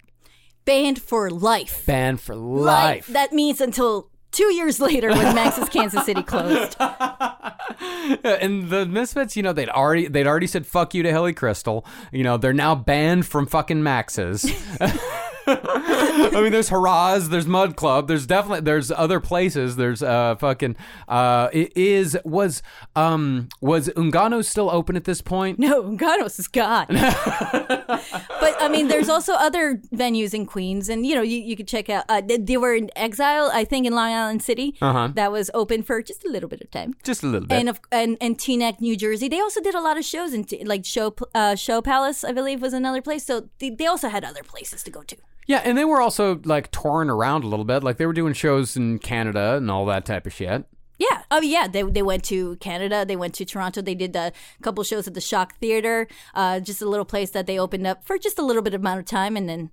Banned 0.66 1.00
for 1.00 1.30
life. 1.30 1.84
Banned 1.86 2.20
for 2.20 2.34
life. 2.34 3.06
That 3.06 3.32
means 3.32 3.60
until 3.60 4.10
two 4.36 4.52
years 4.54 4.78
later 4.80 5.08
when 5.08 5.34
Max's 5.34 5.68
Kansas 5.70 6.04
City 6.04 6.22
closed. 6.22 6.76
and 6.80 8.68
the 8.68 8.86
Misfits, 8.88 9.36
you 9.36 9.42
know, 9.42 9.52
they'd 9.52 9.68
already 9.68 10.06
they'd 10.08 10.26
already 10.26 10.46
said 10.46 10.66
fuck 10.66 10.94
you 10.94 11.02
to 11.02 11.10
Hilly 11.10 11.32
Kristal. 11.32 11.84
You 12.12 12.22
know, 12.22 12.36
they're 12.36 12.52
now 12.52 12.74
banned 12.74 13.26
from 13.26 13.46
fucking 13.46 13.82
Max's. 13.82 14.50
I 15.46 16.40
mean, 16.42 16.52
there's 16.52 16.70
Haraz, 16.70 17.28
there's 17.28 17.46
Mud 17.46 17.76
Club, 17.76 18.08
there's 18.08 18.26
definitely 18.26 18.60
there's 18.60 18.90
other 18.90 19.20
places. 19.20 19.76
There's 19.76 20.02
uh 20.02 20.36
fucking 20.36 20.76
uh 21.08 21.48
it 21.52 21.76
is 21.76 22.18
was 22.24 22.62
um 22.94 23.48
was 23.60 23.88
Ungano 23.90 24.44
still 24.44 24.70
open 24.70 24.96
at 24.96 25.04
this 25.04 25.20
point? 25.20 25.58
No, 25.58 25.94
Ganos 25.96 26.38
is 26.38 26.48
gone. 26.48 26.86
but 26.90 28.56
I 28.60 28.68
mean, 28.70 28.88
there's 28.88 29.08
also 29.08 29.34
other 29.34 29.76
venues 29.94 30.34
in 30.34 30.46
Queens, 30.46 30.88
and 30.88 31.06
you 31.06 31.14
know, 31.14 31.22
you, 31.22 31.38
you 31.38 31.56
could 31.56 31.68
check 31.68 31.88
out. 31.88 32.04
Uh, 32.08 32.20
they, 32.20 32.38
they 32.38 32.56
were 32.56 32.74
in 32.74 32.90
Exile, 32.96 33.50
I 33.52 33.64
think, 33.64 33.86
in 33.86 33.94
Long 33.94 34.12
Island 34.12 34.42
City. 34.42 34.76
Uh-huh. 34.80 35.10
That 35.14 35.32
was 35.32 35.50
open 35.54 35.82
for 35.82 36.02
just 36.02 36.24
a 36.24 36.28
little 36.28 36.48
bit 36.48 36.60
of 36.60 36.70
time. 36.70 36.94
Just 37.04 37.22
a 37.22 37.26
little 37.26 37.46
bit. 37.46 37.58
And 37.58 37.68
of, 37.68 37.80
and 37.92 38.16
and 38.20 38.38
Teaneck, 38.38 38.80
New 38.80 38.96
Jersey. 38.96 39.28
They 39.28 39.40
also 39.40 39.60
did 39.60 39.74
a 39.74 39.80
lot 39.80 39.96
of 39.96 40.04
shows 40.04 40.32
in 40.32 40.44
T- 40.44 40.64
like 40.64 40.84
show 40.84 41.14
uh, 41.34 41.54
show 41.54 41.80
Palace, 41.82 42.24
I 42.24 42.32
believe, 42.32 42.60
was 42.62 42.72
another 42.72 43.02
place. 43.02 43.24
So 43.24 43.48
they, 43.58 43.70
they 43.70 43.86
also 43.86 44.08
had 44.08 44.24
other 44.24 44.42
places 44.42 44.82
to 44.84 44.90
go 44.90 45.02
to. 45.02 45.16
Yeah, 45.46 45.62
and 45.64 45.76
they 45.78 45.84
were 45.84 46.00
also 46.00 46.40
like 46.44 46.70
touring 46.70 47.08
around 47.10 47.44
a 47.44 47.46
little 47.48 47.64
bit. 47.64 47.82
Like 47.82 47.96
they 47.96 48.06
were 48.06 48.12
doing 48.12 48.32
shows 48.34 48.76
in 48.76 48.98
Canada 48.98 49.56
and 49.56 49.70
all 49.70 49.86
that 49.86 50.04
type 50.04 50.26
of 50.26 50.32
shit. 50.32 50.64
Yeah. 50.98 51.22
Oh, 51.30 51.42
yeah. 51.42 51.68
They, 51.68 51.82
they 51.82 52.00
went 52.02 52.24
to 52.24 52.56
Canada. 52.56 53.04
They 53.04 53.16
went 53.16 53.34
to 53.34 53.44
Toronto. 53.44 53.82
They 53.82 53.94
did 53.94 54.16
a 54.16 54.32
couple 54.62 54.82
shows 54.82 55.06
at 55.06 55.12
the 55.12 55.20
Shock 55.20 55.54
Theater, 55.58 56.08
uh, 56.34 56.58
just 56.60 56.80
a 56.80 56.88
little 56.88 57.04
place 57.04 57.30
that 57.32 57.46
they 57.46 57.58
opened 57.58 57.86
up 57.86 58.02
for 58.06 58.16
just 58.18 58.38
a 58.38 58.42
little 58.42 58.62
bit 58.62 58.72
amount 58.72 59.00
of 59.00 59.04
time, 59.04 59.36
and 59.36 59.46
then 59.46 59.70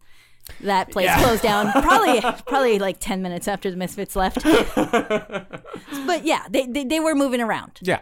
that 0.59 0.91
place 0.91 1.05
Yeah. 1.05 1.23
closed 1.23 1.41
down. 1.41 1.71
Probably 1.81 2.19
probably 2.45 2.77
like 2.77 2.99
ten 2.99 3.21
minutes 3.21 3.47
after 3.47 3.71
the 3.71 3.77
Misfits 3.77 4.17
left. 4.17 4.43
but 6.05 6.25
yeah, 6.25 6.45
they, 6.49 6.65
they 6.67 6.83
they 6.83 6.99
were 6.99 7.15
moving 7.15 7.39
around. 7.41 7.79
Yeah. 7.81 7.99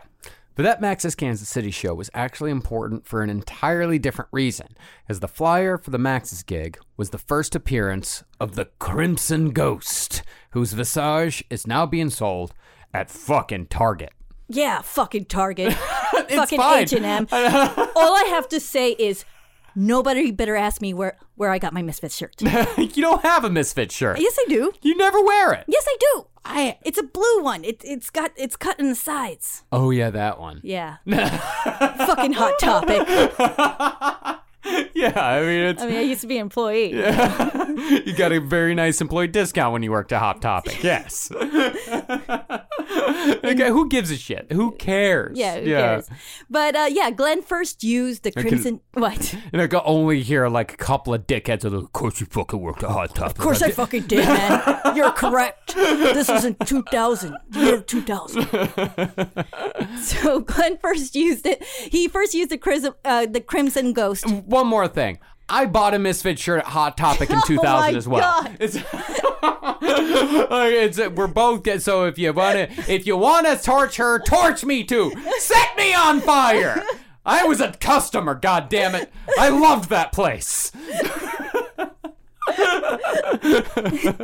But 0.61 0.67
that 0.67 0.79
Max's 0.81 1.15
Kansas 1.15 1.49
City 1.49 1.71
show 1.71 1.95
was 1.95 2.11
actually 2.13 2.51
important 2.51 3.07
for 3.07 3.23
an 3.23 3.31
entirely 3.31 3.97
different 3.97 4.29
reason, 4.31 4.77
as 5.09 5.19
the 5.19 5.27
flyer 5.27 5.75
for 5.75 5.89
the 5.89 5.97
Max's 5.97 6.43
gig 6.43 6.77
was 6.97 7.09
the 7.09 7.17
first 7.17 7.55
appearance 7.55 8.23
of 8.39 8.53
the 8.53 8.65
Crimson 8.77 9.53
Ghost, 9.53 10.21
whose 10.51 10.73
visage 10.73 11.43
is 11.49 11.65
now 11.65 11.87
being 11.87 12.11
sold 12.11 12.53
at 12.93 13.09
fucking 13.09 13.69
Target. 13.71 14.11
Yeah, 14.49 14.83
fucking 14.83 15.25
Target, 15.25 15.73
fucking 16.29 16.59
fine. 16.59 16.83
H 16.83 16.93
and 16.93 17.05
M. 17.05 17.27
All 17.31 18.15
I 18.15 18.25
have 18.29 18.47
to 18.49 18.59
say 18.59 18.91
is. 18.91 19.25
Nobody 19.75 20.31
better 20.31 20.55
ask 20.55 20.81
me 20.81 20.93
where, 20.93 21.17
where 21.35 21.51
I 21.51 21.59
got 21.59 21.73
my 21.73 21.81
misfit 21.81 22.11
shirt. 22.11 22.35
you 22.77 23.01
don't 23.01 23.21
have 23.23 23.43
a 23.43 23.49
Misfit 23.49 23.91
shirt. 23.91 24.19
Yes, 24.19 24.37
I 24.39 24.45
do. 24.49 24.71
You 24.81 24.95
never 24.97 25.21
wear 25.21 25.53
it. 25.53 25.65
Yes, 25.67 25.85
I 25.87 25.97
do. 25.99 26.27
I. 26.43 26.77
It's 26.83 26.97
a 26.97 27.03
blue 27.03 27.43
one. 27.43 27.63
It, 27.63 27.81
it's 27.83 28.09
got 28.09 28.31
it's 28.35 28.55
cut 28.55 28.79
in 28.79 28.89
the 28.89 28.95
sides. 28.95 29.63
Oh, 29.71 29.91
yeah, 29.91 30.09
that 30.09 30.39
one. 30.39 30.61
Yeah. 30.63 30.97
Fucking 31.05 32.33
hot 32.33 32.59
topic. 32.59 34.37
Yeah, 34.93 35.19
I 35.19 35.41
mean, 35.41 35.61
it's, 35.61 35.81
I 35.81 35.87
mean, 35.87 35.97
I 35.97 36.01
used 36.01 36.21
to 36.21 36.27
be 36.27 36.37
an 36.37 36.41
employee. 36.41 36.91
you 38.05 38.13
got 38.15 38.31
a 38.31 38.39
very 38.39 38.75
nice 38.75 39.01
employee 39.01 39.29
discount 39.29 39.73
when 39.73 39.81
you 39.81 39.89
worked 39.89 40.11
at 40.11 40.19
Hot 40.19 40.43
Topic. 40.43 40.83
Yes. 40.83 41.31
okay, 43.43 43.69
who 43.69 43.89
gives 43.89 44.11
a 44.11 44.17
shit? 44.17 44.51
Who 44.51 44.71
cares? 44.73 45.37
Yeah, 45.37 45.59
who 45.59 45.65
cares? 45.65 46.09
But 46.49 46.75
uh, 46.75 46.87
yeah, 46.91 47.09
Glenn 47.09 47.41
first 47.41 47.83
used 47.83 48.23
the 48.23 48.31
can- 48.31 48.43
crimson. 48.43 48.81
What? 48.93 49.35
And 49.51 49.61
I 49.61 49.67
can 49.67 49.81
only 49.85 50.21
hear 50.21 50.47
like 50.49 50.73
a 50.73 50.77
couple 50.77 51.13
of 51.13 51.25
dickheads 51.25 51.63
of, 51.63 51.73
of 51.73 51.91
course 51.93 52.19
you 52.19 52.27
fucking 52.27 52.59
worked 52.59 52.83
at 52.83 52.91
Hot 52.91 53.15
Topic. 53.15 53.37
Of 53.37 53.43
course, 53.43 53.61
I 53.63 53.71
fucking 53.71 54.03
did, 54.03 54.27
man. 54.27 54.95
You're 54.95 55.11
correct. 55.11 55.73
This 55.73 56.27
was 56.27 56.45
in 56.45 56.55
2000. 56.65 57.35
Year 57.53 57.81
2000. 57.81 58.47
so 60.01 60.41
Glenn 60.41 60.77
first 60.77 61.15
used 61.15 61.45
it. 61.45 61.63
He 61.63 62.07
first 62.07 62.33
used 62.33 62.51
the 62.51 62.57
crimson, 62.57 62.93
uh, 63.03 63.25
the 63.25 63.41
crimson 63.41 63.93
ghost. 63.93 64.25
One 64.51 64.67
more 64.67 64.87
thing. 64.89 65.17
I 65.47 65.65
bought 65.65 65.93
a 65.93 65.99
Misfit 65.99 66.37
shirt 66.37 66.59
at 66.59 66.65
Hot 66.65 66.97
Topic 66.97 67.29
in 67.29 67.41
2000 67.45 67.63
Oh 67.65 67.97
as 67.97 68.07
well. 68.07 68.47
It's, 68.59 68.75
it's 69.81 70.97
we're 71.15 71.27
both 71.27 71.63
get 71.63 71.81
so 71.81 72.05
if 72.05 72.19
you 72.19 72.33
want 72.33 72.55
to 72.55 72.93
if 72.93 73.07
you 73.07 73.15
want 73.15 73.47
to 73.47 73.57
torch 73.57 73.95
her, 73.95 74.19
torch 74.19 74.65
me 74.65 74.83
too. 74.83 75.13
Set 75.39 75.77
me 75.77 75.93
on 75.93 76.19
fire. 76.19 76.83
I 77.25 77.45
was 77.45 77.61
a 77.61 77.71
customer, 77.73 78.35
god 78.35 78.67
damn 78.67 78.93
it. 78.93 79.11
I 79.39 79.47
loved 79.49 79.89
that 79.89 80.11
place. 80.11 80.71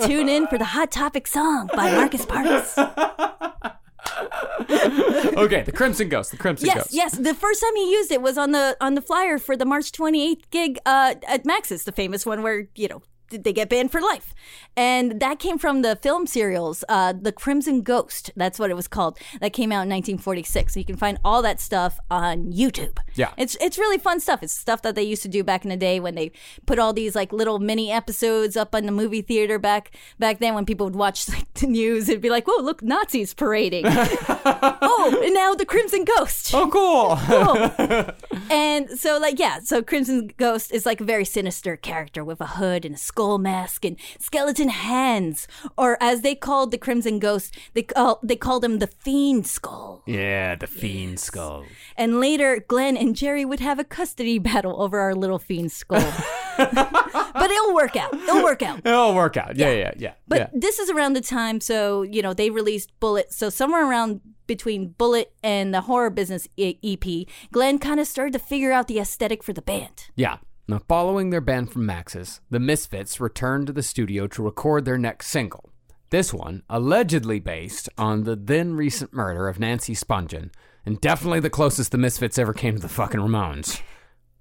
Tune 0.06 0.28
in 0.28 0.48
for 0.48 0.58
the 0.58 0.66
Hot 0.66 0.92
Topic 0.92 1.26
song 1.26 1.70
by 1.74 1.92
Marcus 1.92 2.26
Parks. 2.26 2.78
Okay, 5.38 5.62
the 5.62 5.72
Crimson 5.72 6.10
Ghost, 6.10 6.32
the 6.32 6.38
Crimson 6.38 6.66
Yes, 6.68 6.76
Ghost. 6.78 6.94
yes. 6.94 7.14
Yes. 7.14 7.24
The 7.24 7.34
first 7.34 7.62
time 7.62 7.76
he 7.76 7.92
used 7.92 8.12
it 8.12 8.22
was 8.22 8.38
on 8.38 8.52
the 8.52 8.76
on 8.82 8.96
the 8.96 9.02
flyer 9.02 9.38
for 9.38 9.56
the 9.56 9.66
March 9.66 9.92
28th 9.92 10.42
gig 10.52 10.80
uh, 10.86 11.16
at 11.28 11.46
Max's, 11.46 11.84
the 11.84 11.92
famous 11.92 12.26
one 12.26 12.42
where 12.42 12.68
you 12.76 12.88
know 12.88 13.02
they 13.30 13.54
get 13.54 13.70
banned 13.70 13.92
for 13.92 14.02
life, 14.02 14.34
and 14.76 15.20
that 15.20 15.40
came 15.40 15.58
from 15.58 15.82
the 15.82 15.96
film 15.96 16.28
serials, 16.28 16.84
uh, 16.90 17.14
The 17.14 17.32
Crimson 17.32 17.82
Ghost. 17.82 18.32
That's 18.36 18.60
what 18.60 18.70
it 18.70 18.76
was 18.76 18.88
called. 18.88 19.18
That 19.42 19.54
came 19.54 19.72
out 19.72 19.84
in 19.84 19.90
1946. 19.90 20.74
So 20.74 20.80
you 20.80 20.86
can 20.86 20.98
find 20.98 21.18
all 21.24 21.42
that 21.42 21.60
stuff 21.60 22.00
on 22.10 22.52
YouTube. 22.54 22.98
Yeah. 23.16 23.32
it's 23.38 23.56
it's 23.60 23.78
really 23.78 23.98
fun 23.98 24.20
stuff. 24.20 24.44
It's 24.44 24.54
stuff 24.54 24.82
that 24.84 24.96
they 24.96 25.04
used 25.04 25.24
to 25.24 25.28
do 25.28 25.44
back 25.44 25.64
in 25.64 25.70
the 25.70 25.78
day 25.78 26.00
when 26.00 26.16
they 26.16 26.32
put 26.66 26.80
all 26.80 26.94
these 26.94 27.16
like 27.16 27.34
little 27.34 27.60
mini 27.60 27.92
episodes 27.92 28.56
up 28.56 28.76
on 28.76 28.86
the 28.86 28.92
movie 28.92 29.22
theater 29.22 29.58
back 29.58 29.92
back 30.20 30.40
then 30.40 30.54
when 30.54 30.66
people 30.66 30.86
would 30.86 30.96
watch 30.96 31.28
like 31.34 31.52
the 31.56 31.68
news. 31.68 32.10
It'd 32.10 32.22
be 32.22 32.30
like, 32.30 32.48
whoa, 32.48 32.62
look, 32.64 32.82
Nazis 32.84 33.34
parading. 33.34 33.86
oh, 33.88 35.22
and 35.24 35.34
now 35.34 35.54
the 35.56 35.66
Crimson 35.66 36.06
Ghost. 36.06 36.52
Oh, 36.54 36.70
cool. 36.70 38.14
And 38.50 38.90
so, 38.98 39.18
like, 39.18 39.40
yeah, 39.40 39.60
so 39.60 39.84
Crimson 39.84 40.32
Ghost 40.38 40.72
is 40.72 40.86
like 40.86 41.02
a 41.02 41.04
very 41.04 41.26
sinister 41.26 41.76
character 41.76 42.24
with 42.24 42.40
a 42.40 42.46
hood 42.46 42.86
and 42.86 42.96
a 42.96 42.98
skull 42.98 43.17
mask 43.38 43.84
and 43.84 43.98
skeleton 44.20 44.70
hands, 44.70 45.48
or 45.78 45.98
as 46.02 46.22
they 46.22 46.36
called 46.36 46.72
the 46.72 46.78
Crimson 46.78 47.20
Ghost, 47.20 47.58
they 47.74 47.84
call 47.84 48.20
they 48.24 48.36
called 48.36 48.64
him 48.64 48.80
the 48.80 48.88
Fiend 48.88 49.48
Skull. 49.48 50.04
yeah, 50.06 50.56
the 50.56 50.68
Fiend 50.68 51.20
Skull. 51.20 51.66
And 51.96 52.20
later, 52.20 52.64
Glenn 52.68 52.96
and 52.96 53.16
Jerry 53.16 53.46
would 53.46 53.60
have 53.60 53.80
a 53.80 53.84
custody 53.84 54.40
battle 54.40 54.82
over 54.82 55.00
our 55.00 55.16
little 55.16 55.40
Fiend 55.40 55.72
Skull. 55.72 56.14
but 56.58 57.52
it'll 57.52 57.74
work 57.74 57.96
out. 57.96 58.14
It'll 58.14 58.44
work 58.44 58.62
out. 58.62 58.82
It'll 58.86 59.16
work 59.16 59.38
out. 59.38 59.56
Yeah, 59.56 59.72
yeah, 59.72 59.92
yeah. 59.98 60.14
But 60.28 60.38
yeah. 60.38 60.50
this 60.54 60.80
is 60.80 60.90
around 60.90 61.14
the 61.14 61.22
time, 61.22 61.62
so 61.62 62.04
you 62.04 62.22
know 62.22 62.34
they 62.34 62.50
released 62.50 62.92
Bullet. 63.00 63.34
So 63.34 63.50
somewhere 63.50 63.88
around 63.90 64.22
between 64.48 64.90
Bullet 64.90 65.34
and 65.44 65.74
the 65.74 65.82
Horror 65.82 66.10
Business 66.10 66.48
EP, 66.58 67.06
Glenn 67.52 67.80
kind 67.80 68.00
of 68.00 68.08
started 68.08 68.34
to 68.34 68.40
figure 68.40 68.72
out 68.72 68.88
the 68.88 69.00
aesthetic 69.00 69.44
for 69.44 69.54
the 69.54 69.62
band. 69.62 70.08
Yeah. 70.16 70.38
Now, 70.70 70.82
following 70.90 71.30
their 71.30 71.40
ban 71.40 71.66
from 71.68 71.86
Max's, 71.86 72.42
the 72.50 72.60
Misfits 72.60 73.22
returned 73.22 73.68
to 73.68 73.74
the 73.74 73.82
studio 73.82 74.28
to 74.28 74.44
record 74.44 74.84
their 74.84 74.98
next 74.98 75.28
single. 75.28 75.70
This 76.10 76.34
one, 76.34 76.64
allegedly 76.70 77.40
based 77.40 77.88
on 77.98 78.26
the 78.26 78.36
then 78.36 78.74
recent 78.74 79.14
murder 79.14 79.48
of 79.48 79.62
Nancy 79.62 79.94
Spungen, 79.94 80.52
and 80.86 81.00
definitely 81.00 81.40
the 81.40 81.50
closest 81.50 81.94
the 81.94 81.98
Misfits 81.98 82.38
ever 82.38 82.54
came 82.54 82.76
to 82.76 82.82
the 82.82 82.90
fucking 82.90 83.22
Ramones, 83.22 83.82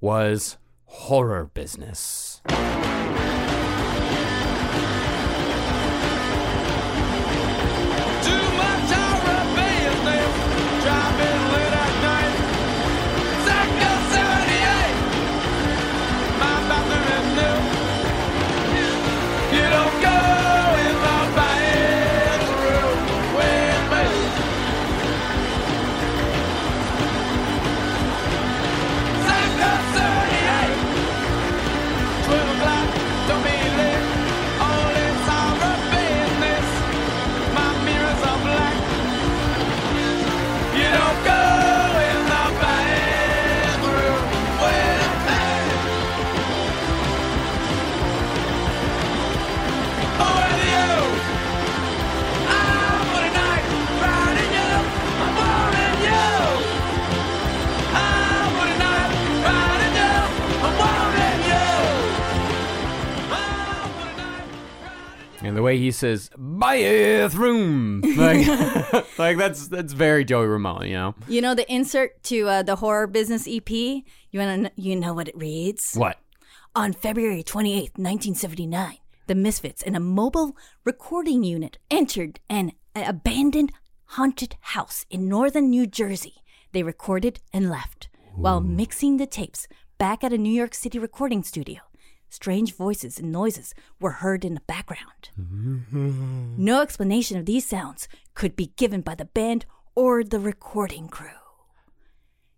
was 0.01 0.57
Horror 0.87 1.45
Business. 1.55 2.43
The 65.57 65.63
way 65.63 65.79
he 65.79 65.91
says 65.91 66.29
bathroom, 66.37 68.03
like, 68.17 68.47
like 69.19 69.39
that's 69.39 69.69
that's 69.69 69.95
very 69.95 70.23
Joey 70.23 70.47
Ramone, 70.47 70.87
you 70.87 70.93
know. 70.93 71.15
You 71.27 71.41
know 71.41 71.55
the 71.55 71.71
insert 71.73 72.23
to 72.25 72.47
uh, 72.47 72.63
the 72.63 72.77
Horror 72.77 73.07
Business 73.07 73.49
EP. 73.49 73.71
You 73.71 74.05
want 74.35 74.67
to? 74.67 74.73
You 74.77 74.97
know 74.97 75.15
what 75.15 75.29
it 75.29 75.37
reads? 75.37 75.95
What? 75.95 76.19
On 76.75 76.93
February 76.93 77.43
28, 77.43 77.97
1979, 77.97 78.99
the 79.29 79.35
Misfits 79.35 79.81
in 79.81 79.97
a 79.97 80.01
mobile 80.01 80.55
recording 80.85 81.43
unit 81.43 81.79
entered 81.91 82.39
an 82.51 82.73
abandoned 82.95 83.73
haunted 84.11 84.57
house 84.61 85.07
in 85.09 85.27
northern 85.27 85.71
New 85.71 85.87
Jersey. 85.87 86.35
They 86.73 86.83
recorded 86.83 87.41
and 87.55 87.71
left. 87.71 88.11
While 88.35 88.61
mixing 88.61 89.17
the 89.17 89.27
tapes 89.27 89.67
back 89.97 90.23
at 90.23 90.35
a 90.35 90.39
New 90.39 90.53
York 90.53 90.75
City 90.75 90.99
recording 90.99 91.43
studio, 91.43 91.81
strange 92.29 92.75
voices 92.75 93.19
and 93.19 93.33
noises 93.33 93.75
were 94.01 94.13
heard 94.13 94.45
in 94.45 94.55
the 94.55 94.61
background. 94.63 95.31
Mm-hmm. 95.41 96.55
No 96.59 96.83
explanation 96.83 97.39
of 97.39 97.47
these 97.47 97.67
sounds 97.67 98.09
could 98.35 98.57
be 98.57 98.73
given 98.77 99.01
by 99.01 99.15
the 99.15 99.25
band 99.25 99.67
or 99.95 100.23
the 100.23 100.41
recording 100.41 101.09
crew. 101.09 101.29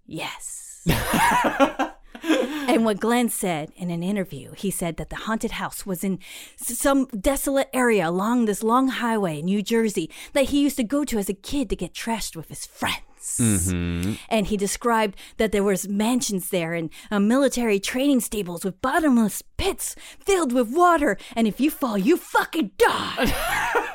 Yes. 0.06 0.86
and 2.22 2.84
what 2.84 3.00
Glenn 3.00 3.28
said 3.28 3.70
in 3.76 3.90
an 3.90 4.02
interview, 4.02 4.52
he 4.52 4.70
said 4.70 4.96
that 4.96 5.10
the 5.10 5.16
haunted 5.16 5.52
house 5.52 5.84
was 5.84 6.02
in 6.02 6.18
some 6.56 7.06
desolate 7.06 7.68
area 7.72 8.08
along 8.08 8.44
this 8.44 8.62
long 8.62 8.88
highway 8.88 9.40
in 9.40 9.44
New 9.44 9.62
Jersey 9.62 10.10
that 10.32 10.46
he 10.46 10.62
used 10.62 10.76
to 10.76 10.84
go 10.84 11.04
to 11.04 11.18
as 11.18 11.28
a 11.28 11.34
kid 11.34 11.68
to 11.70 11.76
get 11.76 11.94
trashed 11.94 12.36
with 12.36 12.48
his 12.48 12.66
friends. 12.66 13.02
And 14.28 14.46
he 14.46 14.56
described 14.56 15.18
that 15.36 15.52
there 15.52 15.64
was 15.64 15.88
mansions 15.88 16.50
there 16.50 16.74
and 16.74 16.90
uh, 17.10 17.18
military 17.18 17.80
training 17.80 18.20
stables 18.20 18.64
with 18.64 18.80
bottomless 18.80 19.42
pits 19.56 19.94
filled 20.24 20.52
with 20.52 20.74
water, 20.74 21.16
and 21.34 21.46
if 21.46 21.60
you 21.60 21.70
fall, 21.70 21.98
you 21.98 22.16
fucking 22.16 22.72
die. 22.78 23.84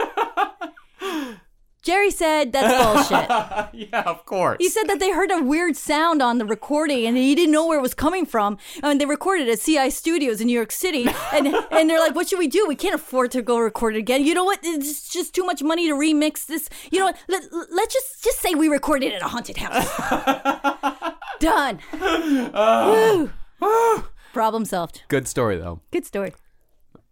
Jerry 1.84 2.12
said 2.12 2.54
that's 2.54 3.10
bullshit. 3.10 3.30
yeah, 3.92 4.04
of 4.06 4.26
course. 4.26 4.58
He 4.60 4.70
said 4.70 4.88
that 4.88 5.00
they 5.00 5.12
heard 5.12 5.32
a 5.32 5.44
weird 5.44 5.76
sound 5.76 6.22
on 6.22 6.38
the 6.38 6.46
recording 6.46 7.06
and 7.06 7.18
he 7.18 7.36
didn't 7.36 7.52
know 7.52 7.68
where 7.68 7.78
it 7.78 7.82
was 7.82 7.94
coming 7.94 8.26
from. 8.26 8.58
I 8.82 8.90
And 8.92 9.02
they 9.02 9.06
recorded 9.06 9.50
at 9.50 9.60
CI 9.60 9.90
Studios 9.90 10.40
in 10.40 10.48
New 10.48 10.54
York 10.54 10.72
City. 10.72 11.08
And 11.34 11.48
and 11.48 11.90
they're 11.90 12.00
like, 12.00 12.16
what 12.16 12.30
should 12.30 12.38
we 12.38 12.48
do? 12.48 12.66
We 12.68 12.76
can't 12.76 12.94
afford 12.94 13.32
to 13.32 13.42
go 13.42 13.58
record 13.58 13.96
it 13.96 14.00
again. 14.00 14.24
You 14.24 14.34
know 14.36 14.44
what? 14.46 14.60
It's 14.62 15.12
just 15.12 15.34
too 15.34 15.44
much 15.44 15.64
money 15.64 15.88
to 15.88 15.96
remix 15.96 16.46
this. 16.46 16.70
You 16.92 17.00
know 17.00 17.06
what? 17.06 17.18
Let, 17.28 17.44
let's 17.72 17.94
just, 17.94 18.24
just 18.24 18.40
say 18.40 18.54
we 18.54 18.68
recorded 18.68 19.14
at 19.14 19.22
a 19.24 19.28
haunted 19.28 19.58
house. 19.58 19.90
Done. 21.40 21.80
Ah. 22.54 22.92
Woo. 22.92 23.32
Ah. 23.62 24.10
Problem 24.32 24.66
solved. 24.66 25.02
Good 25.08 25.28
story, 25.28 25.58
though. 25.58 25.82
Good 25.92 26.06
story. 26.06 26.34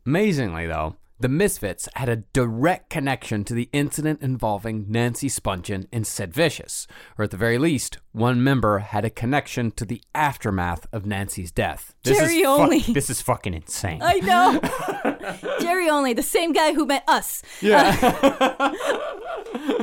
Amazingly, 0.06 0.68
though, 0.68 0.96
the 1.22 1.30
Misfits 1.30 1.88
had 1.96 2.10
a 2.10 2.16
direct 2.18 2.90
connection 2.90 3.44
to 3.44 3.54
the 3.54 3.70
incident 3.72 4.22
involving 4.22 4.86
Nancy 4.90 5.30
Spungen 5.30 5.88
and 5.94 6.06
Sid 6.06 6.34
Vicious, 6.34 6.88
or 7.18 7.26
at 7.26 7.32
the 7.32 7.38
very 7.38 7.60
least, 7.60 8.00
one 8.12 8.44
member 8.44 8.80
had 8.80 9.06
a 9.06 9.10
connection 9.10 9.72
to 9.72 9.86
the 9.86 10.02
aftermath 10.16 10.88
of 10.92 11.06
Nancy's 11.06 11.52
death. 11.52 11.94
This 12.04 12.18
Jerry 12.18 12.38
is 12.38 12.48
only. 12.48 12.80
this 12.80 13.10
is 13.10 13.22
fucking 13.22 13.54
insane. 13.54 14.02
I 14.02 14.20
know. 14.20 15.18
Jerry 15.62 15.90
only, 15.90 16.14
the 16.14 16.24
same 16.24 16.54
guy 16.54 16.74
who 16.74 16.86
met 16.86 17.04
us. 17.08 17.42
yeah. 17.62 18.74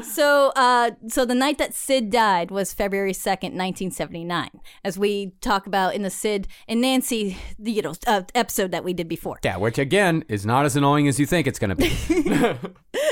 So, 0.03 0.53
uh, 0.57 0.93
so 1.09 1.25
the 1.25 1.35
night 1.35 1.59
that 1.59 1.75
Sid 1.75 2.11
died 2.11 2.51
was 2.51 2.73
February 2.73 3.13
second, 3.13 3.55
nineteen 3.55 3.91
seventy 3.91 4.25
nine, 4.25 4.51
as 4.85 4.99
we 4.99 5.33
talk 5.41 5.67
about 5.67 5.95
in 5.95 6.03
the 6.03 6.11
Sid 6.11 6.49
and 6.67 6.81
Nancy, 6.81 7.37
the, 7.59 7.71
you 7.73 7.83
know, 7.83 7.95
uh, 8.07 8.23
episode 8.35 8.71
that 8.71 8.83
we 8.83 8.93
did 8.93 9.09
before. 9.09 9.39
yeah, 9.45 9.57
which 9.57 9.79
again 9.79 10.25
is 10.29 10.47
not 10.47 10.65
as 10.65 10.75
annoying 10.77 11.07
as 11.09 11.21
you 11.21 11.27
think 11.27 11.47
it's 11.47 11.59
going 11.59 11.77
to 11.77 11.77
be. 11.77 11.89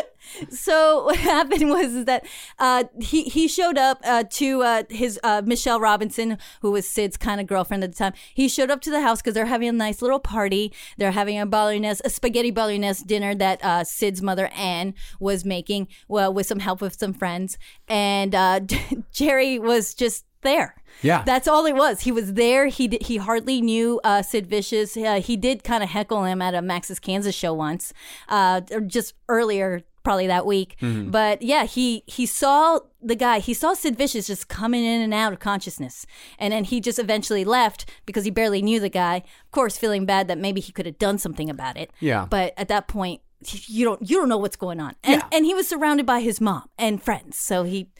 So 0.51 1.05
what 1.07 1.17
happened 1.17 1.69
was 1.71 1.95
is 1.95 2.05
that 2.07 2.27
uh, 2.59 2.85
he 3.01 3.25
he 3.25 3.49
showed 3.49 3.79
up 3.79 4.01
uh, 4.05 4.25
to 4.31 4.63
uh, 4.63 4.83
his 4.89 5.19
uh, 5.23 5.43
Michelle 5.45 5.81
Robinson, 5.81 6.39
who 6.63 6.71
was 6.71 6.89
Sid's 6.89 7.17
kind 7.17 7.41
of 7.41 7.47
girlfriend 7.47 7.85
at 7.85 7.93
the 7.93 7.97
time. 7.97 8.13
He 8.35 8.49
showed 8.49 8.71
up 8.71 8.81
to 8.83 8.91
the 8.91 9.01
house 9.01 9.21
because 9.21 9.35
they're 9.35 9.47
having 9.47 9.69
a 9.69 9.73
nice 9.73 10.03
little 10.03 10.19
party. 10.19 10.73
They're 10.99 11.13
having 11.13 11.39
a 11.39 11.47
bolognese, 11.47 12.03
a 12.05 12.11
spaghetti 12.11 12.51
bolognese 12.51 13.05
dinner 13.05 13.35
that 13.35 13.65
uh, 13.65 13.85
Sid's 13.85 14.23
mother 14.23 14.49
Anne 14.49 14.95
was 15.21 15.45
making, 15.45 15.89
well, 16.09 16.33
with 16.33 16.47
some 16.47 16.61
help 16.61 16.81
with 16.81 16.99
some 16.99 17.13
friends, 17.13 17.59
and 17.89 18.35
uh, 18.35 18.61
Jerry 19.13 19.59
was 19.59 19.95
just 19.95 20.25
there. 20.43 20.77
Yeah. 21.03 21.23
That's 21.25 21.47
all 21.47 21.67
it 21.67 21.75
was. 21.75 22.03
He 22.03 22.13
was 22.13 22.35
there. 22.35 22.69
He 22.69 22.89
did, 22.89 23.03
he 23.03 23.17
hardly 23.19 23.61
knew 23.61 24.01
uh, 24.03 24.23
Sid 24.23 24.47
Vicious. 24.47 24.97
Uh, 24.97 25.21
he 25.21 25.37
did 25.37 25.63
kind 25.65 25.83
of 25.83 25.91
heckle 25.91 26.25
him 26.25 26.41
at 26.41 26.55
a 26.55 26.63
Max's 26.63 26.99
Kansas 26.99 27.35
show 27.35 27.53
once, 27.53 27.93
uh, 28.29 28.61
just 28.87 29.15
earlier, 29.29 29.83
probably 30.07 30.29
that 30.29 30.47
week. 30.47 30.77
Mm-hmm. 30.81 31.11
But 31.11 31.43
yeah, 31.43 31.65
he 31.65 32.05
he 32.07 32.25
saw 32.27 32.79
the 33.03 33.17
guy. 33.17 33.41
He 33.41 33.53
saw 33.55 33.75
Sid 33.75 33.97
Vicious 33.99 34.29
just 34.29 34.47
coming 34.49 34.85
in 34.85 35.01
and 35.03 35.13
out 35.13 35.33
of 35.33 35.41
consciousness, 35.41 36.07
and 36.39 36.53
then 36.53 36.65
he 36.65 36.81
just 36.81 36.99
eventually 36.99 37.45
left 37.45 37.91
because 38.07 38.25
he 38.25 38.31
barely 38.31 38.63
knew 38.63 38.79
the 38.81 38.89
guy. 38.89 39.17
Of 39.17 39.51
course, 39.51 39.77
feeling 39.77 40.07
bad 40.07 40.29
that 40.29 40.39
maybe 40.39 40.61
he 40.61 40.71
could 40.73 40.87
have 40.87 40.99
done 40.99 41.19
something 41.19 41.51
about 41.51 41.77
it. 41.77 41.91
Yeah. 42.01 42.27
But 42.31 42.55
at 42.57 42.69
that 42.69 42.87
point. 42.89 43.21
You 43.69 43.85
don't 43.85 44.01
you 44.11 44.17
don't 44.17 44.31
know 44.31 44.39
what's 44.39 44.57
going 44.57 44.81
on, 44.81 44.95
and 45.05 45.21
Yeah. 45.21 45.29
and 45.31 45.45
he 45.45 45.53
was 45.55 45.69
surrounded 45.69 46.07
by 46.07 46.21
his 46.21 46.41
mom 46.41 46.63
and 46.79 47.01
friends, 47.03 47.37
so 47.39 47.65
he 47.65 47.91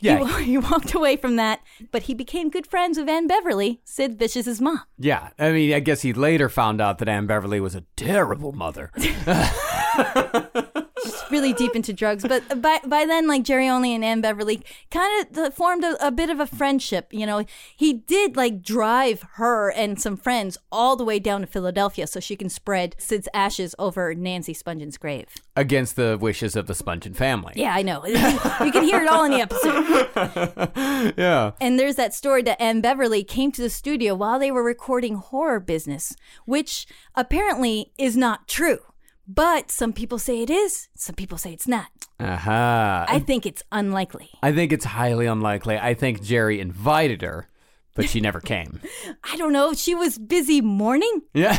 Yeah. 0.00 0.38
he, 0.38 0.44
he 0.52 0.58
walked 0.58 0.94
away 0.94 1.16
from 1.18 1.36
that, 1.36 1.60
but 1.92 2.04
he 2.04 2.14
became 2.14 2.48
good 2.48 2.66
friends 2.66 2.96
with 2.98 3.06
Anne 3.06 3.26
Beverley, 3.26 3.82
Sid 3.84 4.18
Vicious's 4.18 4.62
mom. 4.62 4.80
yeah, 4.98 5.28
I 5.38 5.52
mean, 5.52 5.74
I 5.74 5.80
guess 5.80 6.00
he 6.02 6.14
later 6.14 6.48
found 6.48 6.80
out 6.80 6.96
that 6.98 7.08
Anne 7.08 7.26
Beverley 7.26 7.60
was 7.60 7.74
a 7.74 7.84
terrible 7.96 8.52
mother. 8.52 8.90
Really 11.30 11.52
deep 11.52 11.74
into 11.76 11.92
drugs, 11.92 12.24
but 12.26 12.60
by 12.60 12.80
by 12.86 13.04
then, 13.04 13.26
like 13.26 13.42
Jerry 13.42 13.68
Only 13.68 13.94
and 13.94 14.04
Anne 14.04 14.20
Beverley 14.20 14.62
kind 14.90 15.26
of 15.36 15.54
formed 15.54 15.84
a, 15.84 16.06
a 16.06 16.10
bit 16.10 16.30
of 16.30 16.40
a 16.40 16.46
friendship. 16.46 17.08
You 17.12 17.26
know, 17.26 17.44
he 17.76 17.92
did 17.92 18.36
like 18.36 18.62
drive 18.62 19.24
her 19.34 19.70
and 19.70 20.00
some 20.00 20.16
friends 20.16 20.58
all 20.72 20.96
the 20.96 21.04
way 21.04 21.18
down 21.18 21.40
to 21.42 21.46
Philadelphia 21.46 22.06
so 22.06 22.20
she 22.20 22.36
can 22.36 22.48
spread 22.48 22.94
Sid's 22.98 23.28
ashes 23.34 23.74
over 23.78 24.14
Nancy 24.14 24.54
Spungen's 24.54 24.96
grave. 24.96 25.26
Against 25.56 25.96
the 25.96 26.16
wishes 26.20 26.56
of 26.56 26.66
the 26.66 26.72
Spungen 26.74 27.14
family. 27.14 27.54
Yeah, 27.56 27.74
I 27.74 27.82
know. 27.82 28.04
you 28.06 28.72
can 28.72 28.84
hear 28.84 29.02
it 29.02 29.08
all 29.08 29.24
in 29.24 29.32
the 29.32 29.40
episode. 29.40 31.14
Yeah. 31.16 31.52
And 31.60 31.78
there's 31.78 31.96
that 31.96 32.14
story 32.14 32.42
that 32.42 32.60
Anne 32.60 32.80
Beverley 32.80 33.22
came 33.24 33.52
to 33.52 33.62
the 33.62 33.70
studio 33.70 34.14
while 34.14 34.38
they 34.38 34.50
were 34.50 34.62
recording 34.62 35.14
Horror 35.14 35.60
Business, 35.60 36.16
which 36.44 36.86
apparently 37.14 37.92
is 37.98 38.16
not 38.16 38.48
true. 38.48 38.80
But 39.30 39.70
some 39.70 39.92
people 39.92 40.18
say 40.18 40.40
it 40.40 40.48
is, 40.48 40.88
some 40.96 41.14
people 41.14 41.36
say 41.36 41.52
it's 41.52 41.68
not. 41.68 41.90
Aha. 42.18 43.04
I 43.06 43.18
think 43.18 43.44
it's 43.44 43.62
unlikely. 43.70 44.30
I 44.42 44.52
think 44.52 44.72
it's 44.72 44.86
highly 44.86 45.26
unlikely. 45.26 45.76
I 45.76 45.92
think 45.92 46.22
Jerry 46.22 46.60
invited 46.60 47.20
her, 47.20 47.46
but 47.94 48.08
she 48.08 48.22
never 48.22 48.40
came. 48.40 48.80
I 49.24 49.36
don't 49.36 49.52
know. 49.52 49.74
She 49.74 49.94
was 49.94 50.16
busy 50.16 50.62
mourning. 50.62 51.24
Yeah. 51.34 51.58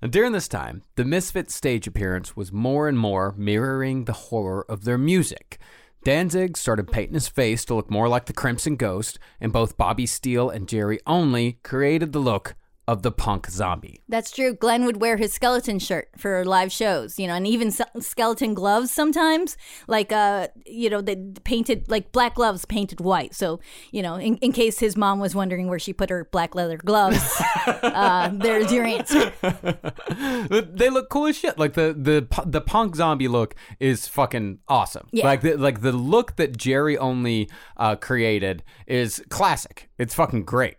During 0.08 0.30
this 0.30 0.46
time, 0.46 0.82
the 0.94 1.04
Misfits 1.04 1.52
stage 1.52 1.88
appearance 1.88 2.36
was 2.36 2.52
more 2.52 2.86
and 2.86 2.96
more 2.96 3.34
mirroring 3.36 4.04
the 4.04 4.12
horror 4.12 4.64
of 4.68 4.84
their 4.84 4.98
music. 4.98 5.58
Danzig 6.04 6.56
started 6.56 6.92
painting 6.92 7.14
his 7.14 7.26
face 7.26 7.64
to 7.64 7.74
look 7.74 7.90
more 7.90 8.08
like 8.08 8.26
the 8.26 8.32
Crimson 8.32 8.76
Ghost, 8.76 9.18
and 9.40 9.52
both 9.52 9.76
Bobby 9.76 10.06
Steele 10.06 10.48
and 10.48 10.68
Jerry 10.68 11.00
Only 11.08 11.58
created 11.64 12.12
the 12.12 12.20
look 12.20 12.54
of 12.88 13.02
the 13.02 13.10
punk 13.10 13.48
zombie. 13.48 14.00
That's 14.08 14.30
true. 14.30 14.54
Glenn 14.54 14.84
would 14.84 15.00
wear 15.00 15.16
his 15.16 15.32
skeleton 15.32 15.80
shirt 15.80 16.08
for 16.16 16.44
live 16.44 16.70
shows, 16.70 17.18
you 17.18 17.26
know, 17.26 17.34
and 17.34 17.46
even 17.46 17.72
skeleton 18.00 18.54
gloves 18.54 18.92
sometimes. 18.92 19.56
Like, 19.88 20.12
uh, 20.12 20.48
you 20.64 20.88
know, 20.88 21.00
they 21.00 21.16
painted 21.42 21.90
like 21.90 22.12
black 22.12 22.36
gloves 22.36 22.64
painted 22.64 23.00
white. 23.00 23.34
So, 23.34 23.58
you 23.90 24.02
know, 24.02 24.14
in, 24.14 24.36
in 24.36 24.52
case 24.52 24.78
his 24.78 24.96
mom 24.96 25.18
was 25.18 25.34
wondering 25.34 25.68
where 25.68 25.80
she 25.80 25.92
put 25.92 26.10
her 26.10 26.26
black 26.30 26.54
leather 26.54 26.76
gloves, 26.76 27.40
uh, 27.66 28.30
there's 28.32 28.70
your 28.70 28.84
answer. 28.84 29.32
they 30.72 30.88
look 30.88 31.10
cool 31.10 31.26
as 31.26 31.36
shit. 31.36 31.58
Like 31.58 31.74
the 31.74 31.92
the 31.92 32.44
the 32.46 32.60
punk 32.60 32.94
zombie 32.94 33.28
look 33.28 33.56
is 33.80 34.06
fucking 34.06 34.60
awesome. 34.68 35.08
Yeah. 35.10 35.26
Like 35.26 35.40
the, 35.40 35.56
like 35.56 35.80
the 35.80 35.92
look 35.92 36.36
that 36.36 36.56
Jerry 36.56 36.96
only 36.96 37.50
uh, 37.76 37.96
created 37.96 38.62
is 38.86 39.24
classic. 39.28 39.88
It's 39.98 40.14
fucking 40.14 40.44
great. 40.44 40.76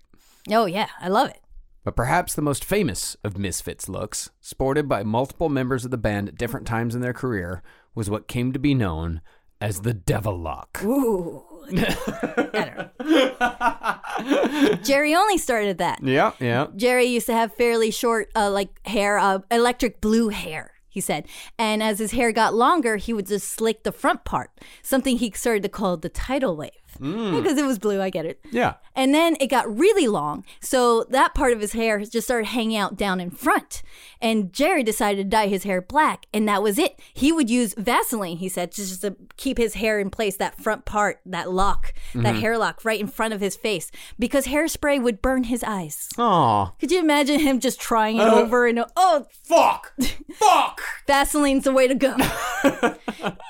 Oh 0.49 0.65
yeah, 0.65 0.87
I 1.01 1.09
love 1.09 1.29
it. 1.29 1.41
But 1.87 1.95
perhaps 1.95 2.35
the 2.35 2.41
most 2.41 2.65
famous 2.65 3.15
of 3.23 3.37
Misfits 3.37 3.87
looks, 3.87 4.29
sported 4.41 4.89
by 4.89 5.03
multiple 5.03 5.47
members 5.47 5.85
of 5.85 5.91
the 5.91 5.97
band 5.97 6.27
at 6.27 6.35
different 6.35 6.67
times 6.67 6.93
in 6.93 6.99
their 6.99 7.13
career, 7.13 7.63
was 7.95 8.09
what 8.09 8.27
came 8.27 8.51
to 8.51 8.59
be 8.59 8.73
known 8.73 9.21
as 9.61 9.83
the 9.83 9.93
Devil 9.93 10.37
Lock. 10.37 10.83
Ooh. 10.83 11.45
I 11.71 12.91
don't 12.99 12.99
know. 12.99 14.79
Jerry 14.83 15.15
only 15.15 15.37
started 15.37 15.77
that. 15.77 16.03
Yeah, 16.03 16.33
yeah. 16.41 16.67
Jerry 16.75 17.05
used 17.05 17.27
to 17.27 17.33
have 17.33 17.53
fairly 17.53 17.91
short, 17.91 18.31
uh, 18.35 18.51
like 18.51 18.85
hair, 18.85 19.17
uh, 19.17 19.39
electric 19.49 20.01
blue 20.01 20.27
hair. 20.27 20.73
He 20.89 20.99
said, 20.99 21.25
and 21.57 21.81
as 21.81 21.99
his 21.99 22.11
hair 22.11 22.33
got 22.33 22.53
longer, 22.53 22.97
he 22.97 23.13
would 23.13 23.27
just 23.27 23.47
slick 23.47 23.83
the 23.83 23.93
front 23.93 24.25
part, 24.25 24.51
something 24.81 25.19
he 25.19 25.31
started 25.31 25.63
to 25.63 25.69
call 25.69 25.95
the 25.95 26.09
tidal 26.09 26.57
wave. 26.57 26.71
Mm. 26.99 27.41
because 27.41 27.57
it 27.57 27.65
was 27.65 27.79
blue. 27.79 28.01
I 28.01 28.09
get 28.09 28.25
it. 28.25 28.39
Yeah. 28.51 28.75
And 28.95 29.13
then 29.13 29.37
it 29.39 29.47
got 29.47 29.77
really 29.77 30.07
long. 30.07 30.43
So 30.59 31.03
that 31.09 31.35
part 31.35 31.53
of 31.53 31.61
his 31.61 31.73
hair 31.73 31.99
just 31.99 32.27
started 32.27 32.47
hanging 32.47 32.77
out 32.77 32.97
down 32.97 33.19
in 33.19 33.29
front. 33.29 33.83
And 34.21 34.51
Jerry 34.51 34.83
decided 34.83 35.17
to 35.17 35.29
dye 35.29 35.47
his 35.47 35.63
hair 35.63 35.81
black. 35.81 36.25
And 36.33 36.47
that 36.47 36.63
was 36.63 36.79
it. 36.79 36.99
He 37.13 37.31
would 37.31 37.49
use 37.49 37.75
Vaseline, 37.77 38.37
he 38.37 38.49
said, 38.49 38.71
just 38.71 39.01
to 39.01 39.15
keep 39.37 39.57
his 39.57 39.75
hair 39.75 39.99
in 39.99 40.09
place, 40.09 40.35
that 40.37 40.59
front 40.59 40.85
part, 40.85 41.19
that 41.25 41.51
lock, 41.51 41.93
that 42.13 42.23
mm-hmm. 42.23 42.39
hair 42.39 42.57
lock 42.57 42.83
right 42.83 42.99
in 42.99 43.07
front 43.07 43.33
of 43.33 43.41
his 43.41 43.55
face, 43.55 43.91
because 44.17 44.47
hairspray 44.47 45.01
would 45.01 45.21
burn 45.21 45.43
his 45.43 45.63
eyes. 45.63 46.09
Aw. 46.17 46.71
Could 46.79 46.91
you 46.91 46.99
imagine 46.99 47.39
him 47.39 47.59
just 47.59 47.79
trying 47.79 48.17
it 48.17 48.21
uh, 48.21 48.35
over 48.35 48.65
and, 48.65 48.83
oh, 48.95 49.27
Fuck. 49.47 49.93
Fuck. 50.33 50.81
Vaseline's 51.05 51.63
the 51.63 51.71
way 51.71 51.87
to 51.87 51.95
go. 51.95 52.15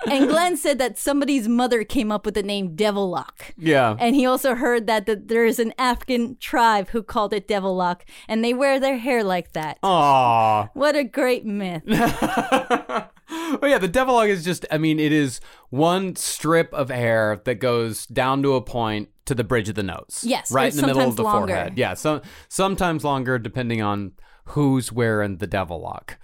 and 0.09 0.27
Glenn 0.27 0.57
said 0.57 0.77
that 0.79 0.97
somebody's 0.97 1.47
mother 1.47 1.83
came 1.83 2.11
up 2.11 2.25
with 2.25 2.33
the 2.35 2.43
name 2.43 2.75
Devil 2.75 3.09
Lock. 3.09 3.53
Yeah. 3.57 3.95
And 3.99 4.15
he 4.15 4.25
also 4.25 4.55
heard 4.55 4.87
that 4.87 5.05
the, 5.05 5.15
there 5.15 5.45
is 5.45 5.59
an 5.59 5.73
African 5.77 6.37
tribe 6.37 6.89
who 6.89 7.03
called 7.03 7.33
it 7.33 7.47
Devil 7.47 7.75
Lock, 7.75 8.05
and 8.27 8.43
they 8.43 8.53
wear 8.53 8.79
their 8.79 8.97
hair 8.97 9.23
like 9.23 9.53
that. 9.53 9.77
Aw. 9.83 10.69
What 10.73 10.95
a 10.95 11.03
great 11.03 11.45
myth. 11.45 11.83
Oh 13.29 13.65
yeah, 13.65 13.77
the 13.77 13.87
devil 13.89 14.15
lock 14.15 14.27
is 14.27 14.43
just 14.45 14.65
I 14.71 14.77
mean, 14.77 14.99
it 14.99 15.11
is 15.11 15.41
one 15.69 16.15
strip 16.15 16.73
of 16.73 16.89
hair 16.89 17.41
that 17.43 17.55
goes 17.55 18.05
down 18.07 18.41
to 18.43 18.55
a 18.55 18.61
point 18.61 19.09
to 19.25 19.35
the 19.35 19.43
bridge 19.43 19.67
of 19.67 19.75
the 19.75 19.83
nose. 19.83 20.23
Yes, 20.25 20.49
Right 20.51 20.71
in 20.73 20.79
the 20.79 20.87
middle 20.87 21.01
of 21.07 21.15
the 21.17 21.23
longer. 21.23 21.53
forehead. 21.53 21.77
Yeah, 21.77 21.93
so 21.93 22.21
sometimes 22.47 23.03
longer 23.03 23.37
depending 23.37 23.81
on 23.81 24.13
who's 24.45 24.91
wearing 24.93 25.37
the 25.37 25.47
devil 25.47 25.81
lock. 25.81 26.17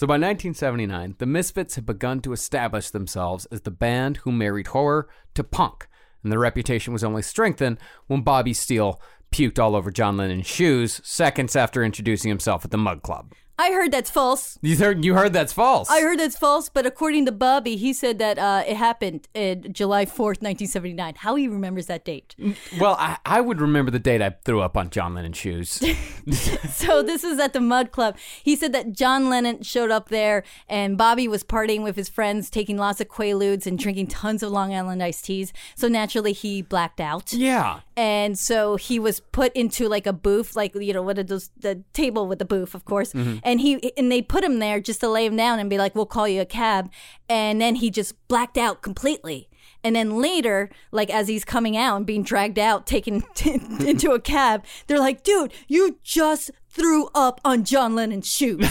So 0.00 0.06
by 0.06 0.14
1979, 0.14 1.16
the 1.18 1.26
Misfits 1.26 1.74
had 1.74 1.84
begun 1.84 2.20
to 2.22 2.32
establish 2.32 2.88
themselves 2.88 3.44
as 3.52 3.60
the 3.60 3.70
band 3.70 4.16
who 4.16 4.32
married 4.32 4.68
horror 4.68 5.10
to 5.34 5.44
punk, 5.44 5.88
and 6.22 6.32
their 6.32 6.38
reputation 6.38 6.94
was 6.94 7.04
only 7.04 7.20
strengthened 7.20 7.76
when 8.06 8.22
Bobby 8.22 8.54
Steele 8.54 8.98
puked 9.30 9.58
all 9.58 9.76
over 9.76 9.90
John 9.90 10.16
Lennon's 10.16 10.46
shoes 10.46 11.02
seconds 11.04 11.54
after 11.54 11.84
introducing 11.84 12.30
himself 12.30 12.64
at 12.64 12.70
the 12.70 12.78
Mud 12.78 13.02
Club. 13.02 13.34
I 13.60 13.72
heard 13.72 13.92
that's 13.92 14.08
false. 14.08 14.58
You 14.62 14.74
heard, 14.74 15.04
you 15.04 15.14
heard 15.14 15.34
that's 15.34 15.52
false. 15.52 15.90
I 15.90 16.00
heard 16.00 16.18
that's 16.18 16.38
false, 16.38 16.70
but 16.70 16.86
according 16.86 17.26
to 17.26 17.32
Bobby, 17.32 17.76
he 17.76 17.92
said 17.92 18.18
that 18.18 18.38
uh, 18.38 18.64
it 18.66 18.74
happened 18.78 19.28
in 19.34 19.70
July 19.74 20.06
4th, 20.06 20.40
1979. 20.40 21.16
How 21.16 21.34
he 21.34 21.46
remembers 21.46 21.84
that 21.86 22.02
date. 22.02 22.34
Well, 22.80 22.96
I, 22.98 23.18
I 23.26 23.42
would 23.42 23.60
remember 23.60 23.90
the 23.90 23.98
date 23.98 24.22
I 24.22 24.30
threw 24.46 24.62
up 24.62 24.78
on 24.78 24.88
John 24.88 25.12
Lennon's 25.12 25.36
shoes. 25.36 25.72
so 26.70 27.02
this 27.02 27.22
is 27.22 27.38
at 27.38 27.52
the 27.52 27.60
Mud 27.60 27.92
Club. 27.92 28.16
He 28.42 28.56
said 28.56 28.72
that 28.72 28.92
John 28.92 29.28
Lennon 29.28 29.62
showed 29.62 29.90
up 29.90 30.08
there 30.08 30.42
and 30.66 30.96
Bobby 30.96 31.28
was 31.28 31.44
partying 31.44 31.82
with 31.82 31.96
his 31.96 32.08
friends, 32.08 32.48
taking 32.48 32.78
lots 32.78 32.98
of 32.98 33.08
Quaaludes 33.08 33.66
and 33.66 33.78
drinking 33.78 34.06
tons 34.06 34.42
of 34.42 34.50
Long 34.52 34.72
Island 34.74 35.02
iced 35.02 35.26
teas. 35.26 35.52
So 35.74 35.86
naturally 35.86 36.32
he 36.32 36.62
blacked 36.62 37.00
out. 37.00 37.34
yeah. 37.34 37.80
And 38.00 38.38
so 38.38 38.76
he 38.76 38.98
was 38.98 39.20
put 39.20 39.52
into 39.52 39.86
like 39.86 40.06
a 40.06 40.14
booth, 40.14 40.56
like 40.56 40.74
you 40.74 40.94
know 40.94 41.02
what 41.02 41.18
are 41.18 41.22
those 41.22 41.50
the 41.58 41.84
table 41.92 42.26
with 42.26 42.38
the 42.38 42.46
booth, 42.46 42.74
of 42.74 42.86
course. 42.86 43.12
Mm-hmm. 43.12 43.40
And 43.42 43.60
he 43.60 43.92
and 43.94 44.10
they 44.10 44.22
put 44.22 44.42
him 44.42 44.58
there 44.58 44.80
just 44.80 45.00
to 45.00 45.08
lay 45.10 45.26
him 45.26 45.36
down 45.36 45.58
and 45.58 45.68
be 45.68 45.76
like, 45.76 45.94
"We'll 45.94 46.06
call 46.06 46.26
you 46.26 46.40
a 46.40 46.46
cab." 46.46 46.90
And 47.28 47.60
then 47.60 47.74
he 47.74 47.90
just 47.90 48.14
blacked 48.26 48.56
out 48.56 48.80
completely. 48.80 49.50
And 49.84 49.94
then 49.94 50.16
later, 50.16 50.70
like 50.92 51.10
as 51.10 51.28
he's 51.28 51.44
coming 51.44 51.76
out 51.76 51.98
and 51.98 52.06
being 52.06 52.22
dragged 52.22 52.58
out, 52.58 52.86
taken 52.86 53.22
into 53.44 54.12
a 54.12 54.18
cab, 54.18 54.64
they're 54.86 54.98
like, 54.98 55.22
"Dude, 55.22 55.52
you 55.68 55.98
just 56.02 56.50
threw 56.70 57.10
up 57.14 57.38
on 57.44 57.64
John 57.64 57.94
Lennon's 57.94 58.32
shoes. 58.32 58.66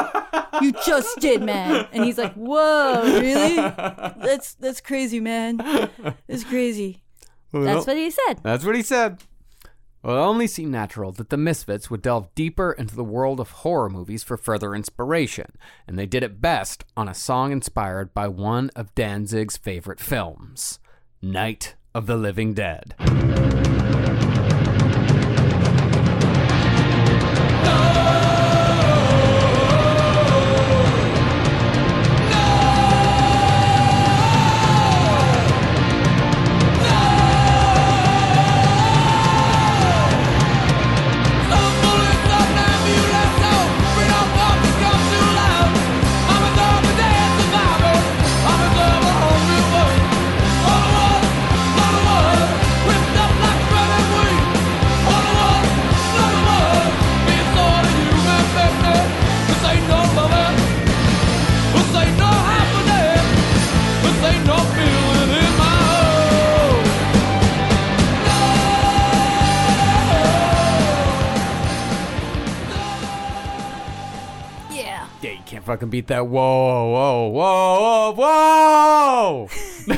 you 0.62 0.70
just 0.86 1.18
did, 1.18 1.42
man." 1.42 1.88
And 1.90 2.04
he's 2.04 2.18
like, 2.18 2.34
"Whoa, 2.34 3.02
really? 3.18 3.56
That's 3.56 4.54
that's 4.54 4.80
crazy, 4.80 5.18
man. 5.18 5.56
That's 6.28 6.44
crazy." 6.44 7.02
That's 7.52 7.86
what 7.86 7.96
he 7.96 8.10
said. 8.10 8.40
That's 8.42 8.64
what 8.64 8.76
he 8.76 8.82
said. 8.82 9.22
Well, 10.02 10.16
it 10.16 10.20
only 10.20 10.46
seemed 10.46 10.72
natural 10.72 11.12
that 11.12 11.28
the 11.28 11.36
Misfits 11.36 11.90
would 11.90 12.00
delve 12.00 12.34
deeper 12.34 12.72
into 12.72 12.96
the 12.96 13.04
world 13.04 13.38
of 13.38 13.50
horror 13.50 13.90
movies 13.90 14.22
for 14.22 14.38
further 14.38 14.74
inspiration, 14.74 15.52
and 15.86 15.98
they 15.98 16.06
did 16.06 16.22
it 16.22 16.40
best 16.40 16.84
on 16.96 17.06
a 17.06 17.14
song 17.14 17.52
inspired 17.52 18.14
by 18.14 18.26
one 18.26 18.70
of 18.74 18.94
Danzig's 18.94 19.58
favorite 19.58 20.00
films, 20.00 20.78
Night 21.20 21.74
of 21.94 22.06
the 22.06 22.16
Living 22.16 22.54
Dead. 22.54 22.94
No 27.62 28.09
fucking 75.80 75.90
beat 75.90 76.06
that. 76.08 76.26
Whoa, 76.26 76.90
whoa, 76.90 77.28
whoa, 77.28 78.12
whoa, 78.12 79.48
whoa! 79.48 79.50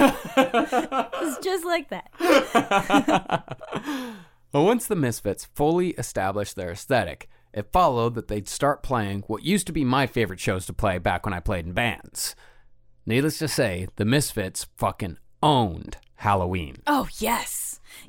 It's 1.24 1.38
just 1.44 1.64
like 1.64 1.88
that. 1.90 2.10
Well, 4.52 4.66
once 4.66 4.86
the 4.86 4.96
Misfits 4.96 5.46
fully 5.54 5.92
established 5.92 6.56
their 6.56 6.72
aesthetic, 6.72 7.30
it 7.54 7.72
followed 7.72 8.14
that 8.16 8.28
they'd 8.28 8.46
start 8.46 8.82
playing 8.82 9.22
what 9.26 9.44
used 9.44 9.66
to 9.68 9.72
be 9.72 9.82
my 9.82 10.06
favorite 10.06 10.40
shows 10.40 10.66
to 10.66 10.74
play 10.74 10.98
back 10.98 11.24
when 11.24 11.32
I 11.32 11.40
played 11.40 11.64
in 11.64 11.72
bands. 11.72 12.36
Needless 13.06 13.38
to 13.38 13.48
say, 13.48 13.88
the 13.96 14.04
Misfits 14.04 14.66
fucking 14.76 15.16
owned 15.42 15.96
Halloween. 16.16 16.76
Oh, 16.86 17.09
yes. 17.18 17.61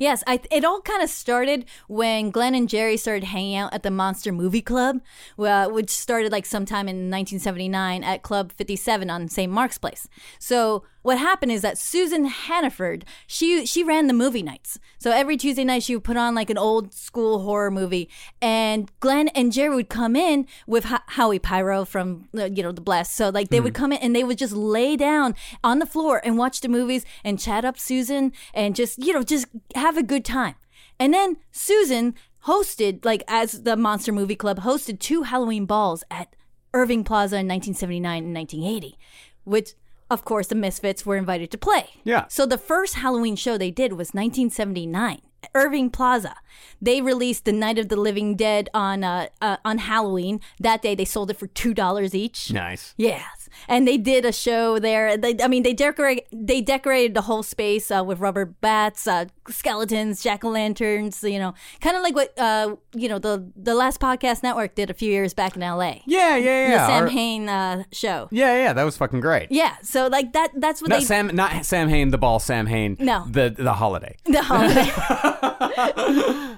Yes, 0.03 0.21
I, 0.27 0.41
it 0.51 0.65
all 0.65 0.81
kind 0.81 1.01
of 1.01 1.09
started 1.09 1.63
when 1.87 2.29
Glenn 2.29 2.55
and 2.55 2.67
Jerry 2.67 2.97
started 2.97 3.23
hanging 3.23 3.55
out 3.55 3.73
at 3.73 3.83
the 3.83 3.89
Monster 3.89 4.33
Movie 4.33 4.61
Club, 4.61 4.99
uh, 5.39 5.69
which 5.69 5.89
started 5.89 6.29
like 6.29 6.45
sometime 6.45 6.89
in 6.89 7.09
1979 7.09 8.03
at 8.03 8.21
Club 8.21 8.51
57 8.51 9.09
on 9.09 9.29
St. 9.29 9.49
Mark's 9.49 9.77
Place. 9.77 10.09
So 10.39 10.83
what 11.03 11.19
happened 11.19 11.51
is 11.51 11.61
that 11.61 11.77
Susan 11.77 12.25
Hannaford, 12.25 13.05
she 13.27 13.65
she 13.65 13.83
ran 13.83 14.07
the 14.07 14.13
movie 14.13 14.41
nights. 14.41 14.79
So 14.97 15.11
every 15.11 15.37
Tuesday 15.37 15.63
night 15.63 15.83
she 15.83 15.95
would 15.95 16.03
put 16.03 16.17
on 16.17 16.33
like 16.33 16.49
an 16.49 16.57
old 16.57 16.93
school 16.93 17.43
horror 17.43 17.69
movie, 17.69 18.09
and 18.41 18.89
Glenn 18.99 19.27
and 19.29 19.51
Jerry 19.51 19.75
would 19.75 19.89
come 19.89 20.15
in 20.15 20.47
with 20.65 20.85
Ho- 20.85 20.97
Howie 21.07 21.39
Pyro 21.39 21.85
from 21.85 22.29
uh, 22.37 22.45
you 22.45 22.63
know 22.63 22.71
the 22.71 22.81
Blessed. 22.81 23.15
So 23.15 23.29
like 23.29 23.49
they 23.49 23.59
would 23.59 23.73
come 23.73 23.91
in 23.91 23.99
and 23.99 24.15
they 24.15 24.23
would 24.23 24.37
just 24.37 24.53
lay 24.53 24.95
down 24.95 25.35
on 25.63 25.79
the 25.79 25.85
floor 25.85 26.21
and 26.23 26.37
watch 26.37 26.61
the 26.61 26.69
movies 26.69 27.05
and 27.23 27.39
chat 27.39 27.65
up 27.65 27.77
Susan 27.77 28.31
and 28.53 28.75
just 28.75 28.97
you 28.97 29.13
know 29.13 29.23
just 29.23 29.47
have 29.75 29.97
a 29.97 30.03
good 30.03 30.25
time. 30.25 30.55
And 30.99 31.13
then 31.13 31.37
Susan 31.51 32.15
hosted 32.45 33.03
like 33.03 33.23
as 33.27 33.63
the 33.63 33.75
Monster 33.75 34.13
Movie 34.13 34.35
Club 34.35 34.59
hosted 34.59 34.99
two 34.99 35.23
Halloween 35.23 35.65
balls 35.65 36.03
at 36.09 36.33
Irving 36.73 37.03
Plaza 37.03 37.35
in 37.35 37.47
1979 37.47 38.23
and 38.23 38.33
1980, 38.33 38.97
which 39.43 39.73
of 40.13 40.23
course 40.23 40.47
the 40.47 40.55
Misfits 40.55 41.05
were 41.05 41.17
invited 41.17 41.51
to 41.51 41.57
play. 41.57 41.87
Yeah. 42.03 42.25
So 42.29 42.45
the 42.45 42.57
first 42.57 42.95
Halloween 42.95 43.35
show 43.35 43.57
they 43.57 43.71
did 43.71 43.93
was 43.93 44.13
1979. 44.13 45.21
Irving 45.53 45.89
Plaza. 45.89 46.35
They 46.81 47.01
released 47.01 47.45
The 47.45 47.51
Night 47.51 47.77
of 47.77 47.89
the 47.89 47.95
Living 47.95 48.35
Dead 48.35 48.69
on 48.73 49.03
uh, 49.03 49.27
uh, 49.41 49.57
on 49.65 49.79
Halloween. 49.79 50.39
That 50.59 50.81
day 50.81 50.95
they 50.95 51.05
sold 51.05 51.31
it 51.31 51.37
for 51.37 51.47
two 51.47 51.73
dollars 51.73 52.15
each. 52.15 52.51
Nice. 52.51 52.93
Yes, 52.97 53.42
and 53.67 53.87
they 53.87 53.97
did 53.97 54.25
a 54.25 54.31
show 54.31 54.79
there. 54.79 55.17
They, 55.17 55.35
I 55.41 55.47
mean, 55.47 55.63
they 55.63 55.73
decorate 55.73 56.25
they 56.31 56.61
decorated 56.61 57.13
the 57.13 57.21
whole 57.21 57.43
space 57.43 57.91
uh, 57.91 58.03
with 58.05 58.19
rubber 58.19 58.45
bats, 58.45 59.07
uh, 59.07 59.25
skeletons, 59.49 60.21
jack 60.23 60.43
o' 60.43 60.49
lanterns. 60.49 61.23
You 61.23 61.39
know, 61.39 61.53
kind 61.81 61.95
of 61.95 62.03
like 62.03 62.15
what 62.15 62.37
uh, 62.39 62.75
you 62.93 63.09
know 63.09 63.19
the 63.19 63.49
the 63.55 63.75
last 63.75 63.99
podcast 63.99 64.43
network 64.43 64.75
did 64.75 64.89
a 64.89 64.93
few 64.93 65.11
years 65.11 65.33
back 65.33 65.55
in 65.55 65.63
L.A. 65.63 66.01
Yeah, 66.05 66.35
yeah, 66.37 66.67
yeah. 66.67 66.77
The 66.77 66.87
Sam 66.87 67.03
Our- 67.03 67.09
Hain 67.09 67.49
uh, 67.49 67.83
show. 67.91 68.27
Yeah, 68.31 68.55
yeah, 68.57 68.73
that 68.73 68.83
was 68.83 68.97
fucking 68.97 69.19
great. 69.19 69.51
Yeah, 69.51 69.75
so 69.81 70.07
like 70.07 70.33
that. 70.33 70.51
That's 70.55 70.81
what 70.81 70.89
Not 70.89 70.99
they. 70.99 71.05
Sam, 71.05 71.27
not 71.35 71.65
Samhain, 71.65 72.09
the 72.09 72.17
ball, 72.17 72.39
Samhain. 72.39 72.97
No. 72.99 73.25
the 73.29 73.53
the 73.57 73.73
holiday. 73.73 74.15
the 74.25 74.41
holiday. 74.41 74.91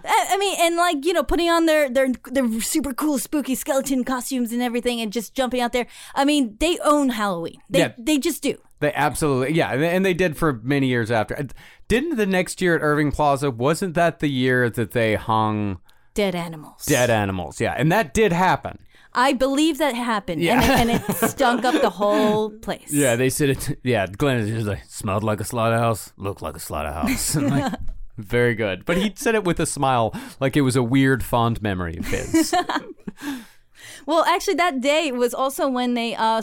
I 0.07 0.27
I 0.31 0.37
mean, 0.37 0.55
and 0.59 0.75
like 0.75 1.05
you 1.05 1.13
know, 1.13 1.23
putting 1.23 1.49
on 1.49 1.65
their 1.65 1.89
their 1.89 2.09
their 2.31 2.61
super 2.61 2.93
cool 2.93 3.17
spooky 3.17 3.55
skeleton 3.55 4.03
costumes 4.03 4.51
and 4.51 4.61
everything, 4.61 5.01
and 5.01 5.11
just 5.11 5.33
jumping 5.33 5.61
out 5.61 5.71
there. 5.73 5.87
I 6.13 6.25
mean, 6.25 6.55
they 6.59 6.77
own 6.85 7.09
Halloween. 7.09 7.57
They 7.69 7.79
Yeah. 7.79 7.91
they 7.97 8.17
just 8.17 8.41
do. 8.43 8.57
They 8.79 8.93
absolutely, 8.93 9.53
yeah, 9.55 9.71
and- 9.73 10.05
they 10.05 10.13
did 10.13 10.37
for 10.37 10.53
many 10.63 10.87
years 10.87 11.09
after. 11.09 11.35
Didn't 11.87 12.17
the 12.17 12.25
next 12.25 12.61
year 12.61 12.75
at 12.75 12.81
Irving 12.81 13.11
Plaza? 13.11 13.49
Wasn't 13.51 13.93
that 13.95 14.19
the 14.19 14.29
year 14.29 14.69
that 14.69 14.91
they 14.91 15.15
hung 15.15 15.79
Dead 16.13 16.35
animals. 16.35 16.85
dead 16.85 17.09
animals? 17.09 17.59
Yeah, 17.61 17.73
and 17.77 17.91
that 17.91 18.13
did 18.13 18.31
happen. 18.33 18.79
I 19.17 19.31
believe 19.31 19.77
that 19.77 19.95
happened, 19.95 20.41
Yeah. 20.41 20.61
and, 20.61 20.89
it, 20.89 20.95
and 21.01 21.09
it 21.09 21.29
stunk 21.29 21.63
up 21.63 21.81
the 21.81 21.89
whole 21.89 22.49
place. 22.49 22.91
Yeah, 22.91 23.15
they 23.15 23.29
said 23.29 23.49
it. 23.51 23.79
Yeah, 23.81 24.07
Glenn 24.07 24.37
is 24.37 24.49
just 24.49 24.67
like 24.67 24.83
smelled 24.89 25.23
like 25.23 25.39
a 25.39 25.45
slaughterhouse, 25.45 26.11
looked 26.17 26.41
like 26.41 26.55
a 26.55 26.59
slaughterhouse. 26.59 27.35
Like, 27.35 27.73
very 28.17 28.55
good, 28.55 28.83
but 28.85 28.97
he 28.97 29.13
said 29.15 29.35
it 29.35 29.43
with 29.45 29.59
a 29.61 29.65
smile, 29.65 30.13
like 30.41 30.55
it 30.57 30.61
was 30.61 30.75
a 30.75 30.83
weird 30.83 31.23
fond 31.23 31.61
memory 31.61 31.97
of 31.97 32.07
his. 32.07 32.53
Well, 34.05 34.23
actually, 34.25 34.55
that 34.55 34.81
day 34.81 35.11
was 35.11 35.33
also 35.33 35.67
when 35.67 35.93
they 35.95 36.15
uh 36.15 36.41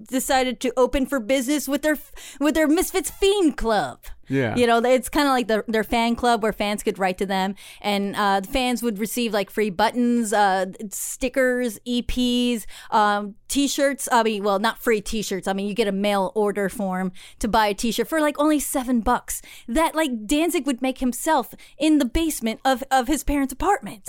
decided 0.00 0.60
to 0.60 0.72
open 0.76 1.06
for 1.06 1.20
business 1.20 1.68
with 1.68 1.82
their 1.82 1.98
with 2.40 2.54
their 2.54 2.68
Misfits 2.68 3.10
Fiend 3.10 3.56
Club. 3.56 3.98
Yeah. 4.28 4.56
You 4.56 4.66
know, 4.66 4.78
it's 4.78 5.08
kind 5.08 5.26
of 5.26 5.32
like 5.32 5.48
their, 5.48 5.64
their 5.68 5.84
fan 5.84 6.16
club 6.16 6.42
where 6.42 6.52
fans 6.52 6.82
could 6.82 6.98
write 6.98 7.18
to 7.18 7.26
them, 7.26 7.54
and 7.80 8.16
uh, 8.16 8.40
the 8.40 8.48
fans 8.48 8.82
would 8.82 8.98
receive 8.98 9.32
like 9.32 9.50
free 9.50 9.68
buttons, 9.68 10.32
uh, 10.32 10.66
stickers, 10.90 11.78
EPs, 11.86 12.64
um, 12.90 13.34
t-shirts. 13.48 14.08
I 14.10 14.22
mean, 14.22 14.42
well, 14.42 14.58
not 14.58 14.78
free 14.78 15.00
t-shirts. 15.00 15.46
I 15.46 15.52
mean, 15.52 15.68
you 15.68 15.74
get 15.74 15.88
a 15.88 15.92
mail 15.92 16.32
order 16.34 16.68
form 16.68 17.12
to 17.40 17.48
buy 17.48 17.66
a 17.66 17.74
t-shirt 17.74 18.08
for 18.08 18.20
like 18.20 18.38
only 18.38 18.58
seven 18.58 19.00
bucks. 19.00 19.42
That 19.68 19.94
like 19.94 20.26
Danzig 20.26 20.66
would 20.66 20.80
make 20.80 20.98
himself 20.98 21.54
in 21.78 21.98
the 21.98 22.06
basement 22.06 22.60
of, 22.64 22.82
of 22.90 23.08
his 23.08 23.24
parents' 23.24 23.52
apartment. 23.52 24.08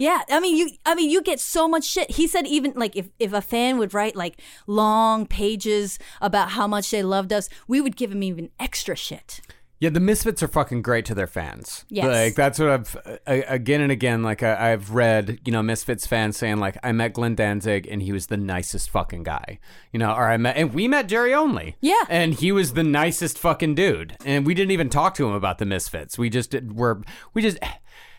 Yeah, 0.00 0.22
I 0.30 0.40
mean, 0.40 0.56
you. 0.56 0.70
I 0.86 0.94
mean, 0.94 1.10
you 1.10 1.22
get 1.22 1.40
so 1.40 1.68
much 1.68 1.84
shit. 1.84 2.10
He 2.12 2.26
said 2.26 2.46
even 2.46 2.72
like 2.74 2.96
if 2.96 3.10
if 3.18 3.34
a 3.34 3.42
fan 3.42 3.76
would 3.78 3.92
write 3.92 4.16
like 4.16 4.40
long 4.66 5.26
pages 5.26 5.98
about 6.22 6.52
how 6.52 6.66
much 6.66 6.90
they 6.90 7.02
loved 7.02 7.32
us, 7.34 7.50
we 7.68 7.82
would 7.82 7.96
give 7.96 8.10
him 8.10 8.22
even 8.22 8.50
extra 8.58 8.96
shit. 8.96 9.42
Yeah, 9.78 9.88
the 9.88 10.00
Misfits 10.00 10.42
are 10.42 10.48
fucking 10.48 10.82
great 10.82 11.06
to 11.06 11.14
their 11.14 11.26
fans. 11.26 11.86
Yes. 11.88 12.06
Like 12.06 12.34
that's 12.34 12.58
what 12.58 12.68
I've 12.68 12.96
again 13.26 13.80
and 13.80 13.90
again. 13.90 14.22
Like 14.22 14.42
I, 14.42 14.72
I've 14.72 14.90
read, 14.90 15.40
you 15.46 15.52
know, 15.52 15.62
Misfits 15.62 16.06
fans 16.06 16.36
saying 16.36 16.58
like, 16.58 16.76
I 16.82 16.92
met 16.92 17.14
Glenn 17.14 17.34
Danzig 17.34 17.86
and 17.90 18.02
he 18.02 18.12
was 18.12 18.26
the 18.26 18.36
nicest 18.36 18.90
fucking 18.90 19.22
guy. 19.22 19.58
You 19.90 19.98
know, 19.98 20.12
or 20.12 20.28
I 20.28 20.36
met 20.36 20.58
and 20.58 20.74
we 20.74 20.86
met 20.86 21.08
Jerry 21.08 21.32
Only. 21.32 21.76
Yeah. 21.80 22.04
and 22.10 22.34
he 22.34 22.52
was 22.52 22.74
the 22.74 22.82
nicest 22.82 23.38
fucking 23.38 23.74
dude. 23.74 24.16
And 24.22 24.44
we 24.44 24.52
didn't 24.52 24.72
even 24.72 24.90
talk 24.90 25.14
to 25.14 25.26
him 25.26 25.32
about 25.32 25.56
the 25.56 25.66
Misfits. 25.66 26.18
We 26.18 26.28
just 26.28 26.50
did, 26.50 26.76
were 26.76 27.02
we 27.32 27.40
just. 27.40 27.58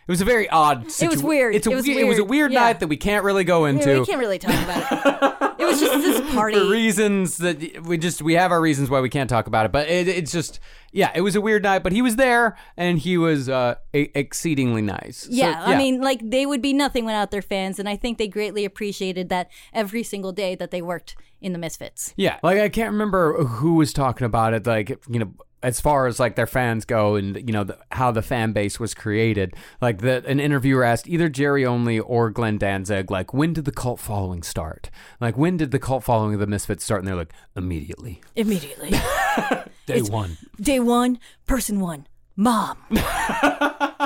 It 0.08 0.12
was 0.12 0.22
a 0.22 0.26
very 0.26 0.50
odd. 0.50 0.92
Situ- 0.92 1.26
weird. 1.26 1.56
It's 1.56 1.68
a 1.68 1.72
It 1.72 1.76
was 1.76 1.86
we- 1.86 1.98
It 2.00 2.08
was 2.08 2.18
a 2.18 2.24
weird. 2.24 2.30
weird 2.30 2.52
Yeah. 2.54 2.60
night 2.62 2.80
that 2.82 2.88
we 2.88 2.98
can't 2.98 3.24
really 3.24 3.44
go 3.44 3.66
into. 3.66 3.90
Yeah, 3.90 4.00
we 4.00 4.06
can't 4.06 4.20
really 4.20 4.40
talk 4.40 4.64
about 4.64 4.92
it. 4.92 5.38
It 5.62 5.66
was 5.66 5.80
just 5.80 5.94
this 6.02 6.34
party. 6.34 6.58
for 6.58 6.68
reasons 6.72 7.38
that 7.38 7.84
we 7.86 7.96
just 8.00 8.24
we 8.24 8.34
have 8.34 8.52
our 8.52 8.60
reasons 8.60 8.90
why 8.90 9.00
we 9.00 9.10
can't 9.10 9.30
talk 9.30 9.46
about 9.46 9.68
it 9.68 9.72
but 9.72 9.88
it, 9.88 10.08
it's 10.08 10.32
just 10.32 10.60
yeah 10.92 11.12
it 11.14 11.22
was 11.22 11.36
a 11.36 11.40
weird 11.42 11.62
night 11.62 11.84
but 11.84 11.92
he 11.92 12.02
was 12.02 12.16
there 12.16 12.58
and 12.76 12.98
he 12.98 13.16
was 13.16 13.48
uh 13.48 13.76
e- 13.94 14.10
exceedingly 14.16 14.82
nice 14.82 15.18
So, 15.18 15.28
Yeah, 15.30 15.62
I 15.64 15.78
mean, 15.78 16.02
like 16.02 16.20
they 16.28 16.48
would 16.48 16.64
be 16.64 16.74
nothing 16.74 17.06
without 17.06 17.30
their 17.30 17.44
fans, 17.44 17.78
and 17.78 17.88
I 17.88 17.96
think 17.96 18.18
they 18.18 18.28
greatly 18.28 18.66
appreciated 18.66 19.30
that 19.30 19.52
every 19.72 20.02
single 20.02 20.32
day 20.32 20.56
that 20.56 20.72
they 20.72 20.82
worked 20.82 21.16
in 21.42 21.54
the 21.54 21.60
Misfits. 21.60 22.12
yeah 22.18 22.40
like 22.42 22.58
i 22.58 22.68
can't 22.68 22.92
remember 22.92 23.44
who 23.44 23.76
was 23.76 23.94
talking 23.94 24.26
about 24.26 24.56
it 24.56 24.66
like 24.66 24.90
you 25.08 25.20
know 25.20 25.32
as 25.64 25.80
far 25.80 26.08
as 26.08 26.20
like 26.20 26.36
their 26.36 26.48
fans 26.48 26.86
go 26.86 27.16
and 27.16 27.38
you 27.38 27.54
know 27.54 27.64
the, 27.64 27.78
how 27.92 28.12
the 28.12 28.22
fan 28.22 28.52
base 28.52 28.80
was 28.80 28.94
created 28.94 29.54
like 29.82 30.00
the 30.00 30.26
an 30.26 30.40
interviewer 30.40 30.84
asked 30.84 31.08
either 31.08 31.30
jerry 31.30 31.66
only 31.66 32.00
or 32.00 32.30
glenn 32.30 32.58
danzig 32.58 33.12
like 33.12 33.34
when 33.34 33.54
did 33.54 33.66
the 33.66 33.72
cult 33.72 34.00
following 34.00 34.42
start 34.42 34.90
like 35.20 35.38
when 35.38 35.58
did 35.58 35.72
the 35.72 35.80
cult 35.80 36.04
following 36.04 36.34
of 36.34 36.40
the 36.40 36.48
misfits 36.48 36.84
start 36.84 37.00
and 37.02 37.08
they're 37.08 37.16
like 37.16 37.34
immediately 37.56 38.22
Immediately, 38.36 38.92
day 39.86 40.02
one 40.02 40.38
day 40.60 40.80
one, 40.80 41.20
person 41.46 41.80
one, 41.80 42.08
mom. 42.36 42.78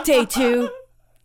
day 0.03 0.25
two, 0.25 0.69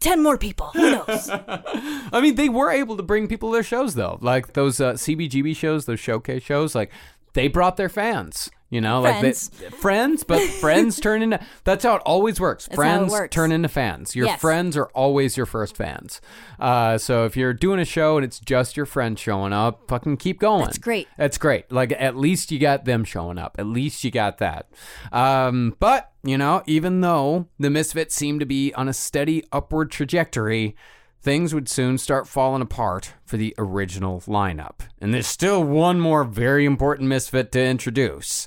ten 0.00 0.22
more 0.22 0.36
people. 0.38 0.68
Who 0.74 0.90
knows? 0.92 1.30
I 2.12 2.20
mean, 2.20 2.34
they 2.34 2.48
were 2.48 2.70
able 2.70 2.96
to 2.96 3.02
bring 3.02 3.28
people 3.28 3.50
to 3.50 3.54
their 3.54 3.62
shows 3.62 3.94
though, 3.94 4.18
like 4.20 4.52
those 4.54 4.80
uh, 4.80 4.94
CBGB 4.94 5.56
shows, 5.56 5.86
those 5.86 6.00
showcase 6.00 6.42
shows. 6.42 6.74
Like 6.74 6.90
they 7.34 7.48
brought 7.48 7.76
their 7.76 7.88
fans. 7.88 8.50
You 8.70 8.80
know, 8.80 9.00
like 9.00 9.18
Friends. 9.18 9.48
they, 9.48 9.68
friends, 9.70 10.22
but 10.22 10.40
friends 10.60 11.00
turn 11.00 11.22
into. 11.22 11.40
That's 11.64 11.84
how 11.84 11.96
it 11.96 12.02
always 12.06 12.38
works. 12.40 12.66
That's 12.66 12.76
friends 12.76 13.10
works. 13.10 13.34
turn 13.34 13.50
into 13.50 13.68
fans. 13.68 14.14
Your 14.14 14.26
Yes. 14.26 14.40
friends 14.40 14.76
are 14.76 14.86
always 14.94 15.36
your 15.36 15.44
first 15.46 15.76
fans. 15.76 16.20
Uh, 16.60 16.96
so 16.96 17.24
if 17.24 17.36
you're 17.36 17.52
doing 17.52 17.80
a 17.80 17.84
show 17.84 18.16
and 18.16 18.24
it's 18.24 18.38
just 18.38 18.76
your 18.76 18.86
friends 18.86 19.20
showing 19.20 19.52
up, 19.52 19.88
fucking 19.88 20.18
keep 20.18 20.38
going. 20.38 20.64
That's 20.66 20.78
great. 20.78 21.08
That's 21.18 21.36
great. 21.36 21.72
Like 21.72 21.92
at 21.98 22.16
least 22.16 22.52
you 22.52 22.60
got 22.60 22.84
them 22.84 23.02
showing 23.02 23.38
up. 23.38 23.56
At 23.58 23.66
least 23.66 24.04
you 24.04 24.12
got 24.12 24.38
that. 24.38 24.68
Um, 25.10 25.74
but 25.80 26.12
you 26.22 26.38
know, 26.38 26.62
even 26.66 27.00
though 27.00 27.48
the 27.58 27.70
Misfits 27.70 28.14
seem 28.14 28.38
to 28.38 28.46
be 28.46 28.72
on 28.74 28.88
a 28.88 28.92
steady 28.92 29.42
upward 29.52 29.90
trajectory, 29.90 30.76
things 31.22 31.54
would 31.54 31.68
soon 31.68 31.98
start 31.98 32.26
falling 32.26 32.62
apart 32.62 33.14
for 33.24 33.36
the 33.36 33.54
original 33.58 34.20
lineup. 34.22 34.80
And 35.00 35.12
there's 35.12 35.26
still 35.26 35.62
one 35.62 36.00
more 36.00 36.24
very 36.24 36.64
important 36.64 37.08
Misfit 37.08 37.52
to 37.52 37.62
introduce. 37.62 38.46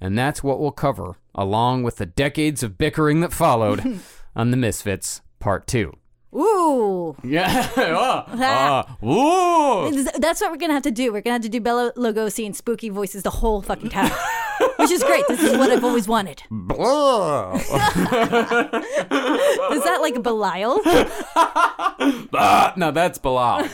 And 0.00 0.18
that's 0.18 0.42
what 0.42 0.60
we'll 0.60 0.72
cover, 0.72 1.16
along 1.34 1.82
with 1.82 1.96
the 1.96 2.06
decades 2.06 2.62
of 2.62 2.78
bickering 2.78 3.20
that 3.20 3.32
followed 3.32 4.00
on 4.36 4.50
the 4.50 4.56
Misfits 4.56 5.20
Part 5.38 5.66
2. 5.66 5.92
Ooh, 6.34 7.16
Yeah. 7.24 7.70
Ah, 7.76 8.24
ah, 9.00 9.06
ooh. 9.06 10.02
that's 10.18 10.40
what 10.40 10.50
we're 10.50 10.58
gonna 10.58 10.74
have 10.74 10.82
to 10.82 10.90
do. 10.90 11.12
We're 11.12 11.22
gonna 11.22 11.34
have 11.34 11.42
to 11.42 11.48
do 11.48 11.60
Bela 11.60 11.92
Lugosi 11.96 12.44
and 12.44 12.54
spooky 12.54 12.90
voices 12.90 13.22
the 13.22 13.30
whole 13.30 13.62
fucking 13.62 13.88
time, 13.88 14.12
which 14.76 14.90
is 14.90 15.02
great. 15.02 15.26
This 15.28 15.42
is 15.42 15.56
what 15.56 15.70
I've 15.70 15.84
always 15.84 16.08
wanted. 16.08 16.42
Blah. 16.50 17.54
Is 17.54 17.68
that 19.84 19.98
like 20.00 20.22
Belial? 20.22 20.80
No, 22.76 22.90
that's 22.90 23.18
Belial. 23.18 23.68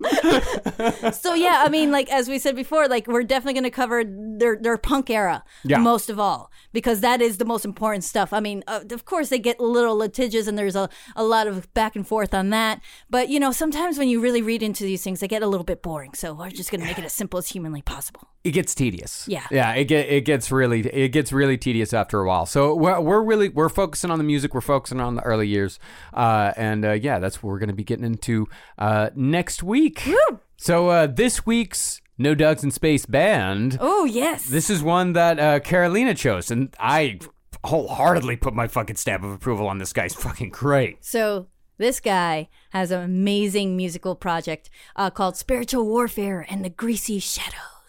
So 1.12 1.34
yeah, 1.34 1.62
I 1.64 1.68
mean, 1.68 1.90
like 1.90 2.10
as 2.10 2.28
we 2.28 2.38
said 2.38 2.56
before, 2.56 2.88
like 2.88 3.06
we're 3.06 3.22
definitely 3.22 3.54
going 3.54 3.64
to 3.64 3.70
cover 3.70 4.02
their 4.04 4.56
their 4.56 4.78
punk 4.78 5.10
era 5.10 5.44
Yeah. 5.64 5.78
most 5.78 6.08
of 6.10 6.18
all 6.18 6.50
because 6.72 7.00
that 7.00 7.20
is 7.20 7.36
the 7.38 7.44
most 7.44 7.64
important 7.64 8.04
stuff. 8.04 8.32
I 8.32 8.40
mean, 8.40 8.64
uh, 8.66 8.80
of 8.90 9.04
course 9.04 9.28
they 9.28 9.38
get 9.38 9.58
a 9.60 9.64
little 9.64 9.96
litigious 9.96 10.46
and 10.46 10.56
there's 10.58 10.76
a, 10.76 10.88
a 11.16 11.24
lot 11.24 11.46
of 11.46 11.72
back 11.74 11.96
and 11.96 12.06
forth 12.06 12.32
on 12.34 12.50
that, 12.50 12.80
but 13.10 13.28
you 13.28 13.38
know 13.40 13.52
sometimes 13.52 13.98
when 13.98 14.08
you 14.08 14.20
really 14.20 14.42
read 14.42 14.62
into 14.62 14.84
these 14.84 15.02
things, 15.04 15.20
they 15.20 15.28
get 15.28 15.42
a 15.42 15.46
little 15.46 15.64
bit 15.64 15.82
boring. 15.82 16.14
So 16.14 16.32
we're 16.34 16.50
just 16.50 16.70
going 16.70 16.80
to 16.80 16.86
make 16.86 16.98
it 16.98 17.04
as 17.04 17.12
simple 17.12 17.38
as 17.38 17.48
humanly 17.48 17.82
possible. 17.82 18.29
It 18.42 18.52
gets 18.52 18.74
tedious. 18.74 19.26
Yeah. 19.28 19.46
yeah. 19.50 19.72
It 19.74 19.84
get 19.84 20.08
it 20.08 20.24
gets 20.24 20.50
really 20.50 20.80
it 20.80 21.10
gets 21.10 21.30
really 21.30 21.58
tedious 21.58 21.92
after 21.92 22.20
a 22.20 22.26
while. 22.26 22.46
So 22.46 22.74
we're, 22.74 22.98
we're 23.00 23.22
really 23.22 23.50
we're 23.50 23.68
focusing 23.68 24.10
on 24.10 24.16
the 24.18 24.24
music. 24.24 24.54
We're 24.54 24.62
focusing 24.62 24.98
on 24.98 25.14
the 25.16 25.22
early 25.22 25.46
years, 25.46 25.78
uh, 26.14 26.52
and 26.56 26.84
uh, 26.84 26.92
yeah, 26.92 27.18
that's 27.18 27.42
what 27.42 27.50
we're 27.50 27.58
going 27.58 27.68
to 27.68 27.74
be 27.74 27.84
getting 27.84 28.04
into 28.06 28.48
uh, 28.78 29.10
next 29.14 29.62
week. 29.62 30.08
So 30.56 30.88
uh, 30.88 31.06
this 31.06 31.44
week's 31.44 32.00
No 32.16 32.34
Dogs 32.34 32.64
in 32.64 32.70
Space 32.70 33.04
band. 33.04 33.76
Oh 33.80 34.04
yes, 34.06 34.46
This 34.46 34.70
is 34.70 34.82
one 34.82 35.12
that 35.12 35.38
uh, 35.38 35.60
Carolina 35.60 36.14
chose, 36.14 36.50
and 36.50 36.74
I 36.78 37.18
wholeheartedly 37.64 38.36
put 38.36 38.54
my 38.54 38.68
fucking 38.68 38.96
stamp 38.96 39.22
of 39.22 39.32
approval 39.32 39.68
on 39.68 39.76
this 39.78 39.92
guy's 39.92 40.14
fucking 40.14 40.48
great. 40.48 41.04
So 41.04 41.48
this 41.76 42.00
guy 42.00 42.48
has 42.70 42.90
an 42.90 43.02
amazing 43.02 43.76
musical 43.76 44.14
project 44.14 44.70
uh, 44.96 45.10
called 45.10 45.36
Spiritual 45.36 45.86
Warfare 45.86 46.46
and 46.48 46.64
the 46.64 46.70
Greasy 46.70 47.18
Shadows. 47.18 47.79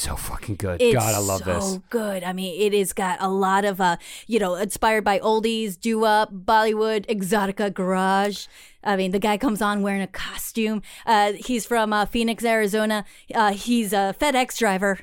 So 0.00 0.16
fucking 0.16 0.56
good. 0.56 0.80
It's 0.80 0.94
God, 0.94 1.14
I 1.14 1.18
love 1.18 1.44
this. 1.44 1.62
so 1.62 1.72
this. 1.72 1.80
good. 1.90 2.24
I 2.24 2.32
mean, 2.32 2.58
it 2.58 2.76
has 2.76 2.94
got 2.94 3.18
a 3.20 3.28
lot 3.28 3.66
of, 3.66 3.82
uh, 3.82 3.98
you 4.26 4.38
know, 4.38 4.54
inspired 4.54 5.04
by 5.04 5.18
oldies, 5.18 5.78
doo 5.78 5.98
wop, 5.98 6.32
Bollywood, 6.32 7.04
exotica, 7.04 7.72
garage. 7.72 8.46
I 8.82 8.96
mean, 8.96 9.10
the 9.10 9.18
guy 9.18 9.36
comes 9.36 9.60
on 9.62 9.82
wearing 9.82 10.02
a 10.02 10.06
costume. 10.06 10.82
Uh, 11.06 11.32
he's 11.32 11.66
from 11.66 11.92
uh, 11.92 12.06
Phoenix, 12.06 12.44
Arizona. 12.44 13.04
Uh, 13.34 13.52
he's 13.52 13.92
a 13.92 14.14
FedEx 14.18 14.58
driver. 14.58 14.98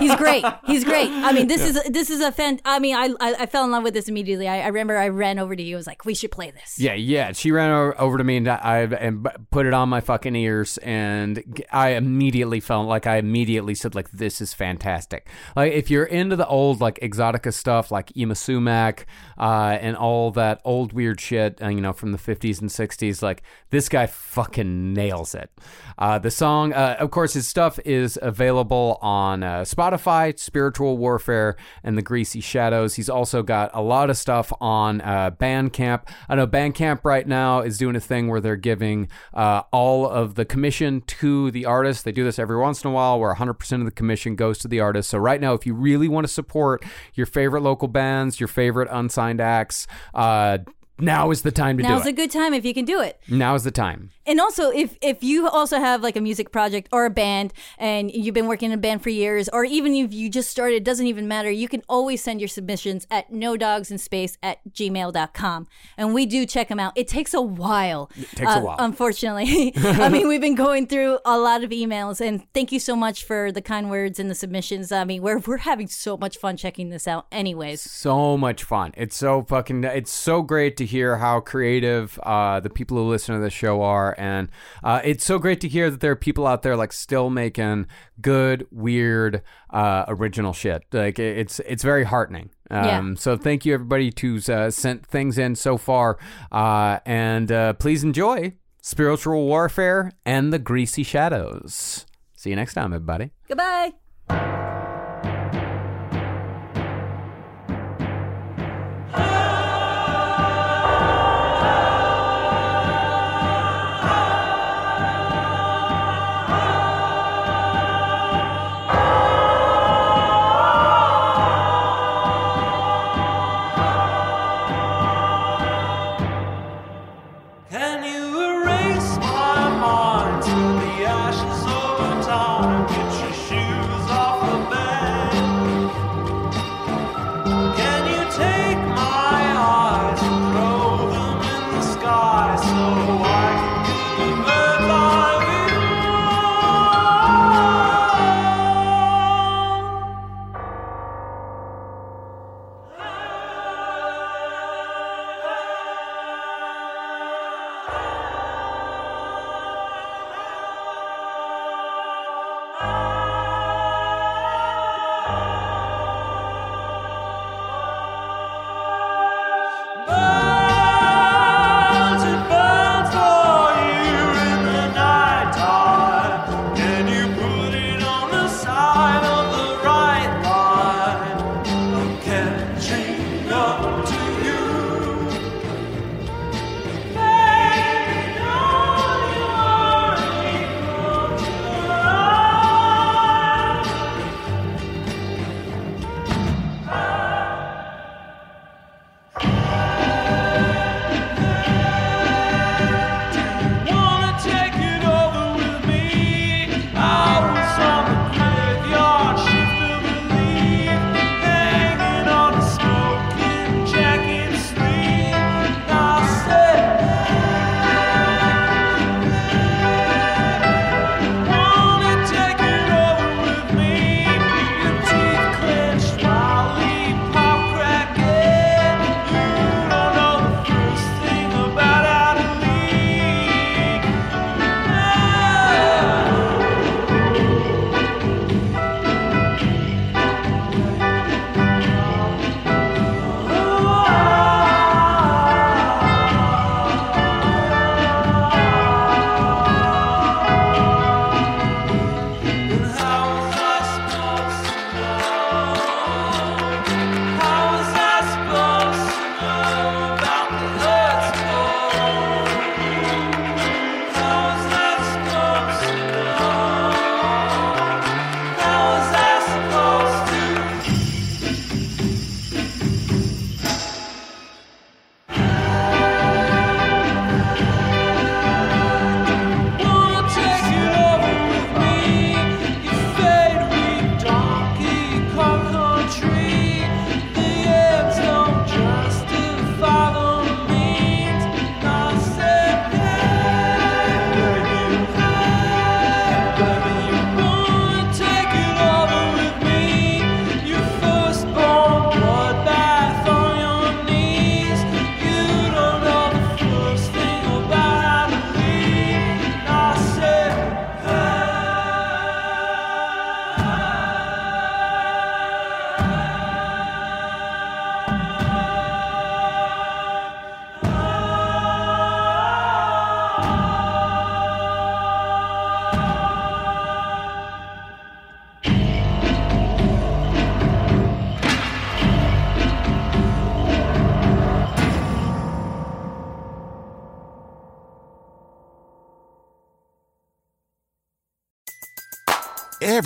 he's 0.00 0.14
great. 0.16 0.44
He's 0.66 0.84
great. 0.84 1.08
I 1.10 1.32
mean, 1.32 1.46
this 1.48 1.62
is 1.62 1.80
this 1.90 2.10
is 2.10 2.20
a 2.20 2.32
fan. 2.32 2.60
I 2.64 2.78
mean, 2.78 2.94
I, 2.96 3.10
I 3.20 3.34
I 3.40 3.46
fell 3.46 3.64
in 3.64 3.70
love 3.70 3.82
with 3.84 3.94
this 3.94 4.08
immediately. 4.08 4.48
I, 4.48 4.60
I 4.62 4.66
remember 4.68 4.96
I 4.96 5.08
ran 5.08 5.38
over 5.38 5.54
to 5.54 5.62
you. 5.62 5.76
I 5.76 5.78
was 5.78 5.86
like, 5.86 6.04
we 6.04 6.14
should 6.14 6.30
play 6.30 6.50
this. 6.50 6.78
Yeah, 6.78 6.94
yeah. 6.94 7.32
She 7.32 7.50
ran 7.52 7.70
o- 7.70 7.92
over 7.98 8.18
to 8.18 8.24
me 8.24 8.36
and 8.38 8.48
I 8.48 8.80
and 8.80 9.26
put 9.50 9.66
it 9.66 9.74
on 9.74 9.88
my 9.88 10.00
fucking 10.00 10.34
ears, 10.36 10.78
and 10.78 11.64
I 11.72 11.90
immediately 11.90 12.60
felt 12.60 12.88
like 12.88 13.06
I 13.06 13.16
immediately 13.16 13.74
said 13.74 13.94
like, 13.94 14.10
"This 14.10 14.40
is 14.40 14.52
fantastic." 14.54 15.28
Like 15.54 15.72
if 15.72 15.90
you're 15.90 16.04
into 16.04 16.36
the 16.36 16.46
old 16.46 16.80
like 16.80 16.98
exotica 17.00 17.52
stuff, 17.52 17.90
like 17.90 18.08
Yma 18.14 18.36
Sumac, 18.36 19.06
uh, 19.38 19.78
and 19.80 19.96
all 19.96 20.30
that 20.32 20.60
old 20.64 20.92
weird 20.92 21.20
shit, 21.20 21.60
uh, 21.62 21.68
you 21.68 21.80
know, 21.80 21.92
from 21.92 22.12
the 22.12 22.18
50s 22.18 22.60
and 22.60 22.70
60s. 22.70 23.11
He's 23.12 23.22
like, 23.22 23.42
this 23.70 23.88
guy 23.88 24.06
fucking 24.06 24.94
nails 24.94 25.34
it. 25.34 25.50
Uh, 25.98 26.18
the 26.18 26.30
song, 26.30 26.72
uh, 26.72 26.96
of 26.98 27.10
course, 27.10 27.34
his 27.34 27.46
stuff 27.46 27.78
is 27.84 28.18
available 28.22 28.98
on 29.02 29.42
uh, 29.42 29.60
Spotify, 29.60 30.36
Spiritual 30.38 30.96
Warfare, 30.96 31.56
and 31.84 31.96
The 31.98 32.02
Greasy 32.02 32.40
Shadows. 32.40 32.94
He's 32.94 33.10
also 33.10 33.42
got 33.42 33.70
a 33.74 33.82
lot 33.82 34.08
of 34.08 34.16
stuff 34.16 34.52
on 34.60 35.00
uh, 35.02 35.30
Bandcamp. 35.32 36.08
I 36.28 36.34
know 36.36 36.46
Bandcamp 36.46 37.04
right 37.04 37.26
now 37.26 37.60
is 37.60 37.78
doing 37.78 37.96
a 37.96 38.00
thing 38.00 38.28
where 38.28 38.40
they're 38.40 38.56
giving 38.56 39.08
uh, 39.34 39.62
all 39.70 40.08
of 40.08 40.34
the 40.34 40.44
commission 40.44 41.02
to 41.02 41.50
the 41.50 41.66
artist. 41.66 42.04
They 42.04 42.12
do 42.12 42.24
this 42.24 42.38
every 42.38 42.56
once 42.56 42.82
in 42.82 42.90
a 42.90 42.92
while 42.92 43.20
where 43.20 43.34
100% 43.34 43.72
of 43.72 43.84
the 43.84 43.90
commission 43.90 44.34
goes 44.34 44.58
to 44.60 44.68
the 44.68 44.80
artist. 44.80 45.10
So 45.10 45.18
right 45.18 45.40
now, 45.40 45.52
if 45.52 45.66
you 45.66 45.74
really 45.74 46.08
want 46.08 46.26
to 46.26 46.32
support 46.32 46.84
your 47.14 47.26
favorite 47.26 47.62
local 47.62 47.88
bands, 47.88 48.40
your 48.40 48.48
favorite 48.48 48.88
unsigned 48.90 49.40
acts, 49.40 49.86
uh, 50.14 50.58
now 51.02 51.30
is 51.30 51.42
the 51.42 51.52
time 51.52 51.76
to 51.78 51.82
Now's 51.82 51.90
do 51.90 51.92
it. 51.92 51.98
Now's 51.98 52.06
a 52.06 52.12
good 52.12 52.30
time 52.30 52.54
if 52.54 52.64
you 52.64 52.74
can 52.74 52.84
do 52.84 53.00
it. 53.00 53.20
now 53.28 53.54
is 53.54 53.64
the 53.64 53.70
time. 53.70 54.10
And 54.24 54.40
also, 54.40 54.70
if 54.70 54.96
if 55.02 55.24
you 55.24 55.48
also 55.48 55.80
have 55.80 56.00
like 56.00 56.14
a 56.14 56.20
music 56.20 56.52
project 56.52 56.88
or 56.92 57.06
a 57.06 57.10
band, 57.10 57.52
and 57.76 58.10
you've 58.10 58.34
been 58.34 58.46
working 58.46 58.70
in 58.70 58.78
a 58.78 58.80
band 58.80 59.02
for 59.02 59.10
years, 59.10 59.48
or 59.48 59.64
even 59.64 59.94
if 59.94 60.14
you 60.14 60.30
just 60.30 60.48
started, 60.48 60.76
it 60.76 60.84
doesn't 60.84 61.08
even 61.08 61.26
matter. 61.26 61.50
You 61.50 61.66
can 61.66 61.82
always 61.88 62.22
send 62.22 62.40
your 62.40 62.48
submissions 62.48 63.06
at 63.10 63.32
no 63.32 63.56
dogs 63.56 63.90
in 63.90 63.98
space 63.98 64.38
at 64.42 64.60
gmail.com. 64.70 65.66
And 65.96 66.14
we 66.14 66.26
do 66.26 66.46
check 66.46 66.68
them 66.68 66.78
out. 66.78 66.92
It 66.94 67.08
takes 67.08 67.34
a 67.34 67.42
while. 67.42 68.10
It 68.16 68.28
takes 68.30 68.50
a 68.50 68.58
uh, 68.58 68.60
while. 68.60 68.76
Unfortunately. 68.78 69.72
I 69.76 70.08
mean, 70.08 70.28
we've 70.28 70.40
been 70.40 70.54
going 70.54 70.86
through 70.86 71.18
a 71.24 71.36
lot 71.36 71.64
of 71.64 71.70
emails, 71.70 72.20
and 72.20 72.46
thank 72.54 72.70
you 72.70 72.78
so 72.78 72.94
much 72.94 73.24
for 73.24 73.50
the 73.50 73.62
kind 73.62 73.90
words 73.90 74.20
and 74.20 74.30
the 74.30 74.36
submissions. 74.36 74.92
I 74.92 75.02
mean, 75.02 75.22
we're, 75.22 75.38
we're 75.38 75.58
having 75.58 75.88
so 75.88 76.16
much 76.16 76.36
fun 76.36 76.56
checking 76.56 76.90
this 76.90 77.08
out, 77.08 77.26
anyways. 77.32 77.80
so 77.80 78.36
much 78.36 78.62
fun. 78.62 78.92
It's 78.96 79.16
so 79.16 79.42
fucking. 79.42 79.82
It's 79.82 80.12
so 80.12 80.42
great 80.42 80.76
to 80.76 80.86
hear 80.92 81.16
how 81.16 81.40
creative 81.40 82.18
uh, 82.22 82.60
the 82.60 82.70
people 82.70 82.96
who 82.96 83.08
listen 83.08 83.34
to 83.34 83.40
the 83.40 83.50
show 83.50 83.82
are, 83.82 84.14
and 84.18 84.48
uh, 84.84 85.00
it's 85.02 85.24
so 85.24 85.38
great 85.38 85.60
to 85.62 85.68
hear 85.68 85.90
that 85.90 86.00
there 86.00 86.12
are 86.12 86.16
people 86.28 86.46
out 86.46 86.62
there 86.62 86.76
like 86.76 86.92
still 86.92 87.30
making 87.30 87.86
good, 88.20 88.66
weird, 88.70 89.42
uh, 89.70 90.04
original 90.08 90.52
shit. 90.52 90.84
Like 90.92 91.18
it's 91.18 91.60
it's 91.60 91.82
very 91.82 92.04
heartening. 92.04 92.50
Um, 92.70 92.84
Yeah. 92.84 93.14
So 93.16 93.36
thank 93.36 93.64
you 93.66 93.74
everybody 93.74 94.12
who's 94.20 94.48
uh, 94.48 94.70
sent 94.70 95.06
things 95.06 95.38
in 95.38 95.56
so 95.56 95.76
far, 95.76 96.18
uh, 96.52 96.98
and 97.04 97.50
uh, 97.50 97.72
please 97.74 98.04
enjoy 98.04 98.54
spiritual 98.82 99.46
warfare 99.46 100.12
and 100.24 100.52
the 100.52 100.58
greasy 100.58 101.02
shadows. 101.02 102.06
See 102.36 102.50
you 102.50 102.56
next 102.56 102.74
time, 102.74 102.92
everybody. 102.92 103.32
Goodbye. 103.48 104.71